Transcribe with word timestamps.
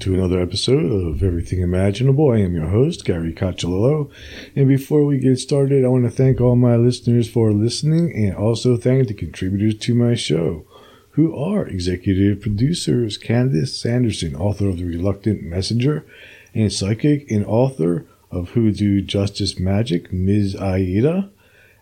to 0.00 0.14
another 0.14 0.40
episode 0.40 0.90
of 0.90 1.22
Everything 1.22 1.60
Imaginable. 1.60 2.32
I 2.32 2.38
am 2.38 2.54
your 2.54 2.68
host, 2.68 3.04
Gary 3.04 3.34
Cacciolillo. 3.34 4.10
And 4.56 4.66
before 4.66 5.04
we 5.04 5.18
get 5.18 5.36
started, 5.38 5.84
I 5.84 5.88
want 5.88 6.04
to 6.04 6.10
thank 6.10 6.40
all 6.40 6.56
my 6.56 6.76
listeners 6.76 7.28
for 7.28 7.52
listening 7.52 8.10
and 8.16 8.34
also 8.34 8.78
thank 8.78 9.08
the 9.08 9.14
contributors 9.14 9.76
to 9.80 9.94
my 9.94 10.14
show, 10.14 10.64
who 11.10 11.36
are 11.36 11.66
executive 11.66 12.40
producers 12.40 13.18
Candace 13.18 13.78
Sanderson, 13.78 14.34
author 14.34 14.70
of 14.70 14.78
The 14.78 14.86
Reluctant 14.86 15.42
Messenger, 15.42 16.06
and 16.54 16.72
psychic 16.72 17.30
and 17.30 17.44
author 17.44 18.06
of 18.30 18.50
Hoodoo 18.50 19.02
Justice 19.02 19.60
Magic, 19.60 20.10
Ms. 20.10 20.56
Aida, 20.56 21.30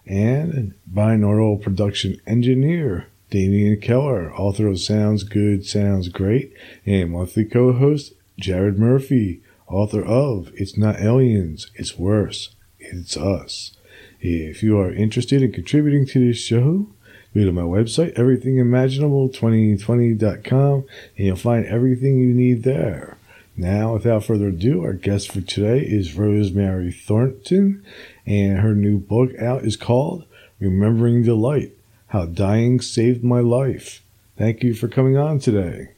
and 0.06 0.74
binaural 0.92 1.62
production 1.62 2.20
engineer, 2.26 3.06
Damian 3.30 3.80
Keller, 3.80 4.34
author 4.34 4.66
of 4.66 4.80
Sounds 4.80 5.22
Good, 5.22 5.66
Sounds 5.66 6.08
Great, 6.08 6.52
and 6.86 7.12
monthly 7.12 7.44
co 7.44 7.72
host 7.74 8.14
Jared 8.38 8.78
Murphy, 8.78 9.42
author 9.66 10.04
of 10.04 10.52
It's 10.54 10.78
Not 10.78 11.00
Aliens, 11.00 11.72
It's 11.74 11.98
Worse, 11.98 12.54
It's 12.78 13.16
Us. 13.16 13.72
If 14.20 14.62
you 14.62 14.78
are 14.78 14.92
interested 14.92 15.42
in 15.42 15.50
contributing 15.52 16.06
to 16.06 16.26
this 16.26 16.38
show, 16.38 16.86
go 17.34 17.44
to 17.44 17.52
my 17.52 17.62
website, 17.62 18.16
everythingimaginable2020.com, 18.16 20.84
and 21.16 21.26
you'll 21.26 21.36
find 21.36 21.66
everything 21.66 22.18
you 22.18 22.32
need 22.32 22.62
there. 22.62 23.18
Now, 23.56 23.94
without 23.94 24.24
further 24.24 24.48
ado, 24.48 24.84
our 24.84 24.92
guest 24.92 25.32
for 25.32 25.40
today 25.40 25.80
is 25.80 26.14
Rosemary 26.14 26.92
Thornton, 26.92 27.82
and 28.24 28.58
her 28.58 28.74
new 28.74 28.98
book 28.98 29.32
out 29.40 29.64
is 29.64 29.76
called 29.76 30.26
Remembering 30.60 31.24
the 31.24 31.34
Light 31.34 31.72
how 32.08 32.24
dying 32.24 32.80
saved 32.80 33.22
my 33.22 33.40
life. 33.40 34.02
Thank 34.36 34.62
you 34.62 34.74
for 34.74 34.88
coming 34.88 35.16
on 35.16 35.38
today. 35.38 35.90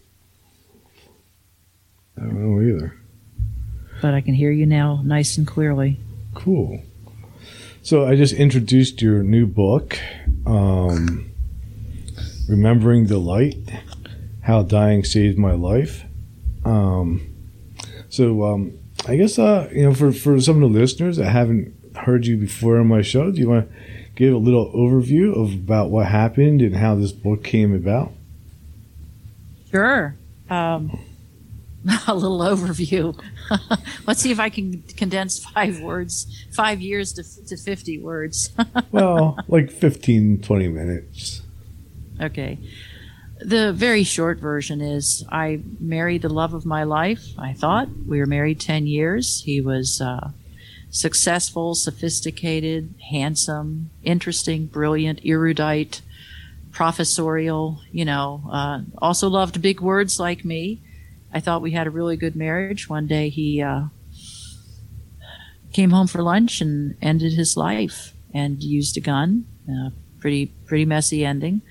I 2.20 2.24
don't 2.24 2.40
know 2.40 2.60
either. 2.62 2.94
But 4.02 4.14
I 4.14 4.20
can 4.20 4.34
hear 4.34 4.50
you 4.50 4.66
now 4.66 5.00
nice 5.04 5.38
and 5.38 5.46
clearly. 5.46 5.98
Cool. 6.34 6.82
So 7.82 8.06
I 8.06 8.14
just 8.14 8.34
introduced 8.34 9.00
your 9.00 9.22
new 9.22 9.46
book, 9.46 9.98
um, 10.44 11.30
Remembering 12.48 13.06
the 13.06 13.18
Light 13.18 13.56
How 14.42 14.62
Dying 14.62 15.02
Saved 15.02 15.38
My 15.38 15.52
Life. 15.52 16.04
Um, 16.64 17.34
so 18.10 18.44
um, 18.44 18.78
I 19.08 19.16
guess, 19.16 19.38
uh, 19.38 19.70
you 19.72 19.84
know, 19.84 19.94
for, 19.94 20.12
for 20.12 20.40
some 20.40 20.62
of 20.62 20.72
the 20.72 20.78
listeners 20.78 21.16
that 21.16 21.30
haven't 21.30 21.74
heard 21.96 22.26
you 22.26 22.36
before 22.36 22.78
on 22.78 22.86
my 22.86 23.00
show, 23.00 23.30
do 23.30 23.40
you 23.40 23.48
want 23.48 23.70
to 23.70 23.76
give 24.14 24.34
a 24.34 24.38
little 24.38 24.70
overview 24.72 25.34
of 25.34 25.54
about 25.54 25.90
what 25.90 26.06
happened 26.06 26.60
and 26.60 26.76
how 26.76 26.94
this 26.94 27.12
book 27.12 27.42
came 27.42 27.74
about? 27.74 28.12
Sure. 29.70 30.14
Um, 30.50 30.98
a 32.06 32.14
little 32.14 32.40
overview. 32.40 33.18
Let's 34.06 34.20
see 34.20 34.30
if 34.30 34.40
I 34.40 34.50
can 34.50 34.82
condense 34.96 35.38
five 35.38 35.80
words, 35.80 36.46
five 36.52 36.80
years 36.80 37.12
to, 37.14 37.46
to 37.46 37.56
50 37.56 37.98
words. 37.98 38.50
well, 38.92 39.38
like 39.48 39.70
15, 39.70 40.42
20 40.42 40.68
minutes. 40.68 41.42
Okay. 42.20 42.58
The 43.40 43.72
very 43.72 44.02
short 44.02 44.38
version 44.38 44.82
is 44.82 45.24
I 45.30 45.62
married 45.78 46.22
the 46.22 46.28
love 46.28 46.52
of 46.52 46.66
my 46.66 46.84
life, 46.84 47.24
I 47.38 47.54
thought. 47.54 47.88
We 48.06 48.18
were 48.18 48.26
married 48.26 48.60
10 48.60 48.86
years. 48.86 49.42
He 49.46 49.62
was 49.62 50.02
uh, 50.02 50.32
successful, 50.90 51.74
sophisticated, 51.74 52.94
handsome, 53.10 53.90
interesting, 54.02 54.66
brilliant, 54.66 55.20
erudite, 55.24 56.02
professorial, 56.72 57.80
you 57.90 58.04
know, 58.04 58.42
uh, 58.52 58.80
also 58.98 59.28
loved 59.28 59.62
big 59.62 59.80
words 59.80 60.20
like 60.20 60.44
me. 60.44 60.82
I 61.32 61.40
thought 61.40 61.62
we 61.62 61.72
had 61.72 61.86
a 61.86 61.90
really 61.90 62.16
good 62.16 62.36
marriage. 62.36 62.88
One 62.88 63.06
day 63.06 63.28
he 63.28 63.62
uh, 63.62 63.84
came 65.72 65.90
home 65.90 66.06
for 66.06 66.22
lunch 66.22 66.60
and 66.60 66.96
ended 67.00 67.34
his 67.34 67.56
life 67.56 68.12
and 68.34 68.62
used 68.62 68.96
a 68.96 69.00
gun. 69.00 69.46
Uh, 69.68 69.90
pretty 70.18 70.46
pretty 70.66 70.84
messy 70.84 71.24
ending. 71.24 71.62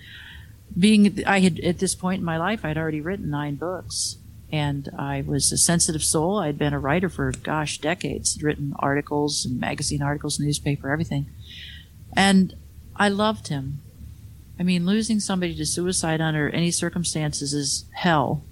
Being 0.78 1.24
I 1.25 1.40
had 1.40 1.59
at 1.59 1.80
this 1.80 1.96
point 1.96 2.19
in 2.19 2.25
my 2.25 2.38
life, 2.38 2.64
I'd 2.64 2.78
already 2.78 3.02
written 3.02 3.30
nine 3.30 3.56
books, 3.56 4.18
and 4.52 4.90
I 4.98 5.22
was 5.22 5.52
a 5.52 5.58
sensitive 5.58 6.03
soul. 6.03 6.40
I'd 6.40 6.58
been 6.58 6.74
a 6.74 6.80
writer 6.80 7.09
for, 7.09 7.31
gosh, 7.31 7.80
decades, 7.80 8.38
I'd 8.38 8.44
written 8.44 8.74
articles 8.80 9.46
and 9.46 9.59
magazine 9.59 10.02
articles, 10.02 10.40
newspaper, 10.40 10.92
everything. 10.92 11.28
And 12.16 12.56
I 12.96 13.09
loved 13.09 13.48
him. 13.48 13.80
I 14.59 14.64
mean, 14.64 14.86
losing 14.86 15.19
somebody 15.19 15.56
to 15.56 15.66
suicide 15.66 16.22
under 16.22 16.50
any 16.50 16.72
circumstances 16.72 17.53
is 17.53 17.86
hell. 17.94 18.44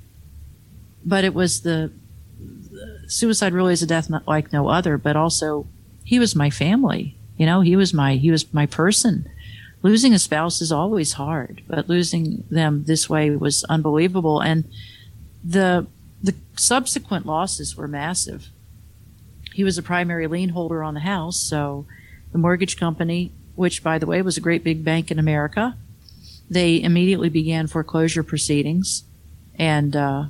But 1.06 1.24
it 1.24 1.34
was 1.34 1.62
the, 1.62 1.92
the 2.40 3.04
suicide 3.08 3.54
really 3.54 3.74
is 3.74 3.82
a 3.82 3.88
death 3.88 4.10
not 4.10 4.28
like 4.28 4.52
no 4.52 4.68
other, 4.68 4.98
but 4.98 5.16
also 5.16 5.68
he 6.04 6.20
was 6.20 6.36
my 6.36 6.50
family. 6.50 7.16
You 7.38 7.46
know, 7.46 7.62
he 7.62 7.76
was 7.76 7.94
my, 7.94 8.16
he 8.16 8.32
was 8.32 8.54
my 8.54 8.66
person. 8.66 9.30
Losing 9.84 10.14
a 10.14 10.20
spouse 10.20 10.60
is 10.62 10.72
always 10.72 11.14
hard, 11.14 11.62
but 11.68 11.88
losing 11.88 12.44
them 12.50 12.84
this 12.86 13.10
way 13.10 13.30
was 13.30 13.64
unbelievable. 13.66 14.42
And, 14.42 14.66
the 15.48 15.88
the 16.22 16.36
subsequent 16.56 17.26
losses 17.26 17.78
were 17.78 17.88
massive. 17.88 18.50
He 19.54 19.64
was 19.64 19.78
a 19.78 19.84
primary 19.84 20.28
lien 20.28 20.50
holder 20.50 20.84
on 20.84 20.94
the 20.94 21.00
house, 21.02 21.40
so 21.40 21.86
the 22.32 22.38
mortgage 22.38 22.78
company, 22.78 23.32
which 23.56 23.84
by 23.84 23.98
the 23.98 24.06
way 24.06 24.22
was 24.22 24.38
a 24.38 24.42
great 24.42 24.64
big 24.64 24.84
bank 24.84 25.10
in 25.10 25.20
America, 25.20 25.78
they 26.50 26.82
immediately 26.82 27.30
began 27.30 27.68
foreclosure 27.68 28.24
proceedings, 28.24 29.04
and 29.56 29.96
uh, 29.96 30.26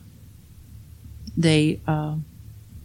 they 1.38 1.80
uh, 1.88 2.16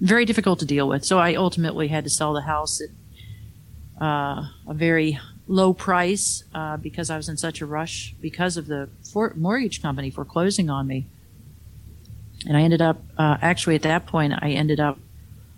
very 0.01 0.25
difficult 0.25 0.59
to 0.59 0.67
deal 0.67 0.87
with. 0.87 1.05
So 1.05 1.19
I 1.19 1.35
ultimately 1.35 1.89
had 1.89 2.05
to 2.05 2.11
sell 2.11 2.33
the 2.35 2.43
house 2.43 2.81
at 2.81 2.91
uh, 4.01 4.49
a 4.69 4.75
very 4.75 5.19
low 5.49 5.73
price 5.73 6.45
uh, 6.55 6.77
because 6.77 7.11
I 7.11 7.17
was 7.17 7.29
in 7.29 7.37
such 7.37 7.61
a 7.61 7.67
rush 7.67 8.15
because 8.21 8.57
of 8.57 8.67
the 8.67 8.89
for- 9.11 9.35
mortgage 9.37 9.81
company 9.81 10.11
foreclosing 10.11 10.71
on 10.71 10.87
me. 10.87 11.07
And 12.47 12.57
I 12.57 12.63
ended 12.63 12.83
up, 12.83 13.03
uh, 13.17 13.39
actually, 13.41 13.77
at 13.77 13.83
that 13.83 14.07
point, 14.07 14.33
I 14.37 14.51
ended 14.51 14.81
up 14.81 14.99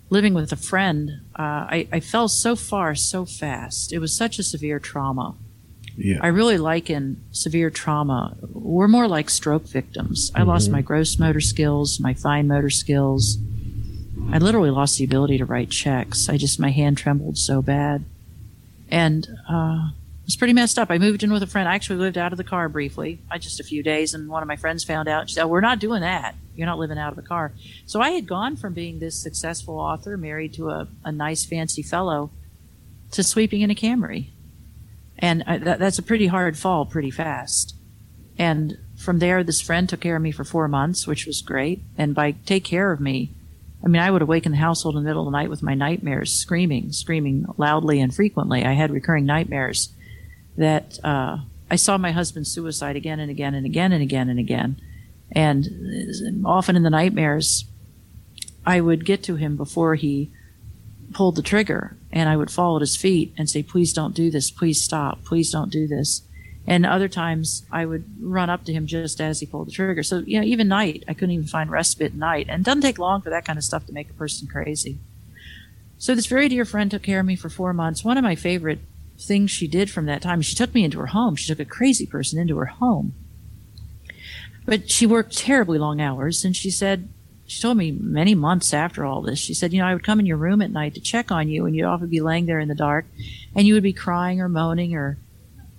living 0.09 0.35
with 0.35 0.51
a 0.51 0.55
friend. 0.55 1.21
Uh, 1.37 1.41
I, 1.41 1.87
I 1.91 1.99
fell 1.99 2.27
so 2.27 2.55
far 2.55 2.93
so 2.93 3.25
fast. 3.25 3.91
It 3.91 3.99
was 3.99 4.15
such 4.15 4.37
a 4.37 4.43
severe 4.43 4.79
trauma. 4.79 5.35
Yeah. 5.97 6.19
I 6.21 6.27
really 6.27 6.57
liken 6.57 7.23
severe 7.31 7.69
trauma. 7.69 8.35
We're 8.53 8.87
more 8.87 9.07
like 9.07 9.29
stroke 9.29 9.63
victims. 9.63 10.31
I 10.35 10.39
mm-hmm. 10.39 10.49
lost 10.49 10.69
my 10.69 10.81
gross 10.81 11.17
motor 11.17 11.41
skills, 11.41 11.99
my 11.99 12.13
fine 12.13 12.47
motor 12.47 12.69
skills. 12.69 13.37
I 14.31 14.39
literally 14.39 14.71
lost 14.71 14.97
the 14.97 15.03
ability 15.03 15.37
to 15.37 15.45
write 15.45 15.69
checks. 15.69 16.27
I 16.29 16.37
just, 16.37 16.59
my 16.59 16.71
hand 16.71 16.97
trembled 16.97 17.37
so 17.37 17.61
bad. 17.61 18.03
And, 18.89 19.27
uh, 19.49 19.89
it 20.25 20.29
was 20.29 20.37
pretty 20.37 20.53
messed 20.53 20.79
up. 20.79 20.89
I 20.89 20.97
moved 20.97 21.21
in 21.21 21.31
with 21.31 21.43
a 21.43 21.47
friend. 21.47 21.69
I 21.69 21.75
actually 21.75 21.97
lived 21.97 22.17
out 22.17 22.31
of 22.31 22.37
the 22.37 22.43
car 22.43 22.67
briefly, 22.67 23.19
I 23.29 23.37
just 23.37 23.59
a 23.59 23.63
few 23.63 23.83
days, 23.83 24.15
and 24.15 24.27
one 24.27 24.41
of 24.41 24.47
my 24.47 24.55
friends 24.55 24.83
found 24.83 25.07
out. 25.07 25.29
She 25.29 25.35
said, 25.35 25.43
oh, 25.43 25.47
"We're 25.47 25.61
not 25.61 25.77
doing 25.77 26.01
that. 26.01 26.33
You're 26.55 26.65
not 26.65 26.79
living 26.79 26.97
out 26.97 27.09
of 27.09 27.15
the 27.15 27.21
car." 27.21 27.51
So 27.85 28.01
I 28.01 28.09
had 28.09 28.25
gone 28.25 28.55
from 28.55 28.73
being 28.73 28.97
this 28.97 29.15
successful 29.15 29.77
author, 29.77 30.17
married 30.17 30.55
to 30.55 30.71
a, 30.71 30.87
a 31.03 31.11
nice, 31.11 31.45
fancy 31.45 31.83
fellow, 31.83 32.31
to 33.11 33.21
sweeping 33.21 33.61
in 33.61 33.69
a 33.69 33.75
Camry, 33.75 34.29
and 35.19 35.43
I, 35.47 35.57
that, 35.59 35.79
that's 35.79 35.99
a 35.99 36.03
pretty 36.03 36.27
hard 36.27 36.57
fall, 36.57 36.85
pretty 36.85 37.11
fast. 37.11 37.75
And 38.37 38.77
from 38.97 39.19
there, 39.19 39.43
this 39.43 39.61
friend 39.61 39.87
took 39.87 40.01
care 40.01 40.15
of 40.15 40.21
me 40.21 40.31
for 40.31 40.43
four 40.43 40.67
months, 40.67 41.07
which 41.07 41.25
was 41.25 41.41
great. 41.41 41.81
And 41.97 42.13
by 42.13 42.31
take 42.31 42.63
care 42.63 42.91
of 42.91 42.99
me, 42.99 43.31
I 43.83 43.87
mean, 43.87 44.01
I 44.01 44.11
would 44.11 44.21
awaken 44.21 44.51
the 44.51 44.57
household 44.57 44.95
in 44.95 45.03
the 45.03 45.07
middle 45.07 45.27
of 45.27 45.31
the 45.31 45.37
night 45.37 45.49
with 45.49 45.61
my 45.61 45.75
nightmares, 45.75 46.33
screaming, 46.33 46.91
screaming 46.91 47.45
loudly 47.57 48.01
and 48.01 48.13
frequently. 48.13 48.65
I 48.65 48.73
had 48.73 48.91
recurring 48.91 49.25
nightmares 49.25 49.93
that 50.57 50.99
uh, 51.03 51.37
I 51.69 51.75
saw 51.75 51.97
my 51.97 52.11
husband's 52.11 52.51
suicide 52.51 52.95
again 52.95 53.19
and 53.19 53.29
again 53.29 53.53
and 53.53 53.65
again 53.65 53.91
and 53.91 54.01
again 54.01 54.29
and 54.29 54.39
again. 54.39 54.81
And 55.31 56.45
often 56.45 56.75
in 56.75 56.83
the 56.83 56.89
nightmares, 56.89 57.65
I 58.65 58.81
would 58.81 59.05
get 59.05 59.21
to 59.23 59.35
him 59.35 59.55
before 59.55 59.95
he 59.95 60.31
pulled 61.13 61.35
the 61.35 61.41
trigger 61.41 61.95
and 62.15 62.29
I 62.29 62.37
would 62.37 62.49
fall 62.49 62.77
at 62.77 62.81
his 62.81 62.95
feet 62.95 63.33
and 63.37 63.49
say, 63.49 63.61
please 63.61 63.91
don't 63.91 64.15
do 64.15 64.31
this. 64.31 64.49
Please 64.49 64.81
stop. 64.81 65.25
Please 65.25 65.51
don't 65.51 65.69
do 65.69 65.85
this. 65.85 66.21
And 66.65 66.85
other 66.85 67.09
times 67.09 67.63
I 67.71 67.85
would 67.85 68.05
run 68.19 68.49
up 68.49 68.63
to 68.65 68.73
him 68.73 68.87
just 68.87 69.19
as 69.19 69.41
he 69.41 69.45
pulled 69.45 69.67
the 69.67 69.71
trigger. 69.73 70.01
So, 70.01 70.19
you 70.19 70.39
know, 70.39 70.45
even 70.45 70.69
night, 70.69 71.03
I 71.07 71.13
couldn't 71.13 71.31
even 71.31 71.45
find 71.45 71.69
respite 71.69 72.13
at 72.13 72.17
night. 72.17 72.47
And 72.49 72.61
it 72.61 72.65
doesn't 72.65 72.81
take 72.81 72.97
long 72.97 73.21
for 73.21 73.29
that 73.29 73.45
kind 73.45 73.57
of 73.57 73.65
stuff 73.65 73.85
to 73.87 73.93
make 73.93 74.09
a 74.09 74.13
person 74.13 74.47
crazy. 74.47 74.97
So 75.97 76.15
this 76.15 76.25
very 76.25 76.49
dear 76.49 76.65
friend 76.65 76.89
took 76.89 77.03
care 77.03 77.19
of 77.19 77.25
me 77.25 77.35
for 77.35 77.49
four 77.49 77.73
months. 77.73 78.03
One 78.03 78.17
of 78.17 78.23
my 78.23 78.35
favorite 78.35 78.79
things 79.19 79.51
she 79.51 79.67
did 79.67 79.89
from 79.89 80.05
that 80.05 80.21
time. 80.21 80.41
She 80.41 80.55
took 80.55 80.73
me 80.73 80.83
into 80.83 80.99
her 80.99 81.07
home. 81.07 81.35
She 81.35 81.47
took 81.47 81.59
a 81.59 81.65
crazy 81.65 82.05
person 82.05 82.39
into 82.39 82.57
her 82.57 82.65
home. 82.65 83.13
But 84.65 84.89
she 84.89 85.05
worked 85.05 85.37
terribly 85.37 85.77
long 85.77 86.01
hours, 86.01 86.43
and 86.43 86.55
she 86.55 86.71
said, 86.71 87.07
she 87.47 87.61
told 87.61 87.77
me 87.77 87.91
many 87.91 88.35
months 88.35 88.73
after 88.73 89.05
all 89.05 89.21
this, 89.21 89.39
she 89.39 89.53
said, 89.53 89.71
you 89.71 89.79
know, 89.79 89.87
I 89.87 89.93
would 89.93 90.03
come 90.03 90.19
in 90.19 90.25
your 90.25 90.37
room 90.37 90.61
at 90.61 90.71
night 90.71 90.95
to 90.95 91.01
check 91.01 91.31
on 91.31 91.47
you, 91.49 91.65
and 91.65 91.75
you'd 91.75 91.85
often 91.85 92.07
be 92.07 92.21
laying 92.21 92.45
there 92.45 92.59
in 92.59 92.67
the 92.67 92.75
dark, 92.75 93.05
and 93.55 93.67
you 93.67 93.73
would 93.75 93.83
be 93.83 93.93
crying 93.93 94.41
or 94.41 94.49
moaning 94.49 94.95
or 94.95 95.17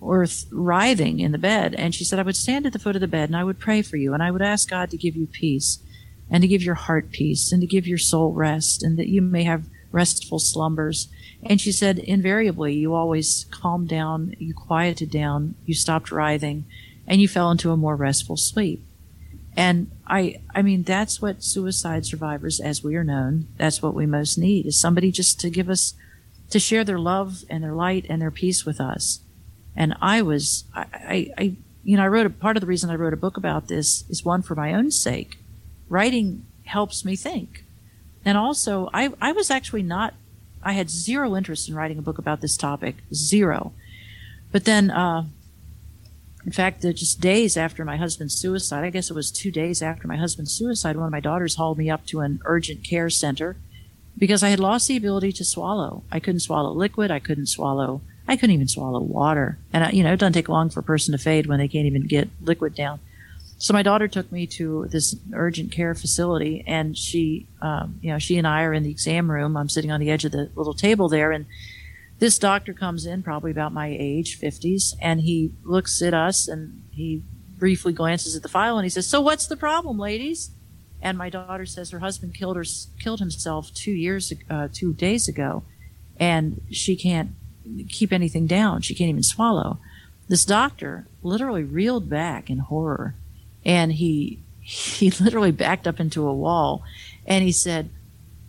or 0.01 0.27
th- 0.27 0.45
writhing 0.53 1.21
in 1.21 1.33
the 1.33 1.39
bed. 1.39 1.75
And 1.75 1.95
she 1.95 2.05
said, 2.05 2.19
I 2.19 2.23
would 2.23 2.37
stand 2.37 2.67
at 2.67 2.73
the 2.73 2.79
foot 2.79 2.97
of 2.97 3.01
the 3.01 3.09
bed 3.09 3.29
and 3.29 3.37
I 3.37 3.43
would 3.45 3.59
pray 3.59 3.83
for 3.83 3.97
you, 3.97 4.15
and 4.15 4.23
I 4.23 4.31
would 4.31 4.43
ask 4.43 4.69
God 4.71 4.91
to 4.91 4.97
give 4.97 5.17
you 5.17 5.27
peace. 5.27 5.81
and 6.31 6.43
to 6.43 6.49
give 6.49 6.63
your 6.63 6.75
heart 6.75 7.11
peace 7.11 7.53
and 7.53 7.61
to 7.61 7.67
give 7.67 7.87
your 7.87 7.99
soul 7.99 8.33
rest 8.33 8.83
and 8.83 8.99
that 8.99 9.09
you 9.09 9.23
may 9.23 9.45
have 9.45 9.65
restful 9.93 10.39
slumbers. 10.39 11.09
And 11.43 11.61
she 11.61 11.73
said, 11.73 11.99
invariably, 11.99 12.75
you 12.75 12.95
always 12.95 13.47
calmed 13.51 13.89
down, 13.89 14.35
you 14.39 14.55
quieted 14.55 15.11
down, 15.11 15.55
you 15.65 15.75
stopped 15.75 16.11
writhing, 16.11 16.65
and 17.07 17.21
you 17.21 17.29
fell 17.29 17.51
into 17.51 17.71
a 17.71 17.77
more 17.77 17.97
restful 17.97 18.37
sleep. 18.37 18.85
And 19.57 19.91
I, 20.07 20.41
I 20.55 20.61
mean, 20.61 20.83
that's 20.83 21.23
what 21.23 21.43
suicide 21.43 22.05
survivors, 22.05 22.61
as 22.61 22.85
we 22.85 22.95
are 22.97 23.05
known, 23.05 23.49
that's 23.57 23.81
what 23.81 23.95
we 23.95 24.05
most 24.05 24.37
need 24.37 24.67
is 24.67 24.79
somebody 24.79 25.11
just 25.11 25.41
to 25.41 25.51
give 25.51 25.71
us, 25.71 25.95
to 26.51 26.59
share 26.59 26.85
their 26.85 26.99
love 26.99 27.45
and 27.49 27.65
their 27.65 27.73
light 27.73 28.05
and 28.09 28.21
their 28.21 28.31
peace 28.31 28.67
with 28.67 28.81
us. 28.81 29.21
And 29.75 29.95
I 30.01 30.21
was, 30.21 30.65
I, 30.75 31.33
I, 31.39 31.57
you 31.85 31.97
know, 31.97 32.05
I 32.05 32.09
wrote 32.09 32.27
a 32.27 32.31
part 32.31 32.57
of 32.57 32.61
the 32.61 32.67
reason 32.67 32.91
I 32.91 32.97
wrote 32.97 33.15
a 33.15 33.17
book 33.17 33.37
about 33.37 33.69
this 33.69 34.05
is 34.11 34.25
one 34.25 34.43
for 34.43 34.55
my 34.55 34.75
own 34.75 34.91
sake. 34.91 35.39
Writing 35.89 36.45
helps 36.65 37.05
me 37.05 37.17
think. 37.17 37.65
And 38.25 38.37
also, 38.37 38.91
I, 38.93 39.11
I 39.21 39.33
was 39.33 39.51
actually 39.51 39.83
not, 39.83 40.15
I 40.63 40.73
had 40.73 40.91
zero 40.91 41.35
interest 41.37 41.69
in 41.69 41.75
writing 41.75 41.99
a 41.99 42.03
book 42.03 42.19
about 42.19 42.41
this 42.41 42.57
topic, 42.57 42.97
zero. 43.15 43.73
But 44.53 44.65
then, 44.65 44.91
uh, 44.91 45.27
in 46.47 46.53
fact, 46.53 46.83
just 46.83 47.21
days 47.21 47.57
after 47.57 47.85
my 47.85 47.97
husband's 47.97 48.35
suicide, 48.35 48.85
I 48.85 48.91
guess 48.91 49.11
it 49.11 49.15
was 49.15 49.33
two 49.33 49.51
days 49.51 49.83
after 49.83 50.07
my 50.07 50.17
husband's 50.17 50.53
suicide, 50.53 50.97
one 50.97 51.07
of 51.07 51.13
my 51.13 51.21
daughters 51.21 51.57
hauled 51.57 51.77
me 51.77 51.91
up 51.91 52.07
to 52.07 52.21
an 52.21 52.41
urgent 52.45 52.85
care 52.85 53.11
center 53.11 53.57
because 54.17 54.45
I 54.45 54.51
had 54.51 54.61
lost 54.61 54.87
the 54.87 54.97
ability 54.97 55.33
to 55.33 55.45
swallow. 55.45 56.05
I 56.11 56.21
couldn't 56.21 56.41
swallow 56.41 56.71
liquid. 56.71 57.11
I 57.11 57.19
couldn't 57.19 57.47
swallow, 57.47 58.01
I 58.29 58.37
couldn't 58.37 58.55
even 58.55 58.69
swallow 58.69 59.01
water. 59.01 59.59
And, 59.73 59.85
I, 59.85 59.91
you 59.91 60.05
know, 60.05 60.13
it 60.13 60.19
doesn't 60.21 60.35
take 60.35 60.49
long 60.49 60.71
for 60.71 60.81
a 60.81 60.85
person 60.85 61.11
to 61.13 61.19
fade 61.19 61.47
when 61.47 61.59
they 61.59 61.69
can't 61.69 61.87
even 61.87 62.07
get 62.07 62.29
liquid 62.41 62.77
down. 62.77 63.01
So 63.59 63.75
my 63.75 63.83
daughter 63.83 64.07
took 64.07 64.31
me 64.31 64.47
to 64.49 64.87
this 64.87 65.17
urgent 65.33 65.73
care 65.73 65.95
facility, 65.95 66.63
and 66.67 66.97
she, 66.97 67.49
um, 67.63 67.99
you 68.03 68.11
know, 68.11 68.19
she 68.19 68.37
and 68.37 68.47
I 68.47 68.63
are 68.63 68.73
in 68.75 68.83
the 68.83 68.91
exam 68.91 69.31
room. 69.31 69.57
I'm 69.57 69.71
sitting 69.71 69.91
on 69.91 69.99
the 69.99 70.11
edge 70.11 70.25
of 70.25 70.33
the 70.33 70.51
little 70.55 70.75
table 70.75 71.09
there, 71.09 71.33
and 71.33 71.47
this 72.19 72.39
doctor 72.39 72.73
comes 72.73 73.05
in, 73.05 73.23
probably 73.23 73.51
about 73.51 73.73
my 73.73 73.95
age, 73.99 74.41
50s, 74.41 74.95
and 75.01 75.21
he 75.21 75.53
looks 75.63 76.01
at 76.01 76.15
us 76.15 76.49
and 76.49 76.83
he 76.91 77.23
briefly 77.59 77.93
glances 77.93 78.37
at 78.37 78.43
the 78.43 78.49
file 78.49 78.79
and 78.79 78.85
he 78.85 78.91
says, 78.91 79.07
"So 79.07 79.21
what's 79.21 79.47
the 79.47 79.57
problem, 79.57 79.99
ladies?" 79.99 80.51
And 81.03 81.19
my 81.19 81.29
daughter 81.29 81.67
says 81.67 81.91
her 81.91 81.99
husband 81.99 82.35
killed 82.35 82.57
her, 82.57 82.65
killed 82.99 83.21
himself 83.21 83.73
two 83.75 83.93
years, 83.93 84.33
uh, 84.49 84.69
two 84.73 84.95
days 84.95 85.29
ago, 85.29 85.63
and 86.19 86.63
she 86.71 86.97
can't 86.97 87.33
keep 87.89 88.13
anything 88.13 88.47
down. 88.47 88.81
She 88.83 88.95
can't 88.95 89.11
even 89.11 89.23
swallow. 89.23 89.79
This 90.29 90.45
doctor 90.45 91.07
literally 91.23 91.65
reeled 91.65 92.09
back 92.09 92.49
in 92.51 92.59
horror, 92.59 93.15
and 93.65 93.93
he 93.93 94.41
he 94.61 95.11
literally 95.11 95.53
backed 95.53 95.87
up 95.87 96.01
into 96.01 96.27
a 96.27 96.35
wall, 96.35 96.83
and 97.27 97.45
he 97.45 97.53
said, 97.53 97.91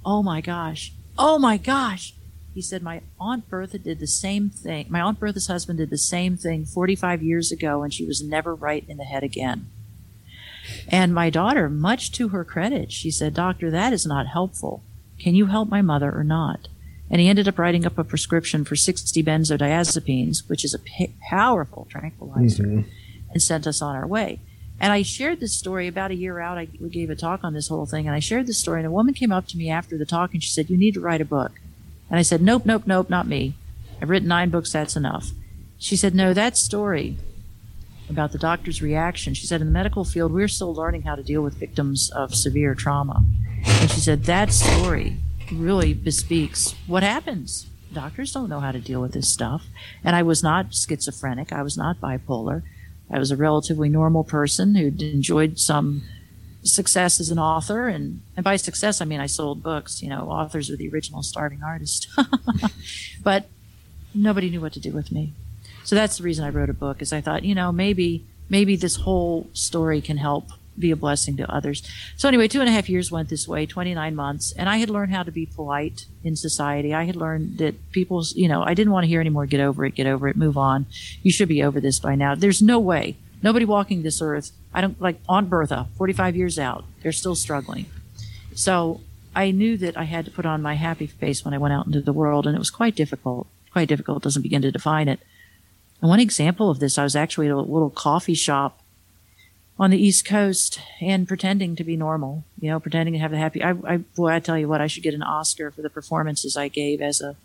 "Oh 0.05 0.23
my 0.23 0.41
gosh, 0.41 0.93
oh 1.17 1.37
my 1.37 1.57
gosh." 1.57 2.13
He 2.57 2.63
said, 2.63 2.81
My 2.81 3.01
Aunt 3.19 3.47
Bertha 3.51 3.77
did 3.77 3.99
the 3.99 4.07
same 4.07 4.49
thing. 4.49 4.87
My 4.89 4.99
Aunt 4.99 5.19
Bertha's 5.19 5.45
husband 5.45 5.77
did 5.77 5.91
the 5.91 5.97
same 5.99 6.35
thing 6.35 6.65
45 6.65 7.21
years 7.21 7.51
ago, 7.51 7.83
and 7.83 7.93
she 7.93 8.03
was 8.03 8.23
never 8.23 8.55
right 8.55 8.83
in 8.87 8.97
the 8.97 9.03
head 9.03 9.21
again. 9.21 9.69
And 10.87 11.13
my 11.13 11.29
daughter, 11.29 11.69
much 11.69 12.11
to 12.13 12.29
her 12.29 12.43
credit, 12.43 12.91
she 12.91 13.11
said, 13.11 13.35
Doctor, 13.35 13.69
that 13.69 13.93
is 13.93 14.07
not 14.07 14.25
helpful. 14.25 14.81
Can 15.19 15.35
you 15.35 15.45
help 15.45 15.69
my 15.69 15.83
mother 15.83 16.11
or 16.11 16.23
not? 16.23 16.67
And 17.11 17.21
he 17.21 17.29
ended 17.29 17.47
up 17.47 17.59
writing 17.59 17.85
up 17.85 17.99
a 17.99 18.03
prescription 18.03 18.65
for 18.65 18.75
60 18.75 19.21
benzodiazepines, 19.23 20.49
which 20.49 20.65
is 20.65 20.73
a 20.73 20.79
p- 20.79 21.13
powerful 21.29 21.85
tranquilizer, 21.91 22.63
mm-hmm. 22.63 22.89
and 23.29 23.39
sent 23.39 23.67
us 23.67 23.83
on 23.83 23.95
our 23.95 24.07
way. 24.07 24.39
And 24.79 24.91
I 24.91 25.03
shared 25.03 25.41
this 25.41 25.53
story 25.53 25.85
about 25.85 26.09
a 26.09 26.15
year 26.15 26.39
out. 26.39 26.57
I 26.57 26.65
gave 26.65 27.11
a 27.11 27.15
talk 27.15 27.43
on 27.43 27.53
this 27.53 27.67
whole 27.67 27.85
thing, 27.85 28.07
and 28.07 28.15
I 28.15 28.19
shared 28.19 28.47
this 28.47 28.57
story. 28.57 28.79
And 28.79 28.87
a 28.87 28.91
woman 28.91 29.13
came 29.13 29.31
up 29.31 29.45
to 29.49 29.57
me 29.57 29.69
after 29.69 29.95
the 29.95 30.07
talk, 30.07 30.33
and 30.33 30.43
she 30.43 30.49
said, 30.49 30.71
"You 30.71 30.77
need 30.77 30.95
to 30.95 30.99
write 30.99 31.21
a 31.21 31.25
book." 31.25 31.51
And 32.09 32.19
I 32.19 32.23
said, 32.23 32.41
Nope, 32.41 32.65
nope, 32.65 32.83
nope, 32.85 33.09
not 33.09 33.27
me. 33.27 33.55
I've 34.01 34.09
written 34.09 34.27
nine 34.27 34.49
books, 34.49 34.71
that's 34.71 34.95
enough. 34.95 35.31
She 35.77 35.95
said, 35.95 36.15
No, 36.15 36.33
that 36.33 36.57
story 36.57 37.17
about 38.09 38.31
the 38.31 38.37
doctor's 38.37 38.81
reaction, 38.81 39.33
she 39.33 39.45
said, 39.45 39.61
in 39.61 39.67
the 39.67 39.73
medical 39.73 40.05
field, 40.05 40.31
we're 40.31 40.47
still 40.47 40.73
learning 40.73 41.03
how 41.03 41.15
to 41.15 41.23
deal 41.23 41.41
with 41.41 41.55
victims 41.55 42.09
of 42.11 42.33
severe 42.33 42.73
trauma. 42.73 43.23
And 43.65 43.91
she 43.91 43.99
said, 43.99 44.23
that 44.23 44.53
story 44.53 45.17
really 45.51 45.93
bespeaks 45.93 46.73
what 46.87 47.03
happens. 47.03 47.67
Doctors 47.91 48.31
don't 48.31 48.49
know 48.49 48.59
how 48.59 48.71
to 48.71 48.79
deal 48.79 49.01
with 49.01 49.13
this 49.13 49.29
stuff. 49.29 49.65
And 50.03 50.15
I 50.15 50.23
was 50.23 50.43
not 50.43 50.73
schizophrenic, 50.73 51.51
I 51.51 51.63
was 51.63 51.77
not 51.77 51.99
bipolar. 51.99 52.63
I 53.09 53.19
was 53.19 53.31
a 53.31 53.37
relatively 53.37 53.87
normal 53.87 54.25
person 54.25 54.75
who'd 54.75 55.01
enjoyed 55.01 55.59
some 55.59 56.03
success 56.67 57.19
as 57.19 57.29
an 57.29 57.39
author. 57.39 57.87
And, 57.87 58.21
and 58.35 58.43
by 58.43 58.55
success 58.55 59.01
i 59.01 59.05
mean 59.05 59.19
i 59.19 59.25
sold 59.25 59.63
books 59.63 60.01
you 60.01 60.09
know 60.09 60.29
authors 60.29 60.69
are 60.69 60.77
the 60.77 60.89
original 60.89 61.23
starving 61.23 61.63
artist. 61.63 62.07
But 63.23 63.49
nobody 64.13 64.49
knew 64.49 64.61
what 64.61 64.73
to 64.73 64.79
do 64.79 64.91
with 64.91 65.11
me. 65.11 65.33
So 65.83 65.95
that's 65.95 66.17
the 66.17 66.23
reason 66.23 66.45
i 66.45 66.49
wrote 66.49 66.69
a 66.69 66.73
book 66.73 67.01
is 67.01 67.11
i 67.13 67.21
thought 67.21 67.43
you 67.43 67.55
know 67.55 67.71
maybe 67.71 68.25
maybe 68.49 68.75
this 68.75 68.97
whole 68.97 69.47
story 69.53 70.01
can 70.01 70.17
help 70.17 70.49
be 70.79 70.91
a 70.91 70.95
blessing 70.95 71.35
to 71.37 71.51
others. 71.51 71.81
So 72.17 72.27
anyway 72.27 72.47
two 72.47 72.59
and 72.59 72.69
a 72.69 72.71
half 72.71 72.89
years 72.89 73.11
went 73.11 73.29
this 73.29 73.47
way 73.47 73.65
29 73.65 74.15
months 74.15 74.53
and 74.53 74.69
i 74.69 74.77
had 74.77 74.89
learned 74.89 75.11
how 75.11 75.23
to 75.23 75.31
be 75.31 75.45
polite 75.45 76.05
in 76.23 76.35
society. 76.35 76.93
I 76.93 77.05
had 77.05 77.15
learned 77.15 77.57
that 77.57 77.75
people's 77.91 78.35
you 78.35 78.47
know 78.47 78.63
i 78.63 78.73
didn't 78.73 78.93
want 78.93 79.03
to 79.05 79.07
hear 79.07 79.21
anymore 79.21 79.45
get 79.45 79.61
over 79.61 79.85
it 79.85 79.95
get 79.95 80.07
over 80.07 80.27
it 80.27 80.35
move 80.35 80.57
on. 80.57 80.85
You 81.23 81.31
should 81.31 81.49
be 81.49 81.63
over 81.63 81.79
this 81.79 81.99
by 81.99 82.15
now. 82.15 82.35
There's 82.35 82.61
no 82.61 82.79
way 82.79 83.17
Nobody 83.41 83.65
walking 83.65 84.01
this 84.01 84.21
earth, 84.21 84.51
I 84.73 84.81
don't 84.81 84.99
like 84.99 85.19
Aunt 85.29 85.49
Bertha, 85.49 85.87
45 85.97 86.35
years 86.35 86.57
out, 86.57 86.85
they're 87.01 87.11
still 87.11 87.35
struggling. 87.35 87.85
So 88.55 89.01
I 89.35 89.51
knew 89.51 89.77
that 89.77 89.95
I 89.95 90.05
had 90.05 90.25
to 90.25 90.31
put 90.31 90.45
on 90.45 90.61
my 90.61 90.73
happy 90.73 91.07
face 91.07 91.45
when 91.45 91.53
I 91.53 91.59
went 91.59 91.73
out 91.73 91.85
into 91.85 92.01
the 92.01 92.13
world, 92.13 92.47
and 92.47 92.55
it 92.55 92.59
was 92.59 92.71
quite 92.71 92.95
difficult. 92.95 93.47
Quite 93.71 93.87
difficult, 93.87 94.23
doesn't 94.23 94.41
begin 94.41 94.63
to 94.63 94.71
define 94.71 95.07
it. 95.07 95.19
And 96.01 96.09
one 96.09 96.19
example 96.19 96.69
of 96.69 96.79
this, 96.79 96.97
I 96.97 97.03
was 97.03 97.15
actually 97.15 97.47
at 97.47 97.53
a 97.53 97.57
little 97.57 97.89
coffee 97.89 98.33
shop 98.33 98.81
on 99.79 99.91
the 99.91 100.03
East 100.03 100.25
Coast 100.25 100.79
and 100.99 101.27
pretending 101.27 101.75
to 101.75 101.83
be 101.83 101.95
normal, 101.95 102.43
you 102.59 102.69
know, 102.69 102.79
pretending 102.79 103.13
to 103.13 103.19
have 103.19 103.33
a 103.33 103.37
happy. 103.37 103.63
I, 103.63 103.75
I, 103.83 103.97
boy, 103.97 104.29
I 104.29 104.39
tell 104.39 104.57
you 104.57 104.67
what, 104.67 104.81
I 104.81 104.87
should 104.87 105.03
get 105.03 105.13
an 105.13 105.21
Oscar 105.21 105.69
for 105.69 105.81
the 105.81 105.89
performances 105.89 106.57
I 106.57 106.67
gave 106.67 107.01
as 107.01 107.21
a 107.21 107.35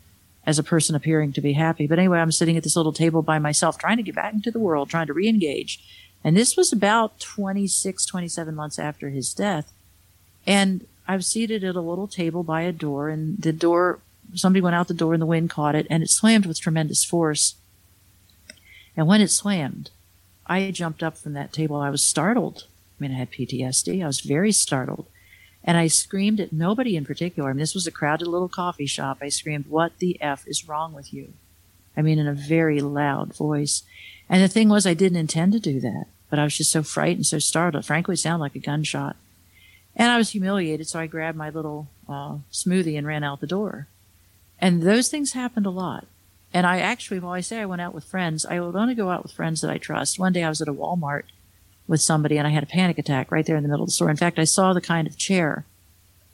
as 0.46 0.58
a 0.58 0.62
person 0.62 0.94
appearing 0.94 1.32
to 1.32 1.40
be 1.40 1.52
happy. 1.52 1.86
But 1.86 1.98
anyway, 1.98 2.18
I'm 2.18 2.32
sitting 2.32 2.56
at 2.56 2.62
this 2.62 2.76
little 2.76 2.92
table 2.92 3.22
by 3.22 3.38
myself, 3.38 3.78
trying 3.78 3.96
to 3.98 4.02
get 4.02 4.14
back 4.14 4.34
into 4.34 4.50
the 4.50 4.58
world, 4.58 4.90
trying 4.90 5.06
to 5.06 5.12
re-engage. 5.12 5.82
And 6.24 6.36
this 6.36 6.56
was 6.56 6.72
about 6.72 7.20
26, 7.20 8.06
27 8.06 8.54
months 8.54 8.78
after 8.78 9.10
his 9.10 9.32
death. 9.34 9.72
And 10.46 10.86
I 11.06 11.16
was 11.16 11.26
seated 11.26 11.64
at 11.64 11.76
a 11.76 11.80
little 11.80 12.08
table 12.08 12.42
by 12.42 12.62
a 12.62 12.72
door, 12.72 13.08
and 13.08 13.40
the 13.40 13.52
door, 13.52 14.00
somebody 14.34 14.60
went 14.60 14.76
out 14.76 14.88
the 14.88 14.94
door 14.94 15.14
and 15.14 15.22
the 15.22 15.26
wind 15.26 15.50
caught 15.50 15.74
it, 15.74 15.86
and 15.90 16.02
it 16.02 16.10
slammed 16.10 16.46
with 16.46 16.60
tremendous 16.60 17.04
force. 17.04 17.56
And 18.96 19.06
when 19.06 19.20
it 19.20 19.30
slammed, 19.30 19.90
I 20.46 20.70
jumped 20.70 21.02
up 21.02 21.16
from 21.16 21.32
that 21.34 21.52
table. 21.52 21.76
I 21.76 21.90
was 21.90 22.02
startled. 22.02 22.66
I 22.98 23.02
mean, 23.02 23.12
I 23.12 23.18
had 23.18 23.32
PTSD. 23.32 24.02
I 24.02 24.06
was 24.06 24.20
very 24.20 24.52
startled. 24.52 25.06
And 25.64 25.76
I 25.76 25.86
screamed 25.86 26.40
at 26.40 26.52
nobody 26.52 26.96
in 26.96 27.04
particular. 27.04 27.48
I 27.48 27.52
mean, 27.52 27.60
this 27.60 27.74
was 27.74 27.86
a 27.86 27.92
crowded 27.92 28.26
little 28.26 28.48
coffee 28.48 28.86
shop. 28.86 29.18
I 29.20 29.28
screamed, 29.28 29.66
What 29.68 29.98
the 29.98 30.20
F 30.20 30.46
is 30.46 30.68
wrong 30.68 30.92
with 30.92 31.12
you? 31.14 31.34
I 31.96 32.02
mean, 32.02 32.18
in 32.18 32.26
a 32.26 32.34
very 32.34 32.80
loud 32.80 33.34
voice. 33.34 33.82
And 34.28 34.42
the 34.42 34.48
thing 34.48 34.68
was, 34.68 34.86
I 34.86 34.94
didn't 34.94 35.18
intend 35.18 35.52
to 35.52 35.60
do 35.60 35.78
that, 35.80 36.06
but 36.30 36.38
I 36.38 36.44
was 36.44 36.56
just 36.56 36.72
so 36.72 36.82
frightened, 36.82 37.26
so 37.26 37.38
startled. 37.38 37.84
Frankly, 37.84 38.14
it 38.14 38.18
sounded 38.18 38.42
like 38.42 38.56
a 38.56 38.60
gunshot. 38.60 39.16
And 39.94 40.10
I 40.10 40.16
was 40.16 40.30
humiliated, 40.30 40.88
so 40.88 40.98
I 40.98 41.06
grabbed 41.06 41.36
my 41.36 41.50
little 41.50 41.88
uh, 42.08 42.38
smoothie 42.50 42.96
and 42.96 43.06
ran 43.06 43.24
out 43.24 43.40
the 43.40 43.46
door. 43.46 43.88
And 44.58 44.82
those 44.82 45.08
things 45.08 45.32
happened 45.32 45.66
a 45.66 45.70
lot. 45.70 46.06
And 46.54 46.66
I 46.66 46.80
actually, 46.80 47.18
while 47.18 47.32
I 47.32 47.40
say 47.40 47.60
I 47.60 47.66
went 47.66 47.82
out 47.82 47.94
with 47.94 48.04
friends, 48.04 48.46
I 48.46 48.60
would 48.60 48.76
only 48.76 48.94
go 48.94 49.10
out 49.10 49.22
with 49.22 49.32
friends 49.32 49.60
that 49.60 49.70
I 49.70 49.78
trust. 49.78 50.18
One 50.18 50.32
day 50.32 50.44
I 50.44 50.48
was 50.48 50.60
at 50.62 50.68
a 50.68 50.74
Walmart 50.74 51.24
with 51.92 52.00
somebody 52.00 52.38
and 52.38 52.46
I 52.46 52.50
had 52.50 52.62
a 52.62 52.66
panic 52.66 52.98
attack 52.98 53.30
right 53.30 53.44
there 53.46 53.54
in 53.54 53.62
the 53.62 53.68
middle 53.68 53.84
of 53.84 53.88
the 53.88 53.92
store. 53.92 54.10
In 54.10 54.16
fact, 54.16 54.38
I 54.38 54.44
saw 54.44 54.72
the 54.72 54.80
kind 54.80 55.06
of 55.06 55.16
chair 55.16 55.64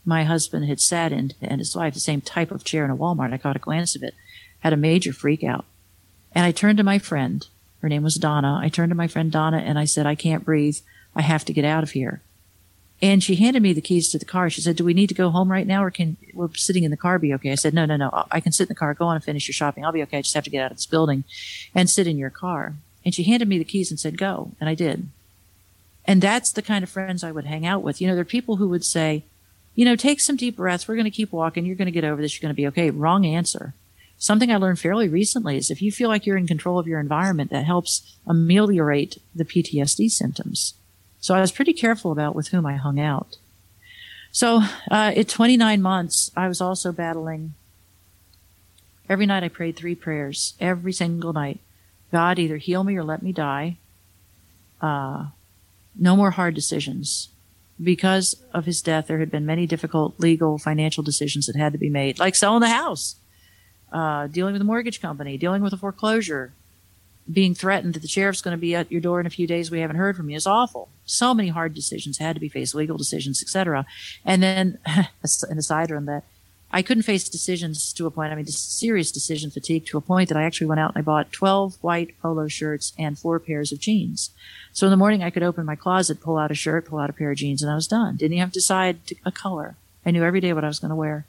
my 0.05 0.23
husband 0.23 0.65
had 0.65 0.81
sat 0.81 1.12
in 1.12 1.33
and 1.43 1.59
his 1.59 1.77
wife, 1.77 1.93
the 1.93 2.00
same 2.00 2.23
type 2.23 2.50
of 2.50 2.65
chair 2.65 2.85
in 2.85 2.91
a 2.91 2.97
Walmart. 2.97 3.35
I 3.35 3.38
caught 3.38 3.57
a 3.57 3.59
glance 3.59 3.95
of 3.95 4.03
it, 4.03 4.15
had 4.61 4.73
a 4.73 4.77
major 4.77 5.12
freak 5.12 5.45
out. 5.45 5.67
And 6.33 6.47
I 6.47 6.53
turned 6.53 6.79
to 6.79 6.85
my 6.85 6.99
friend. 6.99 7.47
Her 7.83 7.88
name 7.88 8.05
was 8.05 8.15
Donna. 8.15 8.59
I 8.62 8.69
turned 8.69 8.91
to 8.91 8.97
my 8.97 9.09
friend 9.09 9.31
Donna 9.31 9.59
and 9.59 9.79
I 9.79 9.85
said, 9.85 10.07
I 10.07 10.15
can't 10.15 10.45
breathe. 10.45 10.79
I 11.15 11.23
have 11.23 11.45
to 11.47 11.53
get 11.53 11.65
out 11.65 11.83
of 11.83 11.91
here. 11.91 12.23
And 13.03 13.23
she 13.23 13.35
handed 13.35 13.62
me 13.62 13.73
the 13.73 13.81
keys 13.81 14.09
to 14.11 14.19
the 14.19 14.25
car. 14.25 14.49
She 14.49 14.61
said, 14.61 14.77
Do 14.77 14.85
we 14.85 14.95
need 14.95 15.09
to 15.09 15.15
go 15.15 15.31
home 15.31 15.50
right 15.50 15.67
now 15.67 15.85
or 15.85 15.91
can 15.91 16.17
we're 16.33 16.55
sitting 16.55 16.85
in 16.85 16.91
the 16.93 16.97
car 16.97 17.19
be 17.19 17.35
okay? 17.35 17.50
I 17.50 17.57
said, 17.57 17.75
No, 17.75 17.85
no, 17.85 17.97
no. 17.97 18.27
I 18.31 18.41
can 18.41 18.53
sit 18.53 18.65
in 18.65 18.69
the 18.69 18.75
car. 18.77 18.95
Go 18.95 19.07
on 19.07 19.17
and 19.17 19.25
finish 19.25 19.49
your 19.49 19.55
shopping. 19.55 19.85
I'll 19.85 19.93
be 19.93 20.03
okay. 20.05 20.19
I 20.19 20.23
just 20.23 20.35
have 20.35 20.45
to 20.45 20.50
get 20.50 20.65
out 20.65 20.71
of 20.71 20.77
this 20.77 20.87
building 20.87 21.25
and 21.75 21.91
sit 21.91 22.07
in 22.07 22.17
your 22.17 22.31
car. 22.31 22.75
And 23.05 23.15
she 23.15 23.25
handed 23.25 23.49
me 23.49 23.59
the 23.59 23.65
keys 23.65 23.91
and 23.91 23.99
said, 23.99 24.19
Go. 24.19 24.53
And 24.61 24.69
I 24.69 24.75
did. 24.75 25.09
And 26.09 26.23
that's 26.23 26.50
the 26.53 26.62
kind 26.62 26.83
of 26.83 26.88
friends 26.88 27.23
I 27.23 27.31
would 27.31 27.45
hang 27.45 27.67
out 27.67 27.83
with. 27.83 28.00
You 28.00 28.09
know, 28.09 28.15
there 28.15 28.23
are 28.23 28.25
people 28.25 28.57
who 28.57 28.71
would 28.71 28.85
say, 28.85 29.25
you 29.75 29.85
know, 29.85 29.95
take 29.95 30.21
some 30.21 30.37
deep 30.37 30.57
breaths. 30.57 30.88
We're 30.88 30.95
going 30.95 31.05
to 31.05 31.11
keep 31.11 31.31
walking. 31.31 31.67
You're 31.67 31.77
going 31.77 31.85
to 31.85 31.93
get 31.93 32.03
over 32.03 32.23
this. 32.23 32.35
You're 32.35 32.47
going 32.49 32.55
to 32.55 32.61
be 32.61 32.67
okay. 32.69 32.88
Wrong 32.88 33.27
answer. 33.27 33.75
Something 34.17 34.50
I 34.50 34.57
learned 34.57 34.81
fairly 34.81 35.07
recently 35.07 35.59
is 35.59 35.71
if 35.71 35.83
you 35.83 35.93
feel 35.93 36.09
like 36.09 36.25
you're 36.25 36.38
in 36.38 36.47
control 36.47 36.79
of 36.79 36.87
your 36.87 36.99
environment, 36.99 37.50
that 37.50 37.67
helps 37.67 38.17
ameliorate 38.27 39.19
the 39.35 39.45
PTSD 39.45 40.11
symptoms. 40.11 40.75
So 41.21 41.35
I 41.35 41.41
was 41.43 41.53
pretty 41.53 41.75
careful 41.75 42.11
about 42.11 42.35
with 42.35 42.49
whom 42.49 42.65
I 42.65 42.77
hung 42.77 42.99
out. 42.99 43.37
So, 44.33 44.62
uh, 44.91 45.12
at 45.15 45.29
29 45.29 45.81
months, 45.83 46.31
I 46.35 46.49
was 46.49 46.61
also 46.61 46.91
battling. 46.91 47.53
Every 49.09 49.27
night 49.27 49.45
I 49.45 49.49
prayed 49.49 49.77
three 49.77 49.95
prayers, 49.95 50.55
every 50.59 50.93
single 50.93 51.33
night. 51.33 51.61
God, 52.11 52.38
either 52.38 52.57
heal 52.57 52.83
me 52.83 52.97
or 52.97 53.05
let 53.05 53.23
me 53.23 53.33
die. 53.33 53.77
Uh, 54.81 55.27
no 55.99 56.17
more 56.17 56.31
hard 56.31 56.55
decisions. 56.55 57.28
Because 57.83 58.43
of 58.52 58.64
his 58.64 58.83
death, 58.83 59.07
there 59.07 59.21
had 59.21 59.31
been 59.31 59.47
many 59.47 59.67
difficult 59.67 60.19
legal, 60.19 60.59
financial 60.59 61.02
decisions 61.02 61.47
that 61.47 61.57
had 61.57 61.73
to 61.73 61.78
be 61.78 61.90
made, 61.90 62.19
like 62.19 62.35
selling 62.35 62.61
the 62.61 62.69
house, 62.69 63.17
uh, 63.93 64.26
dealing 64.26 64.52
with 64.52 64.62
a 64.62 64.64
mortgage 64.64 65.00
company, 65.00 65.38
dealing 65.38 65.62
with 65.62 65.73
a 65.73 65.76
foreclosure, 65.76 66.52
being 67.31 67.55
threatened 67.55 67.95
that 67.95 68.00
the 68.00 68.09
sheriff's 68.09 68.40
going 68.40 68.57
to 68.57 68.61
be 68.61 68.75
at 68.75 68.90
your 68.90 69.00
door 69.00 69.21
in 69.21 69.26
a 69.26 69.31
few 69.31 69.47
days. 69.47 69.71
We 69.71 69.81
haven't 69.81 69.97
heard 69.97 70.17
from 70.17 70.28
you. 70.31 70.37
It's 70.37 70.47
awful. 70.47 70.88
So 71.05 71.35
many 71.35 71.49
hard 71.49 71.75
decisions 71.75 72.19
had 72.19 72.35
to 72.35 72.40
be 72.40 72.49
faced, 72.49 72.75
legal 72.75 72.97
decisions, 72.97 73.43
etc. 73.43 73.87
And 74.25 74.43
then, 74.43 74.78
an 74.87 75.59
aside 75.59 75.88
from 75.88 76.07
that, 76.07 76.25
I 76.70 76.82
couldn't 76.82 77.04
face 77.04 77.28
decisions 77.28 77.92
to 77.94 78.06
a 78.06 78.10
point. 78.10 78.30
I 78.30 78.34
mean, 78.34 78.46
serious 78.46 79.10
decision 79.10 79.50
fatigue 79.50 79.87
to 79.87 79.96
a 79.96 80.02
point 80.02 80.28
that 80.28 80.37
I 80.37 80.42
actually 80.42 80.66
went 80.66 80.80
out 80.80 80.94
and 80.94 80.98
I 80.98 81.02
bought 81.02 81.32
12 81.32 81.78
white 81.80 82.20
polo 82.20 82.46
shirts 82.46 82.92
and 82.98 83.18
four 83.18 83.40
pairs 83.40 83.72
of 83.72 83.80
jeans. 83.80 84.30
So 84.72 84.87
in 84.87 84.90
the 84.90 84.96
morning, 84.96 85.22
I 85.22 85.30
could 85.30 85.42
open 85.42 85.64
my 85.64 85.76
closet, 85.76 86.20
pull 86.20 86.37
out 86.37 86.50
a 86.50 86.54
shirt, 86.54 86.87
pull 86.87 86.98
out 86.98 87.08
a 87.08 87.14
pair 87.14 87.30
of 87.30 87.38
jeans, 87.38 87.62
and 87.62 87.72
I 87.72 87.75
was 87.75 87.88
done. 87.88 88.16
Didn't 88.16 88.34
even 88.34 88.40
have 88.40 88.52
to 88.52 88.58
decide 88.58 88.98
a 89.25 89.32
color. 89.32 89.76
I 90.04 90.10
knew 90.10 90.22
every 90.22 90.40
day 90.40 90.52
what 90.52 90.64
I 90.64 90.68
was 90.68 90.78
going 90.78 90.90
to 90.90 90.94
wear. 90.94 91.26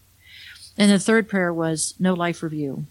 And 0.77 0.91
the 0.91 0.99
third 0.99 1.29
prayer 1.29 1.53
was 1.53 1.93
no 1.99 2.13
life 2.13 2.43
review. 2.43 2.85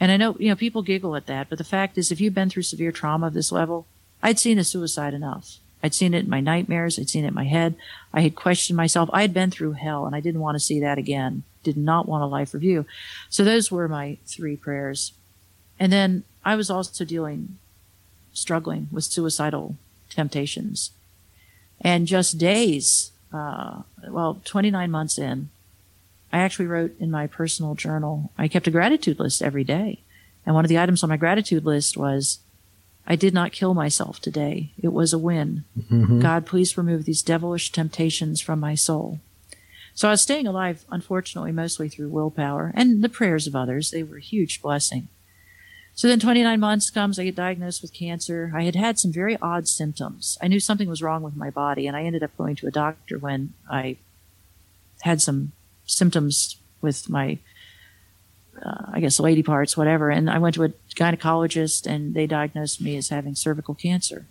And 0.00 0.12
I 0.12 0.16
know, 0.16 0.36
you 0.38 0.48
know, 0.48 0.56
people 0.56 0.82
giggle 0.82 1.16
at 1.16 1.26
that, 1.26 1.48
but 1.48 1.58
the 1.58 1.64
fact 1.64 1.98
is, 1.98 2.12
if 2.12 2.20
you've 2.20 2.34
been 2.34 2.48
through 2.48 2.62
severe 2.62 2.92
trauma 2.92 3.26
of 3.26 3.34
this 3.34 3.50
level, 3.50 3.86
I'd 4.22 4.38
seen 4.38 4.58
a 4.58 4.64
suicide 4.64 5.14
enough. 5.14 5.58
I'd 5.82 5.94
seen 5.94 6.14
it 6.14 6.24
in 6.24 6.30
my 6.30 6.40
nightmares. 6.40 6.98
I'd 6.98 7.08
seen 7.08 7.24
it 7.24 7.28
in 7.28 7.34
my 7.34 7.44
head. 7.44 7.74
I 8.12 8.22
had 8.22 8.34
questioned 8.34 8.76
myself. 8.76 9.08
I 9.12 9.22
had 9.22 9.34
been 9.34 9.50
through 9.50 9.72
hell 9.72 10.06
and 10.06 10.14
I 10.14 10.20
didn't 10.20 10.40
want 10.40 10.56
to 10.56 10.64
see 10.64 10.80
that 10.80 10.98
again. 10.98 11.44
Did 11.62 11.76
not 11.76 12.08
want 12.08 12.24
a 12.24 12.26
life 12.26 12.54
review. 12.54 12.86
So 13.28 13.44
those 13.44 13.70
were 13.70 13.88
my 13.88 14.18
three 14.26 14.56
prayers. 14.56 15.12
And 15.78 15.92
then 15.92 16.24
I 16.44 16.56
was 16.56 16.70
also 16.70 17.04
dealing, 17.04 17.58
struggling 18.32 18.88
with 18.90 19.04
suicidal 19.04 19.76
temptations. 20.10 20.90
And 21.80 22.06
just 22.06 22.38
days, 22.38 23.12
uh, 23.32 23.82
well, 24.08 24.40
29 24.44 24.90
months 24.90 25.18
in, 25.18 25.50
I 26.32 26.38
actually 26.38 26.66
wrote 26.66 26.98
in 26.98 27.10
my 27.10 27.26
personal 27.26 27.74
journal, 27.74 28.30
I 28.36 28.48
kept 28.48 28.66
a 28.66 28.72
gratitude 28.72 29.18
list 29.18 29.42
every 29.42 29.64
day. 29.64 30.00
And 30.44 30.54
one 30.54 30.64
of 30.64 30.68
the 30.68 30.78
items 30.78 31.02
on 31.02 31.08
my 31.08 31.16
gratitude 31.16 31.64
list 31.64 31.96
was, 31.96 32.38
I 33.08 33.16
did 33.16 33.32
not 33.32 33.52
kill 33.52 33.72
myself 33.72 34.20
today. 34.20 34.70
It 34.80 34.92
was 34.92 35.14
a 35.14 35.18
win. 35.18 35.64
Mm-hmm. 35.76 36.20
God, 36.20 36.46
please 36.46 36.76
remove 36.76 37.06
these 37.06 37.22
devilish 37.22 37.72
temptations 37.72 38.40
from 38.42 38.60
my 38.60 38.74
soul. 38.74 39.18
So 39.94 40.06
I 40.06 40.12
was 40.12 40.22
staying 40.22 40.46
alive, 40.46 40.84
unfortunately, 40.90 41.50
mostly 41.50 41.88
through 41.88 42.10
willpower 42.10 42.70
and 42.76 43.02
the 43.02 43.08
prayers 43.08 43.46
of 43.46 43.56
others. 43.56 43.90
They 43.90 44.02
were 44.02 44.18
a 44.18 44.20
huge 44.20 44.60
blessing. 44.60 45.08
So 45.94 46.06
then 46.06 46.20
29 46.20 46.60
months 46.60 46.90
comes, 46.90 47.18
I 47.18 47.24
get 47.24 47.34
diagnosed 47.34 47.82
with 47.82 47.92
cancer. 47.92 48.52
I 48.54 48.62
had 48.62 48.76
had 48.76 49.00
some 49.00 49.10
very 49.10 49.36
odd 49.42 49.66
symptoms. 49.66 50.38
I 50.40 50.46
knew 50.46 50.60
something 50.60 50.88
was 50.88 51.02
wrong 51.02 51.24
with 51.24 51.34
my 51.34 51.50
body, 51.50 51.88
and 51.88 51.96
I 51.96 52.04
ended 52.04 52.22
up 52.22 52.36
going 52.36 52.54
to 52.56 52.68
a 52.68 52.70
doctor 52.70 53.18
when 53.18 53.54
I 53.68 53.96
had 55.00 55.20
some 55.20 55.50
symptoms 55.86 56.56
with 56.80 57.08
my, 57.08 57.38
uh, 58.64 58.90
I 58.92 59.00
guess, 59.00 59.20
lady 59.20 59.42
parts, 59.42 59.76
whatever. 59.76 60.10
And 60.10 60.30
I 60.30 60.38
went 60.38 60.54
to 60.56 60.64
a 60.64 60.72
gynecologist 60.94 61.86
and 61.86 62.14
they 62.14 62.26
diagnosed 62.26 62.80
me 62.80 62.96
as 62.96 63.08
having 63.08 63.34
cervical 63.34 63.74
cancer. 63.74 64.26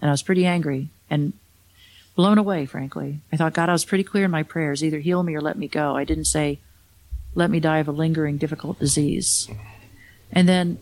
And 0.00 0.08
I 0.08 0.12
was 0.12 0.22
pretty 0.22 0.46
angry 0.46 0.88
and 1.08 1.32
blown 2.16 2.38
away, 2.38 2.66
frankly. 2.66 3.20
I 3.32 3.36
thought, 3.36 3.54
God, 3.54 3.68
I 3.68 3.72
was 3.72 3.84
pretty 3.84 4.04
clear 4.04 4.24
in 4.24 4.30
my 4.30 4.42
prayers 4.42 4.82
either 4.82 4.98
heal 4.98 5.22
me 5.22 5.34
or 5.34 5.40
let 5.40 5.58
me 5.58 5.68
go. 5.68 5.96
I 5.96 6.04
didn't 6.04 6.24
say, 6.26 6.58
let 7.34 7.50
me 7.50 7.60
die 7.60 7.78
of 7.78 7.88
a 7.88 7.92
lingering, 7.92 8.36
difficult 8.36 8.78
disease. 8.78 9.48
And 10.30 10.48
then 10.48 10.78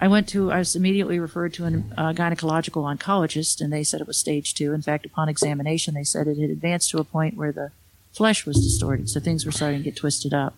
I 0.00 0.08
went 0.08 0.28
to, 0.30 0.50
I 0.50 0.58
was 0.58 0.74
immediately 0.74 1.20
referred 1.20 1.54
to 1.54 1.64
a 1.64 1.68
uh, 1.68 2.12
gynecological 2.12 2.82
oncologist, 2.82 3.60
and 3.60 3.72
they 3.72 3.84
said 3.84 4.00
it 4.00 4.06
was 4.08 4.16
stage 4.16 4.54
two. 4.54 4.72
In 4.72 4.82
fact, 4.82 5.06
upon 5.06 5.28
examination, 5.28 5.94
they 5.94 6.02
said 6.02 6.26
it 6.26 6.38
had 6.38 6.50
advanced 6.50 6.90
to 6.90 6.98
a 6.98 7.04
point 7.04 7.36
where 7.36 7.52
the 7.52 7.70
flesh 8.12 8.44
was 8.44 8.56
distorted, 8.56 9.08
so 9.08 9.20
things 9.20 9.46
were 9.46 9.52
starting 9.52 9.78
to 9.78 9.84
get 9.84 9.96
twisted 9.96 10.34
up. 10.34 10.56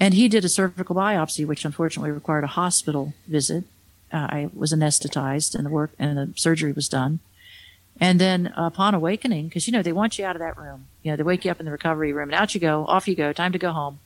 And 0.00 0.14
he 0.14 0.28
did 0.28 0.46
a 0.46 0.48
cervical 0.48 0.96
biopsy, 0.96 1.46
which 1.46 1.64
unfortunately 1.64 2.10
required 2.10 2.44
a 2.44 2.48
hospital 2.48 3.12
visit. 3.28 3.64
Uh, 4.10 4.26
I 4.30 4.50
was 4.54 4.72
anesthetized, 4.72 5.54
and 5.54 5.66
the 5.66 5.70
work 5.70 5.92
and 5.98 6.16
the 6.16 6.32
surgery 6.36 6.72
was 6.72 6.88
done. 6.88 7.20
And 8.00 8.18
then 8.18 8.52
upon 8.56 8.94
awakening, 8.94 9.48
because 9.48 9.66
you 9.66 9.72
know 9.72 9.82
they 9.82 9.92
want 9.92 10.18
you 10.18 10.24
out 10.24 10.34
of 10.34 10.40
that 10.40 10.56
room, 10.56 10.86
you 11.02 11.10
know 11.10 11.16
they 11.16 11.22
wake 11.22 11.44
you 11.44 11.50
up 11.50 11.60
in 11.60 11.66
the 11.66 11.72
recovery 11.72 12.14
room, 12.14 12.30
and 12.30 12.34
out 12.34 12.54
you 12.54 12.60
go, 12.60 12.86
off 12.86 13.06
you 13.06 13.14
go, 13.14 13.32
time 13.34 13.52
to 13.52 13.58
go 13.58 13.72
home. 13.72 14.00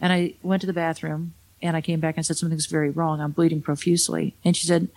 And 0.00 0.12
I 0.12 0.34
went 0.42 0.60
to 0.62 0.66
the 0.66 0.72
bathroom, 0.72 1.34
and 1.62 1.76
I 1.76 1.80
came 1.80 2.00
back 2.00 2.16
and 2.16 2.26
said 2.26 2.36
something's 2.36 2.66
very 2.66 2.90
wrong. 2.90 3.20
I'm 3.20 3.30
bleeding 3.30 3.62
profusely, 3.62 4.34
and 4.44 4.56
she 4.56 4.66
said, 4.66 4.88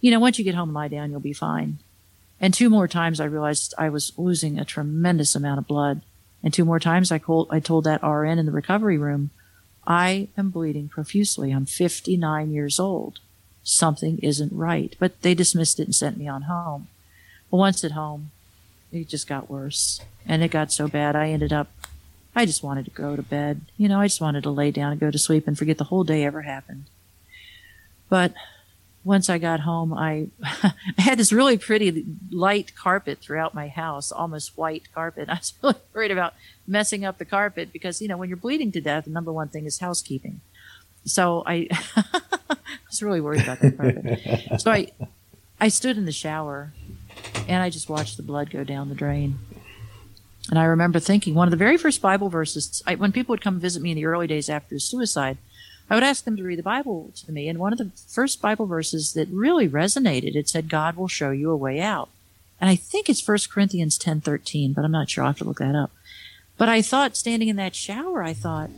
"You 0.00 0.12
know, 0.12 0.20
once 0.20 0.38
you 0.38 0.44
get 0.44 0.54
home 0.54 0.68
and 0.68 0.74
lie 0.74 0.88
down, 0.88 1.10
you'll 1.10 1.18
be 1.18 1.32
fine." 1.32 1.78
And 2.40 2.54
two 2.54 2.70
more 2.70 2.86
times, 2.86 3.20
I 3.20 3.24
realized 3.24 3.74
I 3.78 3.88
was 3.88 4.12
losing 4.16 4.58
a 4.58 4.64
tremendous 4.64 5.34
amount 5.34 5.58
of 5.58 5.66
blood. 5.66 6.02
And 6.42 6.52
two 6.52 6.64
more 6.64 6.80
times 6.80 7.12
I, 7.12 7.20
called, 7.20 7.46
I 7.50 7.60
told 7.60 7.84
that 7.84 8.02
RN 8.02 8.38
in 8.40 8.46
the 8.46 8.52
recovery 8.52 8.98
room, 8.98 9.30
I 9.86 10.28
am 10.36 10.50
bleeding 10.50 10.88
profusely. 10.88 11.50
I'm 11.50 11.66
59 11.66 12.50
years 12.50 12.78
old. 12.78 13.18
Something 13.64 14.18
isn't 14.18 14.52
right. 14.52 14.94
But 14.98 15.22
they 15.22 15.34
dismissed 15.34 15.80
it 15.80 15.84
and 15.84 15.94
sent 15.94 16.16
me 16.16 16.28
on 16.28 16.42
home. 16.42 16.88
But 17.50 17.56
once 17.56 17.84
at 17.84 17.92
home, 17.92 18.30
it 18.92 19.08
just 19.08 19.26
got 19.26 19.50
worse. 19.50 20.00
And 20.26 20.42
it 20.42 20.50
got 20.50 20.72
so 20.72 20.86
bad, 20.88 21.16
I 21.16 21.30
ended 21.30 21.52
up, 21.52 21.68
I 22.34 22.46
just 22.46 22.62
wanted 22.62 22.84
to 22.84 22.90
go 22.92 23.16
to 23.16 23.22
bed. 23.22 23.62
You 23.76 23.88
know, 23.88 24.00
I 24.00 24.06
just 24.06 24.20
wanted 24.20 24.44
to 24.44 24.50
lay 24.50 24.70
down 24.70 24.92
and 24.92 25.00
go 25.00 25.10
to 25.10 25.18
sleep 25.18 25.48
and 25.48 25.58
forget 25.58 25.78
the 25.78 25.84
whole 25.84 26.04
day 26.04 26.24
ever 26.24 26.42
happened. 26.42 26.84
But 28.08 28.34
once 29.04 29.28
I 29.28 29.38
got 29.38 29.60
home, 29.60 29.92
I, 29.92 30.28
I 30.42 30.72
had 30.98 31.18
this 31.18 31.32
really 31.32 31.58
pretty 31.58 32.04
light 32.30 32.74
carpet 32.74 33.18
throughout 33.18 33.54
my 33.54 33.68
house, 33.68 34.12
almost 34.12 34.56
white 34.56 34.92
carpet. 34.94 35.28
I 35.30 35.34
was 35.34 35.54
really 35.62 35.76
worried 35.94 36.10
about 36.10 36.34
messing 36.66 37.04
up 37.04 37.18
the 37.18 37.24
carpet 37.24 37.72
because, 37.72 38.00
you 38.00 38.08
know, 38.08 38.16
when 38.16 38.28
you're 38.28 38.36
bleeding 38.36 38.72
to 38.72 38.80
death, 38.80 39.04
the 39.04 39.10
number 39.10 39.32
one 39.32 39.48
thing 39.48 39.66
is 39.66 39.80
housekeeping. 39.80 40.40
So 41.04 41.42
I, 41.46 41.68
I 41.96 42.56
was 42.88 43.02
really 43.02 43.20
worried 43.20 43.42
about 43.42 43.60
that 43.60 43.76
carpet. 43.76 44.60
so 44.60 44.70
I, 44.70 44.92
I 45.60 45.68
stood 45.68 45.96
in 45.98 46.04
the 46.04 46.12
shower 46.12 46.72
and 47.48 47.62
I 47.62 47.70
just 47.70 47.88
watched 47.88 48.16
the 48.16 48.22
blood 48.22 48.50
go 48.50 48.62
down 48.62 48.88
the 48.88 48.94
drain. 48.94 49.38
And 50.50 50.58
I 50.58 50.64
remember 50.64 50.98
thinking 50.98 51.34
one 51.34 51.46
of 51.46 51.50
the 51.52 51.56
very 51.56 51.76
first 51.76 52.02
Bible 52.02 52.28
verses, 52.28 52.82
I, 52.86 52.96
when 52.96 53.12
people 53.12 53.32
would 53.32 53.40
come 53.40 53.60
visit 53.60 53.82
me 53.82 53.92
in 53.92 53.96
the 53.96 54.06
early 54.06 54.26
days 54.26 54.48
after 54.48 54.78
suicide, 54.78 55.38
I 55.90 55.94
would 55.94 56.04
ask 56.04 56.24
them 56.24 56.36
to 56.36 56.42
read 56.42 56.58
the 56.58 56.62
Bible 56.62 57.12
to 57.16 57.32
me. 57.32 57.48
And 57.48 57.58
one 57.58 57.72
of 57.72 57.78
the 57.78 57.90
first 58.08 58.40
Bible 58.40 58.66
verses 58.66 59.12
that 59.12 59.28
really 59.28 59.68
resonated, 59.68 60.34
it 60.34 60.48
said, 60.48 60.68
God 60.68 60.96
will 60.96 61.08
show 61.08 61.30
you 61.30 61.50
a 61.50 61.56
way 61.56 61.80
out. 61.80 62.08
And 62.60 62.70
I 62.70 62.76
think 62.76 63.08
it's 63.08 63.26
1 63.26 63.38
Corinthians 63.50 63.98
10 63.98 64.20
13, 64.20 64.72
but 64.72 64.84
I'm 64.84 64.92
not 64.92 65.10
sure. 65.10 65.24
I'll 65.24 65.30
have 65.30 65.38
to 65.38 65.44
look 65.44 65.58
that 65.58 65.74
up. 65.74 65.90
But 66.56 66.68
I 66.68 66.80
thought, 66.80 67.16
standing 67.16 67.48
in 67.48 67.56
that 67.56 67.74
shower, 67.74 68.22
I 68.22 68.32
thought, 68.32 68.70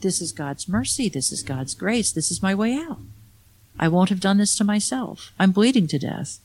this 0.00 0.20
is 0.20 0.32
God's 0.32 0.68
mercy. 0.68 1.08
This 1.08 1.30
is 1.32 1.42
God's 1.42 1.74
grace. 1.74 2.10
This 2.10 2.30
is 2.30 2.42
my 2.42 2.54
way 2.54 2.74
out. 2.74 2.98
I 3.78 3.88
won't 3.88 4.08
have 4.10 4.20
done 4.20 4.38
this 4.38 4.56
to 4.56 4.64
myself. 4.64 5.32
I'm 5.38 5.52
bleeding 5.52 5.86
to 5.88 5.98
death. 5.98 6.40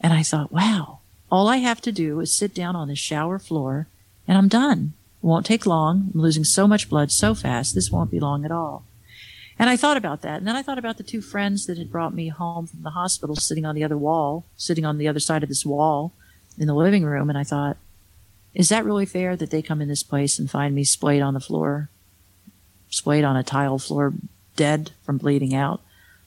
And 0.00 0.12
I 0.12 0.22
thought, 0.22 0.52
wow, 0.52 1.00
all 1.30 1.48
I 1.48 1.56
have 1.56 1.80
to 1.82 1.92
do 1.92 2.20
is 2.20 2.32
sit 2.32 2.54
down 2.54 2.76
on 2.76 2.88
the 2.88 2.94
shower 2.94 3.38
floor 3.38 3.88
and 4.26 4.38
I'm 4.38 4.48
done. 4.48 4.92
It 5.22 5.26
won't 5.26 5.46
take 5.46 5.66
long. 5.66 6.10
I'm 6.14 6.20
losing 6.20 6.44
so 6.44 6.68
much 6.68 6.88
blood 6.88 7.10
so 7.10 7.34
fast. 7.34 7.74
This 7.74 7.90
won't 7.90 8.10
be 8.10 8.20
long 8.20 8.44
at 8.44 8.52
all. 8.52 8.84
And 9.58 9.68
I 9.68 9.76
thought 9.76 9.96
about 9.96 10.22
that. 10.22 10.38
And 10.38 10.46
then 10.46 10.54
I 10.54 10.62
thought 10.62 10.78
about 10.78 10.98
the 10.98 11.02
two 11.02 11.20
friends 11.20 11.66
that 11.66 11.78
had 11.78 11.90
brought 11.90 12.14
me 12.14 12.28
home 12.28 12.66
from 12.66 12.82
the 12.82 12.90
hospital 12.90 13.34
sitting 13.34 13.66
on 13.66 13.74
the 13.74 13.82
other 13.82 13.98
wall, 13.98 14.44
sitting 14.56 14.84
on 14.84 14.98
the 14.98 15.08
other 15.08 15.18
side 15.18 15.42
of 15.42 15.48
this 15.48 15.66
wall 15.66 16.12
in 16.56 16.68
the 16.68 16.74
living 16.74 17.04
room. 17.04 17.28
And 17.28 17.36
I 17.36 17.42
thought, 17.42 17.76
is 18.54 18.68
that 18.68 18.84
really 18.84 19.06
fair 19.06 19.36
that 19.36 19.50
they 19.50 19.60
come 19.60 19.82
in 19.82 19.88
this 19.88 20.04
place 20.04 20.38
and 20.38 20.50
find 20.50 20.74
me 20.74 20.84
splayed 20.84 21.22
on 21.22 21.34
the 21.34 21.40
floor, 21.40 21.88
splayed 22.88 23.24
on 23.24 23.36
a 23.36 23.42
tile 23.42 23.78
floor, 23.78 24.14
dead 24.54 24.92
from 25.02 25.18
bleeding 25.18 25.54
out? 25.54 25.80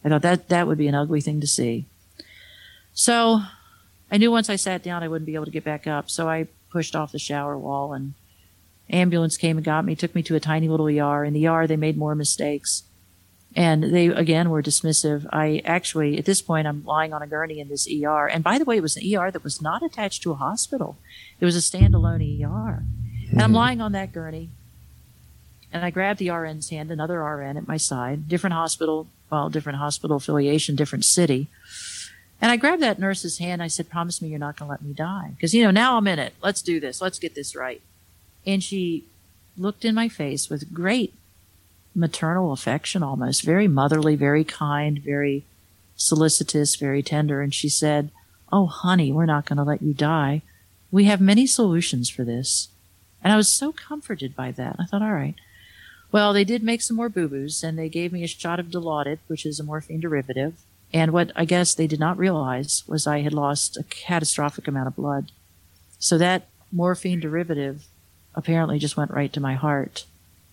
I 0.03 0.09
thought 0.09 0.23
that 0.23 0.49
that 0.49 0.67
would 0.67 0.77
be 0.77 0.87
an 0.87 0.95
ugly 0.95 1.21
thing 1.21 1.39
to 1.39 1.47
see. 1.47 1.85
So 2.93 3.41
I 4.11 4.17
knew 4.17 4.29
once 4.29 4.49
I 4.49 4.57
sat 4.57 4.83
down 4.83 5.03
I 5.03 5.07
wouldn't 5.07 5.25
be 5.25 5.35
able 5.35 5.45
to 5.45 5.51
get 5.51 5.63
back 5.63 5.87
up. 5.87 6.09
So 6.09 6.27
I 6.27 6.47
pushed 6.69 6.97
off 6.97 7.13
the 7.13 7.19
shower 7.19 7.57
wall 7.57 7.93
and 7.93 8.13
ambulance 8.89 9.37
came 9.37 9.57
and 9.57 9.65
got 9.65 9.85
me, 9.85 9.95
took 9.95 10.13
me 10.13 10.23
to 10.23 10.35
a 10.35 10.39
tiny 10.41 10.67
little 10.67 10.87
ER. 10.87 11.23
In 11.23 11.33
the 11.33 11.47
ER, 11.47 11.65
they 11.65 11.77
made 11.77 11.97
more 11.97 12.15
mistakes 12.15 12.83
and 13.55 13.83
they 13.83 14.07
again 14.07 14.49
were 14.49 14.63
dismissive. 14.63 15.25
I 15.31 15.61
actually, 15.65 16.17
at 16.17 16.25
this 16.25 16.41
point, 16.41 16.67
I'm 16.67 16.85
lying 16.85 17.13
on 17.13 17.21
a 17.21 17.27
gurney 17.27 17.59
in 17.59 17.67
this 17.67 17.87
ER. 17.87 18.27
And 18.27 18.43
by 18.43 18.57
the 18.57 18.65
way, 18.65 18.77
it 18.77 18.81
was 18.81 18.95
an 18.95 19.03
ER 19.03 19.29
that 19.29 19.43
was 19.43 19.61
not 19.61 19.83
attached 19.83 20.23
to 20.23 20.31
a 20.31 20.35
hospital. 20.35 20.97
It 21.39 21.45
was 21.45 21.55
a 21.55 21.59
standalone 21.59 22.41
ER. 22.41 22.47
Mm-hmm. 22.47 23.31
And 23.31 23.41
I'm 23.41 23.49
hmm. 23.49 23.55
lying 23.55 23.81
on 23.81 23.91
that 23.91 24.13
gurney. 24.13 24.49
And 25.73 25.85
I 25.85 25.89
grabbed 25.89 26.19
the 26.19 26.29
RN's 26.29 26.69
hand, 26.69 26.91
another 26.91 27.23
RN 27.23 27.57
at 27.57 27.67
my 27.67 27.77
side, 27.77 28.27
different 28.27 28.53
hospital, 28.53 29.07
well, 29.29 29.49
different 29.49 29.79
hospital 29.79 30.17
affiliation, 30.17 30.75
different 30.75 31.05
city. 31.05 31.47
And 32.41 32.51
I 32.51 32.57
grabbed 32.57 32.81
that 32.81 32.99
nurse's 32.99 33.37
hand. 33.37 33.61
I 33.61 33.67
said, 33.67 33.89
promise 33.89 34.21
me 34.21 34.29
you're 34.29 34.39
not 34.39 34.57
going 34.57 34.67
to 34.67 34.71
let 34.71 34.81
me 34.81 34.93
die. 34.93 35.31
Because, 35.35 35.53
you 35.53 35.63
know, 35.63 35.71
now 35.71 35.97
I'm 35.97 36.07
in 36.07 36.19
it. 36.19 36.33
Let's 36.41 36.61
do 36.61 36.79
this. 36.79 37.01
Let's 37.01 37.19
get 37.19 37.35
this 37.35 37.55
right. 37.55 37.81
And 38.45 38.63
she 38.63 39.05
looked 39.57 39.85
in 39.85 39.95
my 39.95 40.09
face 40.09 40.49
with 40.49 40.73
great 40.73 41.13
maternal 41.93 42.51
affection 42.51 43.03
almost, 43.03 43.43
very 43.43 43.67
motherly, 43.67 44.15
very 44.15 44.43
kind, 44.43 44.99
very 44.99 45.43
solicitous, 45.95 46.75
very 46.75 47.03
tender. 47.03 47.41
And 47.41 47.53
she 47.53 47.69
said, 47.69 48.11
Oh, 48.51 48.65
honey, 48.65 49.11
we're 49.11 49.25
not 49.25 49.45
going 49.45 49.57
to 49.57 49.63
let 49.63 49.81
you 49.81 49.93
die. 49.93 50.41
We 50.91 51.05
have 51.05 51.21
many 51.21 51.47
solutions 51.47 52.09
for 52.09 52.23
this. 52.23 52.67
And 53.23 53.31
I 53.31 53.37
was 53.37 53.47
so 53.47 53.71
comforted 53.71 54.35
by 54.35 54.51
that. 54.51 54.75
I 54.79 54.85
thought, 54.85 55.01
all 55.01 55.13
right. 55.13 55.35
Well, 56.11 56.33
they 56.33 56.43
did 56.43 56.63
make 56.63 56.81
some 56.81 56.97
more 56.97 57.07
boo 57.07 57.29
boos 57.29 57.63
and 57.63 57.77
they 57.79 57.87
gave 57.87 58.11
me 58.11 58.23
a 58.23 58.27
shot 58.27 58.59
of 58.59 58.67
Dilaudid, 58.67 59.19
which 59.27 59.45
is 59.45 59.59
a 59.59 59.63
morphine 59.63 60.01
derivative. 60.01 60.55
And 60.93 61.11
what 61.11 61.31
I 61.35 61.45
guess 61.45 61.73
they 61.73 61.87
did 61.87 61.99
not 61.99 62.17
realize 62.17 62.83
was 62.87 63.07
I 63.07 63.21
had 63.21 63.33
lost 63.33 63.77
a 63.77 63.83
catastrophic 63.83 64.67
amount 64.67 64.87
of 64.87 64.95
blood. 64.95 65.31
So 65.99 66.17
that 66.17 66.49
morphine 66.71 67.21
derivative 67.21 67.85
apparently 68.35 68.79
just 68.79 68.97
went 68.97 69.11
right 69.11 69.31
to 69.31 69.39
my 69.39 69.53
heart. 69.53 70.05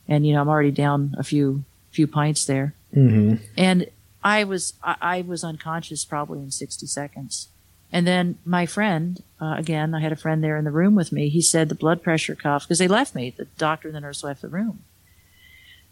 And, 0.08 0.26
you 0.26 0.32
know, 0.32 0.40
I'm 0.40 0.48
already 0.48 0.70
down 0.70 1.14
a 1.18 1.22
few, 1.22 1.64
few 1.90 2.06
pints 2.06 2.46
there. 2.46 2.74
Mm-hmm. 2.94 3.44
And 3.56 3.90
I 4.24 4.44
was, 4.44 4.72
I, 4.82 4.96
I 5.00 5.20
was 5.22 5.44
unconscious 5.44 6.04
probably 6.04 6.40
in 6.40 6.50
60 6.50 6.86
seconds. 6.86 7.48
And 7.92 8.06
then 8.06 8.38
my 8.44 8.66
friend, 8.66 9.22
uh, 9.40 9.54
again, 9.56 9.94
I 9.94 10.00
had 10.00 10.12
a 10.12 10.16
friend 10.16 10.44
there 10.44 10.56
in 10.56 10.64
the 10.64 10.70
room 10.70 10.94
with 10.94 11.12
me. 11.12 11.28
He 11.28 11.40
said 11.40 11.68
the 11.68 11.74
blood 11.74 12.02
pressure 12.02 12.34
cuff, 12.34 12.64
because 12.64 12.78
they 12.78 12.88
left 12.88 13.14
me, 13.14 13.30
the 13.30 13.46
doctor 13.56 13.88
and 13.88 13.94
the 13.94 14.00
nurse 14.00 14.22
left 14.22 14.42
the 14.42 14.48
room. 14.48 14.80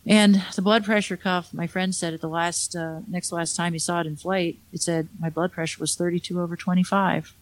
And 0.07 0.43
the 0.55 0.63
blood 0.63 0.85
pressure 0.85 1.17
cuff, 1.17 1.53
my 1.53 1.67
friend 1.67 1.95
said 1.95 2.15
at 2.15 2.21
the 2.21 2.29
last, 2.29 2.77
uh, 2.77 3.01
next 3.09 3.33
last 3.33 3.57
time 3.57 3.73
he 3.73 3.79
saw 3.79 4.01
it 4.01 4.07
inflate, 4.07 4.61
it 4.73 4.83
said 4.83 5.09
my 5.19 5.31
blood 5.31 5.53
pressure 5.53 5.81
was 5.81 5.97
32 5.97 6.41
over 6.41 6.55
25, 6.55 7.35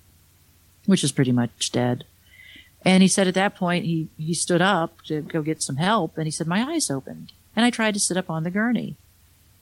which 0.86 1.04
is 1.04 1.12
pretty 1.12 1.32
much 1.32 1.70
dead. 1.72 2.04
And 2.84 3.02
he 3.02 3.08
said 3.08 3.26
at 3.26 3.34
that 3.34 3.56
point, 3.56 3.84
he, 3.84 4.08
he 4.18 4.34
stood 4.34 4.60
up 4.60 5.00
to 5.06 5.22
go 5.22 5.42
get 5.42 5.62
some 5.62 5.76
help 5.76 6.18
and 6.18 6.26
he 6.26 6.30
said, 6.30 6.46
my 6.46 6.62
eyes 6.62 6.90
opened. 6.90 7.32
And 7.56 7.64
I 7.64 7.70
tried 7.70 7.94
to 7.94 8.00
sit 8.00 8.16
up 8.16 8.28
on 8.28 8.44
the 8.44 8.50
gurney. 8.50 8.96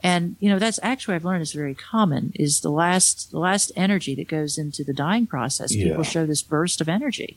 And, 0.02 0.34
you 0.40 0.50
know, 0.50 0.58
that's 0.58 0.80
actually 0.82 1.14
I've 1.14 1.24
learned 1.24 1.42
is 1.42 1.52
very 1.52 1.76
common 1.76 2.32
is 2.34 2.60
the 2.60 2.70
last, 2.70 3.30
the 3.30 3.38
last 3.38 3.70
energy 3.76 4.16
that 4.16 4.26
goes 4.26 4.58
into 4.58 4.82
the 4.82 4.92
dying 4.92 5.28
process. 5.28 5.72
Yeah. 5.72 5.88
People 5.88 6.02
show 6.02 6.26
this 6.26 6.42
burst 6.42 6.80
of 6.80 6.88
energy. 6.88 7.36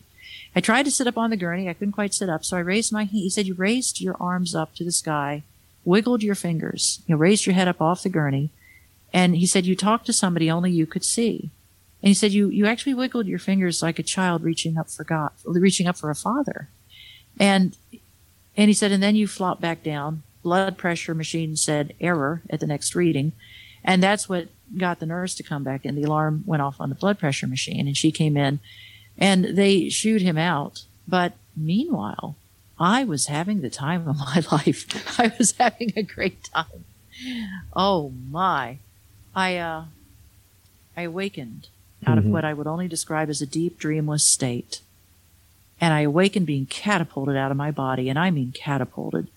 I 0.55 0.61
tried 0.61 0.83
to 0.83 0.91
sit 0.91 1.05
up 1.05 1.17
on 1.17 1.29
the 1.29 1.37
gurney. 1.37 1.69
I 1.69 1.73
couldn't 1.73 1.91
quite 1.91 2.13
sit 2.13 2.29
up. 2.29 2.43
So 2.43 2.57
I 2.57 2.61
raised 2.61 2.91
my, 2.91 3.03
he 3.03 3.29
said, 3.29 3.45
you 3.45 3.53
raised 3.53 4.01
your 4.01 4.15
arms 4.19 4.55
up 4.55 4.73
to 4.75 4.83
the 4.83 4.91
sky, 4.91 5.43
wiggled 5.83 6.23
your 6.23 6.33
fingers, 6.33 7.01
you 7.05 7.13
know, 7.13 7.19
raised 7.19 7.45
your 7.45 7.53
head 7.53 7.67
up 7.67 7.81
off 7.81 8.01
the 8.01 8.09
gurney. 8.09 8.49
And 9.13 9.35
he 9.35 9.45
said, 9.45 9.65
you 9.65 9.75
talked 9.75 10.07
to 10.07 10.13
somebody 10.13 10.49
only 10.49 10.71
you 10.71 10.87
could 10.87 11.05
see. 11.05 11.51
And 12.05 12.09
he 12.11 12.13
said, 12.13 12.33
you, 12.33 12.49
you 12.49 12.67
actually 12.67 12.93
wiggled 12.93 13.25
your 13.25 13.39
fingers 13.39 13.81
like 13.81 13.97
a 13.97 14.03
child 14.03 14.43
reaching 14.43 14.77
up 14.77 14.91
for 14.91 15.03
God, 15.03 15.31
reaching 15.43 15.87
up 15.87 15.97
for 15.97 16.11
a 16.11 16.15
father. 16.15 16.69
And, 17.39 17.75
and 18.55 18.67
he 18.67 18.75
said, 18.75 18.91
and 18.91 19.01
then 19.01 19.15
you 19.15 19.27
flop 19.27 19.59
back 19.59 19.81
down. 19.81 20.21
Blood 20.43 20.77
pressure 20.77 21.15
machine 21.15 21.55
said 21.55 21.95
error 21.99 22.43
at 22.47 22.59
the 22.59 22.67
next 22.67 22.93
reading. 22.93 23.31
And 23.83 24.03
that's 24.03 24.29
what 24.29 24.49
got 24.77 24.99
the 24.99 25.07
nurse 25.07 25.33
to 25.33 25.41
come 25.41 25.63
back 25.63 25.83
in. 25.83 25.95
The 25.95 26.03
alarm 26.03 26.43
went 26.45 26.61
off 26.61 26.79
on 26.79 26.89
the 26.89 26.95
blood 26.95 27.17
pressure 27.17 27.47
machine 27.47 27.87
and 27.87 27.97
she 27.97 28.11
came 28.11 28.37
in 28.37 28.59
and 29.17 29.57
they 29.57 29.89
shooed 29.89 30.21
him 30.21 30.37
out. 30.37 30.83
But 31.07 31.33
meanwhile, 31.57 32.35
I 32.79 33.03
was 33.03 33.25
having 33.25 33.61
the 33.61 33.71
time 33.71 34.07
of 34.07 34.17
my 34.19 34.43
life. 34.51 35.19
I 35.19 35.33
was 35.39 35.53
having 35.53 35.91
a 35.95 36.03
great 36.03 36.43
time. 36.43 36.85
Oh 37.75 38.13
my. 38.29 38.77
I, 39.35 39.57
uh, 39.57 39.85
I 40.95 41.01
awakened 41.01 41.69
out 42.05 42.17
of 42.17 42.25
Mhm. 42.25 42.29
what 42.31 42.45
I 42.45 42.53
would 42.53 42.67
only 42.67 42.87
describe 42.87 43.29
as 43.29 43.41
a 43.41 43.45
deep 43.47 43.79
dreamless 43.79 44.23
state. 44.23 44.81
And 45.81 45.93
I 45.93 46.01
awakened 46.01 46.45
being 46.45 46.65
catapulted 46.65 47.35
out 47.35 47.51
of 47.51 47.57
my 47.57 47.71
body, 47.71 48.09
and 48.09 48.17
I 48.17 48.31
mean 48.31 48.51
catapulted. 48.53 49.27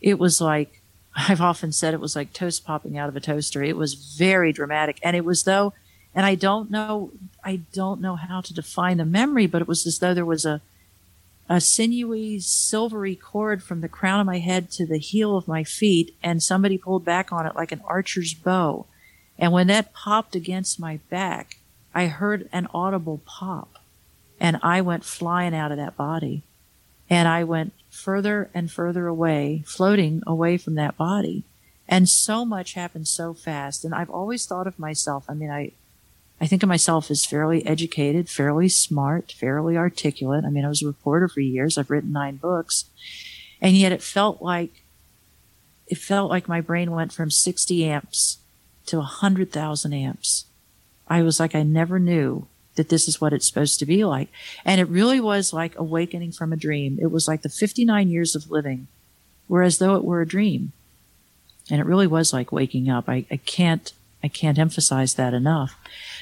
It 0.00 0.18
was 0.18 0.40
like, 0.40 0.82
I've 1.16 1.40
often 1.40 1.72
said 1.72 1.94
it 1.94 2.00
was 2.00 2.14
like 2.16 2.32
toast 2.32 2.64
popping 2.64 2.98
out 2.98 3.08
of 3.08 3.16
a 3.16 3.20
toaster. 3.20 3.62
It 3.62 3.76
was 3.76 3.94
very 3.94 4.52
dramatic. 4.52 4.98
And 5.02 5.16
it 5.16 5.24
was 5.24 5.44
though, 5.44 5.72
and 6.14 6.26
I 6.26 6.34
don't 6.34 6.70
know, 6.70 7.10
I 7.44 7.60
don't 7.72 8.00
know 8.00 8.16
how 8.16 8.40
to 8.40 8.52
define 8.54 8.96
the 8.98 9.04
memory, 9.04 9.46
but 9.46 9.62
it 9.62 9.68
was 9.68 9.86
as 9.86 9.98
though 9.98 10.12
there 10.14 10.24
was 10.26 10.44
a, 10.44 10.60
a 11.48 11.60
sinewy, 11.60 12.40
silvery 12.40 13.14
cord 13.14 13.62
from 13.62 13.80
the 13.80 13.88
crown 13.88 14.18
of 14.20 14.26
my 14.26 14.40
head 14.40 14.70
to 14.72 14.84
the 14.84 14.98
heel 14.98 15.36
of 15.36 15.46
my 15.46 15.62
feet, 15.62 16.14
and 16.22 16.42
somebody 16.42 16.76
pulled 16.76 17.04
back 17.04 17.32
on 17.32 17.46
it 17.46 17.54
like 17.54 17.70
an 17.72 17.82
archer's 17.86 18.34
bow. 18.34 18.84
And 19.38 19.52
when 19.52 19.68
that 19.68 19.92
popped 19.94 20.34
against 20.34 20.80
my 20.80 20.98
back, 21.08 21.58
I 21.96 22.08
heard 22.08 22.46
an 22.52 22.68
audible 22.74 23.22
pop, 23.24 23.78
and 24.38 24.60
I 24.62 24.82
went 24.82 25.02
flying 25.02 25.54
out 25.54 25.72
of 25.72 25.78
that 25.78 25.96
body. 25.96 26.42
And 27.08 27.26
I 27.26 27.42
went 27.42 27.72
further 27.88 28.50
and 28.52 28.70
further 28.70 29.06
away, 29.06 29.62
floating 29.64 30.22
away 30.26 30.58
from 30.58 30.74
that 30.74 30.98
body. 30.98 31.44
And 31.88 32.06
so 32.06 32.44
much 32.44 32.74
happened 32.74 33.08
so 33.08 33.32
fast. 33.32 33.82
And 33.82 33.94
I've 33.94 34.10
always 34.10 34.44
thought 34.44 34.66
of 34.66 34.78
myself, 34.78 35.24
I 35.26 35.32
mean, 35.32 35.50
I, 35.50 35.72
I 36.38 36.46
think 36.46 36.62
of 36.62 36.68
myself 36.68 37.10
as 37.10 37.24
fairly 37.24 37.64
educated, 37.64 38.28
fairly 38.28 38.68
smart, 38.68 39.32
fairly 39.32 39.78
articulate. 39.78 40.44
I 40.44 40.50
mean, 40.50 40.66
I 40.66 40.68
was 40.68 40.82
a 40.82 40.86
reporter 40.86 41.28
for 41.28 41.40
years. 41.40 41.78
I've 41.78 41.90
written 41.90 42.12
nine 42.12 42.36
books. 42.36 42.84
And 43.58 43.74
yet 43.74 43.92
it 43.92 44.02
felt 44.02 44.42
like, 44.42 44.82
it 45.86 45.96
felt 45.96 46.28
like 46.28 46.46
my 46.46 46.60
brain 46.60 46.90
went 46.90 47.14
from 47.14 47.30
60 47.30 47.86
amps 47.86 48.36
to 48.84 48.98
100,000 48.98 49.92
amps. 49.94 50.44
I 51.08 51.22
was 51.22 51.38
like, 51.38 51.54
I 51.54 51.62
never 51.62 51.98
knew 51.98 52.46
that 52.76 52.88
this 52.88 53.08
is 53.08 53.20
what 53.20 53.32
it's 53.32 53.46
supposed 53.46 53.78
to 53.78 53.86
be 53.86 54.04
like. 54.04 54.28
And 54.64 54.80
it 54.80 54.88
really 54.88 55.20
was 55.20 55.52
like 55.52 55.76
awakening 55.78 56.32
from 56.32 56.52
a 56.52 56.56
dream. 56.56 56.98
It 57.00 57.10
was 57.10 57.26
like 57.26 57.42
the 57.42 57.48
59 57.48 58.08
years 58.08 58.34
of 58.34 58.50
living 58.50 58.86
were 59.48 59.62
as 59.62 59.78
though 59.78 59.96
it 59.96 60.04
were 60.04 60.20
a 60.20 60.26
dream. 60.26 60.72
And 61.70 61.80
it 61.80 61.86
really 61.86 62.06
was 62.06 62.32
like 62.32 62.52
waking 62.52 62.88
up. 62.88 63.08
I, 63.08 63.24
I 63.30 63.38
can't, 63.38 63.92
I 64.22 64.28
can't 64.28 64.58
emphasize 64.58 65.14
that 65.14 65.34
enough. 65.34 65.76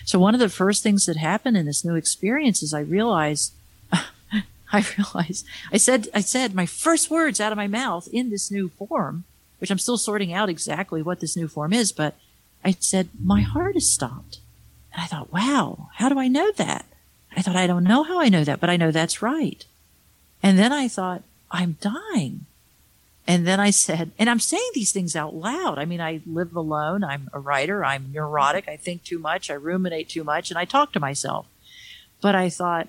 So 0.04 0.18
one 0.18 0.34
of 0.34 0.40
the 0.40 0.48
first 0.48 0.82
things 0.82 1.06
that 1.06 1.16
happened 1.16 1.56
in 1.56 1.66
this 1.66 1.84
new 1.84 1.96
experience 1.96 2.62
is 2.62 2.72
I 2.72 2.80
realized, 2.80 3.52
I 3.92 4.84
realized, 4.96 5.46
I 5.72 5.76
said, 5.76 6.08
I 6.14 6.20
said 6.20 6.54
my 6.54 6.66
first 6.66 7.10
words 7.10 7.40
out 7.40 7.52
of 7.52 7.56
my 7.56 7.68
mouth 7.68 8.08
in 8.12 8.30
this 8.30 8.50
new 8.50 8.68
form, 8.70 9.24
which 9.58 9.70
I'm 9.70 9.78
still 9.78 9.98
sorting 9.98 10.32
out 10.32 10.48
exactly 10.48 11.02
what 11.02 11.20
this 11.20 11.36
new 11.36 11.48
form 11.48 11.72
is, 11.72 11.92
but 11.92 12.16
I 12.64 12.76
said, 12.80 13.08
my 13.22 13.42
heart 13.42 13.74
has 13.74 13.90
stopped. 13.90 14.38
And 14.94 15.02
I 15.02 15.06
thought, 15.06 15.32
wow, 15.32 15.90
how 15.94 16.08
do 16.08 16.18
I 16.18 16.28
know 16.28 16.52
that? 16.52 16.86
I 17.36 17.42
thought, 17.42 17.56
I 17.56 17.66
don't 17.66 17.84
know 17.84 18.04
how 18.04 18.20
I 18.20 18.28
know 18.28 18.44
that, 18.44 18.60
but 18.60 18.70
I 18.70 18.76
know 18.76 18.92
that's 18.92 19.20
right. 19.20 19.64
And 20.42 20.58
then 20.58 20.72
I 20.72 20.88
thought, 20.88 21.22
I'm 21.50 21.76
dying. 21.80 22.46
And 23.26 23.46
then 23.46 23.58
I 23.58 23.70
said, 23.70 24.12
and 24.18 24.28
I'm 24.28 24.40
saying 24.40 24.70
these 24.74 24.92
things 24.92 25.16
out 25.16 25.34
loud. 25.34 25.78
I 25.78 25.84
mean, 25.84 26.00
I 26.00 26.20
live 26.26 26.54
alone. 26.54 27.02
I'm 27.02 27.28
a 27.32 27.40
writer. 27.40 27.84
I'm 27.84 28.12
neurotic. 28.12 28.68
I 28.68 28.76
think 28.76 29.02
too 29.02 29.18
much. 29.18 29.50
I 29.50 29.54
ruminate 29.54 30.10
too 30.10 30.24
much 30.24 30.50
and 30.50 30.58
I 30.58 30.64
talk 30.64 30.92
to 30.92 31.00
myself. 31.00 31.46
But 32.20 32.34
I 32.34 32.50
thought, 32.50 32.88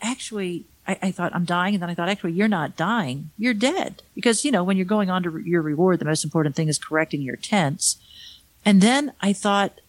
actually, 0.00 0.64
I, 0.86 0.98
I 1.02 1.10
thought 1.10 1.34
I'm 1.34 1.44
dying. 1.44 1.74
And 1.74 1.82
then 1.82 1.90
I 1.90 1.94
thought, 1.94 2.08
actually, 2.08 2.32
you're 2.32 2.48
not 2.48 2.76
dying. 2.76 3.30
You're 3.36 3.54
dead. 3.54 4.02
Because, 4.14 4.44
you 4.44 4.52
know, 4.52 4.62
when 4.62 4.76
you're 4.76 4.86
going 4.86 5.10
on 5.10 5.24
to 5.24 5.30
re- 5.30 5.42
your 5.44 5.62
reward, 5.62 5.98
the 5.98 6.04
most 6.04 6.24
important 6.24 6.54
thing 6.54 6.68
is 6.68 6.78
correcting 6.78 7.22
your 7.22 7.36
tense. 7.36 7.96
And 8.64 8.80
then 8.80 9.12
I 9.20 9.32
thought, 9.32 9.80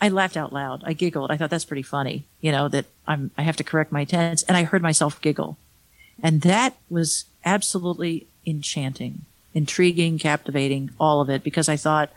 I 0.00 0.08
laughed 0.08 0.36
out 0.36 0.52
loud. 0.52 0.82
I 0.84 0.92
giggled. 0.92 1.30
I 1.30 1.36
thought 1.36 1.50
that's 1.50 1.64
pretty 1.64 1.82
funny, 1.82 2.24
you 2.40 2.52
know, 2.52 2.68
that 2.68 2.86
I'm, 3.06 3.30
I 3.36 3.42
have 3.42 3.56
to 3.56 3.64
correct 3.64 3.90
my 3.90 4.04
tense. 4.04 4.42
And 4.44 4.56
I 4.56 4.62
heard 4.64 4.82
myself 4.82 5.20
giggle. 5.20 5.56
And 6.22 6.42
that 6.42 6.76
was 6.88 7.24
absolutely 7.44 8.26
enchanting, 8.46 9.22
intriguing, 9.54 10.18
captivating, 10.18 10.90
all 10.98 11.20
of 11.20 11.30
it, 11.30 11.42
because 11.42 11.68
I 11.68 11.76
thought, 11.76 12.10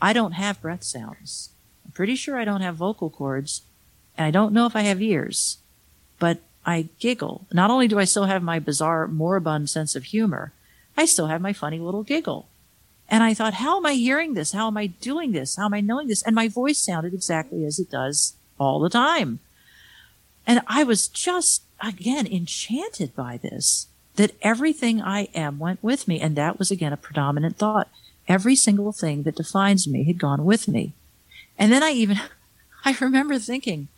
I 0.00 0.12
don't 0.12 0.32
have 0.32 0.60
breath 0.60 0.82
sounds. 0.82 1.50
I'm 1.84 1.92
pretty 1.92 2.16
sure 2.16 2.38
I 2.38 2.44
don't 2.44 2.60
have 2.60 2.76
vocal 2.76 3.10
cords, 3.10 3.62
and 4.16 4.26
I 4.26 4.30
don't 4.30 4.52
know 4.52 4.66
if 4.66 4.74
I 4.74 4.82
have 4.82 5.00
ears, 5.00 5.58
but 6.18 6.38
I 6.64 6.88
giggle. 6.98 7.46
Not 7.52 7.70
only 7.70 7.88
do 7.88 7.98
I 7.98 8.04
still 8.04 8.24
have 8.24 8.42
my 8.42 8.58
bizarre, 8.58 9.06
moribund 9.06 9.70
sense 9.70 9.94
of 9.94 10.04
humor, 10.04 10.52
I 10.96 11.04
still 11.04 11.26
have 11.26 11.40
my 11.40 11.52
funny 11.52 11.78
little 11.78 12.02
giggle. 12.02 12.48
And 13.08 13.22
I 13.22 13.34
thought, 13.34 13.54
how 13.54 13.76
am 13.76 13.86
I 13.86 13.94
hearing 13.94 14.34
this? 14.34 14.52
How 14.52 14.68
am 14.68 14.76
I 14.76 14.86
doing 14.86 15.32
this? 15.32 15.56
How 15.56 15.66
am 15.66 15.74
I 15.74 15.80
knowing 15.80 16.08
this? 16.08 16.22
And 16.22 16.34
my 16.34 16.48
voice 16.48 16.78
sounded 16.78 17.12
exactly 17.12 17.64
as 17.64 17.78
it 17.78 17.90
does 17.90 18.34
all 18.58 18.80
the 18.80 18.88
time. 18.88 19.40
And 20.46 20.62
I 20.66 20.84
was 20.84 21.08
just, 21.08 21.62
again, 21.80 22.26
enchanted 22.26 23.14
by 23.14 23.36
this, 23.36 23.86
that 24.16 24.32
everything 24.42 25.00
I 25.00 25.28
am 25.34 25.58
went 25.58 25.82
with 25.82 26.08
me. 26.08 26.20
And 26.20 26.36
that 26.36 26.58
was, 26.58 26.70
again, 26.70 26.92
a 26.92 26.96
predominant 26.96 27.58
thought. 27.58 27.88
Every 28.28 28.56
single 28.56 28.92
thing 28.92 29.24
that 29.24 29.36
defines 29.36 29.86
me 29.86 30.04
had 30.04 30.18
gone 30.18 30.44
with 30.44 30.68
me. 30.68 30.92
And 31.58 31.72
then 31.72 31.82
I 31.82 31.90
even, 31.90 32.18
I 32.84 32.96
remember 33.00 33.38
thinking, 33.38 33.88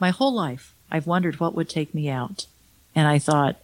my 0.00 0.10
whole 0.10 0.34
life, 0.34 0.74
I've 0.90 1.06
wondered 1.06 1.40
what 1.40 1.54
would 1.54 1.68
take 1.68 1.94
me 1.94 2.08
out. 2.08 2.46
And 2.94 3.06
I 3.06 3.18
thought, 3.18 3.56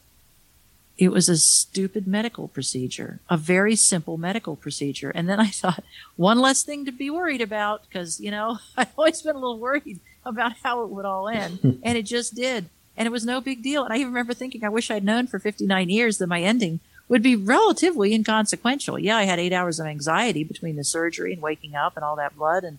it 0.98 1.12
was 1.12 1.28
a 1.28 1.36
stupid 1.36 2.08
medical 2.08 2.48
procedure, 2.48 3.20
a 3.30 3.36
very 3.36 3.76
simple 3.76 4.18
medical 4.18 4.56
procedure. 4.56 5.10
And 5.10 5.28
then 5.28 5.38
I 5.38 5.46
thought, 5.46 5.84
one 6.16 6.40
less 6.40 6.64
thing 6.64 6.84
to 6.84 6.92
be 6.92 7.08
worried 7.08 7.40
about, 7.40 7.82
because, 7.88 8.20
you 8.20 8.32
know, 8.32 8.58
I've 8.76 8.88
always 8.98 9.22
been 9.22 9.36
a 9.36 9.38
little 9.38 9.60
worried 9.60 10.00
about 10.24 10.54
how 10.64 10.82
it 10.82 10.90
would 10.90 11.04
all 11.04 11.28
end. 11.28 11.60
and 11.84 11.96
it 11.96 12.02
just 12.02 12.34
did. 12.34 12.66
And 12.96 13.06
it 13.06 13.12
was 13.12 13.24
no 13.24 13.40
big 13.40 13.62
deal. 13.62 13.84
And 13.84 13.92
I 13.92 13.98
even 13.98 14.08
remember 14.08 14.34
thinking, 14.34 14.64
I 14.64 14.68
wish 14.68 14.90
I'd 14.90 15.04
known 15.04 15.28
for 15.28 15.38
59 15.38 15.88
years 15.88 16.18
that 16.18 16.26
my 16.26 16.42
ending 16.42 16.80
would 17.08 17.22
be 17.22 17.36
relatively 17.36 18.12
inconsequential. 18.12 18.98
Yeah, 18.98 19.16
I 19.16 19.22
had 19.22 19.38
eight 19.38 19.52
hours 19.52 19.78
of 19.78 19.86
anxiety 19.86 20.42
between 20.42 20.74
the 20.74 20.84
surgery 20.84 21.32
and 21.32 21.40
waking 21.40 21.76
up 21.76 21.96
and 21.96 22.04
all 22.04 22.16
that 22.16 22.36
blood 22.36 22.64
and, 22.64 22.78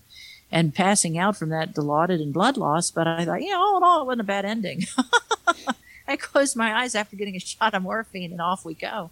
and 0.52 0.76
passing 0.76 1.18
out 1.18 1.38
from 1.38 1.50
that 1.50 1.74
dilaudid 1.74 2.22
and 2.22 2.34
blood 2.34 2.58
loss. 2.58 2.92
But 2.92 3.08
I 3.08 3.24
thought, 3.24 3.42
you 3.42 3.52
know, 3.52 3.62
all 3.62 3.78
in 3.78 3.84
all, 3.84 4.02
it 4.02 4.06
wasn't 4.06 4.22
a 4.22 4.26
bad 4.26 4.44
ending. 4.44 4.84
I 6.10 6.18
closed 6.18 6.56
my 6.56 6.74
eyes 6.74 6.96
after 6.96 7.16
getting 7.16 7.36
a 7.36 7.40
shot 7.40 7.76
of 7.76 7.84
morphine 7.84 8.32
and 8.32 8.42
off 8.42 8.66
we 8.66 8.74
go. 8.74 9.12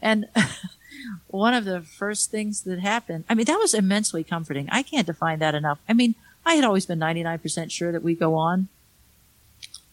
And 0.00 0.28
one 1.26 1.52
of 1.52 1.66
the 1.66 1.82
first 1.82 2.30
things 2.30 2.62
that 2.62 2.80
happened, 2.80 3.24
I 3.28 3.34
mean, 3.34 3.44
that 3.46 3.58
was 3.58 3.74
immensely 3.74 4.24
comforting. 4.24 4.66
I 4.70 4.82
can't 4.82 5.06
define 5.06 5.40
that 5.40 5.54
enough. 5.54 5.78
I 5.88 5.92
mean, 5.92 6.14
I 6.46 6.54
had 6.54 6.64
always 6.64 6.86
been 6.86 6.98
99% 6.98 7.70
sure 7.70 7.92
that 7.92 8.02
we 8.02 8.14
go 8.14 8.34
on, 8.34 8.68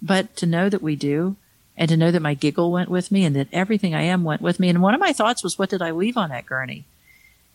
but 0.02 0.36
to 0.38 0.46
know 0.46 0.70
that 0.70 0.82
we 0.82 0.96
do 0.96 1.36
and 1.76 1.89
to 1.89 1.98
know 1.98 2.10
that 2.10 2.22
my 2.22 2.34
giggle 2.34 2.72
went 2.72 2.89
with 2.89 3.12
me 3.12 3.26
and 3.26 3.36
that 3.36 3.50
everything 3.52 3.94
I 3.94 4.04
am 4.04 4.24
went 4.24 4.41
with 4.41 4.58
me. 4.58 4.70
And 4.70 4.82
one 4.82 4.94
of 4.94 5.02
my 5.02 5.12
thoughts 5.12 5.44
was, 5.44 5.60
what 5.60 5.70
did 5.70 5.82
I 5.82 5.91
leave 5.91 6.15
on 6.15 6.30
that 6.30 6.46
gurney? 6.46 6.86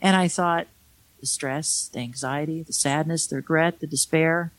And 0.03 0.15
I 0.15 0.29
thought 0.29 0.67
the 1.21 1.27
stress, 1.27 1.89
the 1.91 2.01
anxiety, 2.01 2.63
the 2.63 2.75
sadness, 2.75 3.27
the 3.27 3.37
regret, 3.37 3.81
the 3.81 3.87
despair, 3.87 4.53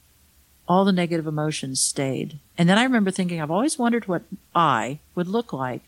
all 0.68 0.86
the 0.86 0.92
negative 0.92 1.28
emotions 1.28 1.82
stayed. 1.82 2.40
And 2.62 2.70
then 2.70 2.78
I 2.78 2.84
remember 2.84 3.10
thinking, 3.10 3.42
I've 3.42 3.50
always 3.50 3.80
wondered 3.80 4.08
what 4.08 4.22
I 4.54 5.00
would 5.16 5.28
look 5.28 5.52
like 5.52 5.82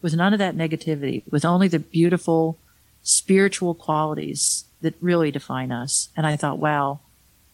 with 0.00 0.14
none 0.14 0.32
of 0.32 0.38
that 0.38 0.56
negativity, 0.56 1.24
with 1.28 1.44
only 1.44 1.66
the 1.66 1.80
beautiful 1.80 2.56
spiritual 3.02 3.74
qualities 3.74 4.66
that 4.80 4.94
really 5.00 5.32
define 5.32 5.72
us. 5.72 6.08
And 6.16 6.24
I 6.28 6.36
thought, 6.36 6.60
wow, 6.60 7.00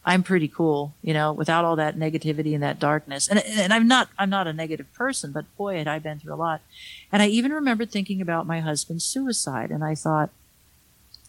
I'm 0.05 0.23
pretty 0.23 0.47
cool, 0.47 0.93
you 1.01 1.15
know, 1.15 1.33
without 1.33 1.65
all 1.65 1.77
that 1.77 1.97
negativity 1.97 2.53
and 2.53 2.63
that 2.63 2.79
darkness. 2.79 3.29
And, 3.29 3.39
and 3.47 3.73
I'm 3.73 3.89
not, 3.89 4.11
I'm 4.19 4.29
not 4.29 4.47
a 4.47 4.53
negative 4.53 4.93
person, 4.93 5.33
but 5.33 5.47
boy, 5.57 5.79
had 5.79 5.89
I 5.89 5.99
been 5.99 6.19
through 6.19 6.35
a 6.35 6.37
lot. 6.37 6.61
And 7.11 7.23
I 7.23 7.29
even 7.29 7.55
remembered 7.55 7.91
thinking 7.91 8.21
about 8.21 8.47
my 8.47 8.61
husband's 8.61 9.07
suicide. 9.07 9.71
And 9.71 9.83
I 9.83 9.95
thought, 9.95 10.29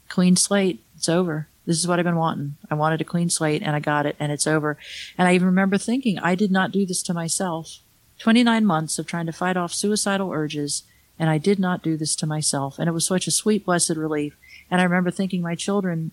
clean 0.10 0.36
slate, 0.36 0.82
it's 0.98 1.08
over. 1.08 1.48
This 1.68 1.78
is 1.78 1.88
what 1.88 2.00
I've 2.00 2.06
been 2.06 2.16
wanting. 2.16 2.56
I 2.72 2.76
wanted 2.76 3.02
a 3.02 3.04
clean 3.04 3.30
slate 3.30 3.62
and 3.62 3.76
I 3.76 3.82
got 3.82 4.06
it 4.06 4.16
and 4.20 4.32
it's 4.32 4.48
over. 4.48 4.78
And 5.18 5.28
I 5.28 5.36
even 5.36 5.48
remember 5.48 5.78
thinking, 5.78 6.18
I 6.18 6.34
did 6.34 6.50
not 6.50 6.72
do 6.72 6.86
this 6.86 7.04
to 7.04 7.14
myself. 7.14 7.80
29 8.20 8.66
months 8.66 8.98
of 8.98 9.06
trying 9.06 9.26
to 9.26 9.34
fight 9.34 9.58
off 9.58 9.74
suicidal 9.74 10.32
urges 10.32 10.84
and 11.20 11.30
I 11.30 11.38
did 11.38 11.60
not 11.60 11.84
do 11.84 11.98
this 11.98 12.16
to 12.18 12.26
myself. 12.26 12.80
And 12.80 12.88
it 12.88 12.94
was 12.94 13.06
such 13.06 13.28
a 13.28 13.32
sweet, 13.32 13.66
blessed 13.66 13.98
relief. 13.98 14.38
And 14.72 14.80
I 14.80 14.86
remember 14.86 15.12
thinking 15.12 15.42
my 15.42 15.56
children 15.56 16.12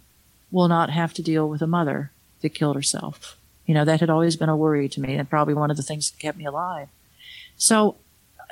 will 0.50 0.66
not 0.66 0.90
have 0.90 1.14
to 1.14 1.22
deal 1.22 1.48
with 1.48 1.62
a 1.62 1.68
mother 1.68 2.10
that 2.40 2.54
killed 2.54 2.76
herself. 2.76 3.38
You 3.64 3.74
know, 3.74 3.84
that 3.84 4.00
had 4.00 4.10
always 4.10 4.36
been 4.36 4.48
a 4.48 4.56
worry 4.56 4.88
to 4.88 5.00
me 5.00 5.14
and 5.14 5.30
probably 5.30 5.54
one 5.54 5.70
of 5.70 5.76
the 5.76 5.82
things 5.84 6.10
that 6.10 6.18
kept 6.18 6.36
me 6.36 6.44
alive. 6.46 6.88
So, 7.56 7.96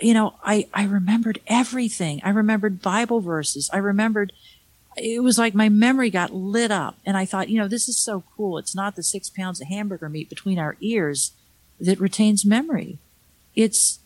you 0.01 0.15
know, 0.15 0.35
I, 0.45 0.69
I 0.73 0.85
remembered 0.85 1.41
everything. 1.49 2.21
I 2.23 2.31
remembered 2.31 2.81
Bible 2.81 3.21
verses. 3.21 3.69
I 3.73 3.79
remembered 3.79 4.33
it 4.97 5.23
was 5.23 5.39
like 5.39 5.55
my 5.55 5.69
memory 5.69 6.11
got 6.11 6.35
lit 6.35 6.71
up 6.71 6.97
and 7.05 7.17
I 7.17 7.25
thought, 7.25 7.49
you 7.49 7.59
know, 7.59 7.69
this 7.69 7.89
is 7.89 7.97
so 7.97 8.25
cool. 8.37 8.59
It's 8.59 8.75
not 8.75 8.97
the 8.97 9.03
six 9.03 9.31
pounds 9.31 9.61
of 9.61 9.69
hamburger 9.69 10.09
meat 10.09 10.29
between 10.29 10.59
our 10.59 10.77
ears 10.81 11.33
that 11.81 12.01
retains 12.01 12.45
memory. 12.45 12.99
It's 13.55 14.01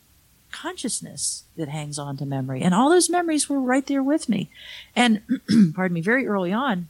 consciousness 0.51 1.43
that 1.55 1.69
hangs 1.69 1.99
on 1.99 2.17
to 2.17 2.25
memory. 2.25 2.61
And 2.61 2.73
all 2.73 2.89
those 2.89 3.09
memories 3.09 3.49
were 3.49 3.59
right 3.59 3.85
there 3.85 4.03
with 4.03 4.29
me. 4.29 4.49
And 4.95 5.21
pardon 5.75 5.95
me, 5.95 6.01
very 6.01 6.25
early 6.25 6.53
on, 6.53 6.89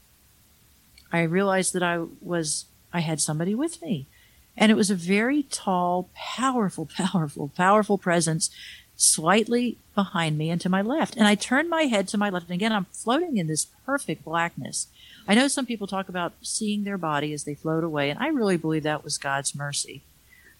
I 1.11 1.23
realized 1.23 1.73
that 1.73 1.83
I 1.83 2.05
was, 2.21 2.65
I 2.93 2.99
had 2.99 3.19
somebody 3.19 3.55
with 3.55 3.81
me. 3.81 4.07
And 4.55 4.71
it 4.71 4.75
was 4.75 4.89
a 4.89 4.95
very 4.95 5.43
tall, 5.43 6.09
powerful, 6.15 6.85
powerful, 6.97 7.51
powerful 7.55 7.97
presence 7.97 8.49
slightly 8.97 9.77
behind 9.95 10.37
me 10.37 10.49
and 10.49 10.59
to 10.59 10.69
my 10.69 10.81
left. 10.81 11.15
And 11.15 11.27
I 11.27 11.35
turned 11.35 11.69
my 11.69 11.83
head 11.83 12.07
to 12.09 12.17
my 12.17 12.29
left. 12.29 12.47
And 12.47 12.55
again, 12.55 12.73
I'm 12.73 12.85
floating 12.85 13.37
in 13.37 13.47
this 13.47 13.67
perfect 13.85 14.25
blackness. 14.25 14.87
I 15.27 15.35
know 15.35 15.47
some 15.47 15.65
people 15.65 15.87
talk 15.87 16.09
about 16.09 16.33
seeing 16.41 16.83
their 16.83 16.97
body 16.97 17.31
as 17.31 17.43
they 17.43 17.55
float 17.55 17.83
away. 17.83 18.09
And 18.09 18.19
I 18.19 18.27
really 18.27 18.57
believe 18.57 18.83
that 18.83 19.03
was 19.03 19.17
God's 19.17 19.55
mercy 19.55 20.01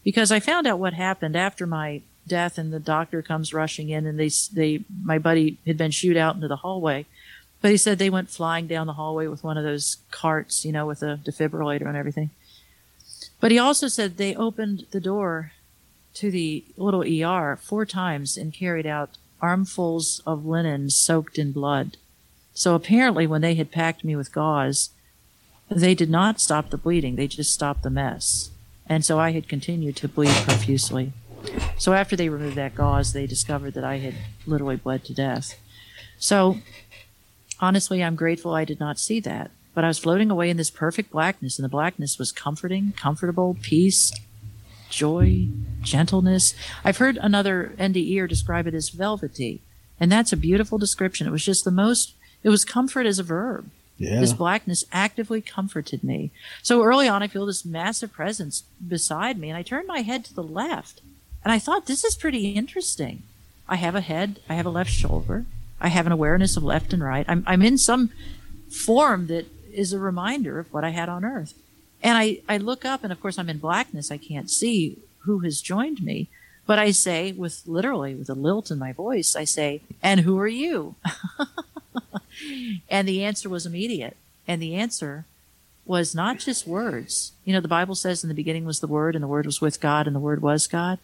because 0.04 0.32
I 0.32 0.40
found 0.40 0.68
out 0.68 0.80
what 0.80 0.94
happened 0.94 1.36
after 1.36 1.66
my 1.66 2.02
death 2.28 2.58
and 2.58 2.72
the 2.72 2.80
doctor 2.80 3.22
comes 3.22 3.54
rushing 3.54 3.90
in 3.90 4.06
and 4.06 4.20
they, 4.20 4.30
they, 4.54 4.84
my 5.04 5.18
buddy 5.18 5.58
had 5.66 5.78
been 5.78 5.92
shooed 5.92 6.18
out 6.18 6.36
into 6.36 6.48
the 6.48 6.58
hallway. 6.58 7.06
But 7.62 7.72
he 7.72 7.78
said 7.78 7.98
they 7.98 8.10
went 8.10 8.30
flying 8.30 8.68
down 8.68 8.86
the 8.86 8.94
hallway 8.94 9.28
with 9.28 9.44
one 9.44 9.58
of 9.58 9.64
those 9.64 9.98
carts, 10.12 10.64
you 10.64 10.72
know, 10.72 10.86
with 10.86 11.02
a 11.02 11.20
defibrillator 11.26 11.88
and 11.88 11.98
everything. 11.98 12.30
But 13.40 13.52
he 13.52 13.58
also 13.58 13.88
said 13.88 14.18
they 14.18 14.36
opened 14.36 14.86
the 14.92 15.00
door 15.00 15.54
to 16.18 16.32
the 16.32 16.64
little 16.78 17.04
ER 17.04 17.56
four 17.56 17.86
times 17.86 18.38
and 18.38 18.54
carried 18.54 18.88
out 18.88 19.18
armfuls 19.40 20.22
of 20.26 20.46
linen 20.46 20.90
soaked 20.90 21.38
in 21.38 21.52
blood. 21.52 21.98
So 22.54 22.74
apparently, 22.74 23.28
when 23.28 23.42
they 23.42 23.54
had 23.54 23.72
packed 23.72 24.04
me 24.04 24.16
with 24.16 24.34
gauze, 24.34 24.90
they 25.70 25.94
did 25.94 26.10
not 26.10 26.42
stop 26.42 26.70
the 26.70 26.78
bleeding, 26.78 27.16
they 27.16 27.28
just 27.28 27.54
stopped 27.54 27.84
the 27.84 27.92
mess. 27.92 28.50
And 28.88 29.06
so 29.06 29.20
I 29.20 29.32
had 29.32 29.48
continued 29.48 29.96
to 29.98 30.08
bleed 30.08 30.34
profusely. 30.44 31.14
So 31.78 31.94
after 31.94 32.16
they 32.16 32.30
removed 32.30 32.56
that 32.56 32.74
gauze, 32.74 33.14
they 33.14 33.28
discovered 33.28 33.76
that 33.76 33.84
I 33.84 33.98
had 33.98 34.16
literally 34.48 34.78
bled 34.78 35.04
to 35.06 35.14
death. 35.14 35.60
So 36.18 36.58
honestly, 37.60 38.04
I'm 38.04 38.16
grateful 38.16 38.56
I 38.56 38.66
did 38.66 38.80
not 38.80 38.98
see 38.98 39.20
that. 39.20 39.52
But 39.76 39.84
I 39.84 39.90
was 39.90 40.00
floating 40.00 40.32
away 40.32 40.50
in 40.50 40.58
this 40.58 40.72
perfect 40.72 41.12
blackness, 41.12 41.60
and 41.60 41.64
the 41.64 41.70
blackness 41.70 42.18
was 42.18 42.32
comforting, 42.32 42.94
comfortable, 42.98 43.56
peace, 43.62 44.12
joy, 44.90 45.48
gentleness. 45.82 46.54
I've 46.84 46.98
heard 46.98 47.18
another 47.18 47.74
NDEer 47.78 48.28
describe 48.28 48.68
it 48.68 48.74
as 48.74 48.90
velvety, 48.90 49.62
and 50.00 50.12
that's 50.12 50.34
a 50.34 50.38
beautiful 50.38 50.78
description. 50.78 51.28
It 51.28 51.32
was 51.32 51.46
just 51.46 51.66
the 51.66 51.72
most, 51.72 52.14
it 52.44 52.50
was 52.50 52.66
comfort 52.66 53.06
as 53.06 53.20
a 53.20 53.24
verb. 53.24 53.70
Yeah. 53.98 54.20
This 54.20 54.34
blackness 54.34 54.86
actively 54.92 55.42
comforted 55.42 56.04
me. 56.04 56.32
So 56.62 56.84
early 56.84 57.08
on, 57.08 57.24
I 57.24 57.28
feel 57.28 57.48
this 57.48 57.66
massive 57.66 58.14
presence 58.14 58.64
beside 58.86 59.40
me, 59.40 59.50
and 59.50 59.58
I 59.58 59.64
turned 59.64 59.88
my 59.88 60.02
head 60.02 60.24
to 60.26 60.34
the 60.34 60.44
left. 60.44 61.02
And 61.44 61.52
I 61.52 61.60
thought, 61.60 61.86
this 61.86 62.04
is 62.04 62.16
pretty 62.16 62.50
interesting. 62.50 63.24
I 63.68 63.78
have 63.78 63.96
a 63.96 64.02
head, 64.02 64.40
I 64.48 64.54
have 64.54 64.66
a 64.66 64.72
left 64.72 64.92
shoulder, 64.92 65.46
I 65.80 65.90
have 65.90 66.06
an 66.06 66.12
awareness 66.12 66.58
of 66.58 66.64
left 66.64 66.94
and 66.94 67.04
right. 67.04 67.26
I'm, 67.28 67.44
I'm 67.48 67.62
in 67.62 67.78
some 67.78 68.12
form 68.70 69.28
that 69.28 69.46
is 69.74 69.94
a 69.94 70.00
reminder 70.00 70.60
of 70.60 70.72
what 70.74 70.84
I 70.84 70.90
had 70.90 71.10
on 71.10 71.26
earth. 71.26 71.54
And 72.04 72.18
I, 72.18 72.40
I 72.48 72.58
look 72.58 72.86
up, 72.86 73.04
and 73.04 73.12
of 73.12 73.22
course, 73.22 73.38
I'm 73.38 73.50
in 73.50 73.58
blackness. 73.58 74.12
I 74.12 74.18
can't 74.18 74.50
see 74.50 74.98
who 75.20 75.40
has 75.40 75.62
joined 75.62 76.04
me. 76.04 76.28
But 76.66 76.80
I 76.80 76.92
say, 76.92 77.32
with 77.32 77.64
literally 77.66 78.14
with 78.14 78.30
a 78.30 78.34
lilt 78.34 78.72
in 78.72 78.78
my 78.78 78.92
voice, 78.92 79.36
I 79.36 79.46
say, 79.46 79.82
and 80.04 80.22
who 80.22 80.38
are 80.38 80.48
you? 80.48 80.96
and 82.90 83.08
the 83.08 83.24
answer 83.24 83.48
was 83.50 83.66
immediate. 83.66 84.18
And 84.48 84.62
the 84.62 84.76
answer 84.76 85.26
was 85.86 86.14
not 86.14 86.40
just 86.40 86.68
words. 86.68 87.32
You 87.46 87.54
know, 87.54 87.62
the 87.62 87.68
Bible 87.70 87.96
says 87.96 88.24
in 88.24 88.28
the 88.28 88.36
beginning 88.36 88.66
was 88.66 88.82
the 88.82 88.88
Word, 88.88 89.16
and 89.16 89.24
the 89.24 89.30
Word 89.30 89.46
was 89.46 89.62
with 89.62 89.80
God, 89.80 90.08
and 90.08 90.16
the 90.16 90.20
Word 90.20 90.42
was 90.42 90.68
God. 90.68 91.00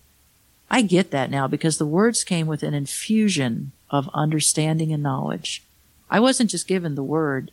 I 0.70 0.82
get 0.82 1.12
that 1.12 1.32
now 1.32 1.48
because 1.48 1.78
the 1.78 1.86
words 1.86 2.24
came 2.24 2.48
with 2.48 2.64
an 2.64 2.74
infusion 2.74 3.72
of 3.90 4.10
understanding 4.14 4.92
and 4.92 5.04
knowledge. 5.04 5.64
I 6.10 6.20
wasn't 6.20 6.50
just 6.50 6.68
given 6.68 6.96
the 6.96 7.04
Word, 7.04 7.52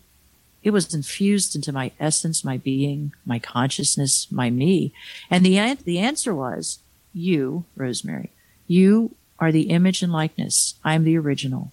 it 0.63 0.71
was 0.71 0.93
infused 0.95 1.57
into 1.57 1.73
my 1.73 1.93
essence, 1.99 2.45
my 2.45 2.59
being, 2.59 3.13
my 3.25 3.39
consciousness, 3.39 4.31
my 4.31 4.51
me. 4.51 4.93
And 5.31 5.45
the, 5.45 5.75
the 5.85 5.99
answer 5.99 6.35
was, 6.35 6.81
you, 7.15 7.65
Rosemary, 7.77 8.31
you 8.67 9.15
are 9.39 9.51
the 9.51 9.71
image 9.71 10.03
and 10.03 10.13
likeness. 10.13 10.75
I'm 10.85 11.05
the 11.05 11.17
original. 11.19 11.73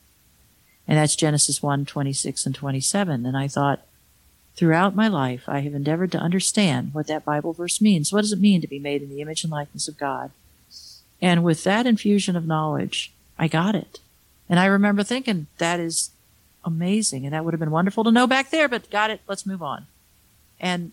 And 0.88 0.98
that's 0.98 1.18
Genesis 1.18 1.62
1, 1.62 1.86
26 1.86 2.46
and 2.46 2.56
27. 2.56 3.26
And 3.26 3.38
I 3.38 3.48
thought, 3.50 3.82
throughout 4.56 4.96
my 4.96 5.08
life, 5.08 5.44
I 5.48 5.60
have 5.60 5.76
endeavored 5.76 6.12
to 6.14 6.18
understand 6.18 6.94
what 6.94 7.08
that 7.08 7.26
Bible 7.26 7.54
verse 7.54 7.82
means. 7.82 8.12
What 8.12 8.22
does 8.22 8.32
it 8.32 8.40
mean 8.40 8.62
to 8.62 8.68
be 8.68 8.80
made 8.80 9.02
in 9.02 9.10
the 9.10 9.22
image 9.22 9.44
and 9.44 9.52
likeness 9.52 9.88
of 9.88 9.98
God? 9.98 10.32
And 11.22 11.44
with 11.44 11.64
that 11.66 11.86
infusion 11.86 12.36
of 12.36 12.48
knowledge, 12.48 13.12
I 13.38 13.48
got 13.48 13.76
it. 13.76 14.00
And 14.50 14.60
I 14.60 14.66
remember 14.66 15.04
thinking, 15.04 15.48
that 15.58 15.80
is 15.80 16.12
amazing. 16.68 17.26
And 17.26 17.34
that 17.34 17.44
would 17.44 17.54
have 17.54 17.60
been 17.60 17.72
wonderful 17.72 18.04
to 18.04 18.12
know 18.12 18.28
back 18.28 18.52
there, 18.52 18.68
but 18.68 18.92
got 18.92 19.10
it. 19.10 19.22
Let's 19.28 19.46
move 19.46 19.64
on. 19.64 19.88
And, 20.60 20.92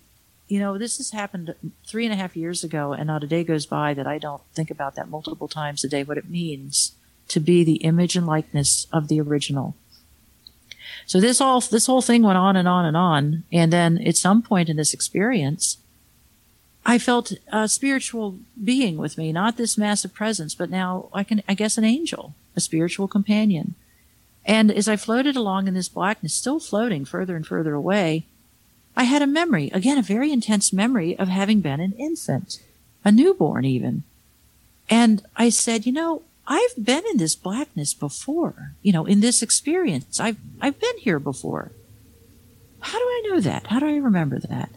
you 0.48 0.58
know, 0.58 0.78
this 0.78 0.96
has 0.98 1.10
happened 1.10 1.54
three 1.86 2.04
and 2.06 2.12
a 2.12 2.16
half 2.16 2.36
years 2.36 2.64
ago, 2.64 2.92
and 2.92 3.06
not 3.08 3.24
a 3.24 3.26
day 3.26 3.44
goes 3.44 3.66
by 3.66 3.92
that 3.94 4.06
I 4.06 4.18
don't 4.18 4.42
think 4.54 4.70
about 4.70 4.94
that 4.94 5.10
multiple 5.10 5.48
times 5.48 5.84
a 5.84 5.88
day, 5.88 6.04
what 6.04 6.18
it 6.18 6.30
means 6.30 6.92
to 7.28 7.40
be 7.40 7.64
the 7.64 7.76
image 7.76 8.16
and 8.16 8.26
likeness 8.26 8.86
of 8.92 9.08
the 9.08 9.20
original. 9.20 9.74
So 11.06 11.20
this 11.20 11.40
all, 11.40 11.60
this 11.60 11.86
whole 11.86 12.02
thing 12.02 12.22
went 12.22 12.38
on 12.38 12.56
and 12.56 12.68
on 12.68 12.84
and 12.84 12.96
on. 12.96 13.44
And 13.52 13.72
then 13.72 13.98
at 14.06 14.16
some 14.16 14.42
point 14.42 14.68
in 14.68 14.76
this 14.76 14.94
experience, 14.94 15.78
I 16.86 16.98
felt 16.98 17.32
a 17.50 17.66
spiritual 17.66 18.38
being 18.62 18.98
with 18.98 19.16
me, 19.16 19.32
not 19.32 19.56
this 19.56 19.78
massive 19.78 20.12
presence, 20.12 20.54
but 20.54 20.70
now 20.70 21.08
I 21.12 21.24
can, 21.24 21.42
I 21.48 21.54
guess 21.54 21.78
an 21.78 21.84
angel, 21.84 22.34
a 22.54 22.60
spiritual 22.60 23.08
companion. 23.08 23.74
And 24.46 24.70
as 24.70 24.88
I 24.88 24.96
floated 24.96 25.36
along 25.36 25.68
in 25.68 25.74
this 25.74 25.88
blackness, 25.88 26.34
still 26.34 26.60
floating 26.60 27.04
further 27.04 27.36
and 27.36 27.46
further 27.46 27.74
away, 27.74 28.26
I 28.96 29.04
had 29.04 29.22
a 29.22 29.26
memory, 29.26 29.70
again, 29.72 29.98
a 29.98 30.02
very 30.02 30.30
intense 30.30 30.72
memory 30.72 31.18
of 31.18 31.28
having 31.28 31.60
been 31.60 31.80
an 31.80 31.92
infant, 31.92 32.60
a 33.04 33.10
newborn 33.10 33.64
even. 33.64 34.04
And 34.88 35.22
I 35.36 35.48
said, 35.48 35.86
you 35.86 35.92
know, 35.92 36.22
I've 36.46 36.74
been 36.78 37.02
in 37.10 37.16
this 37.16 37.34
blackness 37.34 37.94
before, 37.94 38.72
you 38.82 38.92
know, 38.92 39.06
in 39.06 39.20
this 39.20 39.42
experience. 39.42 40.20
I've, 40.20 40.36
I've 40.60 40.78
been 40.78 40.98
here 40.98 41.18
before. 41.18 41.72
How 42.80 42.98
do 42.98 43.04
I 43.04 43.22
know 43.28 43.40
that? 43.40 43.68
How 43.68 43.80
do 43.80 43.86
I 43.86 43.96
remember 43.96 44.38
that? 44.38 44.70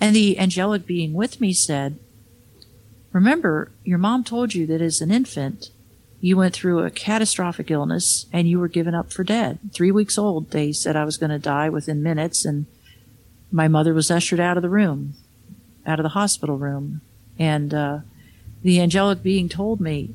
And 0.00 0.14
the 0.14 0.38
angelic 0.38 0.86
being 0.86 1.14
with 1.14 1.40
me 1.40 1.54
said, 1.54 1.98
remember, 3.12 3.70
your 3.84 3.96
mom 3.96 4.22
told 4.22 4.54
you 4.54 4.66
that 4.66 4.82
as 4.82 5.00
an 5.00 5.10
infant, 5.10 5.70
you 6.24 6.38
went 6.38 6.54
through 6.54 6.78
a 6.78 6.90
catastrophic 6.90 7.70
illness 7.70 8.24
and 8.32 8.48
you 8.48 8.58
were 8.58 8.66
given 8.66 8.94
up 8.94 9.12
for 9.12 9.22
dead. 9.22 9.58
Three 9.74 9.90
weeks 9.90 10.16
old, 10.16 10.52
they 10.52 10.72
said 10.72 10.96
I 10.96 11.04
was 11.04 11.18
going 11.18 11.28
to 11.28 11.38
die 11.38 11.68
within 11.68 12.02
minutes 12.02 12.46
and 12.46 12.64
my 13.52 13.68
mother 13.68 13.92
was 13.92 14.10
ushered 14.10 14.40
out 14.40 14.56
of 14.56 14.62
the 14.62 14.70
room, 14.70 15.12
out 15.84 15.98
of 15.98 16.02
the 16.02 16.08
hospital 16.20 16.56
room. 16.56 17.02
And, 17.38 17.74
uh, 17.74 17.98
the 18.62 18.80
angelic 18.80 19.22
being 19.22 19.50
told 19.50 19.82
me, 19.82 20.14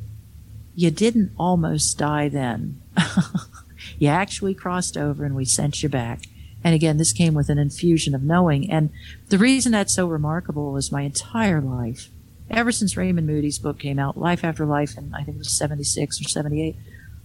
you 0.73 0.89
didn't 0.89 1.31
almost 1.37 1.99
die 1.99 2.27
then. 2.27 2.81
you 3.99 4.07
actually 4.07 4.55
crossed 4.55 4.97
over 4.97 5.23
and 5.25 5.35
we 5.35 5.45
sent 5.45 5.83
you 5.83 5.89
back. 5.89 6.23
And 6.63 6.73
again, 6.73 6.97
this 6.97 7.13
came 7.13 7.35
with 7.35 7.49
an 7.49 7.59
infusion 7.59 8.15
of 8.15 8.23
knowing. 8.23 8.71
And 8.71 8.89
the 9.27 9.37
reason 9.37 9.73
that's 9.73 9.93
so 9.93 10.07
remarkable 10.07 10.75
is 10.75 10.91
my 10.91 11.03
entire 11.03 11.61
life, 11.61 12.09
ever 12.49 12.71
since 12.71 12.97
Raymond 12.97 13.27
Moody's 13.27 13.59
book 13.59 13.79
came 13.79 13.99
out, 13.99 14.17
Life 14.17 14.43
After 14.43 14.65
Life, 14.65 14.97
and 14.97 15.15
I 15.15 15.23
think 15.23 15.35
it 15.35 15.39
was 15.39 15.57
76 15.57 16.21
or 16.21 16.23
78, 16.23 16.75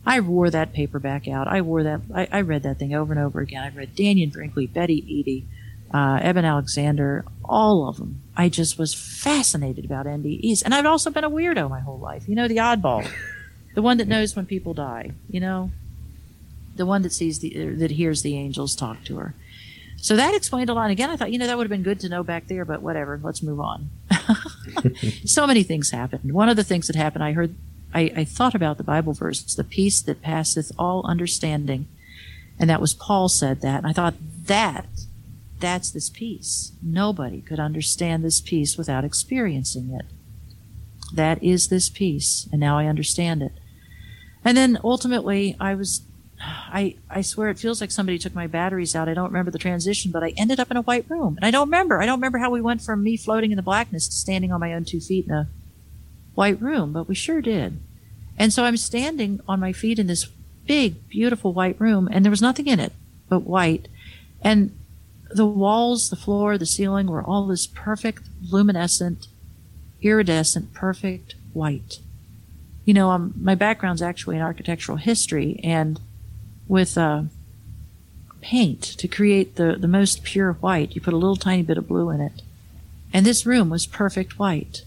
I 0.07 0.21
wore 0.21 0.51
that 0.51 0.73
paperback 0.73 1.27
out. 1.29 1.49
I 1.49 1.63
wore 1.63 1.83
that, 1.83 2.03
I, 2.15 2.29
I 2.31 2.41
read 2.43 2.63
that 2.65 2.79
thing 2.79 2.95
over 2.95 3.13
and 3.13 3.21
over 3.23 3.41
again. 3.41 3.63
I 3.63 3.71
read 3.71 3.97
Dannion 3.97 4.33
Brinkley, 4.33 4.67
Betty 4.67 5.03
Eadie, 5.09 5.45
uh, 5.93 6.19
Eben 6.21 6.45
Alexander, 6.45 7.25
all 7.45 7.89
of 7.89 7.97
them. 7.97 8.23
I 8.37 8.49
just 8.49 8.79
was 8.79 8.95
fascinated 8.95 9.85
about 9.85 10.07
NDEs. 10.07 10.63
And 10.65 10.75
I've 10.75 10.87
also 10.87 11.11
been 11.11 11.25
a 11.25 11.31
weirdo 11.31 11.71
my 11.71 11.81
whole 11.81 11.99
life. 11.99 12.29
You 12.29 12.35
know, 12.35 12.49
the 12.49 12.57
oddball 12.57 13.09
the 13.75 13.83
one 13.83 13.99
that 13.99 14.09
knows 14.09 14.35
when 14.35 14.47
people 14.47 14.73
die, 14.73 15.11
you 15.29 15.41
know, 15.41 15.71
the 16.77 16.87
one 16.87 17.03
that 17.03 17.13
sees 17.13 17.41
the 17.41 17.75
that 17.75 17.93
hears 17.93 18.23
the 18.23 18.37
angels 18.37 18.75
talk 18.75 19.05
to 19.05 19.17
her. 19.19 19.35
So 19.97 20.17
that 20.17 20.35
explained 20.35 20.71
a 20.71 20.75
lot. 20.75 20.91
Again, 20.91 21.11
I 21.11 21.17
thought, 21.17 21.33
you 21.33 21.39
know, 21.39 21.47
that 21.47 21.57
would 21.57 21.65
have 21.65 21.71
been 21.71 21.83
good 21.83 22.01
to 22.01 22.09
know 22.09 22.23
back 22.23 22.47
there, 22.47 22.65
but 22.65 22.83
whatever. 22.83 23.19
Let's 23.23 23.43
move 23.43 23.61
on. 23.61 23.91
so 25.25 25.47
many 25.47 25.63
things 25.63 25.91
happened. 25.91 26.33
One 26.33 26.49
of 26.49 26.57
the 26.57 26.65
things 26.65 26.87
that 26.87 26.97
happened, 26.97 27.25
I 27.25 27.33
heard, 27.33 27.55
I, 27.93 28.13
I 28.17 28.25
thought 28.25 28.55
about 28.55 28.77
the 28.79 28.85
Bible 28.85 29.13
verse, 29.13 29.43
the 29.55 29.65
peace 29.65 30.01
that 30.03 30.23
passeth 30.23 30.73
all 30.79 31.07
understanding. 31.07 31.87
And 32.59 32.71
that 32.71 32.81
was 32.81 32.95
Paul 32.95 33.29
said 33.29 33.61
that. 33.63 33.79
And 33.79 33.87
I 33.87 33.93
thought 33.93 34.15
that, 34.47 34.87
that's 35.61 35.91
this 35.91 36.11
peace. 36.11 36.73
Nobody 36.83 37.41
could 37.41 37.61
understand 37.61 38.25
this 38.25 38.41
peace 38.41 38.77
without 38.77 39.05
experiencing 39.05 39.91
it. 39.91 40.07
That 41.13 41.43
is 41.43 41.69
this 41.69 41.89
peace. 41.89 42.49
And 42.51 42.61
now 42.61 42.79
I 42.79 42.87
understand 42.87 43.43
it. 43.43 43.53
And 44.45 44.57
then 44.57 44.79
ultimately, 44.85 45.57
I 45.59 45.75
was, 45.75 46.03
I, 46.47 46.97
I 47.09 47.23
swear 47.23 47.49
it 47.51 47.59
feels 47.59 47.81
like 47.81 47.91
somebody 47.91 48.19
took 48.19 48.35
my 48.35 48.47
batteries 48.47 48.95
out. 48.95 49.09
I 49.09 49.15
don't 49.15 49.29
remember 49.31 49.51
the 49.51 49.59
transition, 49.59 50.11
but 50.11 50.23
I 50.23 50.35
ended 50.37 50.61
up 50.61 50.71
in 50.71 50.77
a 50.77 50.83
white 50.83 51.09
room. 51.09 51.37
And 51.37 51.45
I 51.45 51.51
don't 51.51 51.69
remember. 51.69 52.01
I 52.01 52.07
don't 52.07 52.19
remember 52.19 52.39
how 52.39 52.51
we 52.51 52.61
went 52.61 52.83
from 52.83 53.03
me 53.03 53.17
floating 53.17 53.51
in 53.51 53.57
the 53.57 53.63
blackness 53.63 54.09
to 54.09 54.15
standing 54.15 54.53
on 54.53 54.61
my 54.61 54.73
own 54.73 54.85
two 54.85 55.01
feet 55.01 55.27
in 55.27 55.33
a 55.33 55.49
white 56.35 56.61
room, 56.61 56.93
but 56.93 57.09
we 57.09 57.15
sure 57.15 57.41
did. 57.41 57.79
And 58.37 58.53
so 58.53 58.65
I'm 58.65 58.77
standing 58.77 59.41
on 59.49 59.61
my 59.61 59.73
feet 59.73 59.99
in 59.99 60.07
this 60.07 60.29
big, 60.67 61.09
beautiful 61.09 61.53
white 61.53 61.81
room, 61.81 62.09
and 62.11 62.25
there 62.25 62.31
was 62.31 62.43
nothing 62.43 62.67
in 62.67 62.81
it 62.81 62.93
but 63.29 63.41
white. 63.41 63.89
And 64.43 64.77
the 65.31 65.47
walls, 65.47 66.11
the 66.11 66.17
floor, 66.17 66.59
the 66.59 66.67
ceiling 66.67 67.07
were 67.07 67.23
all 67.23 67.47
this 67.47 67.67
perfect, 67.67 68.23
luminescent, 68.51 69.29
iridescent, 70.03 70.75
perfect 70.75 71.35
white 71.53 72.01
you 72.85 72.93
know, 72.93 73.11
um, 73.11 73.33
my 73.41 73.55
background's 73.55 74.03
actually 74.03 74.37
in 74.37 74.43
architectural 74.43 74.99
history, 74.99 75.61
and 75.65 76.01
with 76.69 76.97
uh, 76.97 77.23
paint 78.41 78.83
to 78.83 79.09
create 79.09 79.57
the, 79.57 79.77
the 79.79 79.89
most 79.89 80.23
pure 80.23 80.55
white, 80.55 80.95
you 80.95 81.01
put 81.01 81.15
a 81.15 81.19
little 81.19 81.37
tiny 81.37 81.63
bit 81.63 81.79
of 81.79 81.89
blue 81.89 82.11
in 82.11 82.21
it. 82.21 82.43
And 83.13 83.25
this 83.25 83.47
room 83.47 83.71
was 83.71 83.87
perfect 83.87 84.39
white. 84.39 84.85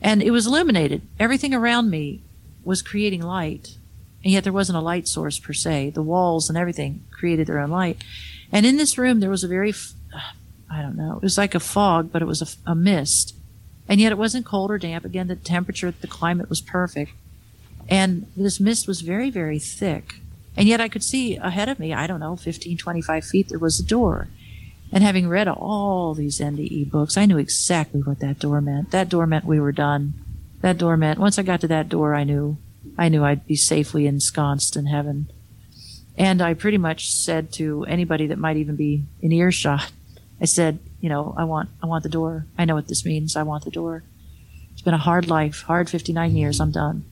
And 0.00 0.22
it 0.22 0.30
was 0.30 0.46
illuminated. 0.46 1.02
Everything 1.18 1.54
around 1.54 1.90
me 1.90 2.22
was 2.64 2.82
creating 2.82 3.22
light, 3.22 3.76
and 4.24 4.32
yet 4.32 4.44
there 4.44 4.52
wasn't 4.52 4.78
a 4.78 4.82
light 4.82 5.06
source 5.06 5.38
per 5.38 5.52
se. 5.52 5.90
The 5.90 6.02
walls 6.02 6.48
and 6.48 6.56
everything 6.56 7.04
created 7.10 7.46
their 7.46 7.58
own 7.58 7.70
light. 7.70 8.02
And 8.50 8.66
in 8.66 8.76
this 8.76 8.98
room, 8.98 9.20
there 9.20 9.30
was 9.30 9.44
a 9.44 9.48
very, 9.48 9.72
I 10.70 10.82
don't 10.82 10.96
know, 10.96 11.16
it 11.16 11.22
was 11.22 11.38
like 11.38 11.54
a 11.54 11.60
fog, 11.60 12.10
but 12.12 12.22
it 12.22 12.26
was 12.26 12.42
a, 12.42 12.70
a 12.70 12.74
mist 12.74 13.34
and 13.88 14.00
yet 14.00 14.12
it 14.12 14.18
wasn't 14.18 14.46
cold 14.46 14.70
or 14.70 14.78
damp. 14.78 15.04
Again, 15.04 15.28
the 15.28 15.36
temperature, 15.36 15.90
the 15.90 16.06
climate 16.06 16.48
was 16.48 16.60
perfect. 16.60 17.12
And 17.88 18.26
this 18.36 18.60
mist 18.60 18.86
was 18.86 19.00
very, 19.00 19.28
very 19.28 19.58
thick. 19.58 20.14
And 20.56 20.68
yet 20.68 20.80
I 20.80 20.88
could 20.88 21.02
see 21.02 21.36
ahead 21.36 21.68
of 21.68 21.78
me, 21.78 21.94
I 21.94 22.06
don't 22.06 22.20
know, 22.20 22.36
15, 22.36 22.76
25 22.76 23.24
feet, 23.24 23.48
there 23.48 23.58
was 23.58 23.80
a 23.80 23.84
door. 23.84 24.28
And 24.92 25.02
having 25.02 25.28
read 25.28 25.48
all 25.48 26.12
these 26.12 26.38
NDE 26.38 26.90
books, 26.90 27.16
I 27.16 27.24
knew 27.24 27.38
exactly 27.38 28.02
what 28.02 28.20
that 28.20 28.38
door 28.38 28.60
meant. 28.60 28.90
That 28.90 29.08
door 29.08 29.26
meant 29.26 29.46
we 29.46 29.58
were 29.58 29.72
done. 29.72 30.12
That 30.60 30.76
door 30.76 30.96
meant 30.98 31.18
once 31.18 31.38
I 31.38 31.42
got 31.42 31.62
to 31.62 31.68
that 31.68 31.88
door, 31.88 32.14
I 32.14 32.24
knew, 32.24 32.58
I 32.98 33.08
knew 33.08 33.24
I'd 33.24 33.46
be 33.46 33.56
safely 33.56 34.06
ensconced 34.06 34.76
in 34.76 34.86
heaven. 34.86 35.32
And 36.18 36.42
I 36.42 36.52
pretty 36.52 36.76
much 36.76 37.10
said 37.10 37.52
to 37.54 37.84
anybody 37.84 38.26
that 38.26 38.38
might 38.38 38.58
even 38.58 38.76
be 38.76 39.04
in 39.22 39.32
earshot, 39.32 39.90
I 40.40 40.44
said, 40.44 40.78
you 41.00 41.08
know, 41.08 41.34
I 41.38 41.44
want, 41.44 41.70
I 41.82 41.86
want 41.86 42.02
the 42.02 42.10
door. 42.10 42.46
I 42.58 42.66
know 42.66 42.74
what 42.74 42.88
this 42.88 43.06
means. 43.06 43.34
I 43.34 43.44
want 43.44 43.64
the 43.64 43.70
door. 43.70 44.02
It's 44.72 44.82
been 44.82 44.92
a 44.92 44.98
hard 44.98 45.28
life, 45.28 45.62
hard 45.62 45.88
59 45.88 46.36
years. 46.36 46.60
I'm 46.60 46.70
done. 46.70 47.04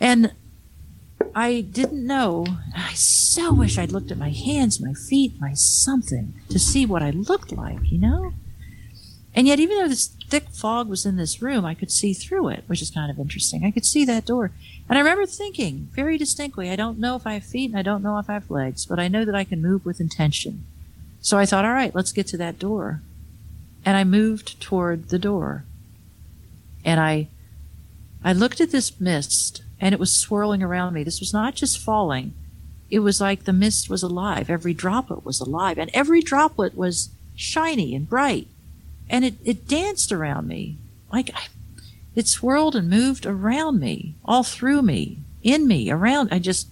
And 0.00 0.32
I 1.34 1.60
didn't 1.60 2.06
know. 2.06 2.46
I 2.76 2.94
so 2.94 3.52
wish 3.52 3.78
I'd 3.78 3.92
looked 3.92 4.10
at 4.10 4.18
my 4.18 4.30
hands, 4.30 4.80
my 4.80 4.92
feet, 4.92 5.40
my 5.40 5.52
something 5.54 6.34
to 6.48 6.58
see 6.58 6.84
what 6.84 7.02
I 7.02 7.10
looked 7.10 7.52
like, 7.52 7.90
you 7.90 7.98
know? 7.98 8.32
And 9.34 9.46
yet, 9.46 9.60
even 9.60 9.78
though 9.78 9.88
this 9.88 10.08
thick 10.28 10.48
fog 10.48 10.88
was 10.88 11.06
in 11.06 11.16
this 11.16 11.40
room, 11.40 11.64
I 11.64 11.74
could 11.74 11.92
see 11.92 12.12
through 12.12 12.48
it, 12.48 12.64
which 12.66 12.82
is 12.82 12.90
kind 12.90 13.10
of 13.10 13.20
interesting. 13.20 13.64
I 13.64 13.70
could 13.70 13.86
see 13.86 14.04
that 14.04 14.24
door. 14.24 14.50
And 14.88 14.98
I 14.98 15.00
remember 15.00 15.26
thinking 15.26 15.88
very 15.92 16.18
distinctly, 16.18 16.70
I 16.70 16.76
don't 16.76 16.98
know 16.98 17.14
if 17.14 17.26
I 17.26 17.34
have 17.34 17.44
feet 17.44 17.70
and 17.70 17.78
I 17.78 17.82
don't 17.82 18.02
know 18.02 18.18
if 18.18 18.28
I 18.28 18.34
have 18.34 18.50
legs, 18.50 18.84
but 18.84 18.98
I 18.98 19.06
know 19.06 19.24
that 19.24 19.34
I 19.34 19.44
can 19.44 19.62
move 19.62 19.84
with 19.84 20.00
intention. 20.00 20.64
So 21.20 21.38
I 21.38 21.46
thought, 21.46 21.64
all 21.64 21.72
right, 21.72 21.94
let's 21.94 22.10
get 22.10 22.26
to 22.28 22.36
that 22.38 22.58
door. 22.58 23.00
And 23.84 23.96
I 23.96 24.04
moved 24.04 24.60
toward 24.60 25.10
the 25.10 25.18
door. 25.18 25.64
And 26.84 26.98
I, 26.98 27.28
I 28.24 28.32
looked 28.32 28.60
at 28.60 28.72
this 28.72 29.00
mist 29.00 29.62
and 29.80 29.92
it 29.92 30.00
was 30.00 30.12
swirling 30.12 30.62
around 30.62 30.94
me. 30.94 31.04
This 31.04 31.20
was 31.20 31.32
not 31.32 31.54
just 31.54 31.78
falling. 31.78 32.34
It 32.90 33.00
was 33.00 33.20
like 33.20 33.44
the 33.44 33.52
mist 33.52 33.90
was 33.90 34.02
alive. 34.02 34.50
Every 34.50 34.74
droplet 34.74 35.24
was 35.24 35.40
alive 35.40 35.78
and 35.78 35.90
every 35.92 36.22
droplet 36.22 36.76
was 36.76 37.10
shiny 37.36 37.94
and 37.94 38.08
bright. 38.08 38.48
And 39.10 39.24
it, 39.24 39.34
it 39.44 39.68
danced 39.68 40.12
around 40.12 40.48
me. 40.48 40.78
Like 41.12 41.30
I, 41.34 41.46
it 42.14 42.26
swirled 42.26 42.74
and 42.74 42.90
moved 42.90 43.26
around 43.26 43.78
me, 43.78 44.16
all 44.24 44.42
through 44.42 44.82
me, 44.82 45.18
in 45.42 45.68
me, 45.68 45.90
around. 45.90 46.30
I 46.32 46.38
just, 46.38 46.68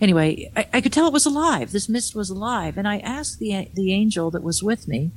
anyway, 0.00 0.50
I, 0.56 0.68
I, 0.74 0.80
could 0.80 0.92
tell 0.92 1.06
it 1.08 1.12
was 1.12 1.26
alive. 1.26 1.72
This 1.72 1.88
mist 1.88 2.14
was 2.14 2.30
alive. 2.30 2.78
And 2.78 2.86
I 2.86 2.98
asked 2.98 3.40
the, 3.40 3.68
the 3.74 3.92
angel 3.92 4.30
that 4.30 4.42
was 4.44 4.62
with 4.62 4.86
me, 4.86 5.10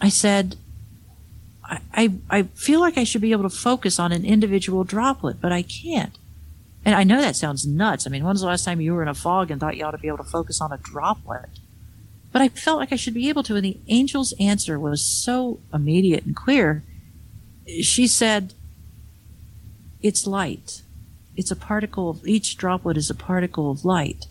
I 0.00 0.08
said, 0.08 0.56
I, 1.66 2.12
I, 2.28 2.42
feel 2.42 2.80
like 2.80 2.98
I 2.98 3.04
should 3.04 3.22
be 3.22 3.32
able 3.32 3.48
to 3.48 3.56
focus 3.56 3.98
on 3.98 4.12
an 4.12 4.24
individual 4.24 4.84
droplet, 4.84 5.40
but 5.40 5.50
I 5.50 5.62
can't. 5.62 6.16
And 6.84 6.94
I 6.94 7.04
know 7.04 7.20
that 7.20 7.36
sounds 7.36 7.66
nuts. 7.66 8.06
I 8.06 8.10
mean, 8.10 8.22
when's 8.22 8.42
the 8.42 8.46
last 8.46 8.64
time 8.64 8.82
you 8.82 8.92
were 8.92 9.02
in 9.02 9.08
a 9.08 9.14
fog 9.14 9.50
and 9.50 9.58
thought 9.58 9.76
you 9.76 9.84
ought 9.84 9.92
to 9.92 9.98
be 9.98 10.08
able 10.08 10.18
to 10.18 10.24
focus 10.24 10.60
on 10.60 10.72
a 10.72 10.76
droplet? 10.76 11.48
But 12.32 12.42
I 12.42 12.48
felt 12.48 12.78
like 12.78 12.92
I 12.92 12.96
should 12.96 13.14
be 13.14 13.30
able 13.30 13.42
to. 13.44 13.56
And 13.56 13.64
the 13.64 13.78
angel's 13.88 14.34
answer 14.38 14.78
was 14.78 15.02
so 15.02 15.60
immediate 15.72 16.26
and 16.26 16.36
clear. 16.36 16.82
She 17.80 18.06
said, 18.06 18.52
It's 20.02 20.26
light 20.26 20.82
it's 21.36 21.50
a 21.50 21.56
particle 21.56 22.10
of 22.10 22.26
each 22.26 22.56
droplet 22.56 22.96
is 22.96 23.10
a 23.10 23.14
particle 23.14 23.70
of 23.70 23.84
light. 23.84 24.26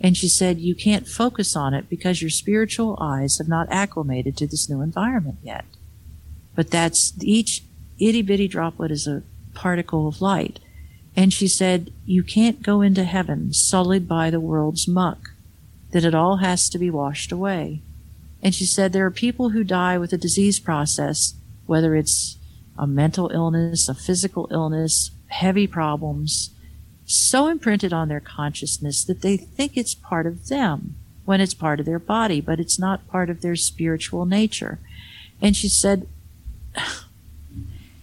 And 0.00 0.16
she 0.16 0.28
said, 0.28 0.58
you 0.58 0.74
can't 0.74 1.08
focus 1.08 1.56
on 1.56 1.74
it 1.74 1.88
because 1.88 2.20
your 2.20 2.30
spiritual 2.30 2.98
eyes 3.00 3.38
have 3.38 3.48
not 3.48 3.68
acclimated 3.70 4.36
to 4.38 4.46
this 4.46 4.68
new 4.68 4.82
environment 4.82 5.38
yet. 5.42 5.64
But 6.56 6.72
that's 6.72 7.12
each 7.20 7.62
itty 8.00 8.22
bitty 8.22 8.48
droplet 8.48 8.90
is 8.90 9.06
a 9.06 9.22
particle 9.54 10.08
of 10.08 10.20
light. 10.20 10.58
And 11.14 11.32
she 11.32 11.46
said, 11.46 11.92
you 12.04 12.22
can't 12.24 12.62
go 12.62 12.80
into 12.80 13.04
heaven 13.04 13.52
sullied 13.52 14.08
by 14.08 14.30
the 14.30 14.40
world's 14.40 14.88
muck, 14.88 15.30
that 15.92 16.04
it 16.04 16.14
all 16.14 16.38
has 16.38 16.68
to 16.70 16.78
be 16.78 16.90
washed 16.90 17.30
away. 17.30 17.80
And 18.42 18.54
she 18.54 18.64
said, 18.64 18.92
there 18.92 19.06
are 19.06 19.10
people 19.10 19.50
who 19.50 19.64
die 19.64 19.96
with 19.96 20.12
a 20.12 20.18
disease 20.18 20.58
process, 20.58 21.34
whether 21.66 21.94
it's 21.94 22.36
a 22.76 22.86
mental 22.86 23.30
illness, 23.32 23.88
a 23.88 23.94
physical 23.94 24.48
illness, 24.50 25.10
heavy 25.28 25.66
problems 25.66 26.50
so 27.06 27.46
imprinted 27.46 27.92
on 27.92 28.08
their 28.08 28.20
consciousness 28.20 29.04
that 29.04 29.22
they 29.22 29.36
think 29.36 29.76
it's 29.76 29.94
part 29.94 30.26
of 30.26 30.48
them 30.48 30.96
when 31.24 31.40
it's 31.40 31.54
part 31.54 31.80
of 31.80 31.86
their 31.86 31.98
body, 31.98 32.40
but 32.40 32.60
it's 32.60 32.78
not 32.78 33.08
part 33.08 33.30
of 33.30 33.40
their 33.40 33.56
spiritual 33.56 34.26
nature. 34.26 34.78
And 35.40 35.56
she 35.56 35.68
said, 35.68 36.08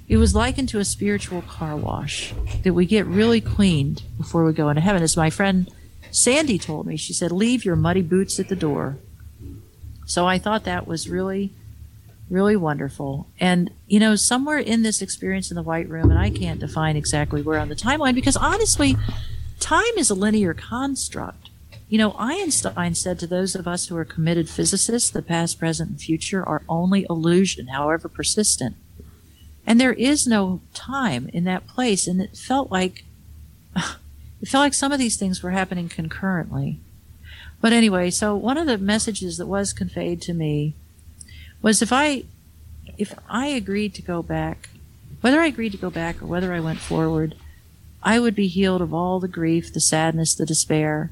it 0.08 0.18
was 0.18 0.36
likened 0.36 0.70
to 0.70 0.80
a 0.80 0.86
spiritual 0.86 1.42
car 1.44 1.76
wash 1.76 2.34
that 2.64 2.74
we 2.74 2.86
get 2.86 3.06
really 3.06 3.42
cleaned 3.42 4.04
before 4.18 4.44
we 4.44 4.54
go 4.54 4.70
into 4.70 4.82
heaven. 4.82 5.02
As 5.02 5.18
my 5.18 5.30
friend 5.30 5.72
Sandy 6.14 6.60
told 6.60 6.86
me, 6.86 6.96
she 6.96 7.12
said, 7.12 7.32
Leave 7.32 7.66
your 7.66 7.76
muddy 7.76 8.04
boots 8.04 8.40
at 8.40 8.48
the 8.48 8.56
door. 8.56 8.98
So 10.06 10.28
I 10.28 10.38
thought 10.38 10.64
that 10.66 10.86
was 10.88 11.10
really, 11.10 11.52
really 12.30 12.56
wonderful. 12.56 13.28
And, 13.40 13.72
you 13.88 14.00
know, 14.00 14.16
somewhere 14.16 14.60
in 14.60 14.84
this 14.84 15.02
experience 15.02 15.50
in 15.50 15.56
the 15.56 15.64
White 15.64 15.90
Room, 15.90 16.12
and 16.12 16.20
I 16.20 16.30
can't 16.30 16.60
define 16.60 16.96
exactly 16.96 17.42
where 17.42 17.60
on 17.60 17.70
the 17.70 17.76
timeline 17.76 18.14
because 18.14 18.38
honestly, 18.38 18.96
time 19.60 19.98
is 19.98 20.12
a 20.12 20.16
linear 20.16 20.54
construct. 20.54 21.43
You 21.94 22.00
know, 22.00 22.16
Einstein 22.18 22.96
said 22.96 23.20
to 23.20 23.28
those 23.28 23.54
of 23.54 23.68
us 23.68 23.86
who 23.86 23.96
are 23.98 24.04
committed 24.04 24.50
physicists, 24.50 25.12
the 25.12 25.22
past, 25.22 25.60
present, 25.60 25.92
and 25.92 26.02
future 26.02 26.44
are 26.44 26.64
only 26.68 27.06
illusion, 27.08 27.68
however 27.68 28.10
persistent. 28.10 28.76
And 29.68 29.80
there 29.80 29.94
is 29.94 30.26
no 30.26 30.62
time 30.74 31.30
in 31.34 31.44
that 31.44 31.68
place. 31.68 32.08
And 32.08 32.20
it 32.20 32.36
felt 32.36 32.72
like, 32.72 33.04
it 33.76 34.48
felt 34.48 34.64
like 34.64 34.74
some 34.74 34.92
of 34.92 34.98
these 34.98 35.18
things 35.18 35.44
were 35.44 35.52
happening 35.52 35.88
concurrently. 35.88 36.80
But 37.62 37.74
anyway, 37.74 38.10
so 38.10 38.36
one 38.36 38.58
of 38.58 38.66
the 38.66 38.80
messages 38.80 39.38
that 39.38 39.46
was 39.46 39.72
conveyed 39.72 40.20
to 40.24 40.34
me 40.34 40.74
was 41.62 41.84
if 41.84 41.94
I, 41.94 42.24
if 42.98 43.14
I 43.30 43.50
agreed 43.50 43.94
to 43.94 44.02
go 44.02 44.24
back, 44.24 44.70
whether 45.22 45.40
I 45.40 45.46
agreed 45.46 45.74
to 45.74 45.78
go 45.78 45.92
back 45.92 46.24
or 46.24 46.26
whether 46.26 46.56
I 46.56 46.60
went 46.60 46.80
forward, 46.80 47.36
I 48.02 48.20
would 48.20 48.34
be 48.34 48.48
healed 48.48 48.82
of 48.82 48.96
all 48.96 49.20
the 49.20 49.28
grief, 49.28 49.72
the 49.72 49.80
sadness, 49.80 50.34
the 50.34 50.48
despair. 50.48 51.12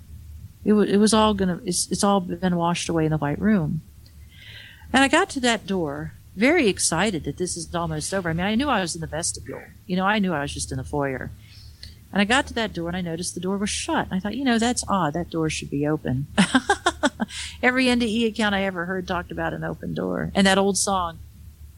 It, 0.64 0.70
w- 0.70 0.92
it 0.92 0.98
was 0.98 1.14
all 1.14 1.34
gonna, 1.34 1.60
it's, 1.66 1.90
it's 1.92 2.04
all 2.04 2.20
been 2.20 2.56
washed 2.56 2.90
away 2.90 3.06
in 3.06 3.12
the 3.12 3.18
white 3.18 3.40
room. 3.40 3.82
And 4.94 5.04
I 5.04 5.08
got 5.08 5.30
to 5.32 5.40
that 5.42 5.66
door 5.66 6.14
very 6.36 6.68
excited 6.68 7.24
that 7.26 7.38
this 7.38 7.58
is 7.58 7.74
almost 7.76 8.14
over. 8.14 8.30
I 8.30 8.34
mean, 8.34 8.46
I 8.46 8.56
knew 8.56 8.70
I 8.70 8.82
was 8.82 8.96
in 8.96 9.02
the 9.02 9.08
vestibule. 9.08 9.62
You 9.86 9.98
know, 9.98 10.06
I 10.06 10.20
knew 10.20 10.34
I 10.34 10.42
was 10.42 10.54
just 10.54 10.72
in 10.72 10.78
the 10.78 10.84
foyer. 10.84 11.30
And 12.14 12.22
I 12.22 12.26
got 12.26 12.48
to 12.48 12.54
that 12.56 12.74
door 12.74 12.90
and 12.90 12.98
I 12.98 13.02
noticed 13.02 13.34
the 13.34 13.42
door 13.42 13.58
was 13.58 13.70
shut. 13.70 14.08
I 14.12 14.20
thought, 14.20 14.36
you 14.36 14.44
know, 14.44 14.60
that's 14.60 14.84
odd. 14.88 15.14
That 15.14 15.30
door 15.30 15.50
should 15.50 15.70
be 15.70 15.88
open. 15.88 16.28
Every 17.64 17.86
NDE 17.86 18.28
account 18.28 18.56
I 18.56 18.64
ever 18.64 18.86
heard 18.86 19.08
talked 19.08 19.32
about 19.32 19.54
an 19.54 19.64
open 19.64 19.94
door. 19.94 20.32
And 20.36 20.46
that 20.46 20.58
old 20.58 20.78
song, 20.78 21.20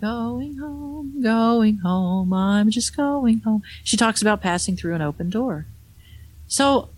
Going 0.02 0.58
home, 0.58 1.22
going 1.22 1.78
home, 1.78 2.34
I'm 2.34 2.70
just 2.72 2.98
going 2.98 3.40
home. 3.40 3.64
She 3.86 3.96
talks 3.96 4.22
about 4.22 4.42
passing 4.42 4.76
through 4.76 4.96
an 4.96 5.02
open 5.02 5.30
door. 5.30 5.66
So 6.46 6.90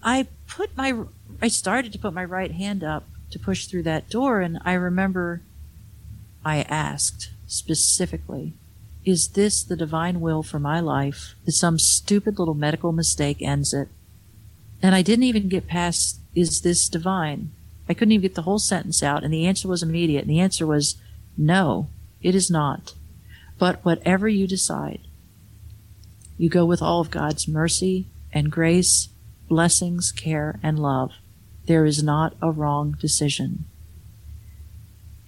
I 0.00 0.28
put 0.46 0.76
my, 0.76 0.94
I 1.42 1.48
started 1.48 1.92
to 1.92 1.98
put 1.98 2.14
my 2.14 2.24
right 2.24 2.52
hand 2.52 2.84
up 2.84 3.04
to 3.32 3.38
push 3.38 3.66
through 3.66 3.82
that 3.82 4.08
door. 4.08 4.40
And 4.40 4.60
I 4.64 4.74
remember 4.74 5.42
I 6.44 6.62
asked 6.62 7.30
specifically, 7.48 8.52
is 9.04 9.30
this 9.30 9.64
the 9.64 9.74
divine 9.74 10.20
will 10.20 10.44
for 10.44 10.60
my 10.60 10.78
life 10.78 11.34
that 11.44 11.52
some 11.52 11.78
stupid 11.80 12.38
little 12.38 12.54
medical 12.54 12.92
mistake 12.92 13.42
ends 13.42 13.74
it? 13.74 13.88
And 14.80 14.94
I 14.94 15.02
didn't 15.02 15.24
even 15.24 15.48
get 15.48 15.66
past, 15.66 16.20
is 16.34 16.60
this 16.60 16.88
divine? 16.88 17.50
I 17.88 17.94
couldn't 17.94 18.12
even 18.12 18.22
get 18.22 18.36
the 18.36 18.42
whole 18.42 18.60
sentence 18.60 19.02
out, 19.02 19.24
and 19.24 19.34
the 19.34 19.44
answer 19.44 19.66
was 19.66 19.82
immediate. 19.82 20.22
And 20.22 20.30
the 20.30 20.40
answer 20.40 20.64
was, 20.64 20.96
no, 21.36 21.88
it 22.22 22.36
is 22.36 22.50
not. 22.50 22.94
But 23.58 23.84
whatever 23.84 24.28
you 24.28 24.46
decide, 24.46 25.00
you 26.38 26.48
go 26.48 26.64
with 26.64 26.80
all 26.80 27.00
of 27.00 27.10
God's 27.10 27.48
mercy 27.48 28.06
and 28.32 28.50
grace, 28.50 29.08
blessings, 29.48 30.12
care, 30.12 30.60
and 30.62 30.78
love. 30.78 31.12
There 31.66 31.84
is 31.84 32.02
not 32.02 32.34
a 32.42 32.50
wrong 32.50 32.96
decision. 33.00 33.64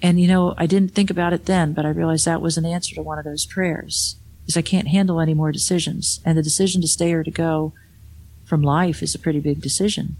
And 0.02 0.20
you 0.20 0.28
know, 0.28 0.54
I 0.58 0.66
didn't 0.66 0.94
think 0.94 1.10
about 1.10 1.32
it 1.32 1.46
then, 1.46 1.72
but 1.72 1.86
I 1.86 1.90
realized 1.90 2.26
that 2.26 2.42
was 2.42 2.58
an 2.58 2.66
answer 2.66 2.94
to 2.94 3.02
one 3.02 3.18
of 3.18 3.24
those 3.24 3.46
prayers. 3.46 4.16
Is 4.46 4.56
I 4.56 4.62
can't 4.62 4.88
handle 4.88 5.20
any 5.20 5.32
more 5.32 5.52
decisions. 5.52 6.20
And 6.24 6.36
the 6.36 6.42
decision 6.42 6.82
to 6.82 6.88
stay 6.88 7.12
or 7.12 7.24
to 7.24 7.30
go 7.30 7.72
from 8.44 8.62
life 8.62 9.02
is 9.02 9.14
a 9.14 9.18
pretty 9.18 9.40
big 9.40 9.62
decision. 9.62 10.16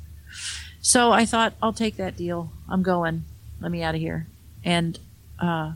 So 0.81 1.13
I 1.13 1.27
thought, 1.27 1.55
I'll 1.63 1.73
take 1.73 1.97
that 1.97 2.17
deal. 2.17 2.53
I'm 2.69 2.83
going. 2.83 3.25
Let 3.61 3.71
me 3.71 3.83
out 3.83 3.95
of 3.95 4.01
here. 4.01 4.27
And 4.65 4.99
uh, 5.39 5.73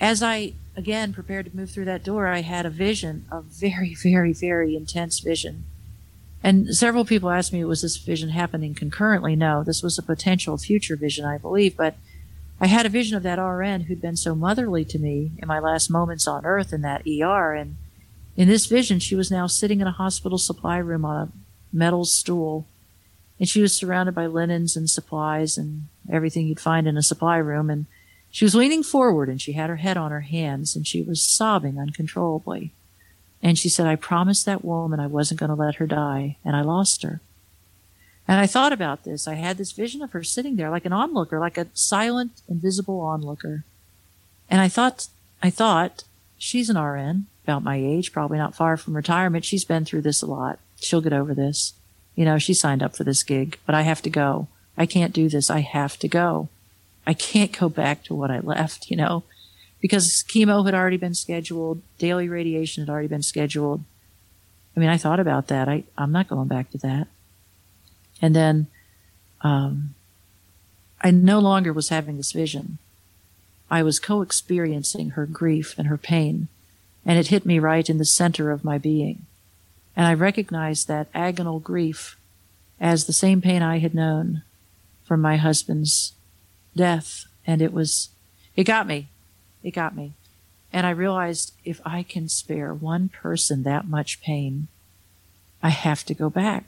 as 0.00 0.22
I 0.22 0.54
again 0.76 1.12
prepared 1.12 1.46
to 1.46 1.56
move 1.56 1.70
through 1.70 1.84
that 1.86 2.04
door, 2.04 2.26
I 2.26 2.40
had 2.40 2.66
a 2.66 2.70
vision, 2.70 3.26
a 3.30 3.40
very, 3.40 3.94
very, 4.02 4.32
very 4.32 4.74
intense 4.76 5.20
vision. 5.20 5.64
And 6.44 6.74
several 6.74 7.04
people 7.04 7.30
asked 7.30 7.52
me, 7.52 7.64
was 7.64 7.82
this 7.82 7.96
vision 7.96 8.30
happening 8.30 8.74
concurrently? 8.74 9.36
No, 9.36 9.62
this 9.62 9.82
was 9.82 9.96
a 9.96 10.02
potential 10.02 10.58
future 10.58 10.96
vision, 10.96 11.24
I 11.24 11.38
believe. 11.38 11.76
But 11.76 11.94
I 12.60 12.66
had 12.66 12.84
a 12.86 12.90
vision 12.90 13.16
of 13.16 13.22
that 13.22 13.40
RN 13.40 13.82
who'd 13.82 14.00
been 14.00 14.16
so 14.16 14.34
motherly 14.34 14.84
to 14.86 14.98
me 14.98 15.32
in 15.38 15.46
my 15.46 15.60
last 15.60 15.90
moments 15.90 16.26
on 16.26 16.44
earth 16.44 16.72
in 16.72 16.82
that 16.82 17.02
ER. 17.06 17.54
And 17.54 17.76
in 18.36 18.48
this 18.48 18.66
vision, 18.66 18.98
she 18.98 19.14
was 19.14 19.30
now 19.30 19.46
sitting 19.46 19.80
in 19.80 19.86
a 19.86 19.92
hospital 19.92 20.38
supply 20.38 20.78
room 20.78 21.04
on 21.04 21.28
a 21.28 21.32
metal 21.76 22.04
stool. 22.04 22.66
And 23.38 23.48
she 23.48 23.62
was 23.62 23.72
surrounded 23.72 24.14
by 24.14 24.26
linens 24.26 24.76
and 24.76 24.90
supplies 24.90 25.56
and 25.56 25.86
everything 26.10 26.46
you'd 26.46 26.60
find 26.60 26.88
in 26.88 26.96
a 26.96 27.02
supply 27.02 27.36
room. 27.36 27.70
And 27.70 27.86
she 28.30 28.44
was 28.44 28.54
leaning 28.54 28.82
forward 28.82 29.28
and 29.28 29.40
she 29.40 29.52
had 29.52 29.70
her 29.70 29.76
head 29.76 29.96
on 29.96 30.10
her 30.10 30.20
hands 30.22 30.74
and 30.74 30.86
she 30.86 31.02
was 31.02 31.22
sobbing 31.22 31.78
uncontrollably. 31.78 32.72
And 33.42 33.58
she 33.58 33.68
said, 33.68 33.86
I 33.86 33.96
promised 33.96 34.46
that 34.46 34.64
woman 34.64 35.00
I 35.00 35.08
wasn't 35.08 35.40
going 35.40 35.50
to 35.50 35.56
let 35.56 35.76
her 35.76 35.86
die, 35.86 36.36
and 36.44 36.54
I 36.54 36.62
lost 36.62 37.02
her. 37.02 37.20
And 38.28 38.38
I 38.38 38.46
thought 38.46 38.72
about 38.72 39.02
this. 39.02 39.26
I 39.26 39.34
had 39.34 39.58
this 39.58 39.72
vision 39.72 40.00
of 40.00 40.12
her 40.12 40.22
sitting 40.22 40.56
there 40.56 40.70
like 40.70 40.84
an 40.84 40.92
onlooker, 40.92 41.40
like 41.40 41.58
a 41.58 41.66
silent, 41.74 42.40
invisible 42.48 43.00
onlooker. 43.00 43.64
And 44.48 44.60
I 44.60 44.68
thought, 44.68 45.08
I 45.42 45.50
thought, 45.50 46.04
she's 46.38 46.70
an 46.70 46.78
RN, 46.78 47.26
about 47.44 47.64
my 47.64 47.76
age, 47.76 48.12
probably 48.12 48.38
not 48.38 48.54
far 48.54 48.76
from 48.76 48.94
retirement. 48.94 49.44
She's 49.44 49.64
been 49.64 49.84
through 49.84 50.02
this 50.02 50.22
a 50.22 50.26
lot. 50.26 50.58
She'll 50.80 51.00
get 51.00 51.12
over 51.12 51.34
this. 51.34 51.74
You 52.14 52.24
know, 52.24 52.38
she 52.38 52.54
signed 52.54 52.82
up 52.82 52.94
for 52.94 53.04
this 53.04 53.22
gig, 53.22 53.58
but 53.66 53.74
I 53.74 53.82
have 53.82 54.02
to 54.02 54.10
go. 54.10 54.48
I 54.76 54.86
can't 54.86 55.12
do 55.12 55.28
this. 55.28 55.50
I 55.50 55.60
have 55.60 55.98
to 55.98 56.08
go. 56.08 56.48
I 57.06 57.14
can't 57.14 57.58
go 57.58 57.68
back 57.68 58.04
to 58.04 58.14
what 58.14 58.30
I 58.30 58.38
left, 58.38 58.90
you 58.90 58.96
know, 58.96 59.24
because 59.82 60.24
chemo 60.26 60.64
had 60.64 60.74
already 60.74 60.96
been 60.96 61.12
scheduled. 61.12 61.82
Daily 61.98 62.28
radiation 62.28 62.82
had 62.82 62.90
already 62.90 63.08
been 63.08 63.22
scheduled. 63.22 63.82
I 64.74 64.80
mean, 64.80 64.88
I 64.88 64.96
thought 64.96 65.20
about 65.20 65.48
that. 65.48 65.68
I, 65.68 65.84
I'm 65.98 66.12
not 66.12 66.28
going 66.28 66.48
back 66.48 66.70
to 66.70 66.78
that. 66.78 67.08
And 68.22 68.34
then 68.34 68.68
um, 69.42 69.94
I 71.02 71.10
no 71.10 71.40
longer 71.40 71.72
was 71.72 71.90
having 71.90 72.16
this 72.16 72.32
vision. 72.32 72.78
I 73.70 73.82
was 73.82 73.98
co 73.98 74.22
experiencing 74.22 75.10
her 75.10 75.26
grief 75.26 75.74
and 75.76 75.88
her 75.88 75.98
pain, 75.98 76.48
and 77.04 77.18
it 77.18 77.28
hit 77.28 77.44
me 77.44 77.58
right 77.58 77.90
in 77.90 77.98
the 77.98 78.04
center 78.04 78.50
of 78.50 78.64
my 78.64 78.78
being. 78.78 79.26
And 79.96 80.06
I 80.06 80.14
recognized 80.14 80.88
that 80.88 81.12
agonal 81.12 81.62
grief 81.62 82.16
as 82.80 83.04
the 83.06 83.12
same 83.12 83.40
pain 83.40 83.62
I 83.62 83.78
had 83.78 83.94
known 83.94 84.42
from 85.04 85.20
my 85.20 85.36
husband's 85.36 86.12
death. 86.74 87.24
And 87.46 87.60
it 87.60 87.72
was, 87.72 88.10
it 88.56 88.64
got 88.64 88.86
me. 88.86 89.08
It 89.62 89.72
got 89.72 89.96
me. 89.96 90.12
And 90.72 90.86
I 90.86 90.90
realized 90.90 91.52
if 91.64 91.80
I 91.84 92.02
can 92.02 92.28
spare 92.28 92.72
one 92.72 93.08
person 93.08 93.62
that 93.62 93.86
much 93.86 94.22
pain, 94.22 94.68
I 95.62 95.68
have 95.68 96.04
to 96.06 96.14
go 96.14 96.30
back. 96.30 96.64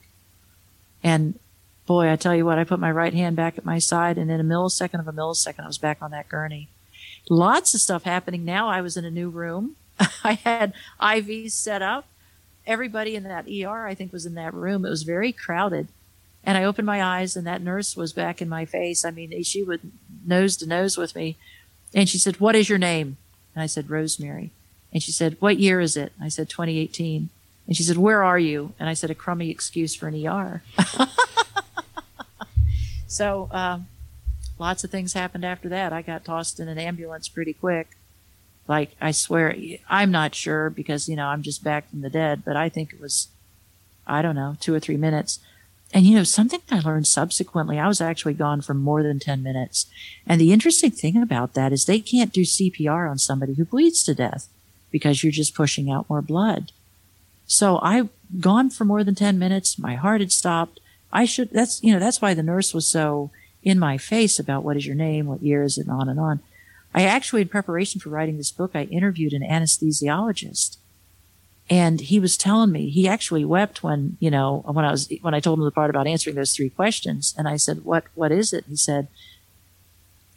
And 1.02 1.38
boy, 1.86 2.10
I 2.10 2.16
tell 2.16 2.34
you 2.34 2.44
what, 2.44 2.58
I 2.58 2.64
put 2.64 2.78
my 2.78 2.90
right 2.90 3.14
hand 3.14 3.36
back 3.36 3.58
at 3.58 3.64
my 3.64 3.78
side, 3.78 4.18
and 4.18 4.30
in 4.30 4.40
a 4.40 4.44
millisecond 4.44 5.00
of 5.00 5.08
a 5.08 5.12
millisecond, 5.12 5.64
I 5.64 5.66
was 5.66 5.78
back 5.78 5.98
on 6.00 6.10
that 6.12 6.28
gurney. 6.28 6.68
Lots 7.28 7.74
of 7.74 7.80
stuff 7.80 8.04
happening 8.04 8.44
now. 8.44 8.68
I 8.68 8.80
was 8.80 8.96
in 8.96 9.04
a 9.04 9.10
new 9.10 9.30
room. 9.30 9.76
I 10.24 10.34
had 10.34 10.74
IVs 11.00 11.52
set 11.52 11.82
up. 11.82 12.06
Everybody 12.66 13.14
in 13.14 13.24
that 13.24 13.46
ER, 13.48 13.86
I 13.86 13.94
think, 13.94 14.12
was 14.12 14.26
in 14.26 14.34
that 14.34 14.54
room. 14.54 14.84
It 14.84 14.90
was 14.90 15.02
very 15.02 15.32
crowded. 15.32 15.88
And 16.42 16.58
I 16.58 16.64
opened 16.64 16.86
my 16.86 17.02
eyes, 17.02 17.36
and 17.36 17.46
that 17.46 17.62
nurse 17.62 17.96
was 17.96 18.12
back 18.12 18.42
in 18.42 18.48
my 18.48 18.64
face. 18.64 19.04
I 19.04 19.10
mean, 19.10 19.42
she 19.42 19.62
was 19.62 19.80
nose 20.26 20.56
to 20.58 20.66
nose 20.66 20.96
with 20.96 21.14
me. 21.14 21.36
And 21.94 22.08
she 22.08 22.18
said, 22.18 22.40
What 22.40 22.56
is 22.56 22.68
your 22.68 22.78
name? 22.78 23.16
And 23.54 23.62
I 23.62 23.66
said, 23.66 23.90
Rosemary. 23.90 24.50
And 24.92 25.02
she 25.02 25.12
said, 25.12 25.36
What 25.40 25.58
year 25.58 25.80
is 25.80 25.96
it? 25.96 26.12
I 26.20 26.28
said, 26.28 26.48
2018. 26.48 27.28
And 27.66 27.76
she 27.76 27.82
said, 27.82 27.96
Where 27.96 28.22
are 28.22 28.38
you? 28.38 28.72
And 28.78 28.88
I 28.88 28.94
said, 28.94 29.10
A 29.10 29.14
crummy 29.14 29.50
excuse 29.50 29.94
for 29.94 30.08
an 30.08 30.26
ER. 30.26 30.62
So, 33.14 33.48
um, 33.52 33.86
lots 34.58 34.82
of 34.82 34.90
things 34.90 35.12
happened 35.12 35.44
after 35.44 35.68
that. 35.68 35.92
I 35.92 36.02
got 36.02 36.24
tossed 36.24 36.58
in 36.58 36.66
an 36.66 36.78
ambulance 36.78 37.28
pretty 37.28 37.52
quick. 37.52 37.90
Like, 38.66 38.96
I 39.00 39.12
swear, 39.12 39.54
I'm 39.88 40.10
not 40.10 40.34
sure 40.34 40.68
because, 40.68 41.08
you 41.08 41.14
know, 41.14 41.28
I'm 41.28 41.42
just 41.42 41.62
back 41.62 41.88
from 41.88 42.00
the 42.00 42.10
dead, 42.10 42.42
but 42.44 42.56
I 42.56 42.68
think 42.68 42.92
it 42.92 43.00
was, 43.00 43.28
I 44.04 44.20
don't 44.20 44.34
know, 44.34 44.56
two 44.58 44.74
or 44.74 44.80
three 44.80 44.96
minutes. 44.96 45.38
And, 45.94 46.04
you 46.04 46.16
know, 46.16 46.24
something 46.24 46.60
I 46.72 46.80
learned 46.80 47.06
subsequently, 47.06 47.78
I 47.78 47.86
was 47.86 48.00
actually 48.00 48.34
gone 48.34 48.62
for 48.62 48.74
more 48.74 49.04
than 49.04 49.20
10 49.20 49.44
minutes. 49.44 49.86
And 50.26 50.40
the 50.40 50.52
interesting 50.52 50.90
thing 50.90 51.22
about 51.22 51.54
that 51.54 51.72
is 51.72 51.84
they 51.84 52.00
can't 52.00 52.32
do 52.32 52.42
CPR 52.42 53.08
on 53.08 53.18
somebody 53.18 53.54
who 53.54 53.64
bleeds 53.64 54.02
to 54.02 54.14
death 54.14 54.48
because 54.90 55.22
you're 55.22 55.30
just 55.30 55.54
pushing 55.54 55.92
out 55.92 56.10
more 56.10 56.20
blood. 56.20 56.72
So 57.46 57.78
I 57.80 58.08
gone 58.40 58.70
for 58.70 58.84
more 58.84 59.04
than 59.04 59.14
10 59.14 59.38
minutes. 59.38 59.78
My 59.78 59.94
heart 59.94 60.20
had 60.20 60.32
stopped. 60.32 60.80
I 61.12 61.26
should, 61.26 61.50
that's, 61.50 61.80
you 61.80 61.92
know, 61.92 62.00
that's 62.00 62.20
why 62.20 62.34
the 62.34 62.42
nurse 62.42 62.74
was 62.74 62.88
so 62.88 63.30
in 63.62 63.78
my 63.78 63.96
face 63.96 64.40
about 64.40 64.64
what 64.64 64.76
is 64.76 64.86
your 64.86 64.96
name, 64.96 65.26
what 65.26 65.44
year 65.44 65.62
is 65.62 65.78
it, 65.78 65.86
and 65.86 65.90
on 65.90 66.08
and 66.08 66.18
on. 66.18 66.40
I 66.92 67.04
actually, 67.04 67.42
in 67.42 67.48
preparation 67.48 68.00
for 68.00 68.08
writing 68.08 68.36
this 68.36 68.50
book, 68.50 68.72
I 68.74 68.84
interviewed 68.84 69.32
an 69.32 69.42
anesthesiologist 69.42 70.76
and 71.70 72.00
he 72.00 72.20
was 72.20 72.36
telling 72.36 72.70
me 72.70 72.90
he 72.90 73.08
actually 73.08 73.44
wept 73.44 73.82
when 73.82 74.16
you 74.20 74.30
know 74.30 74.62
when 74.66 74.84
I 74.84 74.90
was 74.90 75.10
when 75.22 75.34
I 75.34 75.40
told 75.40 75.58
him 75.58 75.64
the 75.64 75.70
part 75.70 75.90
about 75.90 76.06
answering 76.06 76.36
those 76.36 76.54
three 76.54 76.70
questions, 76.70 77.34
and 77.38 77.48
I 77.48 77.56
said, 77.56 77.84
"What 77.84 78.04
what 78.14 78.32
is 78.32 78.52
it?" 78.52 78.64
He 78.68 78.76
said, 78.76 79.08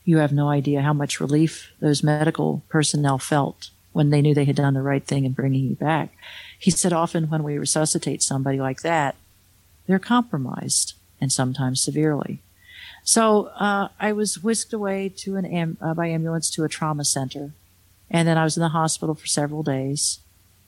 "You 0.05 0.19
have 0.19 0.31
no 0.31 0.49
idea 0.49 0.81
how 0.81 0.93
much 0.93 1.19
relief 1.19 1.71
those 1.79 2.03
medical 2.03 2.63
personnel 2.69 3.17
felt 3.17 3.71
when 3.91 4.09
they 4.09 4.21
knew 4.21 4.33
they 4.33 4.45
had 4.45 4.55
done 4.55 4.73
the 4.73 4.81
right 4.81 5.05
thing 5.05 5.25
in 5.25 5.33
bringing 5.33 5.65
you 5.65 5.75
back." 5.75 6.15
He 6.57 6.71
said, 6.71 6.93
"Often 6.93 7.29
when 7.29 7.43
we 7.43 7.57
resuscitate 7.57 8.23
somebody 8.23 8.59
like 8.59 8.81
that, 8.81 9.15
they're 9.85 9.99
compromised 9.99 10.93
and 11.19 11.31
sometimes 11.31 11.81
severely." 11.81 12.41
So 13.03 13.47
uh, 13.57 13.89
I 13.99 14.13
was 14.13 14.43
whisked 14.43 14.71
away 14.71 15.09
to 15.17 15.35
an 15.35 15.45
am- 15.45 15.77
uh, 15.81 15.93
by 15.93 16.07
ambulance 16.07 16.49
to 16.51 16.63
a 16.63 16.69
trauma 16.69 17.03
center, 17.03 17.51
and 18.09 18.25
then 18.25 18.37
I 18.37 18.45
was 18.45 18.55
in 18.55 18.63
the 18.63 18.69
hospital 18.69 19.13
for 19.13 19.27
several 19.27 19.61
days 19.61 20.19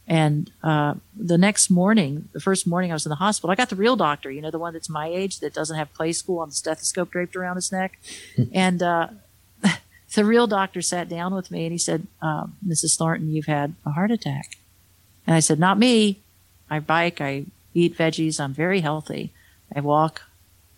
and 0.09 0.51
uh, 0.63 0.95
the 1.15 1.37
next 1.37 1.69
morning, 1.69 2.29
the 2.33 2.39
first 2.39 2.65
morning 2.65 2.89
I 2.89 2.95
was 2.95 3.05
in 3.05 3.11
the 3.11 3.17
hospital, 3.17 3.51
I 3.51 3.55
got 3.55 3.69
the 3.69 3.75
real 3.75 3.95
doctor, 3.95 4.31
you 4.31 4.41
know, 4.41 4.49
the 4.49 4.57
one 4.57 4.73
that's 4.73 4.89
my 4.89 5.07
age 5.07 5.39
that 5.39 5.53
doesn't 5.53 5.77
have 5.77 5.93
Playskool 5.93 6.39
on 6.39 6.49
the 6.49 6.55
stethoscope 6.55 7.11
draped 7.11 7.35
around 7.35 7.57
his 7.57 7.71
neck. 7.71 7.99
and 8.51 8.81
uh, 8.81 9.09
the 10.15 10.25
real 10.25 10.47
doctor 10.47 10.81
sat 10.81 11.09
down 11.09 11.35
with 11.35 11.51
me 11.51 11.65
and 11.65 11.71
he 11.71 11.77
said, 11.77 12.07
uh, 12.23 12.47
Mrs. 12.67 12.97
Thornton, 12.97 13.29
you've 13.29 13.45
had 13.45 13.75
a 13.85 13.91
heart 13.91 14.09
attack. 14.09 14.57
And 15.27 15.35
I 15.35 15.41
said, 15.41 15.59
Not 15.59 15.77
me. 15.77 16.19
I 16.71 16.79
bike, 16.79 17.21
I 17.21 17.45
eat 17.75 17.95
veggies, 17.95 18.39
I'm 18.39 18.53
very 18.53 18.81
healthy. 18.81 19.31
I 19.75 19.79
walk. 19.81 20.23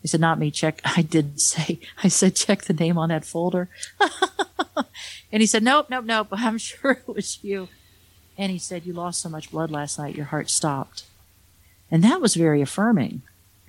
He 0.02 0.10
said, 0.10 0.20
Not 0.20 0.40
me. 0.40 0.52
Check. 0.52 0.82
I 0.98 1.04
didn't 1.04 1.40
say, 1.40 1.80
I 2.04 2.10
said, 2.10 2.36
Check 2.36 2.64
the 2.64 2.74
name 2.74 2.98
on 2.98 3.08
that 3.08 3.24
folder. 3.24 3.70
and 5.32 5.42
he 5.42 5.46
said, 5.46 5.64
Nope, 5.64 5.90
nope, 5.90 6.04
nope. 6.04 6.28
I'm 6.32 6.58
sure 6.58 6.92
it 6.92 7.08
was 7.08 7.42
you. 7.42 7.70
And 8.42 8.52
he 8.52 8.58
said, 8.58 8.88
You 8.88 8.94
lost 8.94 9.22
so 9.22 9.30
much 9.30 9.52
blood 9.52 9.70
last 9.70 10.00
night, 10.00 10.16
your 10.16 10.26
heart 10.26 10.50
stopped. 10.50 11.04
And 11.92 12.04
that 12.04 12.20
was 12.20 12.34
very 12.34 12.60
affirming 12.60 13.22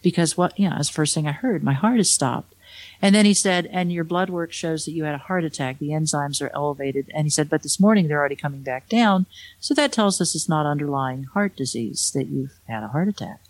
because 0.02 0.38
what, 0.38 0.58
you 0.58 0.66
know, 0.66 0.76
that's 0.76 0.88
the 0.88 0.94
first 0.94 1.14
thing 1.14 1.28
I 1.28 1.32
heard. 1.32 1.62
My 1.62 1.74
heart 1.74 1.98
has 1.98 2.10
stopped. 2.10 2.54
And 3.02 3.14
then 3.14 3.26
he 3.26 3.34
said, 3.34 3.66
And 3.66 3.92
your 3.92 4.02
blood 4.02 4.30
work 4.30 4.50
shows 4.50 4.86
that 4.86 4.92
you 4.92 5.04
had 5.04 5.14
a 5.14 5.18
heart 5.18 5.44
attack. 5.44 5.78
The 5.78 5.90
enzymes 5.90 6.40
are 6.40 6.50
elevated. 6.54 7.10
And 7.14 7.26
he 7.26 7.30
said, 7.30 7.50
But 7.50 7.62
this 7.62 7.78
morning 7.78 8.08
they're 8.08 8.18
already 8.18 8.34
coming 8.34 8.62
back 8.62 8.88
down. 8.88 9.26
So 9.60 9.74
that 9.74 9.92
tells 9.92 10.22
us 10.22 10.34
it's 10.34 10.48
not 10.48 10.64
underlying 10.64 11.24
heart 11.24 11.54
disease, 11.54 12.10
that 12.14 12.28
you've 12.28 12.58
had 12.66 12.82
a 12.82 12.88
heart 12.88 13.08
attack. 13.08 13.40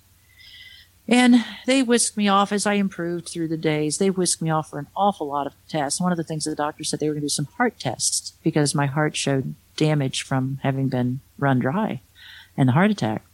And 1.06 1.44
they 1.66 1.84
whisked 1.84 2.16
me 2.16 2.26
off 2.26 2.50
as 2.50 2.66
I 2.66 2.74
improved 2.74 3.28
through 3.28 3.46
the 3.48 3.56
days. 3.56 3.98
They 3.98 4.10
whisked 4.10 4.42
me 4.42 4.50
off 4.50 4.70
for 4.70 4.80
an 4.80 4.88
awful 4.96 5.28
lot 5.28 5.46
of 5.46 5.54
tests. 5.68 6.00
One 6.00 6.10
of 6.10 6.18
the 6.18 6.24
things 6.24 6.44
the 6.44 6.56
doctor 6.56 6.82
said 6.82 6.98
they 6.98 7.08
were 7.08 7.14
going 7.14 7.20
to 7.20 7.26
do 7.26 7.28
some 7.28 7.48
heart 7.58 7.78
tests 7.78 8.32
because 8.42 8.74
my 8.74 8.86
heart 8.86 9.14
showed 9.14 9.54
damage 9.76 10.22
from 10.22 10.58
having 10.62 10.88
been 10.88 11.20
run 11.38 11.58
dry 11.58 12.00
and 12.56 12.68
the 12.68 12.72
heart 12.72 12.90
attack. 12.90 13.24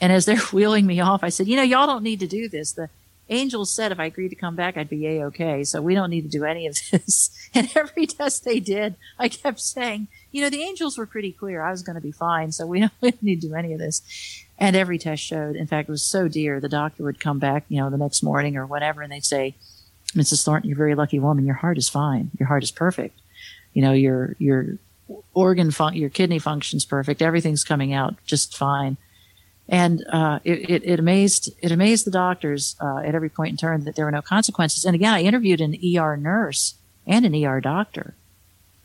And 0.00 0.12
as 0.12 0.24
they're 0.24 0.36
wheeling 0.52 0.86
me 0.86 1.00
off, 1.00 1.22
I 1.22 1.28
said, 1.28 1.48
you 1.48 1.56
know, 1.56 1.62
y'all 1.62 1.86
don't 1.86 2.02
need 2.02 2.20
to 2.20 2.26
do 2.26 2.48
this. 2.48 2.72
The 2.72 2.90
angels 3.28 3.72
said 3.72 3.92
if 3.92 3.98
I 3.98 4.06
agreed 4.06 4.28
to 4.28 4.36
come 4.36 4.54
back, 4.54 4.76
I'd 4.76 4.88
be 4.88 5.06
a-okay. 5.06 5.64
So 5.64 5.82
we 5.82 5.94
don't 5.94 6.10
need 6.10 6.22
to 6.22 6.28
do 6.28 6.44
any 6.44 6.66
of 6.66 6.76
this. 6.90 7.30
And 7.54 7.70
every 7.74 8.06
test 8.06 8.44
they 8.44 8.60
did, 8.60 8.96
I 9.18 9.28
kept 9.28 9.60
saying, 9.60 10.08
you 10.30 10.42
know, 10.42 10.50
the 10.50 10.62
angels 10.62 10.98
were 10.98 11.06
pretty 11.06 11.32
clear. 11.32 11.62
I 11.62 11.70
was 11.70 11.82
going 11.82 11.94
to 11.94 12.02
be 12.02 12.12
fine. 12.12 12.52
So 12.52 12.66
we 12.66 12.80
don't, 12.80 12.92
we 13.00 13.10
don't 13.10 13.22
need 13.22 13.40
to 13.40 13.48
do 13.48 13.54
any 13.54 13.72
of 13.72 13.78
this. 13.78 14.44
And 14.58 14.74
every 14.74 14.98
test 14.98 15.22
showed, 15.22 15.56
in 15.56 15.66
fact, 15.66 15.88
it 15.88 15.92
was 15.92 16.02
so 16.02 16.28
dear. 16.28 16.60
The 16.60 16.68
doctor 16.68 17.02
would 17.04 17.20
come 17.20 17.38
back, 17.38 17.64
you 17.68 17.78
know, 17.78 17.90
the 17.90 17.98
next 17.98 18.22
morning 18.22 18.56
or 18.56 18.66
whatever, 18.66 19.02
and 19.02 19.12
they'd 19.12 19.24
say, 19.24 19.54
Mrs. 20.14 20.44
Thornton, 20.44 20.70
you're 20.70 20.76
a 20.76 20.78
very 20.78 20.94
lucky 20.94 21.18
woman. 21.18 21.44
Your 21.44 21.56
heart 21.56 21.76
is 21.76 21.90
fine. 21.90 22.30
Your 22.38 22.46
heart 22.46 22.62
is 22.62 22.70
perfect. 22.70 23.20
You 23.74 23.82
know, 23.82 23.92
your, 23.92 24.34
your 24.38 24.78
organ 25.34 25.70
fun- 25.70 25.94
your 25.94 26.10
kidney 26.10 26.38
function's 26.38 26.84
perfect. 26.84 27.22
Everything's 27.22 27.64
coming 27.64 27.92
out 27.92 28.14
just 28.26 28.56
fine. 28.56 28.96
And 29.68 30.04
uh, 30.12 30.38
it, 30.44 30.70
it, 30.70 30.84
it, 30.84 31.00
amazed 31.00 31.50
it 31.60 31.72
amazed 31.72 32.06
the 32.06 32.12
doctors 32.12 32.76
uh, 32.80 32.98
at 32.98 33.14
every 33.14 33.28
point 33.28 33.50
in 33.50 33.56
turn 33.56 33.84
that 33.84 33.96
there 33.96 34.04
were 34.04 34.12
no 34.12 34.22
consequences. 34.22 34.84
And 34.84 34.94
again, 34.94 35.12
I 35.12 35.22
interviewed 35.22 35.60
an 35.60 35.74
ER 35.74 36.16
nurse 36.16 36.74
and 37.06 37.26
an 37.26 37.44
ER 37.44 37.60
doctor, 37.60 38.14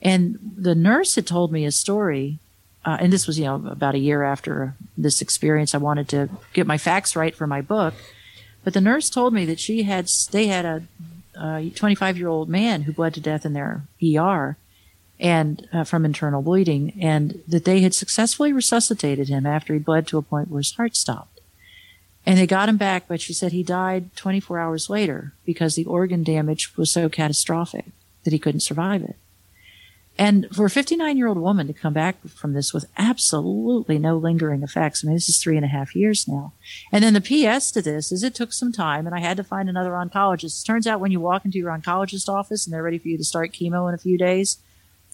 and 0.02 0.40
the 0.58 0.74
nurse 0.74 1.16
had 1.16 1.28
told 1.28 1.52
me 1.52 1.66
a 1.66 1.72
story. 1.72 2.40
Uh, 2.84 2.98
and 3.00 3.14
this 3.14 3.28
was 3.28 3.38
you 3.38 3.46
know 3.46 3.64
about 3.68 3.94
a 3.94 4.00
year 4.00 4.24
after 4.24 4.74
this 4.98 5.22
experience. 5.22 5.76
I 5.76 5.78
wanted 5.78 6.10
to 6.10 6.30
get 6.52 6.66
my 6.66 6.80
facts 6.80 7.16
right 7.16 7.36
for 7.36 7.46
my 7.46 7.62
book, 7.62 7.94
but 8.64 8.74
the 8.74 8.82
nurse 8.82 9.08
told 9.08 9.36
me 9.36 9.46
that 9.46 9.60
she 9.60 9.84
had 9.84 10.10
they 10.32 10.48
had 10.48 10.66
a 10.66 11.70
25 11.76 12.18
year 12.18 12.28
old 12.28 12.50
man 12.50 12.84
who 12.84 12.92
bled 12.92 13.14
to 13.14 13.22
death 13.22 13.46
in 13.46 13.54
their 13.54 13.84
ER 14.04 14.58
and 15.22 15.70
uh, 15.72 15.84
from 15.84 16.04
internal 16.04 16.42
bleeding, 16.42 16.98
and 17.00 17.42
that 17.48 17.64
they 17.64 17.82
had 17.82 17.94
successfully 17.94 18.52
resuscitated 18.52 19.30
him 19.30 19.46
after 19.46 19.72
he 19.74 19.80
bled 19.80 20.08
to 20.08 20.18
a 20.18 20.24
point 20.24 20.50
where 20.50 20.60
his 20.60 20.74
heart 20.74 20.96
stopped. 20.96 21.40
And 22.26 22.38
they 22.38 22.48
got 22.48 22.70
him 22.70 22.78
back, 22.78 23.08
but 23.08 23.22
she 23.22 23.34
said 23.34 23.52
he 23.52 23.64
died 23.64 24.16
24 24.16 24.60
hours 24.60 24.90
later 24.90 25.34
because 25.46 25.76
the 25.76 25.86
organ 25.86 26.24
damage 26.24 26.76
was 26.76 26.92
so 26.92 27.08
catastrophic 27.08 27.86
that 28.24 28.34
he 28.34 28.40
couldn't 28.40 28.62
survive 28.62 29.04
it. 29.04 29.16
And 30.18 30.48
for 30.54 30.66
a 30.66 30.70
59 30.70 31.18
year 31.18 31.28
old 31.28 31.38
woman 31.38 31.68
to 31.68 31.74
come 31.74 31.94
back 31.94 32.22
from 32.28 32.54
this 32.54 32.74
with 32.74 32.86
absolutely 32.98 33.98
no 33.98 34.18
lingering 34.18 34.62
effects, 34.62 35.04
I 35.04 35.08
mean, 35.08 35.16
this 35.16 35.30
is 35.30 35.42
three 35.42 35.56
and 35.56 35.66
a 35.66 35.70
half 35.70 35.96
years 35.96 36.28
now. 36.28 36.54
And 36.92 37.04
then 37.04 37.14
the 37.14 37.22
PS 37.22 37.72
to 37.72 37.82
this 37.82 38.12
is 38.12 38.22
it 38.22 38.36
took 38.36 38.54
some 38.54 38.72
time 38.72 39.08
and 39.08 39.16
I 39.16 39.20
had 39.20 39.38
to 39.38 39.44
find 39.44 39.70
another 39.70 39.92
oncologist. 39.92 40.62
It 40.62 40.66
turns 40.66 40.86
out 40.86 41.00
when 41.00 41.12
you 41.12 41.20
walk 41.20 41.46
into 41.46 41.58
your 41.58 41.76
oncologist 41.76 42.28
office 42.28 42.66
and 42.66 42.74
they're 42.74 42.84
ready 42.84 43.00
for 43.00 43.08
you 43.08 43.18
to 43.18 43.24
start 43.24 43.54
chemo 43.54 43.88
in 43.88 43.96
a 43.96 44.00
few 44.00 44.18
days, 44.18 44.58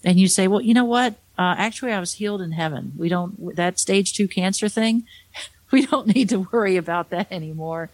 and 0.04 0.18
you 0.18 0.28
say, 0.28 0.48
well, 0.48 0.60
you 0.60 0.74
know 0.74 0.84
what? 0.84 1.14
Uh, 1.36 1.54
actually, 1.56 1.92
I 1.92 2.00
was 2.00 2.14
healed 2.14 2.40
in 2.40 2.52
heaven. 2.52 2.92
We 2.96 3.08
don't, 3.08 3.56
that 3.56 3.78
stage 3.78 4.12
two 4.12 4.28
cancer 4.28 4.68
thing, 4.68 5.04
we 5.70 5.86
don't 5.86 6.14
need 6.14 6.28
to 6.30 6.48
worry 6.52 6.76
about 6.76 7.10
that 7.10 7.30
anymore. 7.30 7.90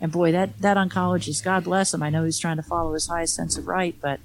And 0.00 0.12
boy, 0.12 0.32
that, 0.32 0.58
that 0.60 0.76
oncologist, 0.76 1.44
God 1.44 1.64
bless 1.64 1.94
him. 1.94 2.02
I 2.02 2.10
know 2.10 2.24
he's 2.24 2.38
trying 2.38 2.56
to 2.56 2.62
follow 2.62 2.92
his 2.92 3.06
highest 3.06 3.34
sense 3.34 3.56
of 3.56 3.66
right, 3.66 3.96
but 4.00 4.20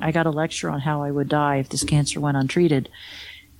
I 0.00 0.12
got 0.12 0.26
a 0.26 0.30
lecture 0.30 0.68
on 0.68 0.80
how 0.80 1.02
I 1.02 1.10
would 1.10 1.28
die 1.28 1.56
if 1.56 1.68
this 1.68 1.84
cancer 1.84 2.20
went 2.20 2.36
untreated. 2.36 2.88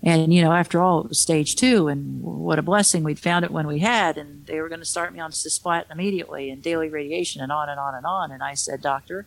And, 0.03 0.33
you 0.33 0.43
know, 0.43 0.53
after 0.53 0.83
all, 0.83 1.01
it 1.01 1.09
was 1.09 1.21
stage 1.21 1.57
two, 1.57 1.89
and 1.89 2.23
what 2.23 2.59
a 2.59 2.63
blessing 2.63 3.03
we'd 3.03 3.19
found 3.19 3.45
it 3.45 3.51
when 3.51 3.67
we 3.67 3.79
had, 3.79 4.19
and 4.19 4.47
they 4.47 4.61
were 4.61 4.69
going 4.69 4.81
to 4.81 4.87
start 4.87 5.13
me 5.13 5.21
on 5.21 5.31
cisplatin 5.31 5.91
immediately 5.91 6.51
and 6.51 6.63
daily 6.63 6.89
radiation 6.89 7.41
and 7.41 7.51
on 7.51 7.69
and 7.69 7.81
on 7.81 7.95
and 7.95 8.05
on. 8.05 8.31
And 8.31 8.43
I 8.43 8.55
said, 8.55 8.83
Doctor, 8.83 9.27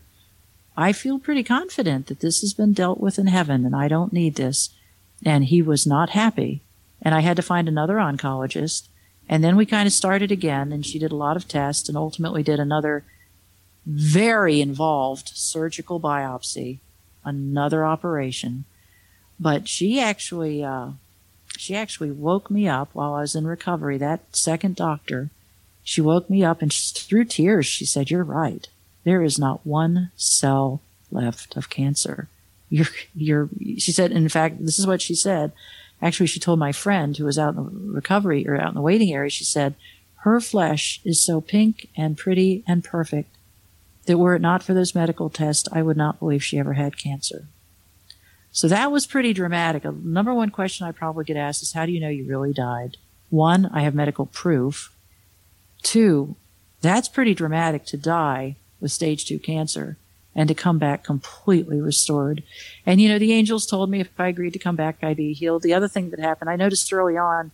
I 0.76 0.92
feel 0.92 1.18
pretty 1.18 1.42
confident 1.42 2.06
that 2.06 2.20
this 2.20 2.40
has 2.40 2.54
been 2.54 2.72
dealt 2.72 3.00
with 3.00 3.18
in 3.18 3.26
heaven 3.26 3.64
and 3.66 3.74
I 3.74 3.88
don't 3.88 4.12
need 4.12 4.36
this. 4.36 4.70
And 5.24 5.44
he 5.44 5.60
was 5.60 5.86
not 5.86 6.10
happy. 6.10 6.62
And 7.02 7.14
I 7.14 7.20
had 7.20 7.36
to 7.36 7.42
find 7.42 7.68
another 7.68 7.96
oncologist. 7.96 8.88
And 9.28 9.44
then 9.44 9.56
we 9.56 9.66
kind 9.66 9.86
of 9.86 9.92
started 9.92 10.30
again 10.30 10.72
and 10.72 10.84
she 10.84 10.98
did 10.98 11.12
a 11.12 11.16
lot 11.16 11.36
of 11.36 11.48
tests 11.48 11.88
and 11.88 11.96
ultimately 11.96 12.42
did 12.42 12.58
another 12.58 13.04
very 13.86 14.60
involved 14.60 15.30
surgical 15.34 16.00
biopsy, 16.00 16.78
another 17.24 17.84
operation. 17.84 18.64
But 19.38 19.68
she 19.68 20.00
actually, 20.00 20.62
uh, 20.62 20.90
she 21.56 21.74
actually 21.74 22.10
woke 22.10 22.50
me 22.50 22.68
up 22.68 22.90
while 22.92 23.14
I 23.14 23.22
was 23.22 23.34
in 23.34 23.46
recovery. 23.46 23.98
That 23.98 24.36
second 24.36 24.76
doctor, 24.76 25.30
she 25.82 26.00
woke 26.00 26.28
me 26.28 26.44
up 26.44 26.62
and 26.62 26.72
she, 26.72 26.92
through 26.94 27.24
tears, 27.26 27.66
she 27.66 27.84
said, 27.84 28.10
you're 28.10 28.24
right. 28.24 28.68
There 29.04 29.22
is 29.22 29.38
not 29.38 29.66
one 29.66 30.10
cell 30.16 30.80
left 31.10 31.56
of 31.56 31.70
cancer. 31.70 32.28
You're, 32.68 32.86
you're, 33.14 33.48
she 33.78 33.92
said, 33.92 34.12
in 34.12 34.28
fact, 34.28 34.64
this 34.64 34.78
is 34.78 34.86
what 34.86 35.02
she 35.02 35.14
said. 35.14 35.52
Actually, 36.02 36.26
she 36.26 36.40
told 36.40 36.58
my 36.58 36.72
friend 36.72 37.16
who 37.16 37.24
was 37.24 37.38
out 37.38 37.56
in 37.56 37.64
the 37.64 37.92
recovery 37.92 38.46
or 38.46 38.56
out 38.56 38.68
in 38.68 38.74
the 38.74 38.80
waiting 38.80 39.12
area, 39.12 39.30
she 39.30 39.44
said, 39.44 39.74
her 40.22 40.40
flesh 40.40 41.00
is 41.04 41.24
so 41.24 41.40
pink 41.40 41.88
and 41.96 42.16
pretty 42.16 42.62
and 42.66 42.84
perfect 42.84 43.34
that 44.06 44.18
were 44.18 44.34
it 44.34 44.42
not 44.42 44.62
for 44.62 44.74
those 44.74 44.94
medical 44.94 45.30
tests, 45.30 45.68
I 45.72 45.82
would 45.82 45.96
not 45.96 46.18
believe 46.18 46.44
she 46.44 46.58
ever 46.58 46.74
had 46.74 46.96
cancer. 46.96 47.46
So 48.52 48.68
that 48.68 48.90
was 48.90 49.06
pretty 49.06 49.32
dramatic. 49.32 49.84
A 49.84 49.92
number 49.92 50.34
one 50.34 50.50
question 50.50 50.86
I 50.86 50.92
probably 50.92 51.24
get 51.24 51.36
asked 51.36 51.62
is, 51.62 51.72
how 51.72 51.86
do 51.86 51.92
you 51.92 52.00
know 52.00 52.08
you 52.08 52.24
really 52.24 52.52
died? 52.52 52.96
One, 53.28 53.66
I 53.66 53.82
have 53.82 53.94
medical 53.94 54.26
proof. 54.26 54.92
Two, 55.82 56.36
that's 56.80 57.08
pretty 57.08 57.34
dramatic 57.34 57.84
to 57.86 57.96
die 57.96 58.56
with 58.80 58.92
stage 58.92 59.24
two 59.24 59.38
cancer 59.38 59.96
and 60.34 60.48
to 60.48 60.54
come 60.54 60.78
back 60.78 61.04
completely 61.04 61.80
restored. 61.80 62.42
And 62.86 63.00
you 63.00 63.08
know, 63.08 63.18
the 63.18 63.32
angels 63.32 63.66
told 63.66 63.90
me 63.90 64.00
if 64.00 64.08
I 64.18 64.28
agreed 64.28 64.52
to 64.52 64.58
come 64.58 64.76
back, 64.76 64.98
I'd 65.02 65.16
be 65.16 65.32
healed. 65.32 65.62
The 65.62 65.74
other 65.74 65.88
thing 65.88 66.10
that 66.10 66.20
happened, 66.20 66.50
I 66.50 66.56
noticed 66.56 66.92
early 66.92 67.16
on, 67.16 67.50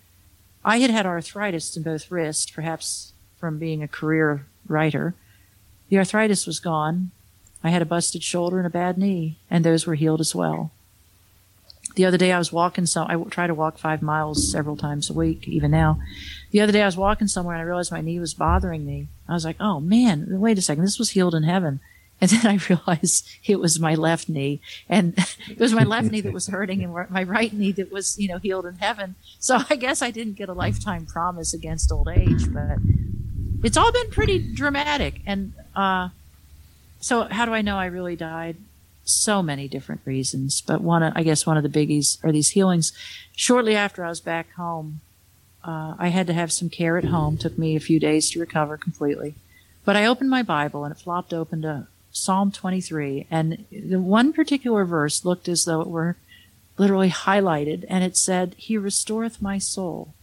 I 0.64 0.78
had 0.78 0.90
had 0.90 1.06
arthritis 1.06 1.76
in 1.76 1.82
both 1.82 2.10
wrists, 2.10 2.50
perhaps 2.50 3.12
from 3.38 3.58
being 3.58 3.82
a 3.82 3.88
career 3.88 4.46
writer. 4.66 5.14
The 5.88 5.98
arthritis 5.98 6.46
was 6.46 6.60
gone. 6.60 7.12
I 7.62 7.70
had 7.70 7.82
a 7.82 7.86
busted 7.86 8.22
shoulder 8.22 8.58
and 8.58 8.66
a 8.66 8.70
bad 8.70 8.98
knee, 8.98 9.38
and 9.50 9.64
those 9.64 9.86
were 9.86 9.94
healed 9.94 10.20
as 10.20 10.34
well. 10.34 10.72
The 11.97 12.05
other 12.05 12.18
day 12.18 12.30
I 12.30 12.38
was 12.38 12.53
walking 12.53 12.84
some, 12.84 13.09
I 13.11 13.16
try 13.30 13.47
to 13.47 13.55
walk 13.55 13.78
five 13.78 14.03
miles 14.03 14.53
several 14.53 14.76
times 14.76 15.09
a 15.09 15.14
week, 15.14 15.49
even 15.49 15.70
now. 15.70 15.99
The 16.51 16.61
other 16.61 16.72
day 16.72 16.82
I 16.82 16.86
was 16.86 16.97
walking 16.97 17.26
somewhere 17.26 17.57
and 17.57 17.62
I 17.62 17.64
realized 17.64 17.90
my 17.90 18.03
knee 18.03 18.20
was 18.20 18.34
bothering 18.34 18.84
me. 18.84 19.09
I 19.26 19.32
was 19.32 19.47
like, 19.47 19.57
oh 19.61 19.80
man, 19.80 20.26
wait 20.28 20.59
a 20.59 20.62
second, 20.62 20.84
this 20.84 20.99
was 20.99 21.11
healed 21.11 21.34
in 21.34 21.42
heaven. 21.42 21.80
And 22.18 22.30
then 22.30 22.47
I 22.47 22.59
realized 22.70 23.28
it 23.44 23.61
was 23.61 23.78
my 23.78 23.94
left 23.94 24.26
knee 24.30 24.62
and 24.88 25.12
it 25.51 25.59
was 25.59 25.74
my 25.74 25.84
left 25.84 26.11
knee 26.11 26.22
that 26.22 26.32
was 26.32 26.47
hurting 26.47 26.82
and 26.82 27.11
my 27.11 27.22
right 27.22 27.53
knee 27.53 27.72
that 27.72 27.92
was, 27.92 28.18
you 28.18 28.26
know, 28.26 28.38
healed 28.38 28.64
in 28.64 28.76
heaven. 28.76 29.16
So 29.38 29.59
I 29.68 29.76
guess 29.76 30.01
I 30.01 30.11
didn't 30.11 30.32
get 30.32 30.49
a 30.49 30.55
lifetime 30.55 31.05
promise 31.05 31.53
against 31.53 31.92
old 31.92 32.09
age, 32.09 32.51
but 32.51 32.78
it's 33.62 33.76
all 33.76 33.92
been 33.92 34.09
pretty 34.11 34.38
dramatic. 34.38 35.20
And, 35.26 35.53
uh, 35.74 36.09
so 37.01 37.24
how 37.24 37.44
do 37.44 37.53
I 37.53 37.61
know 37.61 37.76
I 37.76 37.84
really 37.84 38.16
died? 38.16 38.57
So 39.07 39.40
many 39.40 39.68
different 39.68 40.00
reasons, 40.04 40.61
but 40.61 40.80
one, 40.80 41.02
I 41.02 41.22
guess 41.22 41.46
one 41.46 41.57
of 41.57 41.62
the 41.62 41.68
biggies 41.68 42.22
are 42.24 42.32
these 42.32 42.50
healings. 42.50 42.92
Shortly 43.36 43.76
after 43.76 44.04
I 44.04 44.09
was 44.09 44.20
back 44.20 44.52
home, 44.54 45.00
uh, 45.64 45.94
I 45.98 46.09
had 46.09 46.26
to 46.26 46.32
have 46.32 46.52
some 46.52 46.68
care 46.68 46.98
at 46.98 47.04
home. 47.04 47.36
Took 47.36 47.57
me 47.57 47.76
a 47.76 47.80
few 47.80 48.00
days 48.00 48.30
to 48.30 48.40
recover 48.40 48.76
completely. 48.76 49.34
But 49.84 49.94
I 49.94 50.07
opened 50.07 50.30
my 50.30 50.42
Bible 50.42 50.84
and 50.84 50.92
it 50.92 50.98
flopped 50.98 51.32
open 51.32 51.62
to 51.62 51.86
Psalm 52.11 52.50
23. 52.50 53.28
And 53.30 53.64
the 53.70 54.00
one 54.00 54.32
particular 54.32 54.84
verse 54.84 55.24
looked 55.24 55.48
as 55.48 55.64
though 55.64 55.80
it 55.80 55.88
were 55.88 56.16
literally 56.76 57.11
highlighted 57.11 57.84
and 57.88 58.02
it 58.02 58.16
said, 58.16 58.54
He 58.59 58.76
restoreth 58.76 59.40
my 59.40 59.59
soul. 59.59 60.14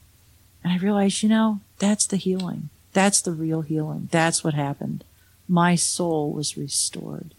And 0.63 0.73
I 0.73 0.77
realized, 0.77 1.23
you 1.23 1.29
know, 1.29 1.61
that's 1.79 2.05
the 2.05 2.17
healing. 2.17 2.69
That's 2.93 3.21
the 3.21 3.31
real 3.31 3.61
healing. 3.61 4.09
That's 4.11 4.43
what 4.43 4.53
happened. 4.53 5.03
My 5.47 5.75
soul 5.75 6.31
was 6.31 6.57
restored. 6.57 7.33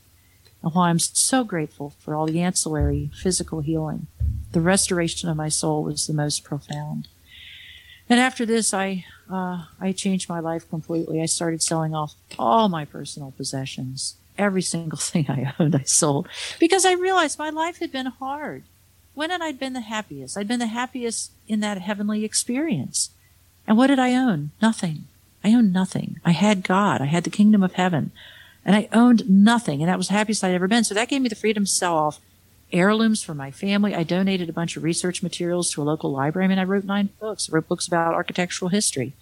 And 0.65 0.75
while 0.75 0.87
I'm 0.87 0.99
so 0.99 1.45
grateful 1.45 1.91
for 1.99 2.15
all 2.15 2.25
the 2.25 2.41
ancillary 2.41 3.11
physical 3.15 3.61
healing, 3.61 4.07
the 4.53 4.63
restoration 4.63 5.29
of 5.29 5.37
my 5.37 5.51
soul 5.51 5.85
was 5.85 6.07
the 6.07 6.15
most 6.15 6.43
profound. 6.43 7.07
And 8.09 8.19
after 8.19 8.47
this, 8.47 8.73
I 8.73 9.05
uh, 9.31 9.67
I 9.79 9.93
changed 9.93 10.29
my 10.29 10.41
life 10.41 10.69
completely. 10.69 11.21
I 11.21 11.27
started 11.27 11.63
selling 11.63 11.95
off 11.95 12.15
all 12.39 12.71
my 12.71 12.87
personal 12.87 13.33
possessions. 13.33 14.17
Every 14.39 14.63
single 14.63 14.99
thing 15.11 15.27
I 15.29 15.53
owned, 15.59 15.77
I 15.77 15.83
sold 15.83 16.29
because 16.59 16.87
I 16.87 16.93
realized 16.93 17.39
my 17.39 17.51
life 17.51 17.79
had 17.79 17.93
been 17.93 18.07
hard. 18.07 18.65
When 19.13 19.29
had 19.29 19.43
I 19.43 19.53
been 19.53 19.75
the 19.75 19.81
happiest? 19.81 20.37
I'd 20.37 20.49
been 20.49 20.61
the 20.61 20.67
happiest 20.67 21.31
in 21.47 21.61
that 21.61 21.79
heavenly 21.83 22.25
experience. 22.25 23.11
And 23.67 23.77
what 23.77 23.89
did 23.89 23.99
I 23.99 24.15
own? 24.15 24.51
Nothing. 24.63 25.05
I 25.45 25.53
owned 25.53 25.75
nothing. 25.75 26.21
I 26.25 26.33
had 26.33 26.65
God. 26.65 27.03
I 27.03 27.07
had 27.07 27.25
the 27.25 27.31
kingdom 27.31 27.63
of 27.63 27.75
heaven. 27.75 28.13
And 28.65 28.75
I 28.75 28.89
owned 28.93 29.29
nothing. 29.29 29.83
And 29.83 29.89
that 29.89 29.99
was 29.99 30.09
the 30.09 30.15
happiest 30.15 30.43
I'd 30.43 30.55
ever 30.55 30.69
been. 30.69 30.85
So 30.85 30.95
that 30.95 31.09
gave 31.09 31.21
me 31.21 31.29
the 31.29 31.35
freedom 31.35 31.65
to 31.65 31.71
sell 31.71 31.97
off 31.97 32.21
heirlooms 32.73 33.23
for 33.23 33.35
my 33.35 33.51
family. 33.51 33.95
I 33.95 34.03
donated 34.03 34.49
a 34.49 34.55
bunch 34.55 34.77
of 34.77 34.83
research 34.83 35.23
materials 35.23 35.71
to 35.73 35.83
a 35.83 35.85
local 35.85 36.11
library. 36.11 36.47
I 36.47 36.49
mean, 36.49 36.59
I 36.59 36.65
wrote 36.65 36.85
nine 36.85 37.11
books. 37.21 37.49
I 37.49 37.55
wrote 37.55 37.69
books 37.69 37.87
about 37.87 38.15
architectural 38.15 38.71
history. 38.71 39.13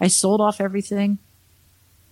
I 0.00 0.08
sold 0.08 0.40
off 0.40 0.60
everything. 0.60 1.18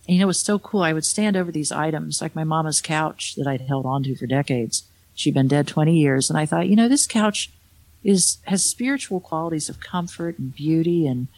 And 0.07 0.15
you 0.15 0.19
know, 0.19 0.25
it 0.25 0.29
was 0.29 0.41
so 0.41 0.59
cool. 0.59 0.83
I 0.83 0.93
would 0.93 1.05
stand 1.05 1.37
over 1.37 1.53
these 1.53 1.73
items, 1.73 2.23
like 2.23 2.35
my 2.35 2.45
mama's 2.45 2.81
couch 2.81 3.35
that 3.37 3.47
I'd 3.47 3.63
held 3.63 3.85
onto 3.85 4.15
for 4.15 4.27
decades. 4.27 4.85
She'd 5.15 5.35
been 5.35 5.49
dead 5.49 5.67
20 5.67 5.95
years. 5.95 6.31
And 6.31 6.39
I 6.39 6.47
thought, 6.47 6.69
you 6.69 6.77
know, 6.77 6.89
this 6.89 7.07
couch 7.07 7.51
is, 8.03 8.39
has 8.45 8.65
spiritual 8.65 9.21
qualities 9.21 9.69
of 9.69 9.81
comfort 9.81 10.39
and 10.39 10.55
beauty 10.55 11.07
and 11.07 11.29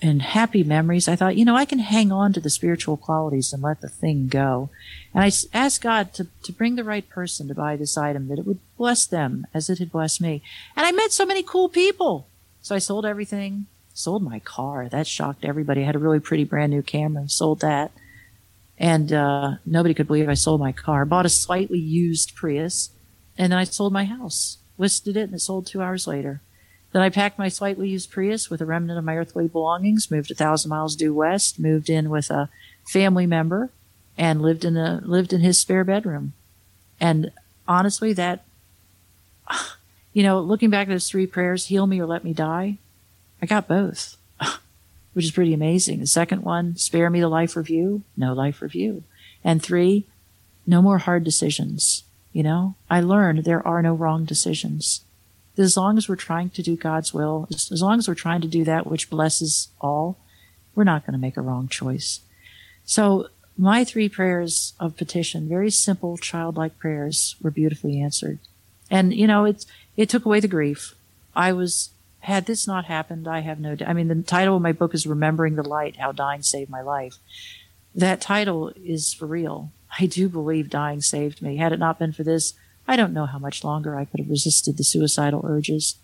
and 0.00 0.22
happy 0.22 0.62
memories, 0.62 1.08
I 1.08 1.16
thought, 1.16 1.36
you 1.36 1.44
know, 1.44 1.56
I 1.56 1.64
can 1.64 1.80
hang 1.80 2.12
on 2.12 2.32
to 2.32 2.40
the 2.40 2.50
spiritual 2.50 2.96
qualities 2.96 3.52
and 3.52 3.62
let 3.62 3.80
the 3.80 3.88
thing 3.88 4.28
go. 4.28 4.70
And 5.12 5.24
I 5.24 5.32
asked 5.52 5.82
God 5.82 6.14
to, 6.14 6.28
to 6.44 6.52
bring 6.52 6.76
the 6.76 6.84
right 6.84 7.08
person 7.08 7.48
to 7.48 7.54
buy 7.54 7.74
this 7.76 7.98
item, 7.98 8.28
that 8.28 8.38
it 8.38 8.46
would 8.46 8.60
bless 8.76 9.06
them 9.06 9.46
as 9.52 9.68
it 9.68 9.78
had 9.78 9.90
blessed 9.90 10.20
me. 10.20 10.42
And 10.76 10.86
I 10.86 10.92
met 10.92 11.10
so 11.10 11.26
many 11.26 11.42
cool 11.42 11.68
people. 11.68 12.28
So 12.62 12.74
I 12.74 12.78
sold 12.78 13.06
everything, 13.06 13.66
sold 13.92 14.22
my 14.22 14.38
car. 14.38 14.88
That 14.88 15.06
shocked 15.06 15.44
everybody. 15.44 15.82
I 15.82 15.86
had 15.86 15.96
a 15.96 16.00
really 16.00 16.20
pretty 16.20 16.44
brand 16.44 16.70
new 16.70 16.82
camera, 16.82 17.28
sold 17.28 17.60
that. 17.60 17.90
And 18.78 19.12
uh, 19.12 19.54
nobody 19.66 19.94
could 19.94 20.06
believe 20.06 20.28
I 20.28 20.34
sold 20.34 20.60
my 20.60 20.70
car. 20.70 21.04
Bought 21.04 21.26
a 21.26 21.30
slightly 21.30 21.80
used 21.80 22.36
Prius, 22.36 22.90
and 23.36 23.52
then 23.52 23.58
I 23.58 23.64
sold 23.64 23.92
my 23.92 24.04
house, 24.04 24.58
listed 24.76 25.16
it, 25.16 25.22
and 25.22 25.34
it 25.34 25.40
sold 25.40 25.66
two 25.66 25.82
hours 25.82 26.06
later. 26.06 26.40
Then 26.92 27.02
I 27.02 27.10
packed 27.10 27.38
my 27.38 27.48
slightly 27.48 27.88
used 27.88 28.10
Prius 28.10 28.48
with 28.48 28.60
a 28.60 28.66
remnant 28.66 28.98
of 28.98 29.04
my 29.04 29.16
earthly 29.16 29.46
belongings, 29.46 30.10
moved 30.10 30.30
a 30.30 30.34
thousand 30.34 30.70
miles 30.70 30.96
due 30.96 31.14
west, 31.14 31.58
moved 31.58 31.90
in 31.90 32.08
with 32.08 32.30
a 32.30 32.48
family 32.86 33.26
member, 33.26 33.70
and 34.16 34.40
lived 34.40 34.64
in 34.64 34.76
a 34.76 35.00
lived 35.04 35.32
in 35.32 35.40
his 35.40 35.58
spare 35.58 35.84
bedroom. 35.84 36.32
And 36.98 37.30
honestly, 37.66 38.12
that 38.14 38.44
you 40.12 40.22
know, 40.22 40.40
looking 40.40 40.70
back 40.70 40.88
at 40.88 40.90
those 40.90 41.08
three 41.08 41.26
prayers, 41.26 41.66
heal 41.66 41.86
me 41.86 42.00
or 42.00 42.06
let 42.06 42.24
me 42.24 42.32
die, 42.32 42.78
I 43.42 43.46
got 43.46 43.68
both, 43.68 44.16
which 45.12 45.26
is 45.26 45.30
pretty 45.30 45.52
amazing. 45.52 46.00
The 46.00 46.06
second 46.06 46.42
one, 46.42 46.76
spare 46.76 47.10
me 47.10 47.20
the 47.20 47.28
life 47.28 47.54
review, 47.54 48.02
no 48.16 48.32
life 48.32 48.62
review. 48.62 49.04
And 49.44 49.62
three, 49.62 50.06
no 50.66 50.82
more 50.82 50.98
hard 50.98 51.22
decisions. 51.22 52.02
You 52.32 52.42
know, 52.42 52.74
I 52.90 53.00
learned 53.00 53.44
there 53.44 53.66
are 53.66 53.82
no 53.82 53.94
wrong 53.94 54.24
decisions 54.24 55.02
as 55.58 55.76
long 55.76 55.98
as 55.98 56.08
we're 56.08 56.16
trying 56.16 56.50
to 56.50 56.62
do 56.62 56.76
God's 56.76 57.12
will, 57.12 57.48
as 57.50 57.82
long 57.82 57.98
as 57.98 58.08
we're 58.08 58.14
trying 58.14 58.40
to 58.40 58.48
do 58.48 58.64
that 58.64 58.86
which 58.86 59.10
blesses 59.10 59.68
all, 59.80 60.18
we're 60.74 60.84
not 60.84 61.04
going 61.04 61.12
to 61.12 61.18
make 61.18 61.36
a 61.36 61.42
wrong 61.42 61.68
choice. 61.68 62.20
So 62.84 63.28
my 63.56 63.84
three 63.84 64.08
prayers 64.08 64.74
of 64.78 64.96
petition, 64.96 65.48
very 65.48 65.70
simple 65.70 66.16
childlike 66.16 66.78
prayers, 66.78 67.34
were 67.42 67.50
beautifully 67.50 68.00
answered. 68.00 68.38
And 68.90 69.12
you 69.12 69.26
know, 69.26 69.44
it 69.44 69.66
it 69.96 70.08
took 70.08 70.24
away 70.24 70.40
the 70.40 70.48
grief. 70.48 70.94
I 71.34 71.52
was 71.52 71.90
had 72.20 72.46
this 72.46 72.66
not 72.66 72.86
happened, 72.86 73.28
I 73.28 73.40
have 73.40 73.60
no. 73.60 73.76
I 73.86 73.92
mean, 73.92 74.08
the 74.08 74.22
title 74.22 74.56
of 74.56 74.62
my 74.62 74.72
book 74.72 74.94
is 74.94 75.06
"Remembering 75.06 75.56
the 75.56 75.68
Light: 75.68 75.96
How 75.96 76.12
Dying 76.12 76.42
Saved 76.42 76.70
My 76.70 76.82
Life." 76.82 77.18
That 77.94 78.20
title 78.20 78.72
is 78.76 79.12
for 79.12 79.26
real. 79.26 79.72
I 79.98 80.06
do 80.06 80.28
believe 80.28 80.70
dying 80.70 81.00
saved 81.00 81.42
me. 81.42 81.56
Had 81.56 81.72
it 81.72 81.78
not 81.78 81.98
been 81.98 82.12
for 82.12 82.22
this, 82.22 82.54
I 82.88 82.96
don't 82.96 83.12
know 83.12 83.26
how 83.26 83.38
much 83.38 83.62
longer 83.62 83.96
I 83.96 84.06
could 84.06 84.18
have 84.18 84.30
resisted 84.30 84.78
the 84.78 84.82
suicidal 84.82 85.44
urges. 85.46 85.96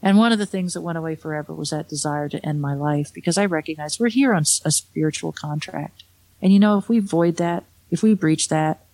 And 0.00 0.16
one 0.16 0.32
of 0.32 0.38
the 0.38 0.46
things 0.46 0.72
that 0.72 0.80
went 0.80 0.96
away 0.96 1.16
forever 1.16 1.52
was 1.52 1.70
that 1.70 1.88
desire 1.88 2.28
to 2.28 2.46
end 2.46 2.62
my 2.62 2.72
life 2.72 3.12
because 3.12 3.36
I 3.36 3.44
recognize 3.46 3.98
we're 3.98 4.08
here 4.08 4.32
on 4.32 4.44
a 4.64 4.70
spiritual 4.70 5.32
contract. 5.32 6.04
And 6.40 6.52
you 6.52 6.60
know, 6.60 6.78
if 6.78 6.88
we 6.88 7.00
void 7.00 7.36
that, 7.36 7.64
if 7.90 8.02
we 8.02 8.14
breach 8.14 8.48
that, 8.48 8.86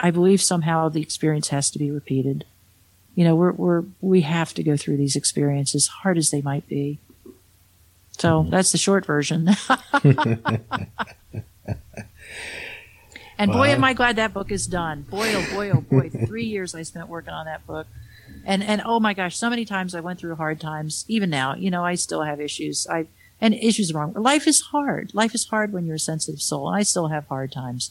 I 0.00 0.10
believe 0.10 0.40
somehow 0.40 0.88
the 0.88 1.02
experience 1.02 1.48
has 1.48 1.70
to 1.70 1.78
be 1.78 1.90
repeated. 1.90 2.44
You 3.14 3.24
know, 3.24 3.36
we're, 3.36 3.52
we're, 3.52 3.84
we 4.00 4.22
have 4.22 4.54
to 4.54 4.62
go 4.62 4.76
through 4.76 4.96
these 4.96 5.14
experiences, 5.14 5.88
hard 5.88 6.16
as 6.18 6.30
they 6.30 6.40
might 6.40 6.66
be. 6.68 6.98
So 8.12 8.40
mm-hmm. 8.40 8.50
that's 8.50 8.72
the 8.72 8.78
short 8.78 9.04
version. 9.04 9.48
And 13.38 13.52
boy, 13.52 13.68
am 13.68 13.84
I 13.84 13.92
glad 13.92 14.16
that 14.16 14.34
book 14.34 14.50
is 14.50 14.66
done. 14.66 15.02
Boy, 15.02 15.32
oh 15.34 15.46
boy, 15.54 15.70
oh 15.70 15.80
boy. 15.80 16.10
Three 16.26 16.44
years 16.44 16.74
I 16.74 16.82
spent 16.82 17.08
working 17.08 17.32
on 17.32 17.46
that 17.46 17.66
book. 17.66 17.86
And, 18.44 18.62
and 18.62 18.82
oh 18.84 18.98
my 18.98 19.14
gosh, 19.14 19.36
so 19.36 19.48
many 19.48 19.64
times 19.64 19.94
I 19.94 20.00
went 20.00 20.18
through 20.18 20.34
hard 20.34 20.60
times. 20.60 21.04
Even 21.06 21.30
now, 21.30 21.54
you 21.54 21.70
know, 21.70 21.84
I 21.84 21.94
still 21.94 22.22
have 22.22 22.40
issues. 22.40 22.86
I, 22.90 23.06
and 23.40 23.54
issues 23.54 23.92
are 23.92 23.98
wrong. 23.98 24.12
Life 24.14 24.46
is 24.48 24.60
hard. 24.60 25.14
Life 25.14 25.34
is 25.34 25.46
hard 25.46 25.72
when 25.72 25.86
you're 25.86 25.96
a 25.96 26.00
sensitive 26.00 26.42
soul. 26.42 26.68
And 26.68 26.76
I 26.76 26.82
still 26.82 27.08
have 27.08 27.26
hard 27.28 27.52
times. 27.52 27.90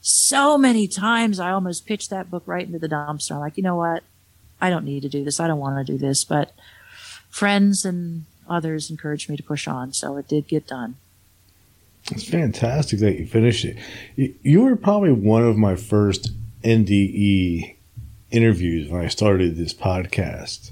So 0.00 0.58
many 0.58 0.88
times 0.88 1.38
I 1.38 1.52
almost 1.52 1.86
pitched 1.86 2.10
that 2.10 2.30
book 2.30 2.42
right 2.46 2.66
into 2.66 2.78
the 2.78 2.88
dumpster. 2.88 3.32
I'm 3.32 3.40
like, 3.40 3.56
you 3.56 3.62
know 3.62 3.76
what? 3.76 4.02
I 4.60 4.70
don't 4.70 4.84
need 4.84 5.02
to 5.02 5.08
do 5.08 5.22
this. 5.22 5.38
I 5.38 5.46
don't 5.46 5.58
want 5.58 5.86
to 5.86 5.92
do 5.92 5.98
this. 5.98 6.24
But 6.24 6.52
friends 7.28 7.84
and 7.84 8.24
others 8.48 8.90
encouraged 8.90 9.30
me 9.30 9.36
to 9.36 9.42
push 9.42 9.68
on. 9.68 9.92
So 9.92 10.16
it 10.16 10.26
did 10.26 10.48
get 10.48 10.66
done. 10.66 10.96
It's 12.10 12.28
fantastic 12.28 13.00
that 13.00 13.18
you 13.18 13.26
finished 13.26 13.64
it. 13.64 13.76
You 14.42 14.62
were 14.62 14.76
probably 14.76 15.12
one 15.12 15.44
of 15.44 15.56
my 15.56 15.76
first 15.76 16.32
NDE 16.62 17.76
interviews 18.30 18.90
when 18.90 19.04
I 19.04 19.08
started 19.08 19.56
this 19.56 19.74
podcast. 19.74 20.70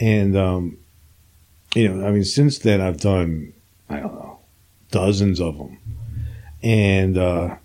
And, 0.00 0.36
um, 0.36 0.78
you 1.74 1.88
know, 1.88 2.06
I 2.06 2.10
mean, 2.10 2.24
since 2.24 2.58
then 2.58 2.80
I've 2.80 3.00
done, 3.00 3.52
I 3.88 4.00
don't 4.00 4.14
know, 4.14 4.38
dozens 4.90 5.40
of 5.40 5.58
them. 5.58 5.78
And, 6.62 7.18
uh, 7.18 7.56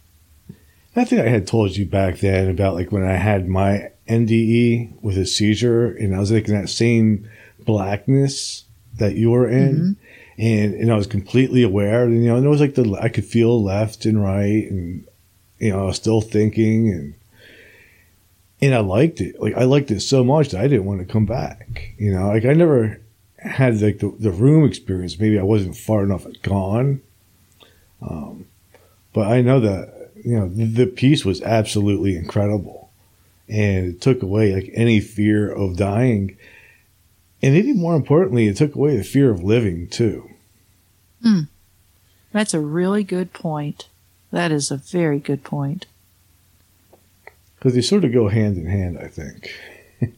I 0.95 1.05
think 1.05 1.21
I 1.21 1.29
had 1.29 1.47
told 1.47 1.75
you 1.75 1.85
back 1.85 2.19
then 2.19 2.49
about 2.49 2.75
like 2.75 2.91
when 2.91 3.03
I 3.03 3.13
had 3.13 3.47
my 3.47 3.91
NDE 4.07 5.01
with 5.01 5.17
a 5.17 5.25
seizure 5.25 5.87
and 5.87 6.15
I 6.15 6.19
was 6.19 6.31
like 6.31 6.47
in 6.47 6.53
that 6.53 6.69
same 6.69 7.27
blackness 7.59 8.65
that 8.97 9.15
you 9.15 9.31
were 9.31 9.49
in. 9.49 9.97
And 10.37 10.73
and 10.73 10.91
I 10.91 10.95
was 10.95 11.07
completely 11.07 11.63
aware. 11.63 12.03
And 12.03 12.23
you 12.23 12.29
know, 12.29 12.37
and 12.37 12.45
it 12.45 12.49
was 12.49 12.61
like 12.61 12.75
the 12.75 12.97
I 13.01 13.09
could 13.09 13.25
feel 13.25 13.61
left 13.61 14.05
and 14.05 14.21
right, 14.21 14.69
and 14.69 15.05
you 15.59 15.71
know, 15.71 15.83
I 15.83 15.85
was 15.85 15.95
still 15.95 16.21
thinking, 16.21 16.89
and 16.89 17.13
and 18.61 18.73
I 18.73 18.79
liked 18.79 19.21
it. 19.21 19.39
Like 19.41 19.55
I 19.55 19.63
liked 19.63 19.91
it 19.91 20.01
so 20.01 20.23
much 20.23 20.49
that 20.49 20.61
I 20.61 20.67
didn't 20.67 20.85
want 20.85 20.99
to 20.99 21.11
come 21.11 21.25
back. 21.25 21.93
You 21.97 22.13
know, 22.13 22.29
like 22.29 22.45
I 22.45 22.53
never 22.53 22.99
had 23.37 23.81
like 23.81 23.99
the, 23.99 24.13
the 24.19 24.31
room 24.31 24.65
experience. 24.65 25.19
Maybe 25.19 25.37
I 25.37 25.43
wasn't 25.43 25.77
far 25.77 26.03
enough 26.03 26.25
gone. 26.41 27.01
Um, 28.01 28.47
but 29.13 29.27
I 29.27 29.41
know 29.41 29.59
that 29.59 30.11
you 30.23 30.37
know 30.37 30.47
the, 30.47 30.65
the 30.65 30.87
peace 30.87 31.23
was 31.23 31.41
absolutely 31.41 32.15
incredible, 32.15 32.89
and 33.47 33.93
it 33.93 34.01
took 34.01 34.23
away 34.23 34.53
like 34.53 34.71
any 34.73 34.99
fear 34.99 35.51
of 35.51 35.77
dying 35.77 36.37
and 37.43 37.55
even 37.55 37.77
more 37.77 37.95
importantly, 37.95 38.47
it 38.47 38.57
took 38.57 38.73
away 38.75 38.95
the 38.97 39.03
fear 39.03 39.29
of 39.29 39.43
living 39.43 39.87
too. 39.87 40.29
Hmm. 41.21 41.41
That's 42.31 42.53
a 42.55 42.59
really 42.59 43.03
good 43.03 43.33
point. 43.33 43.87
That 44.31 44.51
is 44.51 44.71
a 44.71 44.77
very 44.77 45.19
good 45.19 45.43
point. 45.43 45.85
because 47.55 47.75
they 47.75 47.81
sort 47.81 48.03
of 48.03 48.11
go 48.11 48.29
hand 48.29 48.57
in 48.57 48.65
hand. 48.65 48.97
I 48.97 49.07
think. 49.07 49.53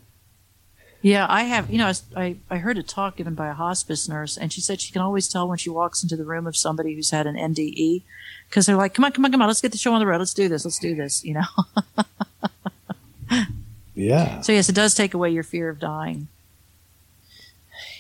Yeah, 1.02 1.28
I 1.30 1.44
have. 1.44 1.70
You 1.70 1.78
know, 1.78 1.92
I, 2.18 2.38
I 2.50 2.58
heard 2.58 2.80
a 2.80 2.84
talk 2.84 3.16
given 3.18 3.36
by 3.36 3.48
a 3.48 3.54
hospice 3.54 4.10
nurse, 4.10 4.38
and 4.38 4.52
she 4.52 4.60
said 4.60 4.82
she 4.82 4.92
can 4.92 5.04
always 5.04 5.28
tell 5.28 5.48
when 5.48 5.60
she 5.60 5.70
walks 5.70 6.02
into 6.02 6.16
the 6.18 6.26
room 6.26 6.48
of 6.48 6.58
somebody 6.58 6.96
who's 6.96 7.12
had 7.12 7.28
an 7.28 7.36
NDE 7.36 8.02
because 8.50 8.66
they're 8.66 8.76
like, 8.76 8.96
"Come 8.96 9.06
on, 9.06 9.12
come 9.12 9.24
on, 9.24 9.32
come 9.32 9.40
on, 9.44 9.48
let's 9.48 9.62
get 9.62 9.72
the 9.72 9.78
show 9.78 9.94
on 9.94 10.00
the 10.00 10.08
road. 10.08 10.18
Let's 10.18 10.34
do 10.34 10.50
this. 10.50 10.66
Let's 10.66 10.80
do 10.80 10.96
this." 10.96 11.24
You 11.24 11.36
know. 11.36 12.06
yeah. 13.94 14.42
So 14.42 14.52
yes, 14.52 14.68
it 14.68 14.74
does 14.74 14.96
take 14.96 15.14
away 15.14 15.30
your 15.30 15.44
fear 15.44 15.70
of 15.70 15.80
dying. 15.80 16.28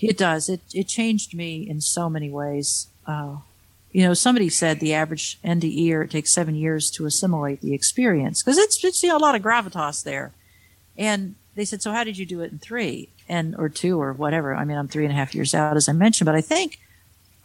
It 0.01 0.17
does. 0.17 0.49
It 0.49 0.61
it 0.73 0.87
changed 0.87 1.33
me 1.33 1.67
in 1.67 1.81
so 1.81 2.09
many 2.09 2.29
ways. 2.29 2.87
Uh, 3.05 3.37
you 3.91 4.03
know, 4.03 4.13
somebody 4.13 4.49
said 4.49 4.79
the 4.79 4.93
average 4.93 5.39
NDE 5.43 6.03
it 6.03 6.11
takes 6.11 6.31
seven 6.31 6.55
years 6.55 6.91
to 6.91 7.05
assimilate 7.05 7.61
the 7.61 7.73
experience 7.73 8.43
because 8.43 8.57
it's 8.57 8.83
it's 8.83 9.01
you 9.03 9.09
know, 9.09 9.17
a 9.17 9.19
lot 9.19 9.35
of 9.35 9.41
gravitas 9.41 10.03
there, 10.03 10.33
and 10.97 11.35
they 11.55 11.65
said, 11.65 11.81
so 11.81 11.91
how 11.91 12.03
did 12.03 12.17
you 12.17 12.25
do 12.25 12.41
it 12.41 12.51
in 12.51 12.59
three 12.59 13.09
and 13.27 13.55
or 13.57 13.69
two 13.69 13.99
or 14.01 14.13
whatever? 14.13 14.53
I 14.53 14.65
mean, 14.65 14.77
I'm 14.77 14.87
three 14.87 15.05
and 15.05 15.13
a 15.13 15.15
half 15.15 15.33
years 15.33 15.53
out, 15.53 15.77
as 15.77 15.87
I 15.89 15.93
mentioned, 15.93 16.25
but 16.25 16.35
I 16.35 16.41
think 16.41 16.79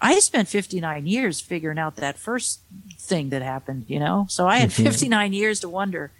I 0.02 0.18
spent 0.18 0.48
59 0.48 1.06
years 1.06 1.40
figuring 1.40 1.78
out 1.78 1.96
that 1.96 2.18
first 2.18 2.60
thing 2.98 3.30
that 3.30 3.42
happened, 3.42 3.84
you 3.88 3.98
know? 3.98 4.26
So 4.28 4.46
I 4.46 4.58
had 4.58 4.70
mm-hmm. 4.70 4.84
59 4.84 5.32
years 5.32 5.60
to 5.60 5.68
wonder. 5.68 6.10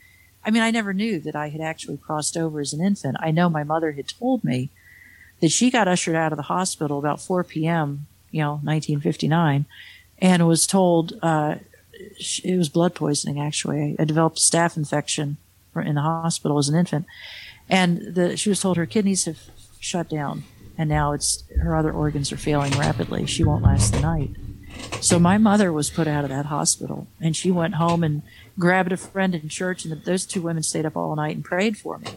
I 0.45 0.51
mean, 0.51 0.63
I 0.63 0.71
never 0.71 0.93
knew 0.93 1.19
that 1.21 1.37
I 1.37 1.49
had 1.49 1.61
actually 1.61 1.97
crossed 1.97 2.37
over 2.37 2.61
as 2.61 2.73
an 2.73 2.81
infant. 2.81 3.17
I 3.21 3.31
know 3.31 3.49
my 3.49 3.65
mother 3.65 3.93
had 3.93 4.09
told 4.09 4.45
me 4.45 4.71
that 5.41 5.51
she 5.51 5.71
got 5.71 5.89
ushered 5.89 6.17
out 6.17 6.33
of 6.33 6.37
the 6.37 6.45
hospital 6.45 6.99
about 6.99 7.21
4 7.21 7.45
p.m., 7.45 8.07
you 8.31 8.41
know, 8.41 8.53
1959, 8.63 9.65
and 10.19 10.47
was 10.47 10.67
told 10.67 11.19
uh, 11.23 11.57
it 12.45 12.57
was 12.57 12.69
blood 12.69 12.95
poisoning, 12.95 13.41
actually. 13.41 13.97
I 13.99 14.05
developed 14.05 14.39
a 14.39 14.41
staph 14.41 14.77
infection 14.77 15.39
in 15.77 15.95
the 15.95 16.01
hospital 16.01 16.59
as 16.59 16.69
an 16.69 16.77
infant 16.77 17.07
and 17.69 18.15
the, 18.15 18.37
she 18.37 18.49
was 18.49 18.61
told 18.61 18.77
her 18.77 18.87
kidneys 18.87 19.25
have 19.25 19.39
shut 19.79 20.09
down 20.09 20.43
and 20.77 20.91
now 20.91 21.13
it's 21.13 21.45
her 21.61 21.77
other 21.77 21.93
organs 21.93 22.33
are 22.33 22.37
failing 22.37 22.73
rapidly 22.73 23.25
she 23.25 23.45
won't 23.45 23.63
last 23.63 23.93
the 23.93 24.01
night 24.01 24.31
so 25.01 25.19
my 25.19 25.39
mother 25.39 25.73
was 25.73 25.91
put 25.91 26.09
out 26.09 26.25
of 26.25 26.31
that 26.31 26.47
hospital 26.47 27.07
and 27.21 27.37
she 27.37 27.51
went 27.51 27.75
home 27.75 28.03
and 28.03 28.23
grabbed 28.59 28.93
a 28.93 28.97
friend 28.97 29.35
in 29.35 29.49
church 29.49 29.85
and 29.85 30.05
those 30.05 30.27
two 30.27 30.43
women 30.43 30.63
stayed 30.63 30.85
up 30.85 30.97
all 30.97 31.15
night 31.15 31.37
and 31.37 31.45
prayed 31.45 31.79
for 31.79 31.99
me 31.99 32.11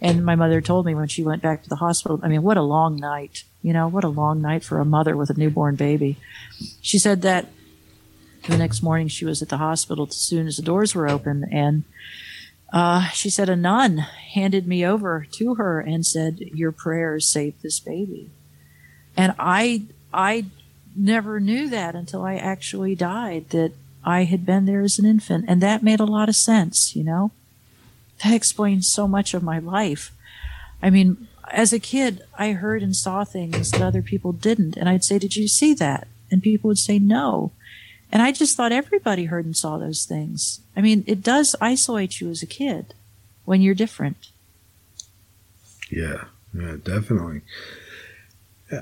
and 0.00 0.24
my 0.24 0.34
mother 0.34 0.60
told 0.60 0.86
me 0.86 0.94
when 0.94 1.08
she 1.08 1.22
went 1.22 1.42
back 1.42 1.62
to 1.62 1.68
the 1.68 1.76
hospital 1.76 2.20
i 2.22 2.28
mean 2.28 2.42
what 2.42 2.56
a 2.56 2.62
long 2.62 2.96
night 2.96 3.44
you 3.62 3.72
know 3.72 3.88
what 3.88 4.04
a 4.04 4.08
long 4.08 4.40
night 4.40 4.64
for 4.64 4.80
a 4.80 4.84
mother 4.84 5.16
with 5.16 5.30
a 5.30 5.34
newborn 5.34 5.74
baby 5.74 6.16
she 6.80 6.98
said 6.98 7.22
that 7.22 7.46
the 8.48 8.58
next 8.58 8.82
morning 8.82 9.08
she 9.08 9.24
was 9.24 9.40
at 9.40 9.48
the 9.48 9.56
hospital 9.56 10.06
as 10.08 10.16
soon 10.16 10.46
as 10.46 10.56
the 10.56 10.62
doors 10.62 10.94
were 10.94 11.08
open 11.08 11.44
and 11.50 11.84
uh, 12.74 13.08
she 13.10 13.30
said 13.30 13.48
a 13.48 13.54
nun 13.54 13.98
handed 13.98 14.66
me 14.66 14.84
over 14.84 15.28
to 15.30 15.54
her 15.54 15.78
and 15.78 16.04
said, 16.04 16.40
"Your 16.40 16.72
prayers 16.72 17.24
saved 17.24 17.62
this 17.62 17.78
baby." 17.78 18.30
And 19.16 19.32
I, 19.38 19.82
I 20.12 20.46
never 20.96 21.38
knew 21.38 21.68
that 21.68 21.94
until 21.94 22.24
I 22.24 22.34
actually 22.34 22.96
died. 22.96 23.50
That 23.50 23.74
I 24.04 24.24
had 24.24 24.44
been 24.44 24.64
there 24.64 24.80
as 24.80 24.98
an 24.98 25.06
infant, 25.06 25.44
and 25.46 25.60
that 25.60 25.84
made 25.84 26.00
a 26.00 26.04
lot 26.04 26.28
of 26.28 26.34
sense. 26.34 26.96
You 26.96 27.04
know, 27.04 27.30
that 28.22 28.34
explains 28.34 28.88
so 28.88 29.08
much 29.08 29.34
of 29.34 29.42
my 29.42 29.58
life. 29.58 30.12
I 30.82 30.90
mean, 30.90 31.28
as 31.50 31.72
a 31.72 31.78
kid, 31.78 32.22
I 32.38 32.52
heard 32.52 32.82
and 32.82 32.94
saw 32.94 33.24
things 33.24 33.70
that 33.70 33.82
other 33.82 34.02
people 34.02 34.32
didn't, 34.32 34.76
and 34.76 34.88
I'd 34.88 35.04
say, 35.04 35.18
"Did 35.18 35.36
you 35.36 35.48
see 35.48 35.74
that?" 35.74 36.08
And 36.30 36.42
people 36.42 36.68
would 36.68 36.78
say, 36.78 36.98
"No." 36.98 37.52
And 38.12 38.22
I 38.22 38.32
just 38.32 38.56
thought 38.56 38.72
everybody 38.72 39.24
heard 39.24 39.44
and 39.44 39.56
saw 39.56 39.76
those 39.76 40.04
things. 40.04 40.60
I 40.76 40.80
mean, 40.80 41.02
it 41.06 41.22
does 41.22 41.56
isolate 41.60 42.20
you 42.20 42.30
as 42.30 42.42
a 42.42 42.46
kid 42.46 42.94
when 43.44 43.60
you're 43.60 43.74
different. 43.74 44.28
Yeah, 45.90 46.24
yeah, 46.52 46.76
definitely. 46.82 47.42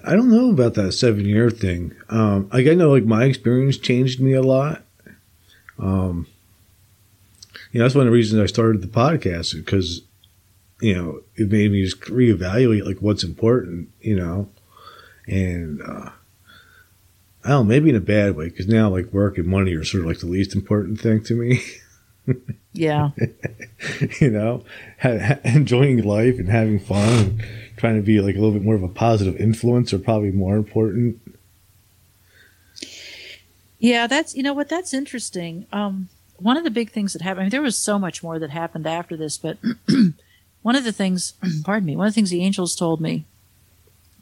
I 0.05 0.13
don't 0.13 0.31
know 0.31 0.51
about 0.51 0.75
that 0.75 0.93
seven 0.93 1.25
year 1.25 1.51
thing. 1.51 1.95
Um, 2.09 2.49
like 2.53 2.67
I 2.67 2.75
know, 2.75 2.91
like 2.91 3.05
my 3.05 3.25
experience 3.25 3.79
changed 3.79 4.21
me 4.21 4.33
a 4.33 4.43
lot. 4.43 4.83
Um, 5.79 6.27
you 7.73 7.79
know, 7.79 7.85
that's 7.85 7.95
one 7.95 8.07
of 8.07 8.11
the 8.11 8.17
reasons 8.17 8.41
I 8.41 8.47
started 8.47 8.83
the 8.83 8.87
podcast 8.87 9.55
because, 9.57 10.03
you 10.81 10.95
know, 10.95 11.23
it 11.37 11.51
made 11.51 11.73
me 11.73 11.83
just 11.83 12.01
reevaluate 12.03 12.85
like 12.85 12.99
what's 12.99 13.25
important, 13.25 13.89
you 14.01 14.15
know, 14.15 14.49
and 15.27 15.81
uh, 15.81 16.11
I 17.45 17.49
don't 17.49 17.49
know, 17.49 17.65
maybe 17.65 17.89
in 17.89 17.97
a 17.97 18.01
bad 18.01 18.37
way, 18.37 18.51
because 18.51 18.69
now 18.69 18.91
like 18.91 19.07
work 19.07 19.39
and 19.39 19.47
money 19.47 19.75
are 19.75 19.85
sort 19.85 20.03
of 20.03 20.09
like 20.09 20.21
the 20.21 20.27
least 20.27 20.55
important 20.55 21.01
thing 21.01 21.25
to 21.25 21.35
me. 21.35 21.63
yeah. 22.75 23.11
you 24.21 24.31
know, 24.31 24.65
enjoying 25.43 26.03
life 26.03 26.39
and 26.39 26.51
having 26.51 26.79
fun 26.79 27.09
and 27.09 27.45
trying 27.79 27.97
to 27.97 28.03
be 28.03 28.21
like 28.21 28.37
a 28.37 28.39
little 28.39 28.53
bit 28.53 28.63
more 28.63 28.75
of 28.75 28.83
a 28.83 28.89
positive 28.89 29.37
influence 29.37 29.95
are 29.95 29.99
probably 29.99 30.31
more 30.31 30.57
important. 30.57 31.19
Yeah, 33.79 34.07
that's, 34.07 34.37
you 34.37 34.43
know 34.43 34.53
what, 34.53 34.69
that's 34.69 34.93
interesting. 34.93 35.67
Um, 35.73 36.11
one 36.43 36.57
of 36.57 36.65
the 36.65 36.71
big 36.71 36.91
things 36.91 37.13
that 37.13 37.23
happened, 37.23 37.41
I 37.41 37.45
mean, 37.45 37.51
there 37.51 37.63
was 37.63 37.77
so 37.77 37.99
much 37.99 38.23
more 38.23 38.39
that 38.39 38.51
happened 38.51 38.87
after 38.87 39.17
this, 39.17 39.39
but 39.39 39.59
one 40.63 40.77
of 40.77 40.85
the 40.85 40.93
things, 40.93 41.35
pardon 41.65 41.87
me, 41.87 41.97
one 41.97 42.07
of 42.07 42.13
the 42.13 42.15
things 42.15 42.31
the 42.31 42.43
angels 42.43 42.75
told 42.75 43.01
me 43.01 43.25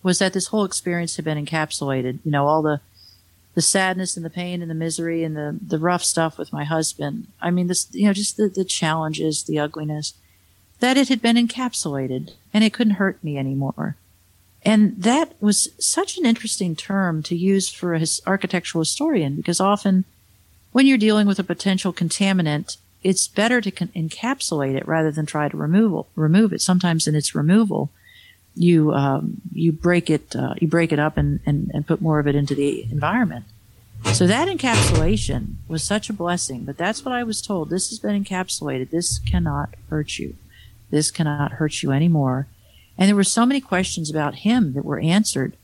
was 0.02 0.18
that 0.18 0.32
this 0.32 0.48
whole 0.48 0.64
experience 0.64 1.16
had 1.16 1.24
been 1.24 1.44
encapsulated. 1.44 2.18
You 2.24 2.30
know, 2.30 2.46
all 2.46 2.62
the 2.62 2.80
the 3.54 3.62
sadness 3.62 4.16
and 4.16 4.24
the 4.24 4.30
pain 4.30 4.62
and 4.62 4.70
the 4.70 4.74
misery 4.76 5.24
and 5.24 5.36
the, 5.36 5.58
the 5.60 5.78
rough 5.78 6.04
stuff 6.04 6.38
with 6.38 6.52
my 6.52 6.64
husband. 6.64 7.26
I 7.40 7.50
mean, 7.50 7.66
this, 7.66 7.88
you 7.92 8.06
know, 8.06 8.12
just 8.12 8.36
the, 8.36 8.48
the 8.48 8.64
challenges, 8.64 9.42
the 9.42 9.58
ugliness, 9.58 10.14
that 10.78 10.96
it 10.96 11.08
had 11.08 11.20
been 11.20 11.36
encapsulated 11.36 12.34
and 12.54 12.64
it 12.64 12.72
couldn't 12.72 12.94
hurt 12.94 13.22
me 13.24 13.36
anymore. 13.36 13.96
And 14.62 15.02
that 15.02 15.34
was 15.40 15.68
such 15.78 16.16
an 16.16 16.26
interesting 16.26 16.76
term 16.76 17.22
to 17.24 17.36
use 17.36 17.68
for 17.70 17.94
a 17.94 17.98
his, 17.98 18.20
architectural 18.26 18.82
historian 18.82 19.36
because 19.36 19.60
often 19.60 20.04
when 20.72 20.86
you're 20.86 20.98
dealing 20.98 21.26
with 21.26 21.38
a 21.38 21.44
potential 21.44 21.92
contaminant, 21.92 22.76
it's 23.02 23.28
better 23.28 23.60
to 23.60 23.70
con- 23.70 23.88
encapsulate 23.88 24.76
it 24.76 24.86
rather 24.86 25.10
than 25.10 25.26
try 25.26 25.48
to 25.48 25.56
remove, 25.56 26.06
remove 26.14 26.52
it. 26.52 26.60
Sometimes 26.60 27.06
in 27.06 27.14
its 27.14 27.34
removal, 27.34 27.90
you 28.54 28.92
um, 28.92 29.40
you 29.52 29.72
break 29.72 30.10
it 30.10 30.34
uh, 30.34 30.54
you 30.58 30.68
break 30.68 30.92
it 30.92 30.98
up 30.98 31.16
and, 31.16 31.40
and, 31.46 31.70
and 31.72 31.86
put 31.86 32.00
more 32.00 32.18
of 32.18 32.26
it 32.26 32.34
into 32.34 32.54
the 32.54 32.84
environment. 32.90 33.44
So 34.12 34.26
that 34.26 34.48
encapsulation 34.48 35.56
was 35.68 35.82
such 35.82 36.08
a 36.10 36.14
blessing. 36.14 36.64
But 36.64 36.76
that's 36.76 37.04
what 37.04 37.14
I 37.14 37.22
was 37.22 37.42
told. 37.42 37.68
This 37.70 37.90
has 37.90 37.98
been 37.98 38.22
encapsulated. 38.22 38.90
This 38.90 39.18
cannot 39.18 39.74
hurt 39.88 40.18
you. 40.18 40.36
This 40.90 41.10
cannot 41.10 41.52
hurt 41.52 41.82
you 41.82 41.92
anymore. 41.92 42.48
And 42.98 43.08
there 43.08 43.16
were 43.16 43.24
so 43.24 43.46
many 43.46 43.60
questions 43.60 44.10
about 44.10 44.36
him 44.36 44.72
that 44.72 44.84
were 44.84 45.00
answered. 45.00 45.54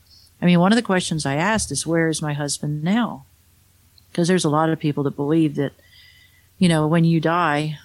I 0.41 0.45
mean, 0.45 0.59
one 0.59 0.71
of 0.71 0.75
the 0.75 0.81
questions 0.83 1.25
I 1.25 1.35
asked 1.35 1.71
is, 1.71 1.85
"Where 1.85 2.09
is 2.09 2.21
my 2.21 2.33
husband 2.33 2.83
now?" 2.83 3.25
Because 4.17 4.29
there's 4.29 4.45
a 4.45 4.49
lot 4.49 4.71
of 4.71 4.79
people 4.79 5.03
that 5.03 5.15
believe 5.15 5.53
that, 5.57 5.73
you 6.57 6.67
know, 6.67 6.87
when 6.87 7.05
you 7.05 7.19
die, 7.19 7.77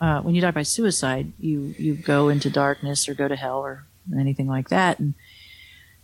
uh, 0.00 0.20
when 0.20 0.36
you 0.36 0.40
die 0.40 0.52
by 0.52 0.62
suicide, 0.62 1.32
you 1.40 1.74
you 1.76 1.96
go 1.96 2.28
into 2.28 2.48
darkness 2.48 3.08
or 3.08 3.14
go 3.14 3.26
to 3.26 3.34
hell 3.34 3.58
or 3.58 3.84
anything 4.16 4.46
like 4.46 4.68
that. 4.68 5.00
And 5.00 5.14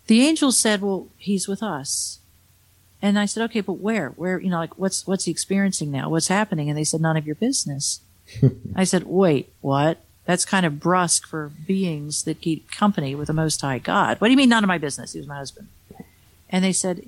the 0.09 0.27
angel 0.27 0.51
said, 0.51 0.83
well, 0.83 1.07
he's 1.17 1.47
with 1.47 1.63
us. 1.63 2.19
And 3.01 3.17
I 3.17 3.27
said, 3.27 3.45
okay, 3.45 3.61
but 3.61 3.75
where? 3.75 4.09
Where, 4.17 4.41
you 4.41 4.51
know, 4.51 4.59
like 4.59 4.77
what's, 4.77 5.07
what's 5.07 5.27
he 5.27 5.31
experiencing 5.31 5.93
now? 5.93 6.11
What's 6.11 6.27
happening? 6.27 6.69
And 6.69 6.77
they 6.77 6.83
said, 6.83 7.01
none 7.01 7.17
of 7.17 7.25
your 7.25 7.37
business. 7.37 8.01
I 8.75 8.83
said, 8.83 9.05
wait, 9.05 9.53
what? 9.61 9.99
That's 10.25 10.45
kind 10.45 10.67
of 10.67 10.81
brusque 10.81 11.29
for 11.29 11.53
beings 11.65 12.25
that 12.25 12.41
keep 12.41 12.73
company 12.73 13.15
with 13.15 13.29
the 13.29 13.35
Most 13.35 13.61
High 13.61 13.79
God. 13.79 14.21
What 14.21 14.27
do 14.27 14.33
you 14.33 14.37
mean, 14.37 14.49
none 14.49 14.65
of 14.65 14.69
my 14.69 14.79
business? 14.79 15.13
He 15.13 15.21
was 15.21 15.29
my 15.29 15.37
husband. 15.37 15.69
And 16.49 16.65
they 16.65 16.73
said, 16.73 17.05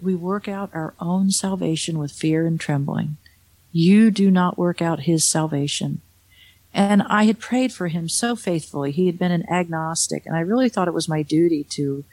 we 0.00 0.14
work 0.14 0.48
out 0.48 0.70
our 0.74 0.94
own 1.00 1.30
salvation 1.30 1.98
with 1.98 2.12
fear 2.12 2.46
and 2.46 2.60
trembling. 2.60 3.16
You 3.72 4.10
do 4.10 4.30
not 4.30 4.58
work 4.58 4.80
out 4.80 5.00
his 5.00 5.24
salvation. 5.24 6.00
And 6.72 7.02
I 7.02 7.24
had 7.24 7.38
prayed 7.38 7.72
for 7.72 7.88
him 7.88 8.08
so 8.08 8.36
faithfully. 8.36 8.92
He 8.92 9.06
had 9.06 9.18
been 9.18 9.32
an 9.32 9.48
agnostic, 9.50 10.26
and 10.26 10.36
I 10.36 10.40
really 10.40 10.68
thought 10.68 10.88
it 10.88 10.94
was 10.94 11.08
my 11.08 11.22
duty 11.22 11.64
to 11.70 12.04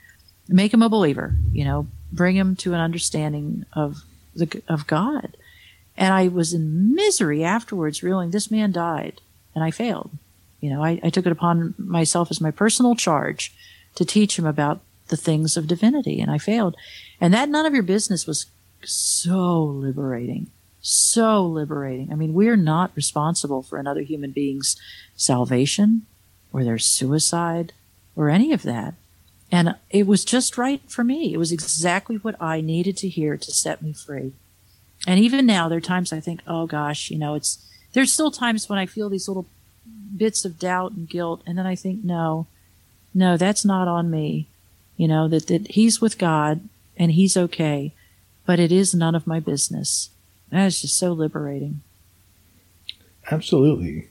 make 0.47 0.73
him 0.73 0.81
a 0.81 0.89
believer, 0.89 1.35
you 1.51 1.65
know, 1.65 1.87
bring 2.11 2.35
him 2.35 2.55
to 2.57 2.73
an 2.73 2.79
understanding 2.79 3.65
of 3.73 4.03
the 4.35 4.61
of 4.67 4.87
God. 4.87 5.35
And 5.97 6.13
I 6.13 6.27
was 6.27 6.53
in 6.53 6.95
misery 6.95 7.43
afterwards, 7.43 8.03
realizing 8.03 8.31
this 8.31 8.49
man 8.49 8.71
died, 8.71 9.21
and 9.53 9.63
I 9.63 9.71
failed. 9.71 10.11
You 10.59 10.69
know, 10.69 10.83
I, 10.83 10.99
I 11.03 11.09
took 11.09 11.25
it 11.25 11.31
upon 11.31 11.75
myself 11.77 12.31
as 12.31 12.39
my 12.39 12.51
personal 12.51 12.95
charge 12.95 13.53
to 13.95 14.05
teach 14.05 14.39
him 14.39 14.45
about 14.45 14.79
the 15.09 15.17
things 15.17 15.57
of 15.57 15.67
divinity, 15.67 16.21
and 16.21 16.31
I 16.31 16.37
failed. 16.37 16.75
And 17.21 17.33
that 17.33 17.49
none 17.49 17.65
of 17.65 17.73
your 17.73 17.83
business 17.83 18.27
was 18.27 18.47
so 18.83 19.63
liberating 19.63 20.49
so 20.83 21.45
liberating. 21.45 22.11
I 22.11 22.15
mean, 22.15 22.33
we're 22.33 22.57
not 22.57 22.91
responsible 22.93 23.63
for 23.63 23.79
another 23.79 24.01
human 24.01 24.31
being's 24.31 24.75
salvation 25.15 26.05
or 26.51 26.63
their 26.63 26.77
suicide 26.77 27.71
or 28.17 28.29
any 28.29 28.51
of 28.51 28.63
that. 28.63 28.93
And 29.49 29.75
it 29.89 30.05
was 30.05 30.25
just 30.25 30.57
right 30.57 30.81
for 30.87 31.03
me. 31.03 31.33
It 31.33 31.37
was 31.37 31.53
exactly 31.53 32.17
what 32.17 32.39
I 32.41 32.59
needed 32.59 32.97
to 32.97 33.07
hear 33.07 33.37
to 33.37 33.51
set 33.51 33.81
me 33.81 33.93
free. 33.93 34.33
And 35.07 35.19
even 35.19 35.45
now, 35.45 35.69
there 35.69 35.77
are 35.77 35.81
times 35.81 36.11
I 36.11 36.19
think, 36.19 36.41
oh 36.45 36.67
gosh, 36.67 37.09
you 37.09 37.17
know, 37.17 37.35
it's, 37.35 37.65
there's 37.93 38.11
still 38.11 38.31
times 38.31 38.67
when 38.67 38.79
I 38.79 38.85
feel 38.85 39.09
these 39.09 39.29
little 39.29 39.45
bits 40.15 40.43
of 40.43 40.59
doubt 40.59 40.91
and 40.91 41.07
guilt. 41.07 41.43
And 41.45 41.57
then 41.57 41.65
I 41.65 41.75
think, 41.75 42.03
no, 42.03 42.47
no, 43.13 43.37
that's 43.37 43.63
not 43.63 43.87
on 43.87 44.11
me. 44.11 44.47
You 44.97 45.07
know, 45.07 45.29
that, 45.29 45.47
that 45.47 45.71
he's 45.71 46.01
with 46.01 46.17
God 46.17 46.67
and 46.97 47.11
he's 47.11 47.37
okay, 47.37 47.93
but 48.45 48.59
it 48.59 48.71
is 48.71 48.93
none 48.93 49.15
of 49.15 49.27
my 49.27 49.39
business. 49.39 50.09
That 50.49 50.67
is 50.67 50.81
just 50.81 50.97
so 50.97 51.13
liberating. 51.13 51.81
Absolutely. 53.31 54.09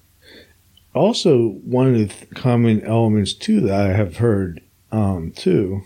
Also, 0.95 1.51
one 1.65 1.95
of 1.95 1.95
the 1.95 2.35
common 2.35 2.83
elements 2.85 3.33
too 3.33 3.61
that 3.61 3.81
I 3.81 3.93
have 3.93 4.17
heard 4.17 4.61
um, 4.91 5.33
too 5.33 5.83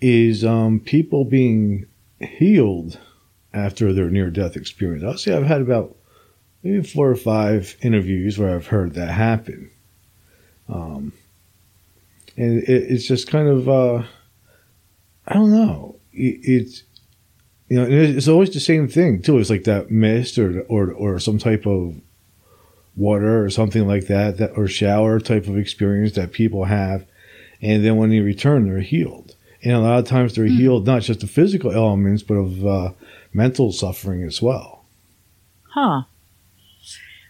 is 0.00 0.44
um, 0.44 0.80
people 0.80 1.24
being 1.24 1.86
healed 2.20 2.98
after 3.52 3.92
their 3.92 4.10
near 4.10 4.30
death 4.30 4.56
experience. 4.56 5.04
I'll 5.04 5.18
say 5.18 5.34
I've 5.34 5.46
had 5.46 5.60
about 5.60 5.96
maybe 6.62 6.82
four 6.82 7.10
or 7.10 7.16
five 7.16 7.76
interviews 7.82 8.38
where 8.38 8.54
I've 8.54 8.66
heard 8.66 8.94
that 8.94 9.10
happen. 9.10 9.70
Um, 10.68 11.12
and 12.36 12.62
it, 12.62 12.68
it's 12.68 13.06
just 13.06 13.28
kind 13.28 13.48
of, 13.48 13.68
uh, 13.68 14.02
I 15.26 15.34
don't 15.34 15.50
know. 15.50 15.96
It, 16.12 16.40
it's, 16.42 16.82
you 17.68 17.76
know, 17.76 17.86
it's 17.88 18.28
always 18.28 18.50
the 18.50 18.60
same 18.60 18.88
thing 18.88 19.22
too. 19.22 19.38
It's 19.38 19.50
like 19.50 19.64
that 19.64 19.90
mist 19.90 20.38
or, 20.38 20.62
or, 20.62 20.92
or 20.92 21.18
some 21.18 21.38
type 21.38 21.66
of 21.66 22.00
water 22.96 23.44
or 23.44 23.50
something 23.50 23.86
like 23.86 24.06
that, 24.06 24.38
that 24.38 24.52
or 24.56 24.68
shower 24.68 25.20
type 25.20 25.46
of 25.46 25.58
experience 25.58 26.12
that 26.14 26.32
people 26.32 26.64
have. 26.64 27.04
And 27.60 27.84
then 27.84 27.96
when 27.96 28.10
they 28.10 28.20
return, 28.20 28.68
they're 28.68 28.80
healed. 28.80 29.34
And 29.62 29.72
a 29.72 29.80
lot 29.80 29.98
of 29.98 30.06
times 30.06 30.34
they're 30.34 30.46
mm. 30.46 30.56
healed, 30.56 30.86
not 30.86 31.02
just 31.02 31.20
the 31.20 31.26
physical 31.26 31.72
elements, 31.72 32.22
but 32.22 32.34
of 32.34 32.66
uh, 32.66 32.92
mental 33.32 33.72
suffering 33.72 34.22
as 34.22 34.40
well. 34.40 34.84
Huh. 35.70 36.02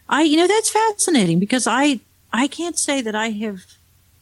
I, 0.09 0.23
you 0.23 0.37
know, 0.37 0.47
that's 0.47 0.71
fascinating 0.71 1.39
because 1.39 1.67
I, 1.67 2.01
I 2.33 2.47
can't 2.47 2.79
say 2.79 3.01
that 3.01 3.15
I 3.15 3.31
have, 3.31 3.61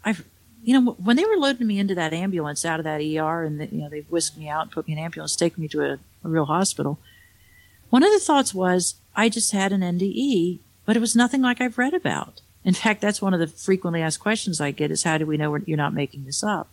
I've, 0.04 0.24
you 0.64 0.80
know, 0.80 0.92
when 0.92 1.16
they 1.16 1.24
were 1.24 1.36
loading 1.36 1.66
me 1.66 1.78
into 1.78 1.94
that 1.94 2.12
ambulance 2.12 2.64
out 2.64 2.80
of 2.80 2.84
that 2.84 3.00
ER 3.00 3.42
and, 3.42 3.60
the, 3.60 3.66
you 3.66 3.82
know, 3.82 3.88
they 3.88 4.00
whisked 4.00 4.36
me 4.36 4.48
out 4.48 4.62
and 4.62 4.70
put 4.70 4.86
me 4.86 4.94
in 4.94 4.98
an 4.98 5.04
ambulance, 5.04 5.36
taking 5.36 5.62
me 5.62 5.68
to 5.68 5.82
a, 5.82 5.92
a 6.24 6.28
real 6.28 6.46
hospital. 6.46 6.98
One 7.90 8.02
of 8.02 8.12
the 8.12 8.18
thoughts 8.18 8.54
was 8.54 8.94
I 9.14 9.28
just 9.28 9.52
had 9.52 9.72
an 9.72 9.82
NDE 9.82 10.60
but 10.84 10.96
it 10.96 11.00
was 11.00 11.16
nothing 11.16 11.42
like 11.42 11.60
I've 11.60 11.78
read 11.78 11.94
about. 11.94 12.40
In 12.64 12.74
fact, 12.74 13.00
that's 13.00 13.22
one 13.22 13.34
of 13.34 13.40
the 13.40 13.46
frequently 13.46 14.02
asked 14.02 14.20
questions 14.20 14.60
I 14.60 14.70
get 14.70 14.90
is 14.90 15.02
how 15.02 15.18
do 15.18 15.26
we 15.26 15.36
know 15.36 15.54
you're 15.56 15.76
not 15.76 15.94
making 15.94 16.24
this 16.24 16.42
up? 16.42 16.68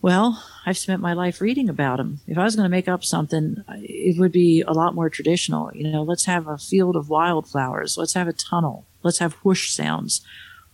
Well, 0.00 0.42
I've 0.66 0.76
spent 0.76 1.00
my 1.00 1.14
life 1.14 1.40
reading 1.40 1.68
about 1.70 1.96
them. 1.96 2.20
If 2.26 2.36
I 2.36 2.44
was 2.44 2.56
going 2.56 2.64
to 2.64 2.70
make 2.70 2.88
up 2.88 3.04
something, 3.04 3.64
it 3.68 4.18
would 4.18 4.32
be 4.32 4.60
a 4.60 4.72
lot 4.72 4.94
more 4.94 5.08
traditional. 5.08 5.70
You 5.74 5.90
know, 5.90 6.02
let's 6.02 6.26
have 6.26 6.46
a 6.46 6.58
field 6.58 6.94
of 6.94 7.08
wildflowers. 7.08 7.96
Let's 7.96 8.12
have 8.12 8.28
a 8.28 8.34
tunnel. 8.34 8.84
Let's 9.02 9.18
have 9.18 9.32
whoosh 9.34 9.70
sounds. 9.70 10.20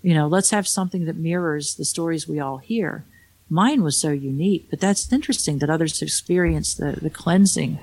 You 0.03 0.14
know, 0.14 0.26
let's 0.26 0.51
have 0.51 0.66
something 0.66 1.05
that 1.05 1.16
mirrors 1.16 1.74
the 1.74 1.84
stories 1.84 2.26
we 2.26 2.40
all 2.40 2.59
hear. 2.59 3.05
Mine 3.48 3.82
was 3.82 3.96
so 3.96 4.11
unique, 4.11 4.68
but 4.70 4.80
that's 4.80 5.12
interesting 5.12 5.59
that 5.59 5.68
others 5.68 6.01
experience 6.01 6.74
the, 6.74 6.92
the 6.92 7.11
cleansing, 7.11 7.78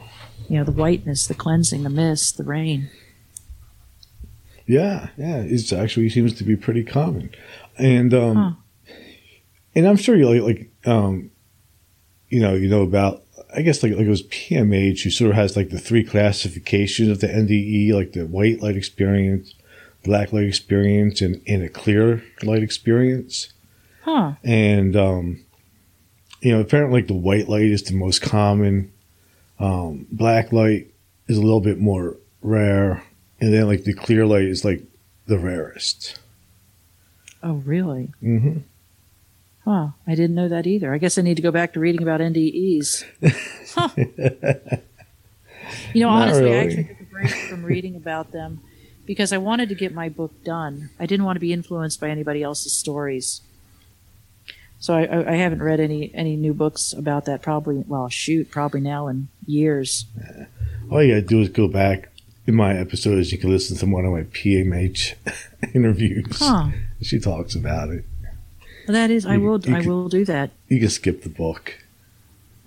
you 0.49 0.57
know, 0.57 0.63
the 0.63 0.71
whiteness, 0.71 1.27
the 1.27 1.33
cleansing, 1.33 1.83
the 1.83 1.89
mist, 1.89 2.37
the 2.37 2.43
rain. 2.43 2.89
Yeah, 4.65 5.09
yeah, 5.17 5.37
it 5.37 5.71
actually 5.73 6.09
seems 6.09 6.33
to 6.35 6.43
be 6.43 6.55
pretty 6.55 6.83
common, 6.83 7.31
and 7.77 8.13
um, 8.13 8.35
huh. 8.35 8.93
and 9.75 9.87
I'm 9.87 9.95
sure 9.95 10.17
you 10.17 10.29
like, 10.29 10.41
like 10.41 10.71
um, 10.85 11.31
you 12.27 12.41
know, 12.41 12.53
you 12.53 12.67
know 12.67 12.81
about 12.81 13.23
I 13.55 13.61
guess 13.61 13.81
like 13.81 13.93
like 13.93 14.05
it 14.05 14.09
was 14.09 14.23
PMH 14.23 15.03
who 15.03 15.09
sort 15.09 15.31
of 15.31 15.37
has 15.37 15.55
like 15.55 15.69
the 15.69 15.79
three 15.79 16.03
classifications 16.03 17.09
of 17.09 17.21
the 17.21 17.27
NDE, 17.27 17.93
like 17.93 18.11
the 18.11 18.25
white 18.25 18.61
light 18.61 18.75
experience, 18.75 19.53
black 20.07 20.33
light 20.33 20.45
experience, 20.45 21.21
and, 21.21 21.41
and 21.47 21.61
a 21.61 21.69
clear 21.69 22.23
light 22.41 22.63
experience. 22.63 23.53
Huh. 24.03 24.33
And 24.43 24.95
um, 24.95 25.45
you 26.41 26.51
know, 26.51 26.61
apparently 26.61 27.01
like 27.01 27.07
the 27.07 27.13
white 27.13 27.47
light 27.47 27.63
is 27.63 27.83
the 27.83 27.93
most 27.93 28.21
common. 28.21 28.91
Um, 29.59 30.07
black 30.11 30.51
light 30.51 30.87
is 31.27 31.37
a 31.37 31.41
little 31.41 31.61
bit 31.61 31.79
more 31.79 32.17
rare 32.41 33.03
and 33.39 33.53
then 33.53 33.67
like 33.67 33.83
the 33.83 33.93
clear 33.93 34.25
light 34.25 34.45
is 34.45 34.65
like 34.65 34.83
the 35.25 35.37
rarest. 35.37 36.19
Oh, 37.43 37.53
really? 37.53 38.11
Mm-hmm. 38.21 38.59
Huh. 39.65 39.89
I 40.07 40.15
didn't 40.15 40.35
know 40.35 40.47
that 40.47 40.65
either. 40.65 40.93
I 40.93 40.97
guess 40.97 41.17
I 41.17 41.21
need 41.21 41.35
to 41.35 41.41
go 41.41 41.51
back 41.51 41.73
to 41.73 41.79
reading 41.79 42.01
about 42.01 42.19
NDEs. 42.21 43.03
Huh. 43.75 43.89
you 45.93 46.01
know, 46.01 46.09
Not 46.09 46.21
honestly, 46.23 46.43
really. 46.45 46.55
I 46.55 46.63
actually 46.63 46.83
took 46.85 47.01
a 47.01 47.03
break 47.03 47.29
from 47.29 47.63
reading 47.63 47.95
about 47.95 48.31
them 48.31 48.61
because 49.07 49.33
I 49.33 49.39
wanted 49.39 49.69
to 49.69 49.75
get 49.75 49.91
my 49.91 50.09
book 50.09 50.43
done. 50.43 50.91
I 50.99 51.07
didn't 51.07 51.25
want 51.25 51.37
to 51.37 51.39
be 51.39 51.51
influenced 51.51 51.99
by 51.99 52.09
anybody 52.09 52.43
else's 52.43 52.73
stories. 52.73 53.41
So 54.79 54.93
I, 54.93 55.31
I 55.31 55.35
haven't 55.37 55.63
read 55.63 55.79
any 55.79 56.13
any 56.13 56.35
new 56.35 56.53
books 56.53 56.93
about 56.93 57.25
that. 57.25 57.41
Probably, 57.41 57.83
well, 57.87 58.09
shoot, 58.09 58.51
probably 58.51 58.81
now 58.81 59.07
in 59.07 59.29
years. 59.47 60.05
Uh, 60.15 60.43
all 60.91 61.01
you 61.01 61.15
gotta 61.15 61.25
do 61.25 61.41
is 61.41 61.49
go 61.49 61.67
back 61.67 62.09
in 62.47 62.55
my 62.55 62.75
episodes, 62.77 63.31
you 63.31 63.37
can 63.37 63.49
listen 63.49 63.77
to 63.77 63.85
one 63.85 64.05
of 64.05 64.13
my 64.13 64.23
PMH 64.23 65.15
interviews. 65.75 66.39
Huh. 66.39 66.69
She 67.01 67.19
talks 67.19 67.53
about 67.53 67.89
it. 67.89 68.05
Well, 68.87 68.93
that 68.93 69.11
is, 69.11 69.25
you, 69.25 69.31
I 69.31 69.37
will, 69.37 69.55
I 69.55 69.81
can, 69.81 69.85
will 69.85 70.07
do 70.07 70.23
that. 70.25 70.51
You 70.69 70.79
can 70.79 70.89
skip 70.89 71.23
the 71.23 71.29
book. 71.29 71.75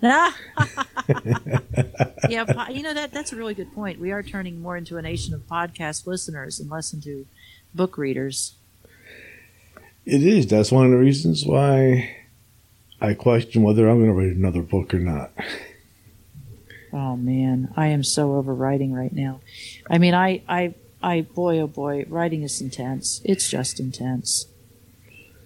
yeah, 2.29 2.69
you 2.69 2.81
know 2.81 2.93
that 2.93 3.09
that's 3.11 3.31
a 3.31 3.35
really 3.35 3.53
good 3.53 3.73
point. 3.73 3.99
We 3.99 4.11
are 4.11 4.23
turning 4.23 4.61
more 4.61 4.75
into 4.75 4.97
a 4.97 5.01
nation 5.01 5.33
of 5.33 5.41
podcast 5.41 6.07
listeners 6.07 6.59
and 6.59 6.69
less 6.69 6.93
into 6.93 7.27
book 7.73 7.97
readers. 7.97 8.55
It 10.05 10.23
is. 10.23 10.47
That's 10.47 10.71
one 10.71 10.85
of 10.85 10.91
the 10.91 10.97
reasons 10.97 11.45
why 11.45 12.15
I 12.99 13.13
question 13.13 13.63
whether 13.63 13.87
I'm 13.87 13.97
going 13.97 14.09
to 14.09 14.13
write 14.13 14.35
another 14.35 14.61
book 14.61 14.93
or 14.93 14.99
not. 14.99 15.31
Oh 16.93 17.15
man, 17.15 17.73
I 17.77 17.87
am 17.87 18.03
so 18.03 18.35
over 18.35 18.53
writing 18.53 18.93
right 18.93 19.13
now. 19.13 19.39
I 19.89 19.97
mean, 19.97 20.13
I, 20.13 20.41
I, 20.47 20.73
I, 21.01 21.21
boy, 21.21 21.59
oh 21.59 21.67
boy, 21.67 22.05
writing 22.09 22.43
is 22.43 22.59
intense. 22.59 23.21
It's 23.23 23.49
just 23.49 23.79
intense. 23.79 24.47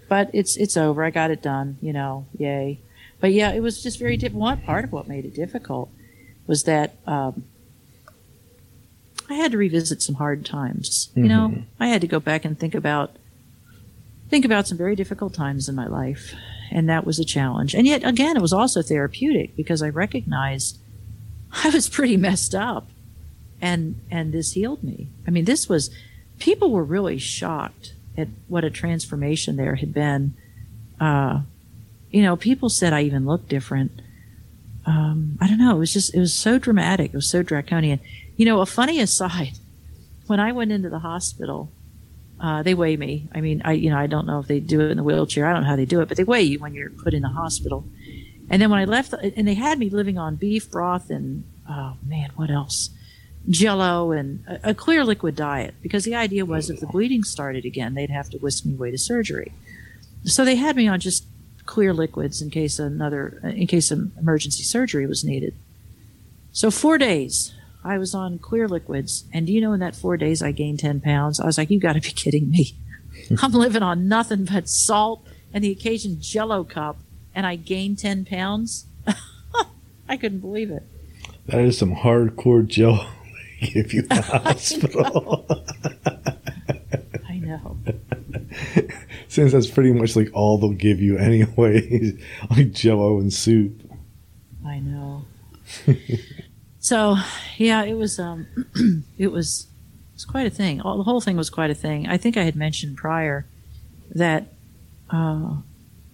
But 0.08 0.30
it's 0.34 0.56
it's 0.58 0.78
over. 0.78 1.04
I 1.04 1.10
got 1.10 1.32
it 1.32 1.42
done. 1.42 1.78
You 1.82 1.94
know, 1.94 2.28
yay. 2.38 2.80
But 3.20 3.32
yeah, 3.32 3.52
it 3.52 3.62
was 3.62 3.82
just 3.82 4.00
very 4.00 4.18
difficult. 4.18 4.42
One 4.42 4.62
part 4.62 4.84
of 4.84 4.92
what 4.92 5.08
made 5.08 5.26
it 5.26 5.34
difficult 5.34 5.90
was 6.48 6.64
that 6.64 6.96
um, 7.08 7.46
I 9.30 9.36
had 9.36 9.52
to 9.52 9.58
revisit 9.58 10.02
some 10.02 10.16
hard 10.16 10.46
times. 10.46 11.10
Mm-hmm. 11.12 11.24
You 11.24 11.30
know, 11.30 11.48
mm-hmm. 11.50 11.62
I 11.80 11.88
had 11.88 12.02
to 12.02 12.08
go 12.08 12.20
back 12.20 12.46
and 12.46 12.60
think 12.60 12.76
about 12.76 13.16
think 14.30 14.46
about 14.46 14.68
some 14.68 14.78
very 14.78 14.96
difficult 14.96 15.34
times 15.34 15.70
in 15.70 15.76
my 15.76 15.88
life, 15.88 16.34
and 16.72 16.90
that 16.90 17.06
was 17.06 17.20
a 17.20 17.26
challenge. 17.26 17.74
And 17.74 17.86
yet, 17.88 18.04
again, 18.04 18.36
it 18.36 18.42
was 18.42 18.54
also 18.54 18.82
therapeutic 18.82 19.56
because 19.56 19.82
I 19.82 19.90
recognized 19.90 20.80
I 21.64 21.70
was 21.70 21.90
pretty 21.90 22.18
messed 22.18 22.54
up. 22.54 22.90
And 23.62 24.02
and 24.12 24.34
this 24.34 24.52
healed 24.52 24.84
me. 24.84 25.08
I 25.26 25.32
mean, 25.32 25.46
this 25.46 25.70
was 25.70 25.90
people 26.40 26.72
were 26.72 26.84
really 26.84 27.18
shocked 27.18 27.94
at 28.18 28.28
what 28.48 28.64
a 28.64 28.70
transformation 28.70 29.56
there 29.56 29.76
had 29.76 29.94
been. 29.94 30.36
Uh, 31.00 31.42
you 32.16 32.22
know, 32.22 32.38
people 32.38 32.70
said 32.70 32.94
I 32.94 33.02
even 33.02 33.26
looked 33.26 33.50
different. 33.50 33.92
Um, 34.86 35.38
I 35.42 35.48
don't 35.48 35.58
know. 35.58 35.76
It 35.76 35.80
was 35.80 35.92
just, 35.92 36.16
it 36.16 36.20
was 36.22 36.34
so 36.34 36.58
dramatic. 36.58 37.12
It 37.14 37.16
was 37.18 37.30
so 37.30 37.44
draconian. 37.44 38.00
You 38.38 38.46
know, 38.46 38.62
a 38.62 38.66
funny 38.66 39.02
aside, 39.02 39.60
when 40.28 40.40
I 40.40 40.54
went 40.54 40.72
into 40.72 40.90
the 40.90 41.00
hospital, 41.00 41.74
uh, 42.40 42.64
they 42.64 42.74
weigh 42.74 42.96
me. 42.96 43.28
I 43.36 43.42
mean, 43.42 43.62
I, 43.66 43.74
you 43.74 43.90
know, 43.90 43.98
I 43.98 44.08
don't 44.08 44.26
know 44.26 44.40
if 44.40 44.48
they 44.48 44.62
do 44.62 44.80
it 44.80 44.92
in 44.92 44.98
the 44.98 45.04
wheelchair. 45.04 45.46
I 45.46 45.52
don't 45.52 45.64
know 45.64 45.70
how 45.70 45.76
they 45.76 45.84
do 45.84 46.00
it, 46.00 46.08
but 46.08 46.16
they 46.16 46.24
weigh 46.24 46.44
you 46.44 46.60
when 46.60 46.74
you're 46.74 46.90
put 46.90 47.14
in 47.14 47.22
the 47.22 47.28
hospital. 47.28 47.86
And 48.50 48.62
then 48.62 48.70
when 48.70 48.80
I 48.80 48.86
left, 48.86 49.12
and 49.12 49.46
they 49.46 49.56
had 49.56 49.78
me 49.78 49.90
living 49.90 50.18
on 50.18 50.38
beef 50.38 50.72
broth 50.72 51.10
and, 51.10 51.44
oh 51.70 51.98
man, 52.02 52.30
what 52.38 52.50
else? 52.50 52.92
Jello 53.50 54.14
and 54.14 54.42
a, 54.48 54.70
a 54.70 54.74
clear 54.74 55.04
liquid 55.04 55.36
diet 55.36 55.76
because 55.82 56.06
the 56.06 56.16
idea 56.16 56.46
was 56.46 56.70
if 56.70 56.80
the 56.80 56.88
bleeding 56.88 57.26
started 57.26 57.66
again, 57.66 57.94
they'd 57.94 58.10
have 58.10 58.30
to 58.30 58.38
whisk 58.38 58.66
me 58.66 58.76
away 58.76 58.92
to 58.92 58.98
surgery. 58.98 59.52
So 60.24 60.46
they 60.46 60.56
had 60.56 60.78
me 60.78 60.88
on 60.88 61.02
just 61.02 61.26
clear 61.66 61.94
liquids 61.94 62.42
in 62.42 62.50
case 62.50 62.80
another, 62.80 63.40
in 63.44 63.68
case 63.68 63.92
an 63.92 64.12
emergency 64.20 64.64
surgery 64.64 65.06
was 65.06 65.24
needed. 65.24 65.56
So 66.52 66.72
four 66.72 66.98
days 66.98 67.54
I 67.84 67.98
was 67.98 68.16
on 68.16 68.40
clear 68.40 68.68
liquids. 68.68 69.26
And 69.34 69.48
do 69.48 69.54
you 69.54 69.62
know 69.62 69.74
in 69.74 69.80
that 69.80 69.96
four 69.96 70.18
days 70.18 70.42
I 70.42 70.52
gained 70.52 70.80
10 70.80 71.02
pounds? 71.02 71.40
I 71.40 71.46
was 71.46 71.58
like, 71.58 71.70
you 71.70 71.80
got 71.80 71.94
to 71.94 72.02
be 72.02 72.10
kidding 72.10 72.50
me. 72.50 72.76
I'm 73.42 73.52
living 73.52 73.84
on 73.84 74.08
nothing 74.08 74.46
but 74.46 74.70
salt 74.70 75.26
and 75.54 75.64
the 75.64 75.72
occasion 75.72 76.18
jello 76.20 76.64
cup 76.64 76.98
and 77.34 77.46
I 77.46 77.56
gained 77.56 78.00
10 78.00 78.26
pounds. 78.26 78.86
I 80.10 80.18
couldn't 80.18 80.40
believe 80.40 80.72
it. 80.72 80.84
That 81.48 81.60
is 81.60 81.78
some 81.78 81.96
hardcore 81.96 82.66
Joe 82.66 83.06
give 83.62 83.94
you 83.94 84.02
the 84.04 84.22
hospital. 84.22 85.46
I 87.28 87.38
know. 87.38 87.78
Since 89.28 89.52
that's 89.52 89.70
pretty 89.70 89.92
much 89.92 90.16
like 90.16 90.30
all 90.34 90.58
they'll 90.58 90.72
give 90.72 91.02
you 91.02 91.18
anyway, 91.18 92.14
like 92.50 92.72
jello 92.72 93.20
and 93.20 93.34
soup. 93.34 93.82
I 94.66 94.80
know. 94.80 95.26
so, 96.80 97.18
yeah, 97.58 97.84
it 97.84 97.96
was 97.96 98.20
um, 98.20 98.48
it 99.18 99.32
was 99.32 99.68
It's 100.14 100.26
quite 100.26 100.48
a 100.48 100.52
thing. 100.52 100.82
All, 100.82 100.98
the 100.98 101.04
whole 101.04 101.22
thing 101.22 101.38
was 101.38 101.50
quite 101.50 101.70
a 101.70 101.76
thing. 101.76 102.08
I 102.08 102.18
think 102.18 102.38
I 102.38 102.44
had 102.44 102.56
mentioned 102.56 102.98
prior 102.98 103.46
that 104.12 104.48
uh, 105.10 105.58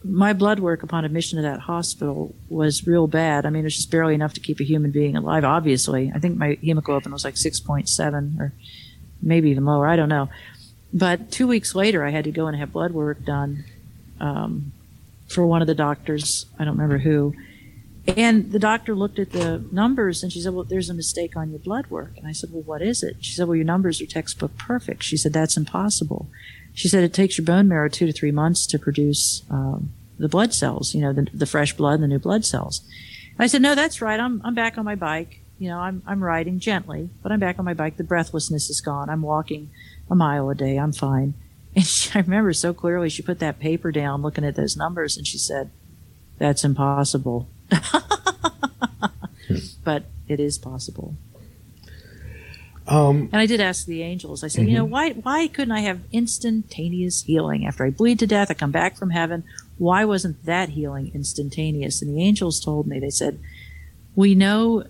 my 0.03 0.33
blood 0.33 0.59
work 0.59 0.83
upon 0.83 1.05
admission 1.05 1.37
to 1.37 1.43
that 1.43 1.59
hospital 1.59 2.33
was 2.49 2.87
real 2.87 3.07
bad. 3.07 3.45
I 3.45 3.49
mean, 3.49 3.65
it's 3.65 3.75
just 3.75 3.91
barely 3.91 4.15
enough 4.15 4.33
to 4.33 4.39
keep 4.39 4.59
a 4.59 4.63
human 4.63 4.91
being 4.91 5.15
alive, 5.15 5.43
obviously. 5.43 6.11
I 6.13 6.19
think 6.19 6.37
my 6.37 6.57
hemoglobin 6.61 7.11
was 7.11 7.23
like 7.23 7.35
6.7 7.35 8.39
or 8.39 8.53
maybe 9.21 9.49
even 9.51 9.65
lower. 9.65 9.87
I 9.87 9.95
don't 9.95 10.09
know. 10.09 10.29
But 10.93 11.31
two 11.31 11.47
weeks 11.47 11.73
later, 11.73 12.03
I 12.03 12.09
had 12.09 12.25
to 12.25 12.31
go 12.31 12.47
and 12.47 12.57
have 12.57 12.73
blood 12.73 12.91
work 12.91 13.23
done 13.23 13.63
um, 14.19 14.73
for 15.27 15.45
one 15.45 15.61
of 15.61 15.67
the 15.67 15.75
doctors. 15.75 16.45
I 16.59 16.65
don't 16.65 16.73
remember 16.73 16.97
who. 16.97 17.33
And 18.07 18.51
the 18.51 18.59
doctor 18.59 18.95
looked 18.95 19.19
at 19.19 19.31
the 19.31 19.63
numbers 19.71 20.23
and 20.23 20.33
she 20.33 20.41
said, 20.41 20.53
Well, 20.53 20.63
there's 20.63 20.89
a 20.89 20.93
mistake 20.93 21.37
on 21.37 21.51
your 21.51 21.59
blood 21.59 21.87
work. 21.87 22.17
And 22.17 22.27
I 22.27 22.31
said, 22.31 22.51
Well, 22.51 22.63
what 22.63 22.81
is 22.81 23.03
it? 23.03 23.17
She 23.19 23.33
said, 23.33 23.47
Well, 23.47 23.55
your 23.55 23.65
numbers 23.65 24.01
are 24.01 24.05
textbook 24.07 24.57
perfect. 24.57 25.03
She 25.03 25.17
said, 25.17 25.33
That's 25.33 25.55
impossible. 25.55 26.27
She 26.73 26.87
said, 26.87 27.03
It 27.03 27.13
takes 27.13 27.37
your 27.37 27.45
bone 27.45 27.67
marrow 27.67 27.89
two 27.89 28.07
to 28.07 28.13
three 28.13 28.31
months 28.31 28.65
to 28.67 28.79
produce 28.79 29.43
um, 29.51 29.91
the 30.17 30.27
blood 30.27 30.53
cells, 30.53 30.95
you 30.95 31.01
know, 31.01 31.13
the, 31.13 31.27
the 31.33 31.45
fresh 31.45 31.73
blood 31.73 31.95
and 31.95 32.03
the 32.03 32.07
new 32.07 32.19
blood 32.19 32.43
cells. 32.43 32.81
And 33.31 33.41
I 33.43 33.47
said, 33.47 33.61
No, 33.61 33.75
that's 33.75 34.01
right. 34.01 34.19
I'm, 34.19 34.41
I'm 34.43 34.55
back 34.55 34.79
on 34.79 34.85
my 34.85 34.95
bike. 34.95 35.39
You 35.59 35.69
know, 35.69 35.77
I'm, 35.77 36.01
I'm 36.07 36.23
riding 36.23 36.59
gently, 36.59 37.11
but 37.21 37.31
I'm 37.31 37.39
back 37.39 37.59
on 37.59 37.65
my 37.65 37.75
bike. 37.75 37.97
The 37.97 38.03
breathlessness 38.03 38.71
is 38.71 38.81
gone. 38.81 39.11
I'm 39.11 39.21
walking 39.21 39.69
a 40.11 40.15
mile 40.15 40.49
a 40.49 40.55
day. 40.55 40.77
I'm 40.77 40.93
fine. 40.93 41.33
And 41.73 41.85
she, 41.85 42.11
I 42.13 42.21
remember 42.21 42.51
so 42.51 42.73
clearly 42.73 43.07
she 43.09 43.21
put 43.21 43.39
that 43.39 43.57
paper 43.57 43.93
down 43.93 44.21
looking 44.21 44.43
at 44.43 44.55
those 44.55 44.75
numbers 44.75 45.15
and 45.15 45.25
she 45.25 45.37
said, 45.37 45.71
That's 46.37 46.65
impossible. 46.65 47.47
but 49.85 50.03
it 50.27 50.41
is 50.41 50.57
possible. 50.57 51.15
Um, 52.87 53.29
And 53.31 53.39
I 53.39 53.45
did 53.45 53.61
ask 53.61 53.85
the 53.85 54.01
angels. 54.01 54.43
I 54.43 54.47
said, 54.49 54.67
you 54.67 54.75
know, 54.75 54.83
why 54.83 55.11
why 55.11 55.47
couldn't 55.47 55.71
I 55.71 55.79
have 55.79 56.01
instantaneous 56.11 57.21
healing 57.23 57.65
after 57.65 57.85
I 57.85 57.89
bleed 57.89 58.19
to 58.19 58.27
death? 58.27 58.51
I 58.51 58.53
come 58.53 58.71
back 58.71 58.97
from 58.97 59.11
heaven. 59.11 59.45
Why 59.77 60.03
wasn't 60.03 60.45
that 60.45 60.69
healing 60.69 61.11
instantaneous? 61.13 62.01
And 62.01 62.13
the 62.13 62.21
angels 62.21 62.59
told 62.59 62.85
me. 62.85 62.99
They 62.99 63.11
said, 63.11 63.39
we 64.15 64.35
know 64.35 64.83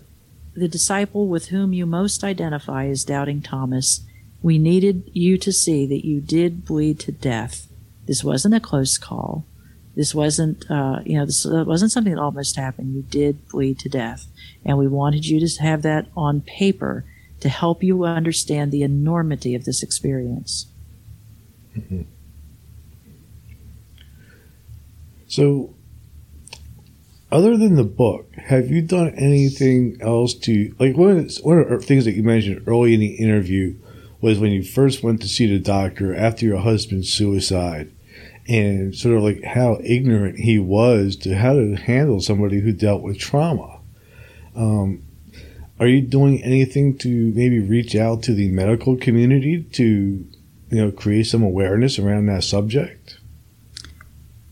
the 0.54 0.68
disciple 0.68 1.28
with 1.28 1.46
whom 1.48 1.72
you 1.72 1.86
most 1.86 2.24
identify 2.24 2.86
is 2.86 3.04
doubting 3.04 3.40
Thomas. 3.40 4.00
We 4.42 4.58
needed 4.58 5.10
you 5.12 5.38
to 5.38 5.52
see 5.52 5.86
that 5.86 6.04
you 6.04 6.20
did 6.20 6.64
bleed 6.64 6.98
to 7.00 7.12
death. 7.12 7.68
This 8.06 8.24
wasn't 8.24 8.54
a 8.54 8.60
close 8.60 8.98
call. 8.98 9.46
This 9.94 10.14
wasn't, 10.14 10.68
uh, 10.70 11.00
you 11.04 11.18
know, 11.18 11.26
this 11.26 11.44
wasn't 11.46 11.92
something 11.92 12.14
that 12.14 12.20
almost 12.20 12.56
happened. 12.56 12.94
You 12.94 13.02
did 13.02 13.46
bleed 13.48 13.78
to 13.80 13.88
death, 13.88 14.26
and 14.64 14.78
we 14.78 14.88
wanted 14.88 15.26
you 15.26 15.46
to 15.46 15.62
have 15.62 15.82
that 15.82 16.08
on 16.16 16.40
paper 16.40 17.04
to 17.40 17.48
help 17.48 17.82
you 17.82 18.04
understand 18.04 18.72
the 18.72 18.82
enormity 18.82 19.54
of 19.54 19.64
this 19.64 19.82
experience. 19.82 20.66
so, 25.26 25.74
other 27.30 27.56
than 27.56 27.74
the 27.74 27.84
book, 27.84 28.32
have 28.36 28.70
you 28.70 28.80
done 28.80 29.12
anything 29.16 29.98
else 30.00 30.34
to 30.34 30.74
like 30.78 30.96
one 30.96 31.10
of 31.10 31.16
the, 31.16 31.40
one 31.42 31.58
of 31.58 31.68
the 31.68 31.78
things 31.86 32.04
that 32.06 32.12
you 32.12 32.22
mentioned 32.22 32.62
early 32.66 32.94
in 32.94 33.00
the 33.00 33.14
interview 33.16 33.74
was 34.22 34.38
when 34.38 34.52
you 34.52 34.62
first 34.62 35.02
went 35.02 35.20
to 35.20 35.28
see 35.28 35.46
the 35.46 35.58
doctor 35.58 36.14
after 36.14 36.46
your 36.46 36.60
husband's 36.60 37.12
suicide 37.12 37.92
and 38.48 38.94
sort 38.94 39.16
of 39.16 39.22
like 39.22 39.42
how 39.42 39.78
ignorant 39.84 40.38
he 40.38 40.58
was 40.58 41.16
to 41.16 41.36
how 41.36 41.52
to 41.52 41.74
handle 41.74 42.20
somebody 42.20 42.60
who 42.60 42.72
dealt 42.72 43.02
with 43.02 43.18
trauma. 43.18 43.80
Um, 44.56 45.02
are 45.78 45.88
you 45.88 46.00
doing 46.00 46.42
anything 46.44 46.96
to 46.98 47.32
maybe 47.34 47.58
reach 47.58 47.96
out 47.96 48.22
to 48.24 48.34
the 48.34 48.48
medical 48.50 48.96
community 48.96 49.64
to, 49.72 49.84
you 49.84 50.26
know, 50.70 50.92
create 50.92 51.26
some 51.26 51.42
awareness 51.42 51.98
around 51.98 52.26
that 52.26 52.44
subject? 52.44 53.18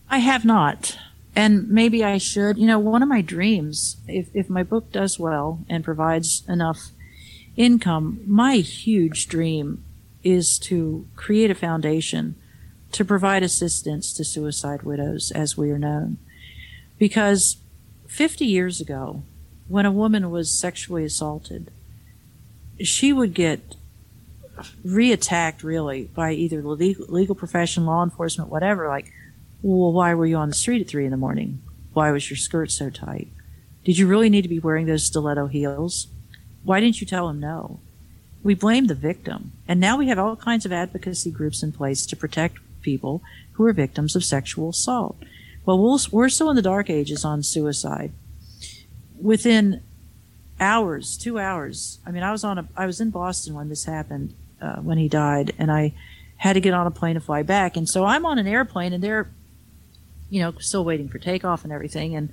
I 0.09 0.17
have 0.17 0.43
not. 0.43 0.97
And 1.33 1.69
maybe 1.69 2.03
I 2.03 2.17
should. 2.17 2.57
You 2.57 2.67
know, 2.67 2.79
one 2.79 3.01
of 3.01 3.07
my 3.07 3.21
dreams, 3.21 3.97
if, 4.07 4.27
if 4.33 4.49
my 4.49 4.63
book 4.63 4.91
does 4.91 5.17
well 5.17 5.63
and 5.69 5.85
provides 5.85 6.43
enough 6.49 6.91
income, 7.55 8.21
my 8.25 8.57
huge 8.57 9.27
dream 9.27 9.83
is 10.23 10.59
to 10.59 11.07
create 11.15 11.51
a 11.51 11.55
foundation 11.55 12.35
to 12.91 13.05
provide 13.05 13.43
assistance 13.43 14.13
to 14.13 14.23
suicide 14.23 14.83
widows 14.83 15.31
as 15.31 15.57
we 15.57 15.71
are 15.71 15.79
known. 15.79 16.17
Because 16.97 17.57
50 18.07 18.45
years 18.45 18.81
ago, 18.81 19.23
when 19.67 19.85
a 19.85 19.91
woman 19.91 20.29
was 20.29 20.53
sexually 20.53 21.05
assaulted, 21.05 21.71
she 22.79 23.13
would 23.13 23.33
get 23.33 23.75
reattacked 24.85 25.63
really 25.63 26.03
by 26.13 26.33
either 26.33 26.61
the 26.61 26.67
legal, 26.67 27.05
legal 27.07 27.35
profession, 27.35 27.85
law 27.85 28.03
enforcement, 28.03 28.49
whatever. 28.49 28.87
Like, 28.87 29.11
well, 29.61 29.91
why 29.93 30.13
were 30.13 30.25
you 30.25 30.35
on 30.35 30.49
the 30.49 30.55
street 30.55 30.81
at 30.81 30.87
three 30.87 31.05
in 31.05 31.11
the 31.11 31.17
morning? 31.17 31.61
Why 31.93 32.11
was 32.11 32.29
your 32.29 32.37
skirt 32.37 32.71
so 32.71 32.89
tight? 32.89 33.29
Did 33.83 33.97
you 33.97 34.07
really 34.07 34.29
need 34.29 34.43
to 34.43 34.49
be 34.49 34.59
wearing 34.59 34.85
those 34.85 35.05
stiletto 35.05 35.47
heels? 35.47 36.07
Why 36.63 36.79
didn't 36.79 37.01
you 37.01 37.07
tell 37.07 37.29
him 37.29 37.39
no? 37.39 37.79
We 38.43 38.55
blame 38.55 38.87
the 38.87 38.95
victim. 38.95 39.51
And 39.67 39.79
now 39.79 39.97
we 39.97 40.07
have 40.07 40.19
all 40.19 40.35
kinds 40.35 40.65
of 40.65 40.71
advocacy 40.71 41.31
groups 41.31 41.63
in 41.63 41.71
place 41.71 42.05
to 42.07 42.15
protect 42.15 42.57
people 42.81 43.21
who 43.53 43.65
are 43.65 43.73
victims 43.73 44.15
of 44.15 44.23
sexual 44.23 44.69
assault. 44.69 45.17
Well, 45.65 45.77
we 45.77 45.99
we 46.11 46.25
are 46.25 46.29
still 46.29 46.49
in 46.49 46.55
the 46.55 46.61
dark 46.61 46.89
ages 46.89 47.23
on 47.23 47.43
suicide. 47.43 48.11
Within 49.19 49.83
hours, 50.59 51.17
two 51.17 51.37
hours. 51.37 51.99
I 52.05 52.11
mean, 52.11 52.23
I 52.23 52.31
was 52.31 52.43
on 52.43 52.57
a, 52.57 52.67
I 52.75 52.85
was 52.85 53.01
in 53.01 53.09
Boston 53.09 53.53
when 53.53 53.69
this 53.69 53.85
happened, 53.85 54.33
uh, 54.61 54.77
when 54.77 54.97
he 54.97 55.07
died, 55.07 55.53
and 55.57 55.71
I 55.71 55.93
had 56.37 56.53
to 56.53 56.59
get 56.59 56.73
on 56.73 56.87
a 56.87 56.91
plane 56.91 57.15
to 57.15 57.19
fly 57.19 57.43
back. 57.43 57.77
And 57.77 57.87
so 57.87 58.05
I'm 58.05 58.25
on 58.25 58.39
an 58.39 58.47
airplane, 58.47 58.93
and 58.93 59.03
they're, 59.03 59.29
you 60.29 60.41
know, 60.41 60.53
still 60.59 60.83
waiting 60.83 61.09
for 61.09 61.19
takeoff 61.19 61.63
and 61.63 61.71
everything. 61.71 62.15
And 62.15 62.29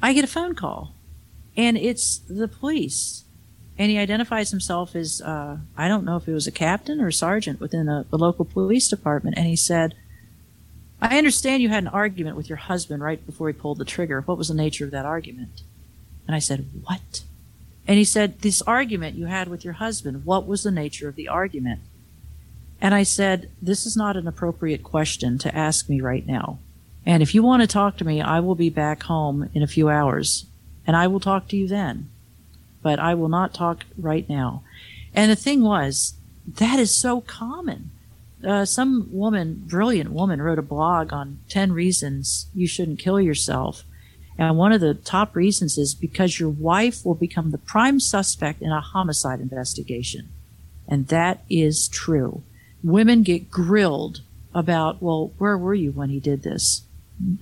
I 0.00 0.12
get 0.12 0.24
a 0.24 0.28
phone 0.28 0.54
call, 0.54 0.94
and 1.56 1.76
it's 1.76 2.18
the 2.28 2.48
police. 2.48 3.24
And 3.82 3.90
he 3.90 3.98
identifies 3.98 4.52
himself 4.52 4.94
as, 4.94 5.20
uh, 5.20 5.56
I 5.76 5.88
don't 5.88 6.04
know 6.04 6.14
if 6.14 6.26
he 6.26 6.30
was 6.30 6.46
a 6.46 6.52
captain 6.52 7.00
or 7.00 7.08
a 7.08 7.12
sergeant 7.12 7.58
within 7.58 7.88
a, 7.88 8.06
the 8.10 8.16
local 8.16 8.44
police 8.44 8.86
department. 8.86 9.36
And 9.36 9.48
he 9.48 9.56
said, 9.56 9.96
I 11.00 11.18
understand 11.18 11.64
you 11.64 11.68
had 11.68 11.82
an 11.82 11.88
argument 11.88 12.36
with 12.36 12.48
your 12.48 12.58
husband 12.58 13.02
right 13.02 13.26
before 13.26 13.48
he 13.48 13.52
pulled 13.52 13.78
the 13.78 13.84
trigger. 13.84 14.20
What 14.20 14.38
was 14.38 14.46
the 14.46 14.54
nature 14.54 14.84
of 14.84 14.92
that 14.92 15.04
argument? 15.04 15.62
And 16.28 16.36
I 16.36 16.38
said, 16.38 16.64
What? 16.84 17.24
And 17.88 17.98
he 17.98 18.04
said, 18.04 18.38
This 18.38 18.62
argument 18.62 19.16
you 19.16 19.26
had 19.26 19.48
with 19.48 19.64
your 19.64 19.74
husband, 19.74 20.24
what 20.24 20.46
was 20.46 20.62
the 20.62 20.70
nature 20.70 21.08
of 21.08 21.16
the 21.16 21.26
argument? 21.26 21.80
And 22.80 22.94
I 22.94 23.02
said, 23.02 23.50
This 23.60 23.84
is 23.84 23.96
not 23.96 24.16
an 24.16 24.28
appropriate 24.28 24.84
question 24.84 25.38
to 25.38 25.56
ask 25.56 25.88
me 25.88 26.00
right 26.00 26.24
now. 26.24 26.60
And 27.04 27.20
if 27.20 27.34
you 27.34 27.42
want 27.42 27.62
to 27.62 27.66
talk 27.66 27.96
to 27.96 28.04
me, 28.04 28.20
I 28.20 28.38
will 28.38 28.54
be 28.54 28.70
back 28.70 29.02
home 29.02 29.50
in 29.54 29.62
a 29.64 29.66
few 29.66 29.88
hours, 29.88 30.46
and 30.86 30.94
I 30.94 31.08
will 31.08 31.18
talk 31.18 31.48
to 31.48 31.56
you 31.56 31.66
then. 31.66 32.10
But 32.82 32.98
I 32.98 33.14
will 33.14 33.28
not 33.28 33.54
talk 33.54 33.84
right 33.96 34.28
now. 34.28 34.62
And 35.14 35.30
the 35.30 35.36
thing 35.36 35.62
was, 35.62 36.14
that 36.46 36.78
is 36.78 36.94
so 36.94 37.20
common. 37.20 37.90
Uh, 38.44 38.64
some 38.64 39.08
woman, 39.12 39.62
brilliant 39.66 40.10
woman, 40.10 40.42
wrote 40.42 40.58
a 40.58 40.62
blog 40.62 41.12
on 41.12 41.38
10 41.48 41.72
reasons 41.72 42.46
you 42.54 42.66
shouldn't 42.66 42.98
kill 42.98 43.20
yourself. 43.20 43.84
And 44.38 44.56
one 44.56 44.72
of 44.72 44.80
the 44.80 44.94
top 44.94 45.36
reasons 45.36 45.78
is 45.78 45.94
because 45.94 46.40
your 46.40 46.48
wife 46.48 47.04
will 47.04 47.14
become 47.14 47.50
the 47.50 47.58
prime 47.58 48.00
suspect 48.00 48.62
in 48.62 48.72
a 48.72 48.80
homicide 48.80 49.40
investigation. 49.40 50.30
And 50.88 51.06
that 51.08 51.44
is 51.48 51.88
true. 51.88 52.42
Women 52.82 53.22
get 53.22 53.50
grilled 53.50 54.22
about, 54.54 55.00
well, 55.00 55.32
where 55.38 55.56
were 55.56 55.74
you 55.74 55.92
when 55.92 56.10
he 56.10 56.18
did 56.18 56.42
this? 56.42 56.82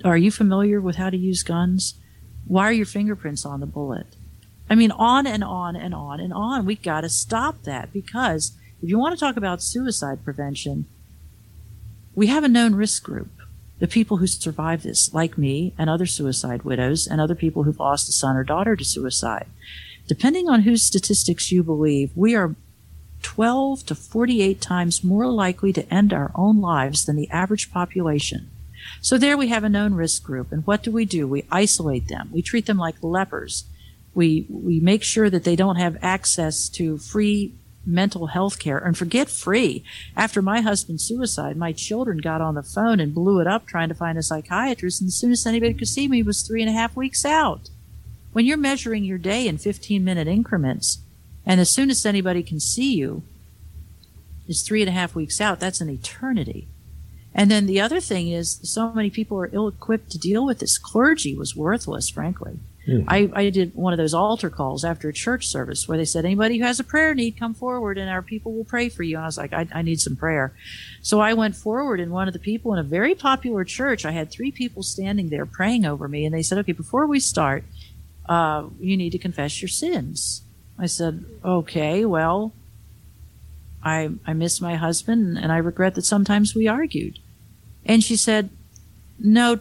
Are 0.04 0.18
you 0.18 0.30
familiar 0.30 0.80
with 0.80 0.96
how 0.96 1.10
to 1.10 1.16
use 1.16 1.42
guns? 1.42 1.94
Why 2.46 2.68
are 2.68 2.72
your 2.72 2.86
fingerprints 2.86 3.46
on 3.46 3.60
the 3.60 3.66
bullet? 3.66 4.06
I 4.70 4.76
mean, 4.76 4.92
on 4.92 5.26
and 5.26 5.42
on 5.42 5.74
and 5.74 5.92
on 5.92 6.20
and 6.20 6.32
on. 6.32 6.64
We 6.64 6.76
got 6.76 7.00
to 7.00 7.08
stop 7.08 7.64
that 7.64 7.92
because 7.92 8.52
if 8.80 8.88
you 8.88 8.98
want 8.98 9.18
to 9.18 9.20
talk 9.20 9.36
about 9.36 9.62
suicide 9.62 10.24
prevention, 10.24 10.86
we 12.14 12.28
have 12.28 12.44
a 12.44 12.48
known 12.48 12.76
risk 12.76 13.02
group. 13.02 13.30
The 13.80 13.88
people 13.88 14.18
who 14.18 14.28
survive 14.28 14.84
this, 14.84 15.12
like 15.12 15.36
me 15.36 15.74
and 15.76 15.90
other 15.90 16.06
suicide 16.06 16.62
widows 16.62 17.06
and 17.06 17.20
other 17.20 17.34
people 17.34 17.64
who've 17.64 17.80
lost 17.80 18.08
a 18.08 18.12
son 18.12 18.36
or 18.36 18.44
daughter 18.44 18.76
to 18.76 18.84
suicide. 18.84 19.46
Depending 20.06 20.48
on 20.48 20.62
whose 20.62 20.82
statistics 20.82 21.50
you 21.50 21.62
believe, 21.62 22.12
we 22.14 22.34
are 22.36 22.54
12 23.22 23.86
to 23.86 23.94
48 23.94 24.60
times 24.60 25.02
more 25.02 25.26
likely 25.26 25.72
to 25.72 25.92
end 25.92 26.12
our 26.12 26.30
own 26.34 26.60
lives 26.60 27.06
than 27.06 27.16
the 27.16 27.30
average 27.30 27.72
population. 27.72 28.50
So 29.00 29.18
there 29.18 29.36
we 29.36 29.48
have 29.48 29.64
a 29.64 29.68
known 29.68 29.94
risk 29.94 30.22
group. 30.22 30.52
And 30.52 30.66
what 30.66 30.82
do 30.82 30.90
we 30.90 31.04
do? 31.04 31.26
We 31.26 31.44
isolate 31.50 32.08
them. 32.08 32.30
We 32.32 32.42
treat 32.42 32.66
them 32.66 32.78
like 32.78 33.02
lepers. 33.02 33.64
We, 34.14 34.46
we 34.48 34.80
make 34.80 35.02
sure 35.02 35.30
that 35.30 35.44
they 35.44 35.56
don't 35.56 35.76
have 35.76 35.96
access 36.02 36.68
to 36.70 36.98
free 36.98 37.54
mental 37.86 38.28
health 38.28 38.58
care 38.58 38.78
and 38.78 38.96
forget 38.96 39.30
free. 39.30 39.84
After 40.16 40.42
my 40.42 40.60
husband's 40.60 41.04
suicide, 41.04 41.56
my 41.56 41.72
children 41.72 42.18
got 42.18 42.40
on 42.40 42.54
the 42.54 42.62
phone 42.62 43.00
and 43.00 43.14
blew 43.14 43.40
it 43.40 43.46
up 43.46 43.66
trying 43.66 43.88
to 43.88 43.94
find 43.94 44.18
a 44.18 44.22
psychiatrist. 44.22 45.00
And 45.00 45.08
as 45.08 45.14
soon 45.14 45.32
as 45.32 45.46
anybody 45.46 45.74
could 45.74 45.88
see 45.88 46.08
me 46.08 46.22
was 46.22 46.42
three 46.42 46.60
and 46.60 46.70
a 46.70 46.74
half 46.74 46.96
weeks 46.96 47.24
out. 47.24 47.70
When 48.32 48.44
you're 48.44 48.56
measuring 48.56 49.04
your 49.04 49.18
day 49.18 49.48
in 49.48 49.58
15 49.58 50.04
minute 50.04 50.28
increments, 50.28 50.98
and 51.46 51.60
as 51.60 51.70
soon 51.70 51.90
as 51.90 52.06
anybody 52.06 52.42
can 52.42 52.60
see 52.60 52.94
you, 52.94 53.22
is 54.46 54.62
three 54.62 54.82
and 54.82 54.88
a 54.88 54.92
half 54.92 55.14
weeks 55.14 55.40
out. 55.40 55.60
That's 55.60 55.80
an 55.80 55.88
eternity. 55.88 56.66
And 57.32 57.50
then 57.50 57.66
the 57.66 57.80
other 57.80 58.00
thing 58.00 58.28
is, 58.28 58.60
so 58.64 58.92
many 58.92 59.08
people 59.08 59.38
are 59.38 59.50
ill 59.52 59.68
equipped 59.68 60.10
to 60.10 60.18
deal 60.18 60.44
with 60.44 60.58
this. 60.58 60.76
Clergy 60.76 61.36
was 61.36 61.54
worthless, 61.54 62.10
frankly. 62.10 62.58
Mm. 62.90 63.04
I, 63.06 63.30
I 63.34 63.50
did 63.50 63.74
one 63.76 63.92
of 63.92 63.98
those 63.98 64.14
altar 64.14 64.50
calls 64.50 64.84
after 64.84 65.08
a 65.08 65.12
church 65.12 65.46
service 65.46 65.86
where 65.86 65.96
they 65.96 66.04
said, 66.04 66.24
anybody 66.24 66.58
who 66.58 66.64
has 66.64 66.80
a 66.80 66.84
prayer 66.84 67.14
need, 67.14 67.38
come 67.38 67.54
forward 67.54 67.98
and 67.98 68.10
our 68.10 68.20
people 68.20 68.52
will 68.52 68.64
pray 68.64 68.88
for 68.88 69.04
you. 69.04 69.16
And 69.16 69.22
I 69.22 69.26
was 69.28 69.38
like, 69.38 69.52
I, 69.52 69.68
I 69.72 69.82
need 69.82 70.00
some 70.00 70.16
prayer. 70.16 70.52
So 71.00 71.20
I 71.20 71.34
went 71.34 71.54
forward 71.54 72.00
and 72.00 72.10
one 72.10 72.26
of 72.26 72.34
the 72.34 72.40
people 72.40 72.72
in 72.72 72.80
a 72.80 72.82
very 72.82 73.14
popular 73.14 73.64
church, 73.64 74.04
I 74.04 74.10
had 74.10 74.30
three 74.30 74.50
people 74.50 74.82
standing 74.82 75.28
there 75.28 75.46
praying 75.46 75.86
over 75.86 76.08
me. 76.08 76.24
And 76.24 76.34
they 76.34 76.42
said, 76.42 76.58
okay, 76.58 76.72
before 76.72 77.06
we 77.06 77.20
start, 77.20 77.62
uh, 78.28 78.66
you 78.80 78.96
need 78.96 79.10
to 79.10 79.18
confess 79.18 79.62
your 79.62 79.68
sins. 79.68 80.42
I 80.76 80.86
said, 80.86 81.24
okay, 81.44 82.04
well, 82.04 82.52
I, 83.84 84.10
I 84.26 84.32
miss 84.32 84.60
my 84.60 84.74
husband 84.74 85.38
and 85.38 85.52
I 85.52 85.58
regret 85.58 85.94
that 85.94 86.04
sometimes 86.04 86.54
we 86.54 86.66
argued. 86.66 87.20
And 87.86 88.02
she 88.02 88.16
said, 88.16 88.50
no, 89.22 89.60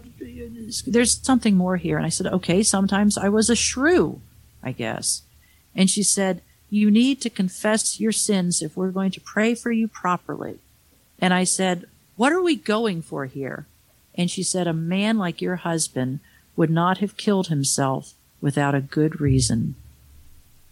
there's 0.87 1.19
something 1.21 1.55
more 1.55 1.77
here. 1.77 1.97
And 1.97 2.05
I 2.05 2.09
said, 2.09 2.27
okay, 2.27 2.63
sometimes 2.63 3.17
I 3.17 3.29
was 3.29 3.49
a 3.49 3.55
shrew, 3.55 4.21
I 4.63 4.71
guess. 4.71 5.23
And 5.75 5.89
she 5.89 6.03
said, 6.03 6.41
you 6.69 6.89
need 6.89 7.21
to 7.21 7.29
confess 7.29 7.99
your 7.99 8.11
sins 8.11 8.61
if 8.61 8.77
we're 8.77 8.91
going 8.91 9.11
to 9.11 9.21
pray 9.21 9.55
for 9.55 9.71
you 9.71 9.87
properly. 9.87 10.59
And 11.19 11.33
I 11.33 11.43
said, 11.43 11.85
what 12.15 12.31
are 12.31 12.41
we 12.41 12.55
going 12.55 13.01
for 13.01 13.25
here? 13.25 13.65
And 14.15 14.29
she 14.29 14.43
said, 14.43 14.67
a 14.67 14.73
man 14.73 15.17
like 15.17 15.41
your 15.41 15.57
husband 15.57 16.19
would 16.55 16.69
not 16.69 16.99
have 16.99 17.17
killed 17.17 17.47
himself 17.47 18.13
without 18.41 18.75
a 18.75 18.81
good 18.81 19.19
reason. 19.19 19.75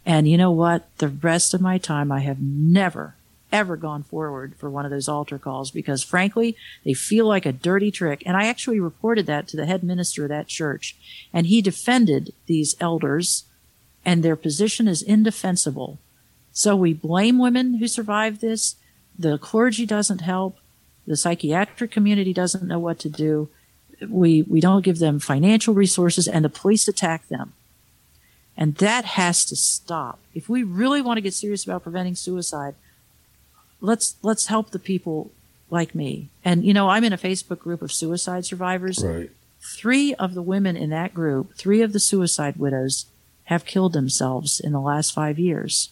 And 0.05 0.29
you 0.29 0.37
know 0.37 0.51
what? 0.51 0.87
The 0.99 1.09
rest 1.09 1.53
of 1.53 1.61
my 1.61 1.77
time, 1.77 2.11
I 2.11 2.19
have 2.21 2.39
never 2.41 3.15
ever 3.51 3.77
gone 3.77 4.03
forward 4.03 4.55
for 4.57 4.69
one 4.69 4.85
of 4.85 4.91
those 4.91 5.07
altar 5.07 5.37
calls 5.37 5.71
because 5.71 6.03
frankly, 6.03 6.55
they 6.83 6.93
feel 6.93 7.25
like 7.25 7.45
a 7.45 7.51
dirty 7.51 7.91
trick. 7.91 8.23
And 8.25 8.35
I 8.35 8.47
actually 8.47 8.79
reported 8.79 9.25
that 9.27 9.47
to 9.49 9.57
the 9.57 9.65
head 9.65 9.83
minister 9.83 10.23
of 10.23 10.29
that 10.29 10.47
church 10.47 10.95
and 11.33 11.47
he 11.47 11.61
defended 11.61 12.33
these 12.45 12.75
elders 12.79 13.45
and 14.05 14.23
their 14.23 14.35
position 14.35 14.87
is 14.87 15.01
indefensible. 15.01 15.99
So 16.51 16.75
we 16.75 16.93
blame 16.93 17.37
women 17.37 17.75
who 17.75 17.87
survived 17.87 18.41
this. 18.41 18.75
The 19.17 19.37
clergy 19.37 19.85
doesn't 19.85 20.21
help. 20.21 20.57
The 21.05 21.15
psychiatric 21.15 21.91
community 21.91 22.33
doesn't 22.33 22.67
know 22.67 22.79
what 22.79 22.99
to 22.99 23.09
do. 23.09 23.49
We, 24.07 24.43
we 24.43 24.59
don't 24.59 24.83
give 24.83 24.99
them 24.99 25.19
financial 25.19 25.73
resources 25.73 26.27
and 26.27 26.43
the 26.43 26.49
police 26.49 26.87
attack 26.87 27.27
them. 27.27 27.53
And 28.57 28.75
that 28.75 29.05
has 29.05 29.45
to 29.45 29.55
stop. 29.55 30.19
If 30.33 30.49
we 30.49 30.63
really 30.63 31.01
want 31.01 31.17
to 31.17 31.21
get 31.21 31.33
serious 31.33 31.63
about 31.63 31.83
preventing 31.83 32.15
suicide, 32.15 32.75
let's 33.81 34.15
let's 34.21 34.47
help 34.47 34.71
the 34.71 34.79
people 34.79 35.31
like 35.69 35.95
me. 35.95 36.29
And 36.43 36.63
you 36.63 36.73
know, 36.73 36.89
I'm 36.89 37.03
in 37.03 37.13
a 37.13 37.17
Facebook 37.17 37.59
group 37.59 37.81
of 37.81 37.91
suicide 37.91 38.45
survivors. 38.45 39.03
Right. 39.03 39.31
Three 39.59 40.13
of 40.15 40.33
the 40.33 40.41
women 40.41 40.77
in 40.77 40.89
that 40.91 41.13
group, 41.13 41.55
three 41.55 41.81
of 41.81 41.91
the 41.91 41.99
suicide 41.99 42.57
widows, 42.57 43.05
have 43.45 43.65
killed 43.65 43.93
themselves 43.93 44.59
in 44.59 44.71
the 44.71 44.79
last 44.79 45.13
five 45.13 45.39
years. 45.39 45.89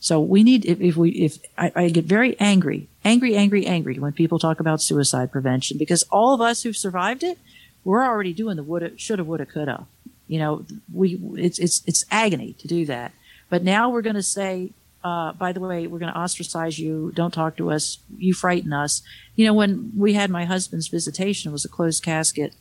So 0.00 0.18
we 0.18 0.42
need 0.42 0.64
if, 0.64 0.80
if 0.80 0.96
we 0.96 1.10
if 1.10 1.38
I, 1.58 1.72
I, 1.76 1.88
get 1.90 2.06
very 2.06 2.38
angry, 2.40 2.88
angry, 3.04 3.36
angry, 3.36 3.66
angry 3.66 3.98
when 3.98 4.12
people 4.12 4.38
talk 4.38 4.58
about 4.58 4.80
suicide 4.80 5.30
prevention 5.30 5.76
because 5.76 6.04
all 6.04 6.32
of 6.32 6.40
us 6.40 6.62
who've 6.62 6.76
survived 6.76 7.22
it, 7.22 7.38
we're 7.84 8.02
already 8.02 8.32
doing 8.32 8.56
the 8.56 8.62
woulda, 8.62 8.96
shoulda, 8.96 9.24
woulda, 9.24 9.44
coulda. 9.44 9.86
You 10.26 10.38
know, 10.38 10.64
we 10.92 11.20
it's 11.36 11.58
it's 11.58 11.82
it's 11.86 12.06
agony 12.10 12.54
to 12.54 12.68
do 12.68 12.86
that. 12.86 13.12
But 13.50 13.62
now 13.62 13.90
we're 13.90 14.02
going 14.02 14.16
to 14.16 14.22
say 14.22 14.70
uh, 15.02 15.32
by 15.32 15.52
the 15.52 15.60
way, 15.60 15.86
we're 15.86 15.98
going 15.98 16.12
to 16.12 16.18
ostracize 16.18 16.78
you. 16.78 17.12
Don't 17.14 17.32
talk 17.32 17.56
to 17.56 17.70
us. 17.70 17.98
You 18.18 18.34
frighten 18.34 18.72
us. 18.72 19.02
You 19.34 19.46
know, 19.46 19.54
when 19.54 19.92
we 19.96 20.12
had 20.12 20.30
my 20.30 20.44
husband's 20.44 20.88
visitation, 20.88 21.50
it 21.50 21.52
was 21.52 21.64
a 21.64 21.70
closed 21.70 22.02
casket, 22.04 22.52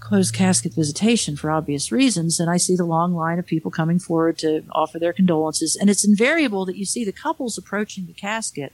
closed 0.00 0.34
casket 0.34 0.74
visitation 0.74 1.36
for 1.36 1.50
obvious 1.50 1.92
reasons. 1.92 2.40
And 2.40 2.50
I 2.50 2.56
see 2.56 2.74
the 2.74 2.84
long 2.84 3.14
line 3.14 3.38
of 3.38 3.46
people 3.46 3.70
coming 3.70 4.00
forward 4.00 4.38
to 4.38 4.64
offer 4.72 4.98
their 4.98 5.12
condolences. 5.12 5.76
And 5.76 5.88
it's 5.88 6.04
invariable 6.04 6.64
that 6.66 6.76
you 6.76 6.84
see 6.84 7.04
the 7.04 7.12
couples 7.12 7.56
approaching 7.56 8.06
the 8.06 8.12
casket. 8.12 8.72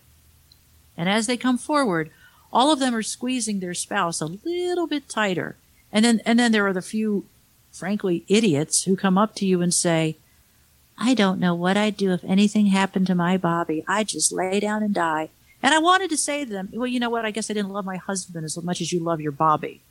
And 0.96 1.10
as 1.10 1.26
they 1.26 1.36
come 1.36 1.58
forward, 1.58 2.10
all 2.50 2.72
of 2.72 2.78
them 2.78 2.94
are 2.94 3.02
squeezing 3.02 3.60
their 3.60 3.74
spouse 3.74 4.22
a 4.22 4.26
little 4.26 4.86
bit 4.86 5.10
tighter. 5.10 5.56
And 5.92 6.06
then, 6.06 6.22
and 6.24 6.38
then 6.38 6.52
there 6.52 6.66
are 6.66 6.72
the 6.72 6.80
few, 6.80 7.26
frankly, 7.70 8.24
idiots 8.28 8.84
who 8.84 8.96
come 8.96 9.18
up 9.18 9.34
to 9.34 9.46
you 9.46 9.60
and 9.60 9.74
say, 9.74 10.16
I 10.98 11.14
don't 11.14 11.40
know 11.40 11.54
what 11.54 11.76
I'd 11.76 11.96
do 11.96 12.12
if 12.12 12.24
anything 12.24 12.66
happened 12.66 13.06
to 13.08 13.14
my 13.14 13.36
Bobby. 13.36 13.84
I'd 13.86 14.08
just 14.08 14.32
lay 14.32 14.60
down 14.60 14.82
and 14.82 14.94
die. 14.94 15.28
And 15.62 15.74
I 15.74 15.78
wanted 15.78 16.10
to 16.10 16.16
say 16.16 16.44
to 16.44 16.50
them, 16.50 16.68
well, 16.72 16.86
you 16.86 17.00
know 17.00 17.10
what? 17.10 17.24
I 17.24 17.30
guess 17.30 17.50
I 17.50 17.54
didn't 17.54 17.72
love 17.72 17.84
my 17.84 17.96
husband 17.96 18.44
as 18.44 18.56
much 18.62 18.80
as 18.80 18.92
you 18.92 19.00
love 19.00 19.20
your 19.20 19.32
Bobby. 19.32 19.82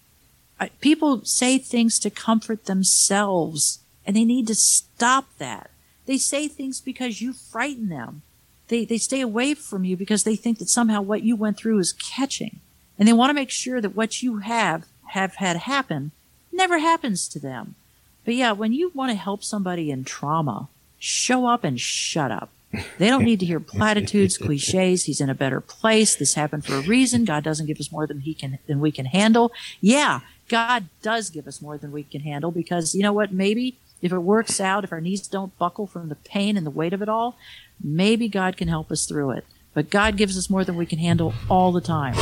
I, 0.59 0.69
people 0.79 1.23
say 1.25 1.57
things 1.57 1.99
to 1.99 2.09
comfort 2.09 2.65
themselves, 2.65 3.79
and 4.05 4.15
they 4.15 4.23
need 4.23 4.47
to 4.47 4.55
stop 4.55 5.25
that. 5.37 5.69
They 6.05 6.17
say 6.17 6.47
things 6.47 6.81
because 6.81 7.21
you 7.21 7.33
frighten 7.33 7.89
them. 7.89 8.21
They, 8.67 8.85
they 8.85 8.97
stay 8.97 9.21
away 9.21 9.53
from 9.53 9.83
you 9.83 9.97
because 9.97 10.23
they 10.23 10.35
think 10.35 10.59
that 10.59 10.69
somehow 10.69 11.01
what 11.01 11.23
you 11.23 11.35
went 11.35 11.57
through 11.57 11.79
is 11.79 11.93
catching. 11.93 12.59
And 12.97 13.07
they 13.07 13.13
want 13.13 13.29
to 13.29 13.35
make 13.35 13.51
sure 13.51 13.81
that 13.81 13.95
what 13.95 14.23
you 14.23 14.37
have, 14.37 14.85
have 15.09 15.35
had 15.35 15.57
happen 15.57 16.11
never 16.51 16.79
happens 16.79 17.27
to 17.29 17.39
them. 17.39 17.75
But 18.23 18.35
yeah, 18.35 18.53
when 18.53 18.73
you 18.73 18.91
want 18.95 19.11
to 19.11 19.17
help 19.17 19.43
somebody 19.43 19.91
in 19.91 20.03
trauma, 20.03 20.69
show 21.05 21.45
up 21.45 21.63
and 21.63 21.79
shut 21.79 22.31
up. 22.31 22.49
They 22.97 23.07
don't 23.07 23.23
need 23.23 23.39
to 23.39 23.45
hear 23.45 23.59
platitudes, 23.59 24.37
cliches. 24.37 25.05
He's 25.05 25.21
in 25.21 25.29
a 25.29 25.35
better 25.35 25.61
place. 25.61 26.15
This 26.15 26.33
happened 26.33 26.65
for 26.65 26.75
a 26.75 26.81
reason. 26.81 27.23
God 27.23 27.43
doesn't 27.43 27.67
give 27.67 27.79
us 27.79 27.91
more 27.91 28.07
than 28.07 28.21
he 28.21 28.33
can 28.33 28.57
than 28.67 28.79
we 28.79 28.91
can 28.91 29.05
handle. 29.05 29.53
Yeah, 29.79 30.21
God 30.49 30.89
does 31.01 31.29
give 31.29 31.47
us 31.47 31.61
more 31.61 31.77
than 31.77 31.91
we 31.91 32.03
can 32.03 32.21
handle 32.21 32.51
because 32.51 32.95
you 32.95 33.03
know 33.03 33.13
what? 33.13 33.31
Maybe 33.31 33.77
if 34.01 34.11
it 34.11 34.19
works 34.19 34.59
out, 34.59 34.83
if 34.83 34.91
our 34.91 34.99
knees 34.99 35.27
don't 35.27 35.57
buckle 35.57 35.87
from 35.87 36.09
the 36.09 36.15
pain 36.15 36.57
and 36.57 36.65
the 36.65 36.71
weight 36.71 36.91
of 36.91 37.01
it 37.01 37.07
all, 37.07 37.37
maybe 37.81 38.27
God 38.27 38.57
can 38.57 38.67
help 38.67 38.91
us 38.91 39.05
through 39.05 39.31
it. 39.31 39.45
But 39.73 39.89
God 39.89 40.17
gives 40.17 40.37
us 40.37 40.49
more 40.49 40.65
than 40.65 40.75
we 40.75 40.85
can 40.85 40.99
handle 40.99 41.33
all 41.49 41.71
the 41.71 41.81
time. 41.81 42.15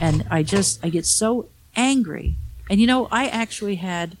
And 0.00 0.26
I 0.30 0.42
just 0.42 0.84
I 0.84 0.88
get 0.88 1.06
so 1.06 1.46
angry. 1.76 2.36
And 2.70 2.80
you 2.80 2.86
know, 2.86 3.06
I 3.12 3.28
actually 3.28 3.76
had 3.76 4.16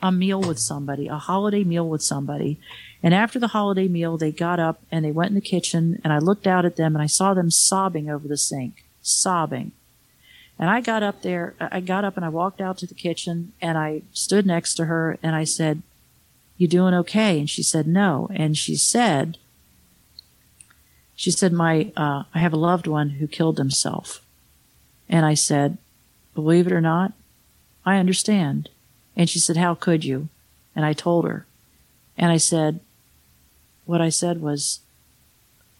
a 0.00 0.12
meal 0.12 0.40
with 0.40 0.58
somebody, 0.58 1.08
a 1.08 1.16
holiday 1.16 1.64
meal 1.64 1.88
with 1.88 2.02
somebody, 2.02 2.58
and 3.04 3.12
after 3.12 3.38
the 3.38 3.48
holiday 3.48 3.86
meal, 3.86 4.16
they 4.16 4.32
got 4.32 4.58
up 4.58 4.80
and 4.90 5.04
they 5.04 5.12
went 5.12 5.28
in 5.28 5.34
the 5.34 5.42
kitchen 5.42 6.00
and 6.02 6.10
I 6.10 6.18
looked 6.18 6.46
out 6.46 6.64
at 6.64 6.76
them 6.76 6.96
and 6.96 7.02
I 7.02 7.06
saw 7.06 7.34
them 7.34 7.50
sobbing 7.50 8.08
over 8.08 8.26
the 8.26 8.38
sink, 8.38 8.82
sobbing. 9.02 9.72
And 10.58 10.70
I 10.70 10.80
got 10.80 11.02
up 11.02 11.20
there, 11.20 11.54
I 11.60 11.80
got 11.80 12.04
up 12.04 12.16
and 12.16 12.24
I 12.24 12.30
walked 12.30 12.62
out 12.62 12.78
to 12.78 12.86
the 12.86 12.94
kitchen 12.94 13.52
and 13.60 13.76
I 13.76 14.04
stood 14.14 14.46
next 14.46 14.76
to 14.76 14.86
her 14.86 15.18
and 15.22 15.36
I 15.36 15.44
said, 15.44 15.82
you 16.56 16.66
doing 16.66 16.94
okay? 16.94 17.38
And 17.38 17.50
she 17.50 17.62
said, 17.62 17.86
no. 17.86 18.30
And 18.34 18.56
she 18.56 18.74
said, 18.74 19.36
she 21.14 21.30
said, 21.30 21.52
my, 21.52 21.92
uh, 21.98 22.22
I 22.34 22.38
have 22.38 22.54
a 22.54 22.56
loved 22.56 22.86
one 22.86 23.10
who 23.10 23.26
killed 23.26 23.58
himself. 23.58 24.24
And 25.10 25.26
I 25.26 25.34
said, 25.34 25.76
believe 26.34 26.66
it 26.66 26.72
or 26.72 26.80
not, 26.80 27.12
I 27.84 27.98
understand. 27.98 28.70
And 29.14 29.28
she 29.28 29.38
said, 29.38 29.58
how 29.58 29.74
could 29.74 30.06
you? 30.06 30.30
And 30.74 30.86
I 30.86 30.94
told 30.94 31.26
her. 31.26 31.44
And 32.16 32.32
I 32.32 32.38
said, 32.38 32.80
what 33.86 34.00
I 34.00 34.08
said 34.08 34.40
was, 34.40 34.80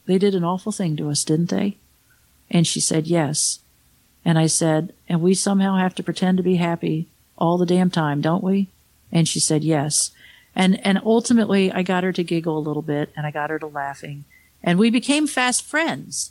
They 0.07 0.19
did 0.19 0.35
an 0.35 0.45
awful 0.45 0.73
thing 0.73 0.97
to 0.97 1.11
us, 1.11 1.25
didn't 1.25 1.51
they? 1.51 1.77
And 2.51 2.67
she 2.67 2.81
said, 2.81 3.07
Yes. 3.07 3.61
And 4.25 4.39
I 4.39 4.47
said, 4.47 4.93
And 5.09 5.21
we 5.21 5.35
somehow 5.35 5.77
have 5.77 5.95
to 5.97 6.03
pretend 6.03 6.37
to 6.39 6.43
be 6.43 6.57
happy 6.57 7.09
all 7.37 7.59
the 7.59 7.67
damn 7.67 7.91
time, 7.91 8.21
don't 8.21 8.45
we? 8.45 8.69
And 9.13 9.29
she 9.29 9.41
said, 9.41 9.65
Yes. 9.65 10.11
And, 10.57 10.85
and 10.87 11.01
ultimately, 11.05 11.73
I 11.73 11.83
got 11.83 12.05
her 12.05 12.13
to 12.13 12.23
giggle 12.23 12.57
a 12.57 12.61
little 12.61 12.83
bit 12.83 13.11
and 13.17 13.27
I 13.27 13.31
got 13.31 13.51
her 13.51 13.59
to 13.59 13.67
laughing. 13.67 14.25
And 14.63 14.79
we 14.79 14.89
became 14.89 15.27
fast 15.27 15.65
friends. 15.65 16.31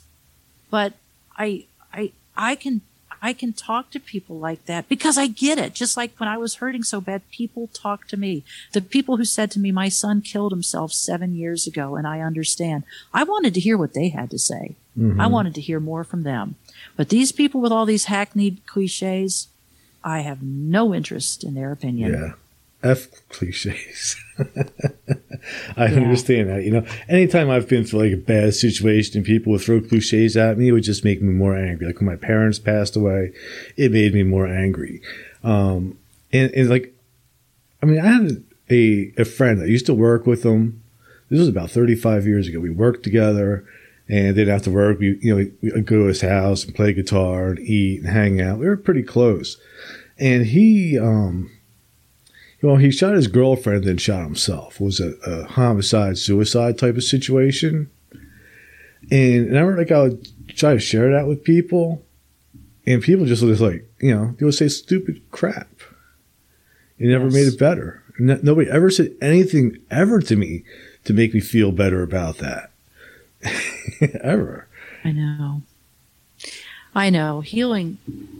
But 0.70 0.94
I, 1.36 1.66
I, 1.92 2.12
I 2.36 2.54
can 2.54 2.80
I 3.24 3.32
can 3.32 3.54
talk 3.54 3.90
to 3.92 3.98
people 3.98 4.38
like 4.38 4.66
that 4.66 4.86
because 4.86 5.16
I 5.16 5.28
get 5.28 5.56
it. 5.56 5.72
Just 5.72 5.96
like 5.96 6.14
when 6.18 6.28
I 6.28 6.36
was 6.36 6.56
hurting 6.56 6.82
so 6.82 7.00
bad, 7.00 7.22
people 7.30 7.70
talk 7.72 8.06
to 8.08 8.18
me. 8.18 8.44
The 8.72 8.82
people 8.82 9.16
who 9.16 9.24
said 9.24 9.50
to 9.52 9.58
me, 9.58 9.72
my 9.72 9.88
son 9.88 10.20
killed 10.20 10.52
himself 10.52 10.92
seven 10.92 11.34
years 11.34 11.66
ago 11.66 11.96
and 11.96 12.06
I 12.06 12.20
understand. 12.20 12.84
I 13.14 13.24
wanted 13.24 13.54
to 13.54 13.60
hear 13.60 13.78
what 13.78 13.94
they 13.94 14.10
had 14.10 14.30
to 14.30 14.38
say. 14.38 14.76
Mm-hmm. 14.98 15.18
I 15.18 15.26
wanted 15.26 15.54
to 15.54 15.62
hear 15.62 15.80
more 15.80 16.04
from 16.04 16.22
them. 16.22 16.56
But 16.96 17.08
these 17.08 17.32
people 17.32 17.62
with 17.62 17.72
all 17.72 17.86
these 17.86 18.04
hackneyed 18.04 18.66
cliches, 18.66 19.48
I 20.04 20.20
have 20.20 20.42
no 20.42 20.94
interest 20.94 21.44
in 21.44 21.54
their 21.54 21.72
opinion. 21.72 22.12
Yeah. 22.12 22.32
F 22.84 23.08
cliches. 23.30 24.16
I 24.38 25.86
yeah. 25.86 25.96
understand 25.96 26.50
that. 26.50 26.64
You 26.64 26.70
know, 26.70 26.86
anytime 27.08 27.50
I've 27.50 27.68
been 27.68 27.84
through 27.84 28.02
like 28.02 28.12
a 28.12 28.16
bad 28.16 28.54
situation 28.54 29.18
and 29.18 29.26
people 29.26 29.52
would 29.52 29.62
throw 29.62 29.80
cliches 29.80 30.36
at 30.36 30.58
me, 30.58 30.68
it 30.68 30.72
would 30.72 30.84
just 30.84 31.04
make 31.04 31.22
me 31.22 31.32
more 31.32 31.56
angry. 31.56 31.86
Like 31.86 31.96
when 31.96 32.06
my 32.06 32.16
parents 32.16 32.58
passed 32.58 32.94
away, 32.94 33.32
it 33.76 33.90
made 33.90 34.14
me 34.14 34.22
more 34.22 34.46
angry. 34.46 35.00
Um, 35.42 35.98
and, 36.32 36.52
and 36.52 36.68
like, 36.68 36.94
I 37.82 37.86
mean, 37.86 38.00
I 38.00 38.06
had 38.06 38.44
a, 38.70 39.12
a 39.18 39.24
friend 39.24 39.60
that 39.60 39.68
used 39.68 39.86
to 39.86 39.94
work 39.94 40.26
with 40.26 40.44
him. 40.44 40.82
This 41.30 41.40
was 41.40 41.48
about 41.48 41.70
35 41.70 42.26
years 42.26 42.48
ago. 42.48 42.60
We 42.60 42.70
worked 42.70 43.02
together 43.02 43.64
And 44.08 44.36
then 44.36 44.48
after 44.50 44.70
work, 44.70 44.98
we, 44.98 45.18
you 45.22 45.34
know, 45.34 45.50
we 45.62 45.70
go 45.82 45.96
to 45.96 46.04
his 46.04 46.20
house 46.20 46.64
and 46.64 46.74
play 46.74 46.92
guitar 46.92 47.48
and 47.48 47.58
eat 47.58 48.00
and 48.00 48.10
hang 48.10 48.40
out. 48.40 48.58
We 48.58 48.66
were 48.66 48.76
pretty 48.76 49.02
close. 49.02 49.56
And 50.18 50.46
he, 50.46 50.98
um, 50.98 51.50
well, 52.64 52.76
he 52.76 52.90
shot 52.90 53.12
his 53.14 53.26
girlfriend, 53.26 53.84
then 53.84 53.98
shot 53.98 54.24
himself. 54.24 54.80
It 54.80 54.84
was 54.84 54.98
a, 54.98 55.12
a 55.26 55.44
homicide, 55.44 56.16
suicide 56.16 56.78
type 56.78 56.96
of 56.96 57.04
situation. 57.04 57.90
And, 59.10 59.48
and 59.48 59.58
I 59.58 59.60
remember 59.60 59.82
like 59.82 59.92
I 59.92 60.00
would 60.00 60.56
try 60.56 60.72
to 60.72 60.80
share 60.80 61.10
that 61.12 61.26
with 61.26 61.44
people, 61.44 62.06
and 62.86 63.02
people 63.02 63.26
just 63.26 63.42
was 63.42 63.60
like, 63.60 63.86
you 64.00 64.14
know, 64.14 64.34
they 64.38 64.46
would 64.46 64.54
say 64.54 64.68
stupid 64.68 65.20
crap. 65.30 65.68
It 66.98 67.08
never 67.08 67.26
yes. 67.26 67.34
made 67.34 67.46
it 67.48 67.58
better. 67.58 68.02
No, 68.18 68.40
nobody 68.42 68.70
ever 68.70 68.88
said 68.88 69.14
anything 69.20 69.76
ever 69.90 70.22
to 70.22 70.34
me 70.34 70.64
to 71.04 71.12
make 71.12 71.34
me 71.34 71.40
feel 71.40 71.70
better 71.70 72.02
about 72.02 72.38
that. 72.38 72.70
ever. 74.22 74.68
I 75.04 75.12
know. 75.12 75.60
I 76.94 77.10
know. 77.10 77.40
Healing, 77.40 77.98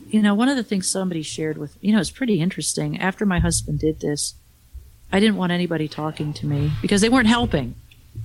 you 0.09 0.22
know, 0.22 0.34
one 0.34 0.48
of 0.48 0.57
the 0.57 0.62
things 0.62 0.88
somebody 0.88 1.22
shared 1.22 1.59
with, 1.59 1.76
you 1.80 1.92
know, 1.92 2.00
it's 2.00 2.11
pretty 2.11 2.40
interesting. 2.40 3.00
After 3.00 3.26
my 3.26 3.40
husband 3.40 3.80
did 3.80 4.00
this, 4.00 4.34
I 5.12 5.20
didn't 5.20 5.36
want 5.36 5.52
anybody 5.52 5.88
talking 5.88 6.32
to 6.34 6.46
me 6.46 6.72
because 6.80 7.00
they 7.00 7.09
weren't 7.09 7.26
helping. 7.26 7.74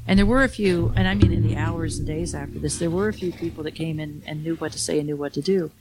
And 0.07 0.19
there 0.19 0.25
were 0.25 0.43
a 0.43 0.49
few, 0.49 0.93
and 0.95 1.07
I 1.07 1.15
mean 1.15 1.33
in 1.33 1.47
the 1.47 1.55
hours 1.55 1.97
and 1.97 2.07
days 2.07 2.35
after 2.35 2.59
this, 2.59 2.77
there 2.77 2.91
were 2.91 3.07
a 3.07 3.13
few 3.13 3.31
people 3.31 3.63
that 3.63 3.73
came 3.73 3.99
in 3.99 4.21
and 4.25 4.43
knew 4.43 4.55
what 4.55 4.71
to 4.73 4.79
say 4.79 4.99
and 4.99 5.07
knew 5.07 5.15
what 5.15 5.33
to 5.33 5.41
do. 5.41 5.71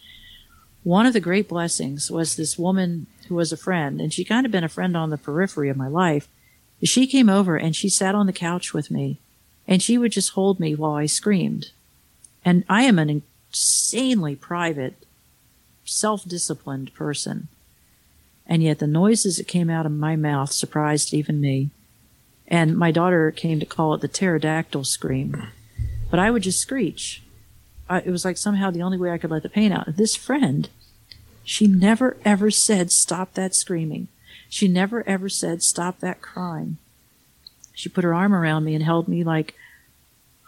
One 0.83 1.05
of 1.05 1.13
the 1.13 1.21
great 1.21 1.49
blessings 1.49 2.11
was 2.11 2.37
this 2.37 2.59
woman 2.59 3.07
who 3.29 3.35
was 3.35 3.53
a 3.53 3.57
friend, 3.57 4.01
and 4.01 4.13
she 4.13 4.25
kind 4.25 4.47
of 4.47 4.53
been 4.53 4.65
a 4.65 4.69
friend 4.69 4.97
on 4.97 5.11
the 5.11 5.19
periphery 5.19 5.69
of 5.69 5.77
my 5.77 5.89
life. 5.89 6.29
She 6.83 7.07
came 7.07 7.29
over 7.29 7.57
and 7.57 7.77
she 7.77 7.91
sat 7.91 8.15
on 8.15 8.27
the 8.27 8.33
couch 8.33 8.73
with 8.73 8.91
me, 8.91 9.19
and 9.67 9.83
she 9.83 9.99
would 9.99 10.13
just 10.13 10.31
hold 10.31 10.59
me 10.59 10.75
while 10.75 10.95
I 10.95 11.07
screamed. 11.07 11.73
And 12.45 12.65
I 12.69 12.85
am 12.85 12.99
an 12.99 13.23
insanely 13.51 14.37
private, 14.37 14.95
self 15.85 16.25
disciplined 16.25 16.95
person. 16.95 17.49
And 18.47 18.63
yet 18.63 18.79
the 18.79 18.87
noises 18.87 19.37
that 19.37 19.49
came 19.49 19.69
out 19.69 19.87
of 19.87 19.93
my 19.93 20.17
mouth 20.17 20.53
surprised 20.53 21.13
even 21.13 21.41
me. 21.41 21.71
And 22.47 22.79
my 22.79 22.91
daughter 22.91 23.31
came 23.31 23.61
to 23.61 23.67
call 23.67 23.93
it 23.95 24.01
the 24.01 24.09
pterodactyl 24.09 24.85
scream. 24.85 25.49
But 26.11 26.19
I 26.19 26.31
would 26.31 26.43
just 26.43 26.61
screech. 26.61 27.23
I, 27.91 27.99
it 28.01 28.11
was 28.11 28.25
like 28.25 28.39
somehow 28.39 28.71
the 28.71 28.83
only 28.83 28.97
way 28.97 29.11
I 29.11 29.19
could 29.19 29.31
let 29.31 29.43
the 29.43 29.51
pain 29.51 29.71
out. 29.71 29.97
This 29.97 30.17
friend, 30.17 30.69
she 31.45 31.67
never 31.67 32.17
ever 32.25 32.51
said, 32.51 32.91
stop 32.91 33.35
that 33.35 33.55
screaming. 33.55 34.09
She 34.49 34.67
never 34.67 35.07
ever 35.07 35.29
said, 35.29 35.63
stop 35.63 36.01
that 36.01 36.23
crying. 36.23 36.79
She 37.75 37.91
put 37.91 38.05
her 38.05 38.15
arm 38.15 38.35
around 38.35 38.65
me 38.65 38.75
and 38.75 38.83
held 38.83 39.09
me 39.09 39.23
like, 39.23 39.55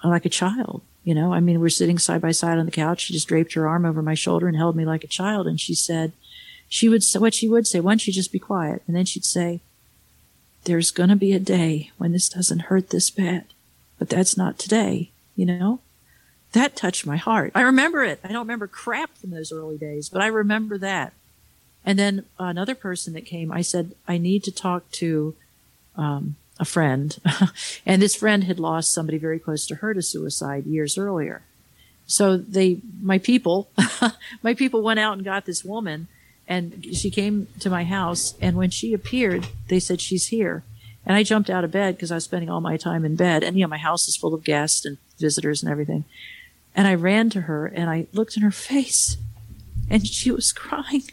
like 0.02 0.24
a 0.24 0.30
child. 0.30 0.80
You 1.02 1.14
know, 1.14 1.32
I 1.32 1.40
mean, 1.40 1.60
we're 1.60 1.70
sitting 1.70 1.98
side 1.98 2.20
by 2.20 2.32
side 2.32 2.58
on 2.58 2.66
the 2.66 2.72
couch. 2.72 3.02
She 3.02 3.14
just 3.14 3.28
draped 3.28 3.54
her 3.54 3.66
arm 3.66 3.86
over 3.86 4.02
my 4.02 4.14
shoulder 4.14 4.48
and 4.48 4.56
held 4.56 4.76
me 4.76 4.84
like 4.84 5.02
a 5.02 5.08
child. 5.08 5.46
And 5.46 5.58
she 5.58 5.74
said, 5.74 6.12
she 6.68 6.88
would, 6.88 7.02
say 7.02 7.18
what 7.18 7.34
she 7.34 7.48
would 7.48 7.66
say, 7.66 7.80
once 7.80 8.02
she'd 8.02 8.12
just 8.12 8.32
be 8.32 8.38
quiet. 8.38 8.82
And 8.86 8.94
then 8.94 9.06
she'd 9.06 9.24
say, 9.24 9.60
there's 10.64 10.90
going 10.90 11.08
to 11.08 11.16
be 11.16 11.32
a 11.32 11.40
day 11.40 11.90
when 11.96 12.12
this 12.12 12.28
doesn't 12.28 12.60
hurt 12.60 12.90
this 12.90 13.10
bad, 13.10 13.44
but 13.98 14.08
that's 14.08 14.36
not 14.36 14.58
today, 14.58 15.10
you 15.34 15.46
know? 15.46 15.80
That 16.52 16.76
touched 16.76 17.06
my 17.06 17.16
heart. 17.16 17.52
I 17.54 17.62
remember 17.62 18.02
it. 18.02 18.20
I 18.24 18.28
don't 18.28 18.40
remember 18.40 18.66
crap 18.66 19.16
from 19.16 19.30
those 19.30 19.52
early 19.52 19.78
days, 19.78 20.08
but 20.08 20.20
I 20.20 20.26
remember 20.26 20.76
that. 20.78 21.12
And 21.84 21.98
then 21.98 22.26
another 22.38 22.74
person 22.74 23.14
that 23.14 23.24
came, 23.24 23.50
I 23.50 23.62
said, 23.62 23.94
I 24.06 24.18
need 24.18 24.44
to 24.44 24.52
talk 24.52 24.90
to 24.92 25.34
um, 25.96 26.36
a 26.60 26.64
friend. 26.64 27.18
and 27.86 28.00
this 28.00 28.14
friend 28.14 28.44
had 28.44 28.60
lost 28.60 28.92
somebody 28.92 29.18
very 29.18 29.40
close 29.40 29.66
to 29.66 29.76
her 29.76 29.94
to 29.94 30.02
suicide 30.02 30.66
years 30.66 30.96
earlier. 30.96 31.42
So 32.06 32.36
they, 32.36 32.80
my 33.00 33.18
people, 33.18 33.70
my 34.42 34.54
people 34.54 34.82
went 34.82 35.00
out 35.00 35.14
and 35.14 35.24
got 35.24 35.46
this 35.46 35.64
woman 35.64 36.06
and 36.46 36.84
she 36.94 37.10
came 37.10 37.46
to 37.60 37.70
my 37.70 37.84
house. 37.84 38.34
And 38.40 38.56
when 38.56 38.70
she 38.70 38.92
appeared, 38.92 39.46
they 39.68 39.80
said, 39.80 40.00
she's 40.00 40.26
here. 40.26 40.64
And 41.06 41.16
I 41.16 41.22
jumped 41.22 41.48
out 41.48 41.64
of 41.64 41.70
bed 41.70 41.96
because 41.96 42.12
I 42.12 42.16
was 42.16 42.24
spending 42.24 42.50
all 42.50 42.60
my 42.60 42.76
time 42.76 43.04
in 43.04 43.16
bed. 43.16 43.42
And, 43.42 43.56
you 43.56 43.64
know, 43.64 43.68
my 43.68 43.78
house 43.78 44.06
is 44.06 44.16
full 44.16 44.34
of 44.34 44.44
guests 44.44 44.84
and 44.84 44.98
visitors 45.18 45.62
and 45.62 45.72
everything. 45.72 46.04
And 46.74 46.86
I 46.86 46.94
ran 46.94 47.30
to 47.30 47.42
her 47.42 47.66
and 47.66 47.88
I 47.88 48.06
looked 48.12 48.36
in 48.36 48.42
her 48.42 48.50
face 48.70 49.16
and 49.88 50.06
she 50.06 50.30
was 50.30 50.52
crying. 50.52 51.04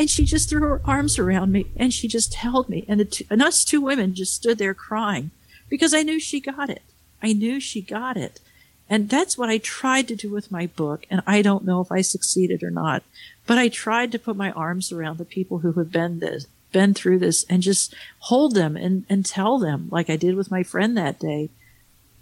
And 0.00 0.08
she 0.08 0.24
just 0.24 0.48
threw 0.48 0.62
her 0.62 0.80
arms 0.86 1.18
around 1.18 1.52
me 1.52 1.66
and 1.76 1.92
she 1.92 2.08
just 2.08 2.32
held 2.32 2.70
me. 2.70 2.86
And, 2.88 3.00
the 3.00 3.04
two, 3.04 3.24
and 3.28 3.42
us 3.42 3.66
two 3.66 3.82
women 3.82 4.14
just 4.14 4.34
stood 4.34 4.56
there 4.56 4.72
crying 4.72 5.30
because 5.68 5.92
I 5.92 6.02
knew 6.02 6.18
she 6.18 6.40
got 6.40 6.70
it. 6.70 6.80
I 7.22 7.34
knew 7.34 7.60
she 7.60 7.82
got 7.82 8.16
it. 8.16 8.40
And 8.88 9.10
that's 9.10 9.36
what 9.36 9.50
I 9.50 9.58
tried 9.58 10.08
to 10.08 10.16
do 10.16 10.30
with 10.30 10.50
my 10.50 10.68
book. 10.68 11.04
And 11.10 11.22
I 11.26 11.42
don't 11.42 11.66
know 11.66 11.82
if 11.82 11.92
I 11.92 12.00
succeeded 12.00 12.62
or 12.62 12.70
not, 12.70 13.02
but 13.46 13.58
I 13.58 13.68
tried 13.68 14.10
to 14.12 14.18
put 14.18 14.36
my 14.36 14.52
arms 14.52 14.90
around 14.90 15.18
the 15.18 15.26
people 15.26 15.58
who 15.58 15.72
have 15.72 15.92
been 15.92 16.20
this, 16.20 16.46
been 16.72 16.94
through 16.94 17.18
this 17.18 17.44
and 17.50 17.62
just 17.62 17.94
hold 18.20 18.54
them 18.54 18.78
and, 18.78 19.04
and 19.10 19.26
tell 19.26 19.58
them 19.58 19.88
like 19.90 20.08
I 20.08 20.16
did 20.16 20.34
with 20.34 20.50
my 20.50 20.62
friend 20.62 20.96
that 20.96 21.20
day, 21.20 21.50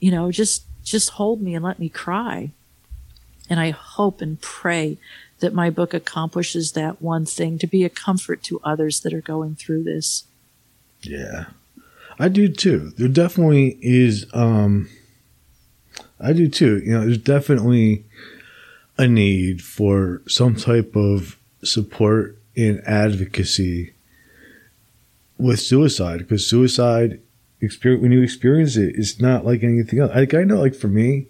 you 0.01 0.11
know, 0.11 0.33
just, 0.33 0.64
just 0.83 1.11
hold 1.11 1.41
me 1.41 1.55
and 1.55 1.64
let 1.64 1.79
me 1.79 1.89
cry. 1.89 2.51
And 3.49 3.61
I 3.61 3.70
hope 3.70 4.20
and 4.20 4.41
pray 4.41 4.99
that 5.41 5.55
my 5.55 5.70
book 5.70 5.95
accomplishes 5.95 6.72
that 6.72 7.01
one 7.01 7.24
thing 7.24 7.59
to 7.59 7.66
be 7.66 7.84
a 7.84 7.91
comfort 7.91 8.43
to 8.45 8.61
others 8.64 9.01
that 9.01 9.14
are 9.14 9.20
going 9.20 9.55
through 9.55 9.84
this. 9.84 10.24
Yeah. 11.03 11.47
I 12.18 12.28
do 12.28 12.49
too. 12.49 12.93
There 12.97 13.09
definitely 13.09 13.78
is 13.80 14.26
um 14.32 14.89
I 16.20 16.32
do 16.32 16.49
too. 16.49 16.78
You 16.84 16.93
know, 16.93 17.01
there's 17.03 17.18
definitely 17.18 18.05
a 18.97 19.07
need 19.07 19.62
for 19.62 20.22
some 20.26 20.57
type 20.57 20.96
of 20.96 21.38
support 21.62 22.37
and 22.57 22.80
advocacy 22.80 23.92
with 25.38 25.61
suicide 25.61 26.18
because 26.18 26.45
suicide 26.49 27.21
experience 27.61 28.03
when 28.03 28.12
you 28.12 28.22
experience 28.22 28.76
it, 28.76 28.96
it's 28.96 29.21
not 29.21 29.45
like 29.45 29.62
anything 29.62 30.00
else. 30.00 30.12
Like 30.14 30.34
I 30.34 30.42
know, 30.42 30.61
like 30.61 30.75
for 30.75 30.88
me, 30.88 31.26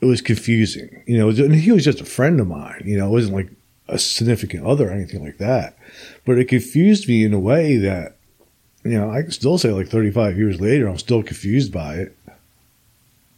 it 0.00 0.06
was 0.06 0.20
confusing. 0.20 1.02
You 1.06 1.18
know, 1.18 1.28
and 1.28 1.54
he 1.54 1.72
was 1.72 1.84
just 1.84 2.00
a 2.00 2.06
friend 2.06 2.40
of 2.40 2.46
mine. 2.46 2.82
You 2.84 2.98
know, 2.98 3.08
it 3.08 3.12
wasn't 3.12 3.34
like 3.34 3.50
a 3.88 3.98
significant 3.98 4.66
other 4.66 4.88
or 4.88 4.92
anything 4.92 5.24
like 5.24 5.38
that. 5.38 5.76
But 6.24 6.38
it 6.38 6.46
confused 6.46 7.08
me 7.08 7.24
in 7.24 7.32
a 7.32 7.40
way 7.40 7.76
that, 7.78 8.16
you 8.84 8.98
know, 8.98 9.10
I 9.10 9.22
can 9.22 9.30
still 9.30 9.58
say 9.58 9.70
like 9.70 9.88
35 9.88 10.36
years 10.36 10.60
later, 10.60 10.88
I'm 10.88 10.98
still 10.98 11.22
confused 11.22 11.72
by 11.72 11.94
it. 11.94 12.16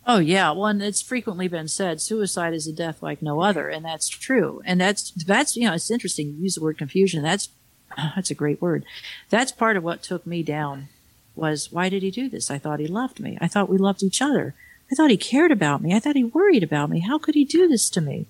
Oh 0.06 0.18
yeah, 0.18 0.50
well, 0.50 0.66
and 0.66 0.82
it's 0.82 1.02
frequently 1.02 1.46
been 1.46 1.68
said 1.68 2.00
suicide 2.00 2.52
is 2.52 2.66
a 2.66 2.72
death 2.72 3.02
like 3.02 3.22
no 3.22 3.42
other, 3.42 3.68
and 3.68 3.84
that's 3.84 4.08
true. 4.08 4.60
And 4.64 4.80
that's 4.80 5.10
that's 5.12 5.56
you 5.56 5.68
know 5.68 5.74
it's 5.74 5.90
interesting. 5.90 6.28
You 6.28 6.42
use 6.42 6.56
the 6.56 6.62
word 6.62 6.78
confusion. 6.78 7.22
That's 7.22 7.50
that's 7.96 8.30
a 8.30 8.34
great 8.34 8.60
word. 8.60 8.84
That's 9.28 9.52
part 9.52 9.76
of 9.76 9.84
what 9.84 10.02
took 10.02 10.26
me 10.26 10.42
down. 10.42 10.88
Was 11.36 11.70
why 11.70 11.88
did 11.88 12.02
he 12.02 12.10
do 12.10 12.28
this? 12.28 12.50
I 12.50 12.58
thought 12.58 12.80
he 12.80 12.88
loved 12.88 13.20
me. 13.20 13.38
I 13.40 13.46
thought 13.46 13.68
we 13.68 13.78
loved 13.78 14.02
each 14.02 14.20
other. 14.20 14.54
I 14.90 14.94
thought 14.94 15.10
he 15.10 15.16
cared 15.16 15.52
about 15.52 15.82
me. 15.82 15.94
I 15.94 16.00
thought 16.00 16.16
he 16.16 16.24
worried 16.24 16.62
about 16.62 16.90
me. 16.90 17.00
How 17.00 17.18
could 17.18 17.34
he 17.34 17.44
do 17.44 17.68
this 17.68 17.88
to 17.90 18.00
me? 18.00 18.26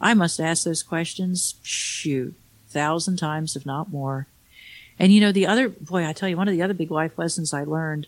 I 0.00 0.14
must 0.14 0.40
ask 0.40 0.64
those 0.64 0.82
questions. 0.82 1.54
Shoot, 1.62 2.34
thousand 2.68 3.18
times, 3.18 3.54
if 3.54 3.64
not 3.64 3.92
more. 3.92 4.26
And 4.98 5.12
you 5.12 5.20
know, 5.20 5.32
the 5.32 5.46
other 5.46 5.68
boy, 5.68 6.06
I 6.06 6.12
tell 6.12 6.28
you, 6.28 6.36
one 6.36 6.48
of 6.48 6.52
the 6.52 6.62
other 6.62 6.74
big 6.74 6.90
life 6.90 7.18
lessons 7.18 7.54
I 7.54 7.64
learned. 7.64 8.06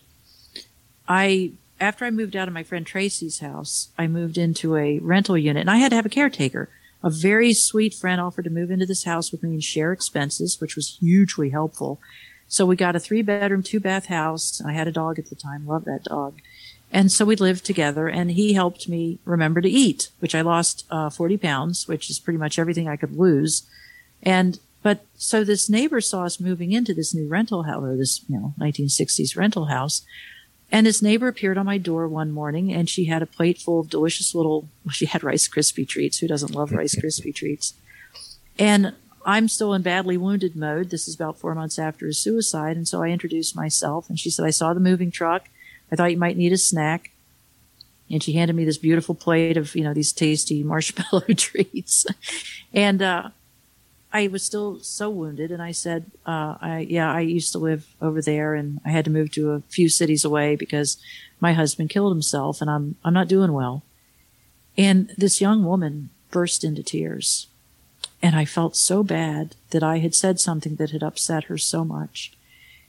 I 1.07 1.53
after 1.79 2.05
I 2.05 2.11
moved 2.11 2.35
out 2.35 2.47
of 2.47 2.53
my 2.53 2.63
friend 2.63 2.85
Tracy's 2.85 3.39
house, 3.39 3.89
I 3.97 4.07
moved 4.07 4.37
into 4.37 4.75
a 4.75 4.99
rental 4.99 5.37
unit 5.37 5.61
and 5.61 5.71
I 5.71 5.77
had 5.77 5.89
to 5.89 5.95
have 5.95 6.05
a 6.05 6.09
caretaker. 6.09 6.69
A 7.03 7.09
very 7.09 7.53
sweet 7.53 7.93
friend 7.93 8.21
offered 8.21 8.45
to 8.45 8.49
move 8.49 8.71
into 8.71 8.85
this 8.85 9.03
house 9.03 9.31
with 9.31 9.43
me 9.43 9.49
and 9.51 9.63
share 9.63 9.91
expenses, 9.91 10.61
which 10.61 10.75
was 10.75 10.97
hugely 10.99 11.49
helpful. 11.49 11.99
So 12.47 12.65
we 12.65 12.75
got 12.75 12.95
a 12.95 12.99
three 12.99 13.21
bedroom, 13.21 13.63
two 13.63 13.79
bath 13.79 14.05
house. 14.05 14.61
I 14.65 14.71
had 14.73 14.87
a 14.87 14.91
dog 14.91 15.19
at 15.19 15.25
the 15.25 15.35
time, 15.35 15.67
loved 15.67 15.85
that 15.85 16.05
dog. 16.05 16.39
And 16.93 17.11
so 17.11 17.25
we 17.25 17.35
lived 17.35 17.65
together 17.65 18.07
and 18.07 18.31
he 18.31 18.53
helped 18.53 18.87
me 18.87 19.17
remember 19.25 19.61
to 19.61 19.69
eat, 19.69 20.11
which 20.19 20.35
I 20.35 20.41
lost 20.41 20.85
uh, 20.91 21.09
40 21.09 21.37
pounds, 21.37 21.87
which 21.87 22.07
is 22.07 22.19
pretty 22.19 22.37
much 22.37 22.59
everything 22.59 22.87
I 22.87 22.97
could 22.97 23.17
lose. 23.17 23.67
And, 24.21 24.59
but 24.83 25.03
so 25.15 25.43
this 25.43 25.67
neighbor 25.67 25.99
saw 26.01 26.25
us 26.25 26.39
moving 26.39 26.71
into 26.71 26.93
this 26.93 27.11
new 27.11 27.27
rental 27.27 27.63
house 27.63 27.83
or 27.83 27.97
this, 27.97 28.23
you 28.29 28.37
know, 28.37 28.53
1960s 28.59 29.35
rental 29.35 29.65
house. 29.65 30.03
And 30.71 30.85
this 30.85 31.01
neighbor 31.01 31.27
appeared 31.27 31.57
on 31.57 31.65
my 31.65 31.79
door 31.79 32.07
one 32.07 32.31
morning 32.31 32.71
and 32.71 32.87
she 32.87 33.05
had 33.05 33.23
a 33.23 33.27
plate 33.27 33.57
full 33.57 33.79
of 33.79 33.89
delicious 33.89 34.35
little, 34.35 34.69
well, 34.85 34.91
she 34.91 35.07
had 35.07 35.23
Rice 35.23 35.47
Krispie 35.47 35.87
treats. 35.87 36.19
Who 36.19 36.27
doesn't 36.27 36.53
love 36.53 36.71
Rice 36.71 36.95
Krispie 36.95 37.33
treats? 37.35 37.73
And 38.59 38.93
I'm 39.25 39.47
still 39.47 39.73
in 39.73 39.81
badly 39.81 40.17
wounded 40.17 40.55
mode. 40.55 40.91
This 40.91 41.07
is 41.07 41.15
about 41.15 41.39
four 41.39 41.55
months 41.55 41.79
after 41.79 42.05
his 42.05 42.19
suicide. 42.19 42.77
And 42.77 42.87
so 42.87 43.01
I 43.01 43.07
introduced 43.07 43.55
myself 43.55 44.09
and 44.09 44.19
she 44.19 44.29
said, 44.29 44.45
I 44.45 44.51
saw 44.51 44.75
the 44.75 44.79
moving 44.79 45.09
truck. 45.09 45.49
I 45.93 45.95
thought 45.95 46.11
you 46.11 46.17
might 46.17 46.37
need 46.37 46.51
a 46.51 46.57
snack. 46.57 47.11
And 48.09 48.21
she 48.21 48.33
handed 48.33 48.55
me 48.55 48.65
this 48.65 48.79
beautiful 48.79 49.13
plate 49.13 49.57
of, 49.57 49.75
you 49.75 49.83
know, 49.83 49.93
these 49.93 50.11
tasty 50.11 50.63
marshmallow 50.73 51.27
treats. 51.37 52.07
and, 52.73 53.01
uh, 53.01 53.29
I 54.15 54.27
was 54.27 54.43
still 54.43 54.79
so 54.79 55.09
wounded, 55.09 55.49
and 55.49 55.59
I 55.59 55.71
said, 55.71 56.11
uh, 56.27 56.55
"I 56.61 56.85
yeah, 56.87 57.11
I 57.11 57.21
used 57.21 57.51
to 57.53 57.57
live 57.57 57.87
over 57.99 58.21
there, 58.21 58.53
and 58.53 58.79
I 58.85 58.91
had 58.91 59.05
to 59.05 59.11
move 59.11 59.31
to 59.31 59.53
a 59.53 59.63
few 59.69 59.89
cities 59.89 60.23
away 60.23 60.55
because 60.55 60.97
my 61.39 61.53
husband 61.53 61.89
killed 61.89 62.13
himself, 62.13 62.61
and 62.61 62.69
I'm 62.69 62.95
I'm 63.03 63.15
not 63.15 63.27
doing 63.27 63.53
well." 63.53 63.81
And 64.77 65.11
this 65.17 65.41
young 65.41 65.65
woman 65.65 66.11
burst 66.29 66.63
into 66.63 66.83
tears. 66.83 67.47
And 68.21 68.35
I 68.35 68.45
felt 68.45 68.75
so 68.75 69.01
bad 69.01 69.55
that 69.71 69.81
I 69.81 69.97
had 69.97 70.13
said 70.13 70.39
something 70.39 70.75
that 70.75 70.91
had 70.91 71.01
upset 71.01 71.45
her 71.45 71.57
so 71.57 71.83
much. 71.83 72.33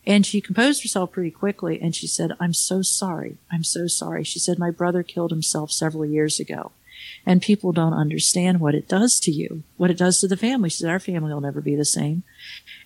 And 0.06 0.26
she 0.26 0.40
composed 0.40 0.82
herself 0.82 1.12
pretty 1.12 1.30
quickly 1.30 1.80
and 1.80 1.94
she 1.94 2.06
said, 2.06 2.32
I'm 2.38 2.52
so 2.52 2.82
sorry. 2.82 3.38
I'm 3.50 3.64
so 3.64 3.86
sorry. 3.86 4.22
She 4.24 4.38
said, 4.38 4.58
My 4.58 4.70
brother 4.70 5.02
killed 5.02 5.30
himself 5.30 5.72
several 5.72 6.04
years 6.04 6.38
ago. 6.38 6.72
And 7.26 7.40
people 7.40 7.72
don't 7.72 7.94
understand 7.94 8.60
what 8.60 8.74
it 8.74 8.86
does 8.86 9.18
to 9.20 9.30
you, 9.30 9.62
what 9.78 9.90
it 9.90 9.96
does 9.96 10.20
to 10.20 10.28
the 10.28 10.36
family. 10.36 10.68
She 10.68 10.78
said, 10.78 10.90
Our 10.90 11.00
family 11.00 11.32
will 11.32 11.40
never 11.40 11.62
be 11.62 11.74
the 11.74 11.84
same. 11.84 12.22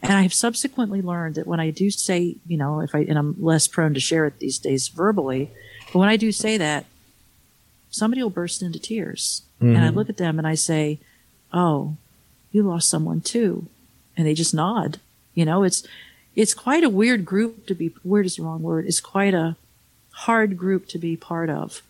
And 0.00 0.12
I 0.12 0.22
have 0.22 0.32
subsequently 0.32 1.02
learned 1.02 1.34
that 1.34 1.46
when 1.46 1.58
I 1.58 1.70
do 1.70 1.90
say, 1.90 2.36
you 2.46 2.56
know, 2.56 2.80
if 2.80 2.94
I, 2.94 3.00
and 3.00 3.18
I'm 3.18 3.34
less 3.40 3.66
prone 3.66 3.94
to 3.94 4.00
share 4.00 4.26
it 4.26 4.38
these 4.38 4.58
days 4.58 4.86
verbally, 4.88 5.50
but 5.92 5.98
when 5.98 6.08
I 6.08 6.16
do 6.16 6.30
say 6.30 6.56
that, 6.56 6.86
somebody 7.90 8.22
will 8.22 8.30
burst 8.30 8.62
into 8.62 8.78
tears. 8.78 9.42
Mm-hmm. 9.60 9.74
And 9.74 9.84
I 9.84 9.88
look 9.88 10.08
at 10.08 10.18
them 10.18 10.38
and 10.38 10.46
I 10.46 10.54
say, 10.54 11.00
Oh, 11.52 11.96
you 12.52 12.62
lost 12.62 12.88
someone 12.88 13.20
too. 13.20 13.66
And 14.16 14.24
they 14.24 14.34
just 14.34 14.54
nod. 14.54 15.00
You 15.34 15.44
know, 15.44 15.64
it's, 15.64 15.82
it's 16.38 16.54
quite 16.54 16.84
a 16.84 16.88
weird 16.88 17.24
group 17.24 17.66
to 17.66 17.74
be, 17.74 17.92
weird 18.04 18.24
is 18.24 18.36
the 18.36 18.44
wrong 18.44 18.62
word. 18.62 18.86
It's 18.86 19.00
quite 19.00 19.34
a 19.34 19.56
hard 20.12 20.56
group 20.56 20.86
to 20.90 20.98
be 20.98 21.16
part 21.16 21.50
of. 21.50 21.82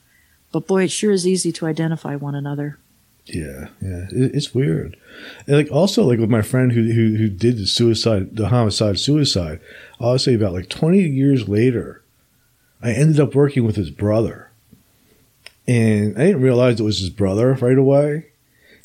But 0.52 0.66
boy, 0.66 0.84
it 0.84 0.90
sure 0.90 1.12
is 1.12 1.26
easy 1.26 1.52
to 1.52 1.66
identify 1.66 2.16
one 2.16 2.34
another. 2.34 2.78
Yeah, 3.26 3.68
yeah, 3.82 4.06
it, 4.10 4.34
it's 4.34 4.54
weird. 4.54 4.96
And 5.46 5.56
like 5.56 5.70
also 5.70 6.02
like 6.02 6.18
with 6.18 6.30
my 6.30 6.40
friend 6.40 6.72
who, 6.72 6.90
who 6.90 7.16
who 7.16 7.28
did 7.28 7.58
the 7.58 7.66
suicide, 7.66 8.36
the 8.36 8.48
homicide 8.48 8.98
suicide. 8.98 9.60
I'll 10.00 10.18
say 10.18 10.32
about 10.32 10.54
like 10.54 10.70
twenty 10.70 11.02
years 11.02 11.46
later, 11.46 12.02
I 12.82 12.92
ended 12.92 13.20
up 13.20 13.34
working 13.34 13.66
with 13.66 13.76
his 13.76 13.90
brother, 13.90 14.50
and 15.66 16.16
I 16.16 16.24
didn't 16.28 16.40
realize 16.40 16.80
it 16.80 16.84
was 16.84 17.00
his 17.00 17.10
brother 17.10 17.52
right 17.52 17.76
away. 17.76 18.28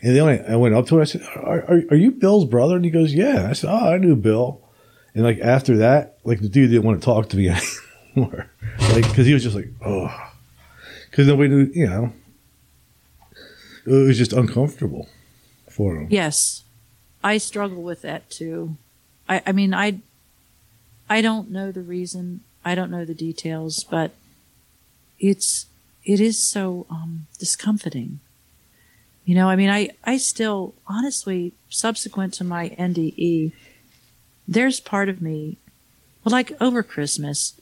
And 0.02 0.14
then 0.14 0.28
I, 0.28 0.52
I 0.52 0.56
went 0.58 0.76
up 0.76 0.88
to 0.88 0.96
him. 0.96 1.02
I 1.02 1.06
said, 1.06 1.22
are, 1.38 1.62
are, 1.62 1.82
are, 1.92 1.96
you 1.96 2.12
Bill's 2.12 2.44
brother?" 2.44 2.76
And 2.76 2.84
he 2.84 2.92
goes, 2.92 3.14
"Yeah." 3.14 3.48
I 3.50 3.54
said, 3.54 3.70
"Oh, 3.70 3.94
I 3.94 3.98
knew 3.98 4.18
Bill." 4.18 4.63
And 5.16 5.24
like 5.24 5.40
after 5.40 5.78
that, 5.78 6.18
like 6.24 6.42
the 6.42 6.50
dude 6.50 6.72
didn't 6.72 6.86
want 6.86 7.00
to 7.00 7.06
talk 7.06 7.30
to 7.30 7.38
me 7.38 7.50
anymore, 8.16 8.50
like 8.92 9.08
because 9.08 9.26
he 9.26 9.34
was 9.34 9.44
just 9.44 9.56
like, 9.56 9.70
"Oh," 9.86 10.10
because 11.10 11.28
nobody 11.28 11.50
knew, 11.50 11.72
you 11.74 11.88
know 11.88 12.14
it 13.86 14.08
was 14.08 14.18
just 14.18 14.34
uncomfortable 14.34 15.08
for 15.70 15.96
him. 15.96 16.08
Yes, 16.10 16.64
I 17.24 17.38
struggle 17.38 17.82
with 17.82 18.02
that 18.02 18.30
too. 18.30 18.78
I, 19.28 19.42
I 19.46 19.52
mean, 19.52 19.74
I, 19.74 20.00
I 21.10 21.22
don't 21.22 21.52
know 21.52 21.72
the 21.72 21.82
reason. 21.82 22.42
I 22.66 22.76
don't 22.76 22.92
know 22.92 23.06
the 23.06 23.14
details, 23.14 23.84
but 23.90 24.12
it's 25.20 25.66
it 26.06 26.20
is 26.20 26.42
so 26.42 26.86
um, 26.90 27.28
discomforting. 27.40 28.20
You 29.26 29.36
know, 29.36 29.50
I 29.50 29.56
mean, 29.56 29.70
I 29.70 29.90
I 30.04 30.18
still 30.18 30.74
honestly, 30.88 31.54
subsequent 31.70 32.34
to 32.36 32.44
my 32.44 32.70
NDE, 32.70 33.52
there's 34.48 34.80
part 34.80 35.10
of 35.10 35.22
me, 35.22 35.58
well, 36.24 36.32
like 36.32 36.52
over 36.62 36.84
Christmas, 36.84 37.60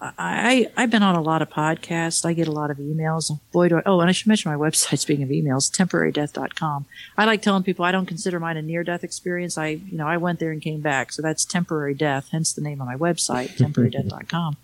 I, 0.00 0.70
I've 0.76 0.90
been 0.90 1.02
on 1.02 1.16
a 1.16 1.22
lot 1.22 1.40
of 1.40 1.48
podcasts. 1.48 2.26
I 2.26 2.34
get 2.34 2.48
a 2.48 2.52
lot 2.52 2.70
of 2.70 2.76
emails. 2.76 3.38
Boy, 3.50 3.68
do 3.68 3.78
I, 3.78 3.82
oh, 3.86 4.00
and 4.00 4.10
I 4.10 4.12
should 4.12 4.26
mention 4.26 4.50
my 4.50 4.56
website, 4.56 4.98
speaking 4.98 5.24
of 5.24 5.30
emails, 5.30 5.70
temporarydeath.com. 5.70 6.86
I 7.16 7.24
like 7.24 7.40
telling 7.40 7.62
people 7.62 7.84
I 7.84 7.92
don't 7.92 8.06
consider 8.06 8.38
mine 8.38 8.58
a 8.58 8.62
near 8.62 8.84
death 8.84 9.02
experience. 9.02 9.56
I, 9.56 9.68
you 9.68 9.96
know, 9.96 10.06
I 10.06 10.18
went 10.18 10.38
there 10.38 10.50
and 10.52 10.60
came 10.60 10.80
back. 10.82 11.12
So 11.12 11.22
that's 11.22 11.44
temporary 11.44 11.94
death, 11.94 12.28
hence 12.30 12.52
the 12.52 12.60
name 12.60 12.80
of 12.80 12.86
my 12.86 12.96
website, 12.96 13.56
temporarydeath.com. 13.56 14.58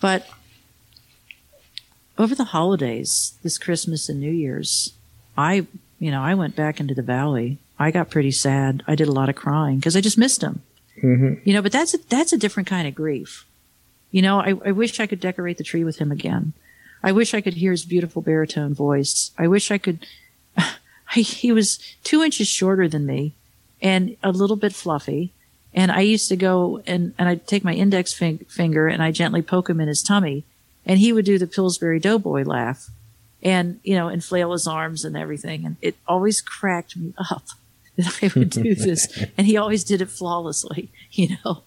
But 0.00 0.26
over 2.18 2.34
the 2.34 2.44
holidays, 2.44 3.38
this 3.42 3.56
Christmas 3.56 4.08
and 4.08 4.18
New 4.18 4.32
Year's, 4.32 4.94
I, 5.38 5.66
you 6.00 6.10
know, 6.10 6.22
I 6.22 6.34
went 6.34 6.56
back 6.56 6.80
into 6.80 6.94
the 6.94 7.02
valley. 7.02 7.58
I 7.80 7.90
got 7.90 8.10
pretty 8.10 8.30
sad. 8.30 8.84
I 8.86 8.94
did 8.94 9.08
a 9.08 9.12
lot 9.12 9.28
of 9.28 9.34
crying 9.34 9.78
because 9.78 9.96
I 9.96 10.00
just 10.00 10.18
missed 10.18 10.42
him. 10.42 10.62
Mm-hmm. 11.02 11.48
You 11.48 11.54
know, 11.54 11.62
but 11.62 11.72
that's 11.72 11.94
a, 11.94 11.98
that's 12.08 12.32
a 12.32 12.38
different 12.38 12.68
kind 12.68 12.86
of 12.86 12.94
grief 12.94 13.46
you 14.10 14.22
know, 14.22 14.40
I, 14.40 14.54
I 14.64 14.72
wish 14.72 14.98
I 14.98 15.06
could 15.06 15.20
decorate 15.20 15.58
the 15.58 15.64
tree 15.64 15.84
with 15.84 15.98
him 15.98 16.10
again. 16.10 16.52
I 17.02 17.12
wish 17.12 17.32
I 17.32 17.40
could 17.40 17.54
hear 17.54 17.70
his 17.70 17.84
beautiful 17.84 18.22
baritone 18.22 18.74
voice. 18.74 19.30
I 19.38 19.48
wish 19.48 19.70
I 19.70 19.78
could. 19.78 20.06
I, 20.56 21.20
he 21.20 21.52
was 21.52 21.78
two 22.04 22.22
inches 22.22 22.48
shorter 22.48 22.88
than 22.88 23.06
me 23.06 23.34
and 23.80 24.16
a 24.22 24.30
little 24.30 24.56
bit 24.56 24.74
fluffy. 24.74 25.32
And 25.72 25.90
I 25.92 26.00
used 26.00 26.28
to 26.28 26.36
go 26.36 26.82
and, 26.86 27.14
and 27.18 27.28
I'd 27.28 27.46
take 27.46 27.64
my 27.64 27.74
index 27.74 28.12
fing- 28.12 28.44
finger 28.48 28.88
and 28.88 29.02
I 29.02 29.12
gently 29.12 29.42
poke 29.42 29.70
him 29.70 29.80
in 29.80 29.88
his 29.88 30.02
tummy. 30.02 30.44
And 30.84 30.98
he 30.98 31.12
would 31.12 31.24
do 31.24 31.38
the 31.38 31.46
Pillsbury 31.46 32.00
Doughboy 32.00 32.42
laugh 32.42 32.90
and, 33.42 33.78
you 33.84 33.94
know, 33.94 34.08
and 34.08 34.24
flail 34.24 34.52
his 34.52 34.66
arms 34.66 35.04
and 35.04 35.16
everything. 35.16 35.64
And 35.64 35.76
it 35.80 35.96
always 36.08 36.40
cracked 36.40 36.96
me 36.96 37.14
up 37.30 37.44
that 38.00 38.18
I 38.22 38.30
would 38.38 38.50
do 38.50 38.74
this. 38.74 39.24
and 39.36 39.46
he 39.46 39.56
always 39.56 39.84
did 39.84 40.00
it 40.00 40.10
flawlessly, 40.10 40.90
you 41.12 41.36
know. 41.44 41.62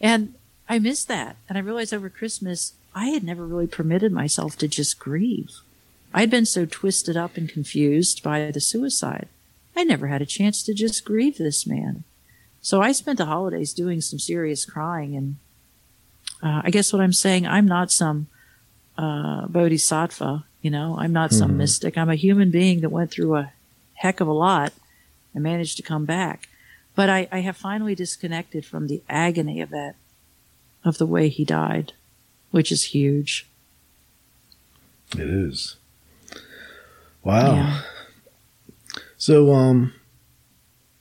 And 0.00 0.34
I 0.68 0.78
missed 0.78 1.08
that. 1.08 1.36
And 1.48 1.56
I 1.56 1.60
realized 1.60 1.94
over 1.94 2.08
Christmas, 2.08 2.72
I 2.94 3.06
had 3.06 3.22
never 3.22 3.46
really 3.46 3.66
permitted 3.66 4.12
myself 4.12 4.56
to 4.58 4.68
just 4.68 4.98
grieve. 4.98 5.50
I'd 6.14 6.30
been 6.30 6.46
so 6.46 6.66
twisted 6.66 7.16
up 7.16 7.36
and 7.36 7.48
confused 7.48 8.22
by 8.22 8.50
the 8.50 8.60
suicide. 8.60 9.28
I 9.74 9.84
never 9.84 10.08
had 10.08 10.20
a 10.20 10.26
chance 10.26 10.62
to 10.64 10.74
just 10.74 11.04
grieve 11.04 11.38
this 11.38 11.66
man. 11.66 12.04
So 12.60 12.82
I 12.82 12.92
spent 12.92 13.18
the 13.18 13.26
holidays 13.26 13.72
doing 13.72 14.00
some 14.00 14.18
serious 14.18 14.66
crying. 14.66 15.16
And 15.16 15.36
uh, 16.42 16.62
I 16.64 16.70
guess 16.70 16.92
what 16.92 17.00
I'm 17.00 17.14
saying, 17.14 17.46
I'm 17.46 17.66
not 17.66 17.90
some 17.90 18.26
uh, 18.98 19.46
bodhisattva, 19.46 20.44
you 20.60 20.70
know, 20.70 20.96
I'm 20.98 21.12
not 21.12 21.32
some 21.32 21.50
mm-hmm. 21.50 21.58
mystic. 21.58 21.96
I'm 21.96 22.10
a 22.10 22.14
human 22.14 22.50
being 22.50 22.82
that 22.82 22.90
went 22.90 23.10
through 23.10 23.36
a 23.36 23.52
heck 23.94 24.20
of 24.20 24.28
a 24.28 24.32
lot 24.32 24.72
and 25.34 25.42
managed 25.42 25.76
to 25.76 25.82
come 25.82 26.04
back. 26.04 26.48
But 26.94 27.08
I, 27.08 27.28
I 27.32 27.40
have 27.40 27.56
finally 27.56 27.94
disconnected 27.94 28.66
from 28.66 28.86
the 28.86 29.02
agony 29.08 29.60
of 29.60 29.70
that 29.70 29.94
of 30.84 30.98
the 30.98 31.06
way 31.06 31.28
he 31.28 31.44
died, 31.44 31.92
which 32.50 32.72
is 32.72 32.84
huge. 32.84 33.46
It 35.16 35.28
is. 35.28 35.76
Wow. 37.22 37.54
Yeah. 37.54 37.80
So, 39.16 39.52
um, 39.52 39.94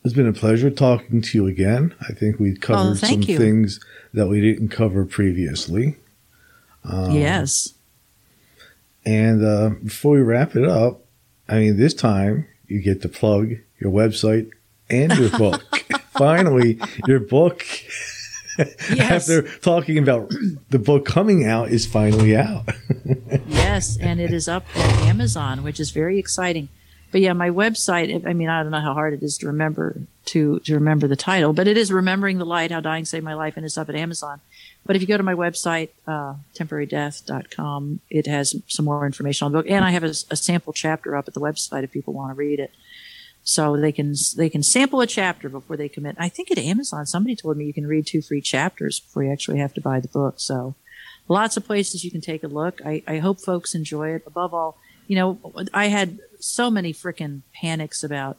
it's 0.03 0.13
been 0.13 0.27
a 0.27 0.33
pleasure 0.33 0.69
talking 0.69 1.21
to 1.21 1.37
you 1.37 1.47
again. 1.47 1.95
I 2.01 2.13
think 2.13 2.39
we 2.39 2.55
covered 2.55 2.97
some 2.97 3.21
you. 3.21 3.37
things 3.37 3.79
that 4.13 4.27
we 4.27 4.41
didn't 4.41 4.69
cover 4.69 5.05
previously. 5.05 5.97
Um, 6.83 7.11
yes. 7.11 7.73
And 9.05 9.43
uh, 9.43 9.71
before 9.83 10.15
we 10.15 10.21
wrap 10.21 10.55
it 10.55 10.65
up, 10.65 11.01
I 11.47 11.59
mean, 11.59 11.77
this 11.77 11.93
time 11.93 12.47
you 12.67 12.81
get 12.81 13.01
to 13.03 13.09
plug 13.09 13.55
your 13.81 13.91
website 13.91 14.51
and 14.89 15.11
your 15.17 15.29
book. 15.31 15.63
Finally, 16.11 16.79
your 17.07 17.19
book 17.19 17.65
yes. 18.57 19.29
after 19.29 19.41
talking 19.59 19.97
about 19.97 20.31
the 20.69 20.79
book 20.79 21.05
coming 21.05 21.45
out 21.45 21.69
is 21.69 21.85
finally 21.85 22.35
out. 22.35 22.69
yes, 23.47 23.97
and 23.99 24.19
it 24.19 24.31
is 24.31 24.47
up 24.47 24.65
at 24.75 24.99
Amazon, 25.07 25.63
which 25.63 25.79
is 25.79 25.91
very 25.91 26.19
exciting. 26.19 26.69
But 27.11 27.21
yeah, 27.21 27.33
my 27.33 27.49
website, 27.49 28.25
I 28.25 28.33
mean, 28.33 28.49
I 28.49 28.61
don't 28.63 28.71
know 28.71 28.79
how 28.79 28.93
hard 28.93 29.13
it 29.13 29.23
is 29.23 29.37
to 29.39 29.47
remember 29.47 30.01
to, 30.25 30.59
to 30.59 30.75
remember 30.75 31.07
the 31.07 31.15
title, 31.15 31.51
but 31.51 31.67
it 31.67 31.75
is 31.75 31.91
Remembering 31.91 32.37
the 32.37 32.45
Light, 32.45 32.71
How 32.71 32.79
Dying 32.79 33.05
Saved 33.05 33.25
My 33.25 33.33
Life, 33.33 33.57
and 33.57 33.65
it's 33.65 33.77
up 33.77 33.89
at 33.89 33.95
Amazon. 33.95 34.39
But 34.85 34.95
if 34.95 35.01
you 35.01 35.07
go 35.07 35.17
to 35.17 35.23
my 35.23 35.33
website, 35.33 35.89
uh, 36.07 36.35
temporarydeath.com, 36.55 37.99
it 38.09 38.27
has 38.27 38.55
some 38.67 38.85
more 38.85 39.05
information 39.05 39.45
on 39.45 39.51
the 39.51 39.59
book. 39.59 39.69
And 39.69 39.83
I 39.83 39.91
have 39.91 40.03
a, 40.03 40.13
a 40.29 40.35
sample 40.35 40.73
chapter 40.73 41.15
up 41.15 41.27
at 41.27 41.33
the 41.33 41.41
website 41.41 41.83
if 41.83 41.91
people 41.91 42.13
want 42.13 42.31
to 42.31 42.35
read 42.35 42.59
it 42.59 42.71
so 43.43 43.75
they 43.75 43.91
can 43.91 44.13
they 44.37 44.49
can 44.49 44.63
sample 44.63 45.01
a 45.01 45.07
chapter 45.07 45.49
before 45.49 45.77
they 45.77 45.89
commit. 45.89 46.15
I 46.19 46.29
think 46.29 46.51
at 46.51 46.57
Amazon 46.57 47.05
somebody 47.05 47.35
told 47.35 47.57
me 47.57 47.65
you 47.65 47.73
can 47.73 47.87
read 47.87 48.05
two 48.05 48.21
free 48.21 48.41
chapters 48.41 48.99
before 48.99 49.23
you 49.23 49.31
actually 49.31 49.59
have 49.59 49.73
to 49.75 49.81
buy 49.81 49.99
the 49.99 50.07
book. 50.07 50.35
So 50.37 50.75
lots 51.27 51.57
of 51.57 51.65
places 51.65 52.03
you 52.03 52.11
can 52.11 52.21
take 52.21 52.43
a 52.43 52.47
look. 52.47 52.79
I, 52.85 53.03
I 53.07 53.17
hope 53.17 53.39
folks 53.39 53.73
enjoy 53.73 54.09
it. 54.09 54.23
Above 54.27 54.53
all, 54.53 54.77
you 55.07 55.15
know, 55.15 55.39
I 55.73 55.87
had 55.87 56.19
so 56.39 56.69
many 56.69 56.93
freaking 56.93 57.41
panics 57.53 58.03
about 58.03 58.37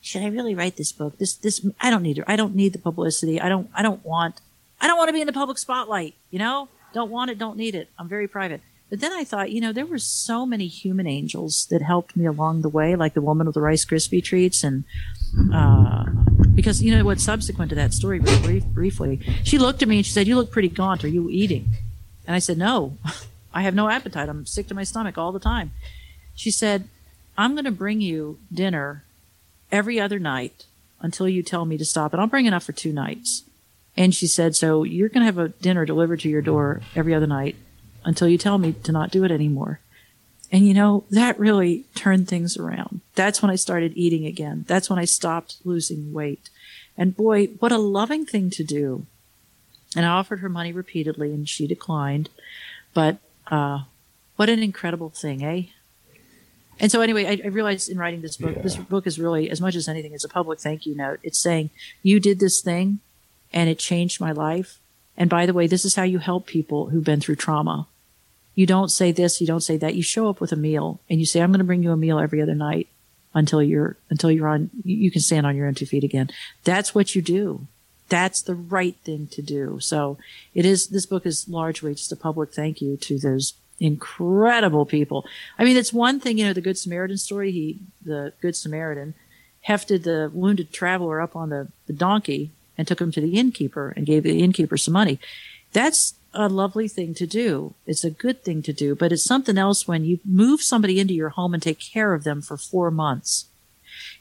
should 0.00 0.22
I 0.22 0.28
really 0.28 0.54
write 0.54 0.76
this 0.76 0.92
book? 0.92 1.18
This 1.18 1.34
this 1.34 1.64
I 1.80 1.90
don't 1.90 2.02
need 2.02 2.18
it. 2.18 2.24
I 2.26 2.36
don't 2.36 2.54
need 2.54 2.72
the 2.72 2.78
publicity. 2.78 3.40
I 3.40 3.48
don't 3.48 3.68
I 3.74 3.82
don't 3.82 4.04
want 4.04 4.40
I 4.80 4.86
don't 4.86 4.96
want 4.96 5.08
to 5.08 5.12
be 5.12 5.20
in 5.20 5.26
the 5.26 5.32
public 5.32 5.58
spotlight. 5.58 6.14
You 6.30 6.38
know, 6.38 6.68
don't 6.94 7.10
want 7.10 7.30
it. 7.30 7.38
Don't 7.38 7.56
need 7.56 7.74
it. 7.74 7.88
I'm 7.98 8.08
very 8.08 8.28
private. 8.28 8.62
But 8.90 9.00
then 9.00 9.12
I 9.12 9.24
thought, 9.24 9.50
you 9.50 9.60
know, 9.60 9.72
there 9.72 9.84
were 9.84 9.98
so 9.98 10.46
many 10.46 10.66
human 10.66 11.06
angels 11.06 11.66
that 11.70 11.82
helped 11.82 12.16
me 12.16 12.24
along 12.24 12.62
the 12.62 12.70
way, 12.70 12.96
like 12.96 13.14
the 13.14 13.20
woman 13.20 13.46
with 13.46 13.54
the 13.54 13.60
Rice 13.60 13.84
Krispie 13.84 14.24
treats. 14.24 14.64
And, 14.64 14.84
uh, 15.52 16.04
because, 16.54 16.82
you 16.82 16.96
know 16.96 17.04
what, 17.04 17.20
subsequent 17.20 17.68
to 17.68 17.74
that 17.74 17.92
story, 17.92 18.18
very 18.18 18.40
brief, 18.40 18.64
briefly, 18.64 19.20
she 19.44 19.58
looked 19.58 19.82
at 19.82 19.88
me 19.88 19.98
and 19.98 20.06
she 20.06 20.12
said, 20.12 20.26
You 20.26 20.36
look 20.36 20.50
pretty 20.50 20.68
gaunt. 20.68 21.04
Are 21.04 21.08
you 21.08 21.28
eating? 21.28 21.68
And 22.26 22.34
I 22.34 22.38
said, 22.38 22.56
No, 22.56 22.96
I 23.54 23.62
have 23.62 23.74
no 23.74 23.90
appetite. 23.90 24.28
I'm 24.28 24.46
sick 24.46 24.68
to 24.68 24.74
my 24.74 24.84
stomach 24.84 25.18
all 25.18 25.32
the 25.32 25.38
time. 25.38 25.72
She 26.34 26.50
said, 26.50 26.88
I'm 27.36 27.52
going 27.52 27.64
to 27.66 27.70
bring 27.70 28.00
you 28.00 28.38
dinner 28.52 29.04
every 29.70 30.00
other 30.00 30.18
night 30.18 30.64
until 31.00 31.28
you 31.28 31.42
tell 31.42 31.66
me 31.66 31.76
to 31.76 31.84
stop. 31.84 32.12
And 32.12 32.22
I'll 32.22 32.26
bring 32.26 32.46
enough 32.46 32.64
for 32.64 32.72
two 32.72 32.92
nights. 32.92 33.44
And 33.98 34.14
she 34.14 34.26
said, 34.26 34.56
So 34.56 34.82
you're 34.82 35.10
going 35.10 35.20
to 35.20 35.26
have 35.26 35.38
a 35.38 35.48
dinner 35.48 35.84
delivered 35.84 36.20
to 36.20 36.28
your 36.30 36.42
door 36.42 36.80
every 36.96 37.14
other 37.14 37.26
night 37.26 37.56
until 38.08 38.26
you 38.26 38.38
tell 38.38 38.56
me 38.56 38.72
to 38.72 38.90
not 38.90 39.10
do 39.10 39.22
it 39.22 39.30
anymore. 39.30 39.80
And 40.50 40.66
you 40.66 40.72
know, 40.72 41.04
that 41.10 41.38
really 41.38 41.84
turned 41.94 42.26
things 42.26 42.56
around. 42.56 43.02
That's 43.14 43.42
when 43.42 43.50
I 43.50 43.56
started 43.56 43.92
eating 43.94 44.24
again. 44.24 44.64
That's 44.66 44.88
when 44.88 44.98
I 44.98 45.04
stopped 45.04 45.58
losing 45.62 46.14
weight. 46.14 46.48
And 46.96 47.14
boy, 47.14 47.48
what 47.58 47.70
a 47.70 47.76
loving 47.76 48.24
thing 48.24 48.48
to 48.50 48.64
do. 48.64 49.04
And 49.94 50.06
I 50.06 50.08
offered 50.08 50.40
her 50.40 50.48
money 50.48 50.72
repeatedly 50.72 51.34
and 51.34 51.46
she 51.46 51.66
declined. 51.66 52.30
But 52.94 53.18
uh, 53.48 53.80
what 54.36 54.48
an 54.48 54.62
incredible 54.62 55.10
thing, 55.10 55.44
eh? 55.44 55.64
And 56.80 56.90
so, 56.90 57.02
anyway, 57.02 57.26
I, 57.26 57.44
I 57.44 57.48
realized 57.48 57.90
in 57.90 57.98
writing 57.98 58.22
this 58.22 58.38
book, 58.38 58.56
yeah. 58.56 58.62
this 58.62 58.76
book 58.76 59.06
is 59.06 59.18
really, 59.18 59.50
as 59.50 59.60
much 59.60 59.74
as 59.74 59.86
anything, 59.86 60.14
it's 60.14 60.24
a 60.24 60.28
public 60.28 60.60
thank 60.60 60.86
you 60.86 60.96
note. 60.96 61.20
It's 61.22 61.38
saying, 61.38 61.70
you 62.02 62.20
did 62.20 62.40
this 62.40 62.62
thing 62.62 63.00
and 63.52 63.68
it 63.68 63.78
changed 63.78 64.18
my 64.18 64.32
life. 64.32 64.78
And 65.14 65.28
by 65.28 65.44
the 65.44 65.52
way, 65.52 65.66
this 65.66 65.84
is 65.84 65.96
how 65.96 66.04
you 66.04 66.20
help 66.20 66.46
people 66.46 66.86
who've 66.86 67.04
been 67.04 67.20
through 67.20 67.36
trauma. 67.36 67.88
You 68.58 68.66
don't 68.66 68.90
say 68.90 69.12
this, 69.12 69.40
you 69.40 69.46
don't 69.46 69.60
say 69.60 69.76
that. 69.76 69.94
You 69.94 70.02
show 70.02 70.28
up 70.28 70.40
with 70.40 70.50
a 70.50 70.56
meal 70.56 70.98
and 71.08 71.20
you 71.20 71.26
say, 71.26 71.40
I'm 71.40 71.50
going 71.50 71.60
to 71.60 71.64
bring 71.64 71.84
you 71.84 71.92
a 71.92 71.96
meal 71.96 72.18
every 72.18 72.42
other 72.42 72.56
night 72.56 72.88
until 73.32 73.62
you're, 73.62 73.96
until 74.10 74.32
you're 74.32 74.48
on, 74.48 74.70
you 74.82 75.12
can 75.12 75.20
stand 75.20 75.46
on 75.46 75.54
your 75.54 75.68
own 75.68 75.76
two 75.76 75.86
feet 75.86 76.02
again. 76.02 76.28
That's 76.64 76.92
what 76.92 77.14
you 77.14 77.22
do. 77.22 77.68
That's 78.08 78.42
the 78.42 78.56
right 78.56 78.96
thing 79.04 79.28
to 79.28 79.42
do. 79.42 79.78
So 79.78 80.18
it 80.54 80.66
is, 80.66 80.88
this 80.88 81.06
book 81.06 81.24
is 81.24 81.48
largely 81.48 81.94
just 81.94 82.10
a 82.10 82.16
public 82.16 82.52
thank 82.52 82.82
you 82.82 82.96
to 82.96 83.16
those 83.20 83.54
incredible 83.78 84.86
people. 84.86 85.24
I 85.56 85.62
mean, 85.62 85.76
it's 85.76 85.92
one 85.92 86.18
thing, 86.18 86.38
you 86.38 86.46
know, 86.46 86.52
the 86.52 86.60
Good 86.60 86.78
Samaritan 86.78 87.18
story. 87.18 87.52
He, 87.52 87.78
the 88.04 88.32
Good 88.40 88.56
Samaritan, 88.56 89.14
hefted 89.60 90.02
the 90.02 90.32
wounded 90.34 90.72
traveler 90.72 91.20
up 91.20 91.36
on 91.36 91.50
the, 91.50 91.68
the 91.86 91.92
donkey 91.92 92.50
and 92.76 92.88
took 92.88 93.00
him 93.00 93.12
to 93.12 93.20
the 93.20 93.38
innkeeper 93.38 93.92
and 93.94 94.04
gave 94.04 94.24
the 94.24 94.42
innkeeper 94.42 94.76
some 94.76 94.94
money. 94.94 95.20
That's 95.72 96.14
a 96.34 96.48
lovely 96.48 96.88
thing 96.88 97.14
to 97.14 97.26
do. 97.26 97.74
It's 97.86 98.04
a 98.04 98.10
good 98.10 98.42
thing 98.42 98.62
to 98.62 98.72
do, 98.72 98.94
but 98.94 99.12
it's 99.12 99.24
something 99.24 99.58
else 99.58 99.88
when 99.88 100.04
you 100.04 100.20
move 100.24 100.62
somebody 100.62 101.00
into 101.00 101.14
your 101.14 101.30
home 101.30 101.54
and 101.54 101.62
take 101.62 101.80
care 101.80 102.14
of 102.14 102.24
them 102.24 102.42
for 102.42 102.56
four 102.56 102.90
months. 102.90 103.46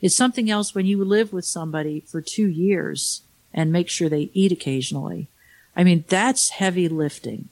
It's 0.01 0.15
something 0.15 0.49
else 0.49 0.73
when 0.73 0.85
you 0.85 1.03
live 1.03 1.34
with 1.34 1.45
somebody 1.45 2.01
for 2.01 2.21
two 2.21 2.47
years 2.47 3.21
and 3.53 3.71
make 3.71 3.89
sure 3.89 4.09
they 4.09 4.29
eat 4.34 4.51
occasionally. 4.51 5.27
I 5.75 5.84
mean, 5.84 6.05
that's 6.07 6.49
heavy 6.49 6.88
lifting. 6.88 7.49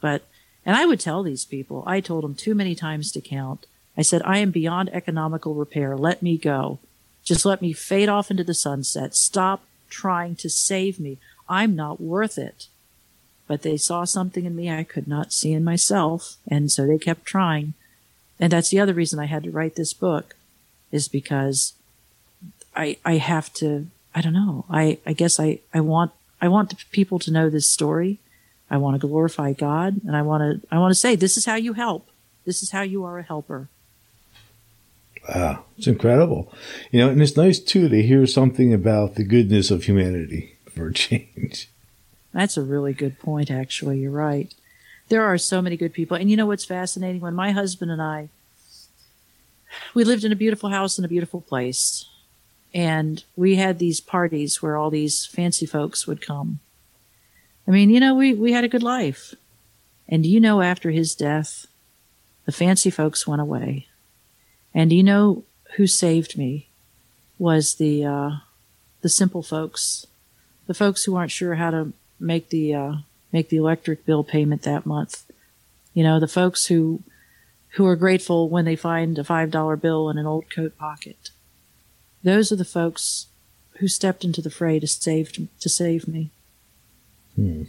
But 0.00 0.24
and 0.64 0.76
I 0.76 0.86
would 0.86 1.00
tell 1.00 1.22
these 1.22 1.44
people, 1.44 1.82
I 1.86 2.00
told 2.00 2.24
them 2.24 2.34
too 2.34 2.54
many 2.54 2.74
times 2.74 3.10
to 3.12 3.20
count. 3.20 3.66
I 3.96 4.02
said, 4.02 4.22
I 4.24 4.38
am 4.38 4.50
beyond 4.50 4.90
economical 4.90 5.54
repair. 5.54 5.96
Let 5.96 6.22
me 6.22 6.36
go. 6.36 6.78
Just 7.24 7.44
let 7.44 7.62
me 7.62 7.72
fade 7.72 8.08
off 8.08 8.30
into 8.30 8.44
the 8.44 8.54
sunset. 8.54 9.14
Stop 9.14 9.62
trying 9.88 10.36
to 10.36 10.50
save 10.50 11.00
me. 11.00 11.18
I'm 11.48 11.74
not 11.74 12.00
worth 12.00 12.38
it. 12.38 12.66
But 13.50 13.62
they 13.62 13.76
saw 13.76 14.04
something 14.04 14.44
in 14.44 14.54
me 14.54 14.70
I 14.70 14.84
could 14.84 15.08
not 15.08 15.32
see 15.32 15.52
in 15.52 15.64
myself, 15.64 16.36
and 16.46 16.70
so 16.70 16.86
they 16.86 16.98
kept 16.98 17.26
trying. 17.26 17.74
And 18.38 18.52
that's 18.52 18.70
the 18.70 18.78
other 18.78 18.94
reason 18.94 19.18
I 19.18 19.26
had 19.26 19.42
to 19.42 19.50
write 19.50 19.74
this 19.74 19.92
book, 19.92 20.36
is 20.92 21.08
because 21.08 21.74
I 22.76 22.98
I 23.04 23.16
have 23.16 23.52
to 23.54 23.88
I 24.14 24.20
don't 24.20 24.38
know. 24.42 24.66
I, 24.70 24.98
I 25.04 25.14
guess 25.14 25.40
I, 25.40 25.58
I 25.74 25.80
want 25.80 26.12
I 26.40 26.46
want 26.46 26.88
people 26.92 27.18
to 27.18 27.32
know 27.32 27.50
this 27.50 27.68
story 27.68 28.20
I 28.70 28.76
want 28.76 29.00
to 29.00 29.06
glorify 29.06 29.52
God 29.52 30.00
and 30.06 30.16
I 30.16 30.22
want 30.22 30.62
to, 30.62 30.66
I 30.70 30.78
want 30.78 30.92
to 30.92 31.00
say, 31.00 31.16
this 31.16 31.36
is 31.36 31.44
how 31.44 31.56
you 31.56 31.72
help. 31.72 32.08
This 32.46 32.62
is 32.62 32.70
how 32.70 32.82
you 32.82 33.04
are 33.04 33.18
a 33.18 33.22
helper. 33.22 33.68
Wow. 35.28 35.64
It's 35.76 35.88
incredible. 35.88 36.52
You 36.92 37.00
know, 37.00 37.10
and 37.10 37.20
it's 37.20 37.36
nice 37.36 37.58
too 37.58 37.88
to 37.88 38.02
hear 38.02 38.26
something 38.26 38.72
about 38.72 39.16
the 39.16 39.24
goodness 39.24 39.70
of 39.70 39.84
humanity 39.84 40.56
for 40.72 40.90
change. 40.92 41.68
That's 42.32 42.56
a 42.56 42.62
really 42.62 42.92
good 42.92 43.18
point, 43.18 43.50
actually. 43.50 43.98
You're 43.98 44.10
right. 44.10 44.52
There 45.08 45.24
are 45.24 45.38
so 45.38 45.60
many 45.60 45.76
good 45.76 45.92
people. 45.92 46.16
And 46.16 46.30
you 46.30 46.36
know 46.36 46.46
what's 46.46 46.64
fascinating? 46.64 47.20
When 47.20 47.34
my 47.34 47.50
husband 47.50 47.90
and 47.90 48.00
I, 48.00 48.28
we 49.94 50.04
lived 50.04 50.24
in 50.24 50.32
a 50.32 50.36
beautiful 50.36 50.70
house 50.70 50.98
in 50.98 51.04
a 51.04 51.08
beautiful 51.08 51.40
place. 51.40 52.06
And 52.72 53.24
we 53.36 53.56
had 53.56 53.78
these 53.78 54.00
parties 54.00 54.62
where 54.62 54.76
all 54.76 54.90
these 54.90 55.26
fancy 55.26 55.66
folks 55.66 56.06
would 56.06 56.24
come. 56.24 56.60
I 57.66 57.72
mean, 57.72 57.90
you 57.90 58.00
know, 58.00 58.14
we, 58.14 58.32
we 58.32 58.52
had 58.52 58.64
a 58.64 58.68
good 58.68 58.82
life. 58.82 59.34
And 60.08 60.22
do 60.22 60.28
you 60.28 60.40
know, 60.40 60.60
after 60.60 60.90
his 60.90 61.14
death, 61.14 61.66
the 62.44 62.52
fancy 62.52 62.90
folks 62.90 63.26
went 63.26 63.42
away. 63.42 63.88
And 64.72 64.90
do 64.90 64.96
you 64.96 65.02
know 65.02 65.44
who 65.76 65.86
saved 65.86 66.38
me 66.38 66.68
was 67.38 67.76
the, 67.76 68.04
uh, 68.04 68.30
the 69.02 69.08
simple 69.08 69.42
folks, 69.42 70.06
the 70.66 70.74
folks 70.74 71.04
who 71.04 71.16
aren't 71.16 71.32
sure 71.32 71.56
how 71.56 71.70
to 71.70 71.92
make 72.20 72.50
the, 72.50 72.74
uh, 72.74 72.94
make 73.32 73.48
the 73.48 73.56
electric 73.56 74.04
bill 74.04 74.24
payment 74.24 74.62
that 74.62 74.86
month. 74.86 75.24
You 75.94 76.04
know, 76.04 76.20
the 76.20 76.28
folks 76.28 76.66
who, 76.66 77.02
who 77.70 77.86
are 77.86 77.96
grateful 77.96 78.48
when 78.48 78.64
they 78.64 78.76
find 78.76 79.18
a 79.18 79.24
$5 79.24 79.80
bill 79.80 80.10
in 80.10 80.18
an 80.18 80.26
old 80.26 80.50
coat 80.50 80.76
pocket. 80.78 81.30
Those 82.22 82.52
are 82.52 82.56
the 82.56 82.64
folks 82.64 83.26
who 83.78 83.88
stepped 83.88 84.24
into 84.24 84.42
the 84.42 84.50
fray 84.50 84.78
to 84.78 84.86
save, 84.86 85.32
to 85.32 85.68
save 85.68 86.06
me. 86.06 86.30
Hmm. 87.34 87.64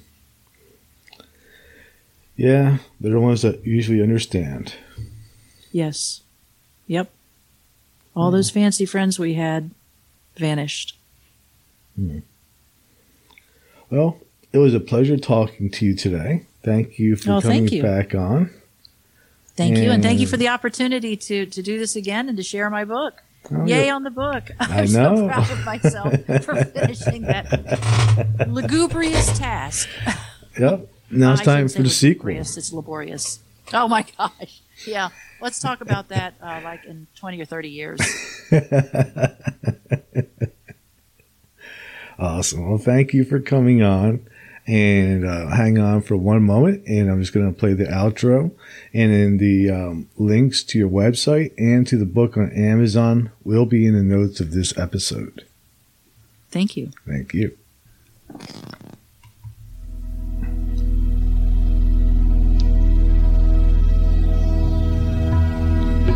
Yeah, 2.36 2.78
they're 2.99 3.14
the 3.14 3.19
ones 3.19 3.44
that 3.44 3.65
usually 3.65 4.02
understand. 4.02 4.76
Yes. 5.72 6.22
Yep. 6.88 7.10
All 8.15 8.30
hmm. 8.30 8.36
those 8.36 8.49
fancy 8.49 8.86
friends 8.86 9.18
we 9.18 9.36
had 9.36 9.72
vanished. 10.36 10.98
Hmm. 11.95 12.19
Well, 13.90 14.19
it 14.53 14.57
was 14.57 14.73
a 14.73 14.80
pleasure 14.80 15.18
talking 15.18 15.69
to 15.72 15.86
you 15.86 15.95
today. 15.95 16.45
Thank 16.64 16.99
you 16.99 17.15
for 17.15 17.34
oh, 17.34 17.41
coming 17.41 17.68
you. 17.68 17.82
back 17.82 18.14
on. 18.14 18.52
Thank 19.56 19.76
and 19.76 19.84
you, 19.84 19.91
and 19.91 20.03
thank 20.03 20.19
you 20.19 20.28
for 20.28 20.38
the 20.38 20.48
opportunity 20.48 21.15
to 21.15 21.45
to 21.45 21.61
do 21.61 21.78
this 21.78 21.95
again 21.95 22.30
and 22.30 22.38
to 22.38 22.44
share 22.44 22.69
my 22.69 22.86
book. 22.86 23.22
Oh, 23.52 23.65
Yay 23.65 23.90
on 23.90 24.03
the 24.03 24.11
book. 24.11 24.49
I'm 24.60 24.72
I 24.72 24.86
know. 24.86 25.15
so 25.15 25.28
proud 25.28 25.52
of 25.52 25.65
myself 25.65 26.14
for 26.44 26.64
finishing 26.65 27.23
that 27.23 28.48
lugubrious 28.48 29.38
task. 29.38 29.90
Yep. 30.60 30.90
Now 31.10 31.32
it's 31.32 31.44
time 31.44 31.69
for 31.69 31.82
the 31.82 31.90
sequel. 31.90 32.32
It's 32.32 32.73
laborious. 32.73 33.40
Oh 33.72 33.88
my 33.88 34.06
gosh. 34.18 34.61
Yeah. 34.86 35.07
Let's 35.40 35.60
talk 35.60 35.80
about 35.80 36.10
that 36.10 36.34
uh, 36.41 36.60
like 36.61 36.84
in 36.84 37.07
20 37.15 37.41
or 37.41 37.45
30 37.45 37.69
years. 37.69 38.02
awesome. 42.19 42.68
Well, 42.68 42.78
thank 42.78 43.14
you 43.14 43.23
for 43.23 43.40
coming 43.40 43.82
on 43.82 44.28
and 44.67 45.25
uh, 45.25 45.47
hang 45.47 45.77
on 45.77 46.01
for 46.01 46.15
one 46.15 46.43
moment 46.43 46.85
and 46.88 47.09
i'm 47.09 47.19
just 47.19 47.33
going 47.33 47.51
to 47.51 47.59
play 47.59 47.73
the 47.73 47.85
outro. 47.85 48.51
And 48.93 49.13
then 49.13 49.38
the 49.38 49.69
um, 49.69 50.09
links 50.17 50.63
to 50.65 50.77
your 50.77 50.89
website 50.89 51.53
and 51.57 51.88
to 51.88 51.97
the 51.97 52.05
book 52.05 52.38
on 52.38 52.51
amazon 52.51 53.31
will 53.43 53.65
be 53.65 53.85
in 53.85 53.93
the 53.93 54.03
notes 54.03 54.39
of 54.39 54.51
this 54.51 54.77
episode. 54.77 55.45
Thank 56.49 56.75
you. 56.75 56.91
Thank 57.07 57.33
you. 57.33 57.57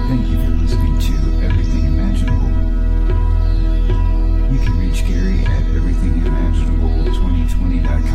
Thank 0.07 0.27
you 0.29 0.37
for 0.43 0.51
listening 0.61 0.99
to 0.99 1.13
Everything 1.45 1.85
Imaginable. 1.85 2.51
You 4.53 4.59
can 4.59 4.77
reach 4.77 5.01
Gary 5.07 5.39
at 5.45 5.63
everythingimaginable2020.com 5.63 8.14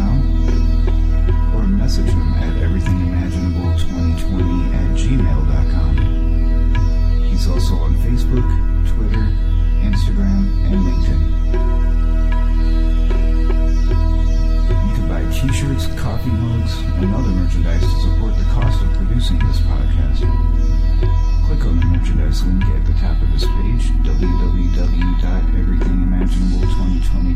You 27.23 27.35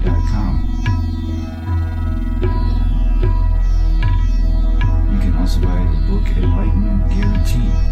can 5.21 5.37
also 5.39 5.61
buy 5.61 5.85
the 5.85 6.01
book 6.09 6.27
Enlightenment 6.37 7.11
Guarantee. 7.11 7.84